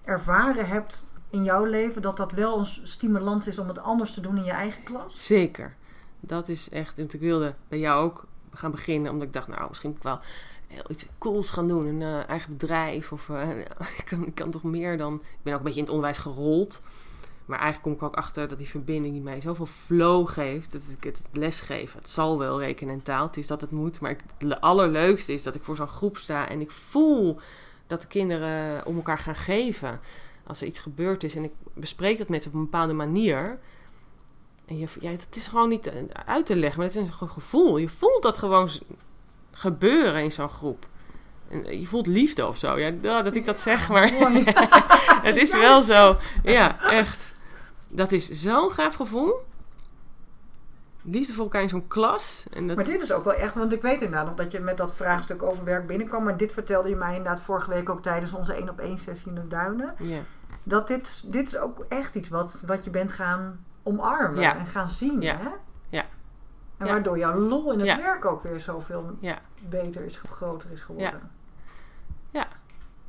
ervaren 0.04 0.66
hebt 0.66 1.06
in 1.30 1.44
jouw 1.44 1.64
leven, 1.64 2.02
dat 2.02 2.16
dat 2.16 2.32
wel 2.32 2.58
een 2.58 2.66
stimulans 2.66 3.46
is 3.46 3.58
om 3.58 3.68
het 3.68 3.78
anders 3.78 4.14
te 4.14 4.20
doen 4.20 4.36
in 4.36 4.44
je 4.44 4.50
eigen 4.50 4.82
klas? 4.82 5.26
Zeker. 5.26 5.74
Dat 6.20 6.48
is 6.48 6.68
echt. 6.68 6.96
Want 6.96 7.14
ik 7.14 7.20
wilde 7.20 7.54
bij 7.68 7.78
jou 7.78 8.04
ook 8.04 8.26
gaan 8.52 8.70
beginnen. 8.70 9.12
Omdat 9.12 9.26
ik 9.26 9.32
dacht, 9.32 9.48
nou, 9.48 9.68
misschien 9.68 9.88
moet 9.88 9.98
ik 9.98 10.04
wel 10.04 10.20
heel 10.66 10.84
iets 10.88 11.06
cools 11.18 11.50
gaan 11.50 11.68
doen. 11.68 11.86
Een 11.86 12.02
eh, 12.02 12.28
eigen 12.28 12.56
bedrijf. 12.56 13.12
Of 13.12 13.28
eh, 13.28 13.58
ik, 13.98 14.04
kan, 14.04 14.26
ik 14.26 14.34
kan 14.34 14.50
toch 14.50 14.62
meer 14.62 14.98
dan. 14.98 15.14
Ik 15.14 15.42
ben 15.42 15.52
ook 15.52 15.58
een 15.58 15.64
beetje 15.64 15.80
in 15.80 15.84
het 15.84 15.94
onderwijs 15.94 16.18
gerold. 16.18 16.82
Maar 17.48 17.58
eigenlijk 17.58 17.82
kom 17.98 18.08
ik 18.08 18.12
ook 18.14 18.16
achter 18.22 18.48
dat 18.48 18.58
die 18.58 18.68
verbinding 18.68 19.14
die 19.14 19.22
mij 19.22 19.40
zoveel 19.40 19.66
flow 19.86 20.28
geeft. 20.28 20.72
Dat 20.72 20.80
ik 20.96 21.04
het, 21.04 21.20
lesgeven. 21.32 21.98
Het 22.00 22.10
zal 22.10 22.38
wel 22.38 22.58
rekenen 22.60 22.94
en 22.94 23.02
taal. 23.02 23.26
Het 23.26 23.36
is 23.36 23.46
dat 23.46 23.60
het 23.60 23.70
moet. 23.70 24.00
Maar 24.00 24.16
het 24.38 24.60
allerleukste 24.60 25.32
is 25.32 25.42
dat 25.42 25.54
ik 25.54 25.62
voor 25.62 25.76
zo'n 25.76 25.88
groep 25.88 26.16
sta. 26.16 26.48
En 26.48 26.60
ik 26.60 26.70
voel 26.70 27.40
dat 27.86 28.00
de 28.00 28.06
kinderen 28.06 28.86
om 28.86 28.96
elkaar 28.96 29.18
gaan 29.18 29.34
geven. 29.36 30.00
Als 30.46 30.60
er 30.60 30.66
iets 30.66 30.78
gebeurd 30.78 31.24
is. 31.24 31.34
En 31.34 31.44
ik 31.44 31.52
bespreek 31.74 32.18
dat 32.18 32.28
met 32.28 32.42
ze 32.42 32.48
op 32.48 32.54
een 32.54 32.60
bepaalde 32.60 32.92
manier. 32.92 33.58
En 34.66 34.78
je, 34.78 34.86
ja, 35.00 35.10
het 35.10 35.36
is 35.36 35.48
gewoon 35.48 35.68
niet 35.68 35.92
uit 36.26 36.46
te 36.46 36.56
leggen, 36.56 36.78
maar 36.80 36.88
het 36.88 36.96
is 36.96 37.02
een 37.02 37.12
ge- 37.12 37.28
gevoel. 37.28 37.76
Je 37.78 37.88
voelt 37.88 38.22
dat 38.22 38.38
gewoon 38.38 38.70
gebeuren 39.52 40.22
in 40.22 40.32
zo'n 40.32 40.48
groep. 40.48 40.86
En 41.50 41.64
eh, 41.66 41.80
je 41.80 41.86
voelt 41.86 42.06
liefde 42.06 42.46
of 42.46 42.56
zo. 42.58 42.78
Ja, 42.78 42.90
da- 42.90 43.22
dat 43.22 43.34
ik 43.36 43.44
dat 43.44 43.60
zeg, 43.60 43.88
maar 43.88 44.12
het 45.28 45.36
is 45.36 45.52
wel 45.52 45.82
zo. 45.82 46.16
Ja, 46.42 46.90
echt. 46.90 47.32
Dat 47.88 48.12
is 48.12 48.30
zo'n 48.30 48.70
gaaf 48.70 48.94
gevoel. 48.94 49.34
Liefde 51.02 51.32
voor 51.32 51.42
elkaar 51.44 51.62
in 51.62 51.68
zo'n 51.68 51.86
klas. 51.88 52.46
En 52.52 52.66
dat, 52.66 52.76
Maar 52.76 52.84
dit 52.84 53.02
is 53.02 53.12
ook 53.12 53.24
wel 53.24 53.34
echt, 53.34 53.54
want 53.54 53.72
ik 53.72 53.82
weet 53.82 54.00
inderdaad 54.00 54.26
nog 54.26 54.34
dat 54.34 54.52
je 54.52 54.60
met 54.60 54.76
dat 54.76 54.94
vraagstuk 54.94 55.42
over 55.42 55.64
werk 55.64 55.86
binnenkwam. 55.86 56.24
Maar 56.24 56.36
dit 56.36 56.52
vertelde 56.52 56.88
je 56.88 56.96
mij 56.96 57.16
inderdaad 57.16 57.40
vorige 57.40 57.70
week 57.70 57.88
ook 57.88 58.02
tijdens 58.02 58.32
onze 58.32 58.54
1 58.54 58.68
op 58.68 58.78
1 58.78 58.98
sessie 58.98 59.28
in 59.28 59.34
de 59.34 59.46
Duinen. 59.48 59.94
ja, 59.98 60.20
Dat 60.62 60.86
dit, 60.88 61.22
dit 61.32 61.46
is 61.46 61.56
ook 61.58 61.84
echt 61.88 62.14
iets 62.14 62.28
wat, 62.28 62.62
wat 62.66 62.84
je 62.84 62.90
bent 62.90 63.12
gaan 63.12 63.64
omarmen 63.82 64.40
Ja. 64.40 64.56
en 64.56 64.66
gaan 64.66 64.88
zien. 64.88 65.20
Ja. 65.20 65.36
Hè? 65.36 65.48
Ja. 65.88 66.04
En 66.76 66.86
Ja. 66.86 66.92
waardoor 66.92 67.18
jouw 67.18 67.34
lol 67.34 67.72
in 67.72 67.78
het 67.80 67.96
werk 67.96 68.24
ook 68.24 68.42
weer 68.42 68.60
zoveel 68.60 69.16
beter 69.68 70.04
is, 70.04 70.18
groter 70.30 70.70
is 70.70 70.80
geworden. 70.80 71.30
Ja. 72.30 72.46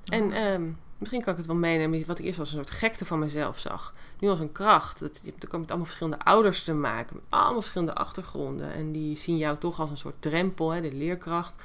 En 0.06 0.32
ehm, 0.32 0.70
misschien 1.00 1.22
kan 1.22 1.32
ik 1.32 1.38
het 1.38 1.48
wel 1.48 1.56
meenemen 1.56 2.06
wat 2.06 2.20
ik 2.20 2.26
eerst 2.26 2.40
als 2.40 2.50
een 2.50 2.56
soort 2.56 2.70
gekte 2.70 3.06
van 3.06 3.20
mezelf 3.20 3.60
zag. 3.60 3.94
Nu 4.20 4.30
als 4.30 4.40
een 4.40 4.52
kracht. 4.52 5.00
Dat, 5.00 5.20
je 5.24 5.32
ook 5.32 5.60
met 5.60 5.70
allemaal 5.70 5.86
verschillende 5.86 6.24
ouders 6.24 6.64
te 6.64 6.74
maken. 6.74 7.16
Met 7.16 7.24
allemaal 7.30 7.62
verschillende 7.62 7.94
achtergronden. 7.94 8.74
En 8.74 8.92
die 8.92 9.18
zien 9.18 9.38
jou 9.38 9.58
toch 9.58 9.80
als 9.80 9.90
een 9.90 9.98
soort 9.98 10.22
drempel, 10.22 10.70
hè, 10.70 10.82
de 10.82 10.92
leerkracht. 10.92 11.56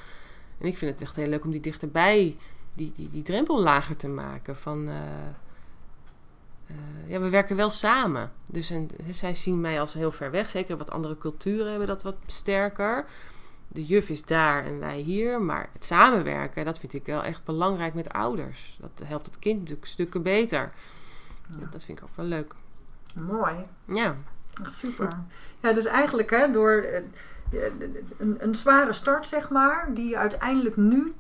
En 0.59 0.67
ik 0.67 0.77
vind 0.77 0.93
het 0.93 1.03
echt 1.03 1.17
heel 1.17 1.27
leuk 1.27 1.45
om 1.45 1.51
die 1.51 1.61
dichterbij, 1.61 2.37
die, 2.75 2.93
die, 2.97 3.09
die 3.09 3.23
drempel 3.23 3.63
lager 3.63 3.97
te 3.97 4.09
maken. 4.09 4.57
Van, 4.57 4.89
eh, 4.89 4.95
eh, 6.67 6.77
ja, 7.07 7.21
we 7.21 7.29
werken 7.29 7.57
wel 7.57 7.71
samen. 7.71 8.33
Dus 8.47 8.71
en, 8.71 8.91
zij 9.11 9.35
zien 9.35 9.61
mij 9.61 9.81
als 9.81 9.95
heel 9.95 10.13
ver 10.13 10.31
weg. 10.31 10.51
Zeker 10.51 10.77
wat 10.77 10.91
andere 10.91 11.19
culturen 11.19 11.69
hebben 11.69 11.87
dat 11.87 12.03
wat 12.03 12.17
sterker 12.27 13.07
de 13.69 13.85
juf 13.85 14.09
is 14.09 14.25
daar 14.25 14.65
en 14.65 14.79
wij 14.79 14.99
hier. 14.99 15.41
Maar 15.41 15.69
het 15.73 15.85
samenwerken, 15.85 16.65
dat 16.65 16.79
vind 16.79 16.93
ik 16.93 17.07
wel 17.07 17.23
echt 17.23 17.45
belangrijk 17.45 17.95
met 17.95 18.13
ouders. 18.13 18.79
Dat 18.81 19.07
helpt 19.09 19.27
het 19.27 19.39
kind 19.39 19.59
natuurlijk 19.59 19.87
stukken 19.87 20.23
beter. 20.23 20.73
Ja. 21.51 21.67
Dat 21.71 21.85
vind 21.85 21.99
ik 21.99 22.05
ook 22.05 22.17
wel 22.17 22.27
leuk. 22.27 22.55
Mooi. 23.15 23.55
Ja, 23.85 24.17
super. 24.71 25.19
Ja, 25.61 25.73
dus 25.73 25.85
eigenlijk 25.85 26.31
hè, 26.31 26.53
door 26.53 26.73
eh, 26.73 26.97
eh, 26.97 27.73
een, 28.17 28.37
een 28.39 28.55
zware 28.55 28.93
start, 28.93 29.27
zeg 29.27 29.51
maar, 29.51 29.95
die 29.95 30.19
uiteindelijk 30.19 30.77
nu 30.77 31.15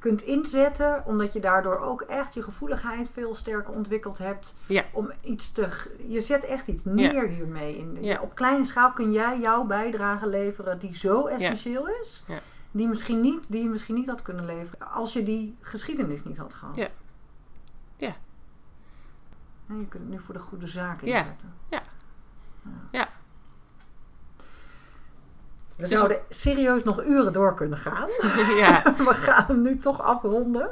kunt 0.00 0.22
inzetten, 0.22 1.02
omdat 1.06 1.32
je 1.32 1.40
daardoor 1.40 1.78
ook 1.78 2.00
echt 2.00 2.34
je 2.34 2.42
gevoeligheid 2.42 3.10
veel 3.12 3.34
sterker 3.34 3.72
ontwikkeld 3.72 4.18
hebt. 4.18 4.54
Ja. 4.66 4.84
Om 4.92 5.12
iets 5.22 5.52
te. 5.52 5.68
Je 6.08 6.20
zet 6.20 6.44
echt 6.44 6.66
iets 6.66 6.84
neer 6.84 7.28
hiermee. 7.28 7.76
In, 7.78 7.98
Ja. 8.00 8.20
Op 8.20 8.34
kleine 8.34 8.64
schaal 8.66 8.92
kun 8.92 9.12
jij 9.12 9.40
jouw 9.40 9.64
bijdrage 9.64 10.26
leveren 10.26 10.78
die 10.78 10.96
zo 10.96 11.26
essentieel 11.26 11.88
is. 11.88 12.24
Die, 12.70 12.88
misschien 12.88 13.20
niet, 13.20 13.44
die 13.48 13.62
je 13.62 13.68
misschien 13.68 13.94
niet 13.94 14.08
had 14.08 14.22
kunnen 14.22 14.44
leveren 14.44 14.90
als 14.92 15.12
je 15.12 15.22
die 15.22 15.56
geschiedenis 15.60 16.24
niet 16.24 16.38
had 16.38 16.54
gehad. 16.54 16.76
Ja. 16.76 16.88
Ja. 17.96 18.16
En 19.68 19.78
je 19.78 19.86
kunt 19.86 20.02
het 20.02 20.12
nu 20.12 20.18
voor 20.18 20.34
de 20.34 20.40
goede 20.40 20.66
zaak 20.66 21.00
Ja. 21.04 21.18
inzetten. 21.18 21.54
Ja. 21.70 21.82
Ja. 22.90 23.08
We 25.80 25.86
is 25.86 25.98
zouden 25.98 26.20
serieus 26.28 26.82
nog 26.82 27.04
uren 27.04 27.32
door 27.32 27.54
kunnen 27.54 27.78
gaan. 27.78 28.08
ja. 28.62 28.94
We 28.98 29.14
gaan 29.14 29.44
hem 29.46 29.62
nu 29.62 29.78
toch 29.78 30.02
afronden. 30.02 30.68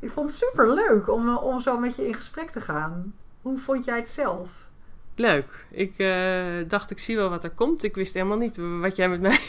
Ik 0.00 0.10
vond 0.10 0.30
het 0.30 0.38
super 0.38 0.74
leuk 0.74 1.08
om, 1.08 1.28
eh, 1.28 1.44
om 1.44 1.60
zo 1.60 1.78
met 1.78 1.96
je 1.96 2.06
in 2.06 2.14
gesprek 2.14 2.50
te 2.50 2.60
gaan. 2.60 3.14
Hoe 3.42 3.58
vond 3.58 3.84
jij 3.84 3.96
het 3.96 4.08
zelf? 4.08 4.66
leuk. 5.14 5.66
Ik 5.70 5.98
eh, 5.98 6.68
dacht, 6.68 6.90
ik 6.90 6.98
zie 6.98 7.16
wel 7.16 7.30
wat 7.30 7.44
er 7.44 7.50
komt. 7.50 7.82
Ik 7.82 7.94
wist 7.94 8.14
helemaal 8.14 8.36
niet 8.36 8.56
wat 8.80 8.96
jij 8.96 9.08
met 9.08 9.20
mij 9.20 9.40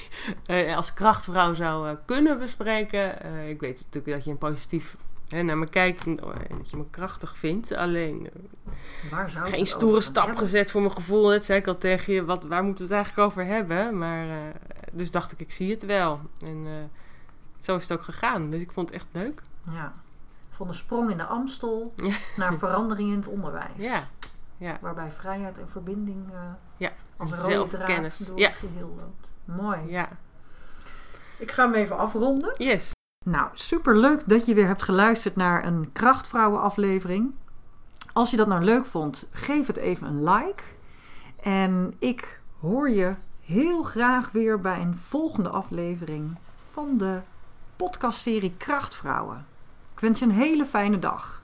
eh, 0.45 0.76
als 0.76 0.93
krachtvrouw 0.93 1.54
zou 1.54 1.97
kunnen 2.06 2.39
bespreken. 2.39 3.10
Ik 3.50 3.60
weet 3.60 3.76
natuurlijk 3.78 4.14
dat 4.14 4.24
je 4.24 4.32
een 4.32 4.38
positief 4.38 4.95
hè, 5.30 5.42
naar 5.42 5.58
me 5.58 5.68
kijkt 5.68 6.06
en 6.06 6.20
en 6.50 6.58
dat 6.58 6.70
je 6.70 6.78
me 6.78 6.86
krachtig 6.90 7.38
vindt. 7.38 7.72
Alleen 7.74 8.30
eh, 8.34 8.72
Waar 9.12 9.30
zou 9.30 9.48
geen 9.48 9.66
stoere 9.66 10.02
stap 10.02 10.24
hebben? 10.26 10.42
gezet 10.44 10.72
voor 10.72 10.82
mijn 10.82 10.94
gevoel. 10.94 11.28
Dat 11.30 11.46
zei 11.46 11.60
ik 11.60 11.68
al 11.68 11.78
tegen 11.78 12.14
je. 12.14 12.26
Wat, 12.26 12.44
waar 12.44 12.64
moeten 12.64 12.88
we 12.88 12.94
het 12.96 13.04
eigenlijk 13.04 13.32
over 13.32 13.46
hebben? 13.54 13.98
Maar, 13.98 14.28
eh, 14.30 14.36
dus 14.92 15.12
dacht 15.12 15.32
ik, 15.32 15.40
ik 15.40 15.52
zie 15.52 15.72
het 15.72 15.86
wel. 15.86 16.20
En 16.46 16.64
eh, 16.66 16.72
zo 17.60 17.76
is 17.76 17.88
het 17.90 17.92
ook 18.00 18.04
gegaan. 18.06 18.50
Dus 18.50 18.62
ik 18.62 18.72
vond 18.72 18.88
het 18.88 18.96
echt 18.96 19.08
leuk. 19.12 19.42
Ja. 19.72 19.94
Van 20.50 20.68
de 20.68 20.74
sprong 20.74 21.10
in 21.10 21.18
de 21.18 21.24
Amstel 21.26 21.94
Ja. 21.96 22.16
naar 22.36 22.54
verandering 22.58 23.10
in 23.12 23.16
het 23.18 23.28
onderwijs. 23.28 23.72
Ja, 23.78 24.08
ja. 24.58 24.78
Waarbij 24.82 25.12
vrijheid 25.12 25.60
en 25.60 25.70
verbinding 25.70 26.26
eh, 26.34 26.40
Ja, 26.78 26.92
als 27.18 27.32
en 27.32 27.38
een 27.38 27.44
rode 27.44 27.70
draad 27.70 27.70
zelfkennis. 27.88 28.18
door 28.18 28.40
Ja. 28.40 28.48
het 28.50 28.58
geheel 28.58 28.96
loopt. 29.00 29.28
Mooi. 29.46 29.80
ja. 29.88 30.10
Ik 31.38 31.52
ga 31.52 31.64
hem 31.64 31.74
even 31.74 31.98
afronden. 31.98 32.56
Yes. 32.58 32.92
Nou, 33.26 33.49
super 33.53 33.97
leuk 33.97 34.24
dat 34.28 34.45
je 34.45 34.53
weer 34.53 34.67
hebt 34.67 34.84
geluisterd 34.84 35.36
naar 35.36 35.65
een 35.65 35.91
Krachtvrouwen 35.91 36.61
aflevering. 36.61 37.34
Als 38.13 38.32
je 38.32 38.38
dat 38.38 38.47
nou 38.47 38.63
leuk 38.63 38.86
vond, 38.86 39.28
geef 39.32 39.67
het 39.67 39.78
even 39.78 40.07
een 40.07 40.24
like. 40.24 40.63
En 41.41 41.93
ik 41.97 42.41
hoor 42.59 42.89
je 42.89 43.15
heel 43.41 43.84
graag 43.84 44.32
weer 44.32 44.59
bij 44.59 44.82
een 44.82 44.95
volgende 44.95 45.49
aflevering 45.49 46.38
van 46.72 46.97
de 46.97 47.20
podcastserie 47.76 48.53
Krachtvrouwen. 48.57 49.45
Ik 49.93 49.99
wens 49.99 50.20
je 50.20 50.26
een 50.26 50.32
hele 50.32 50.65
fijne 50.65 50.99
dag. 50.99 51.41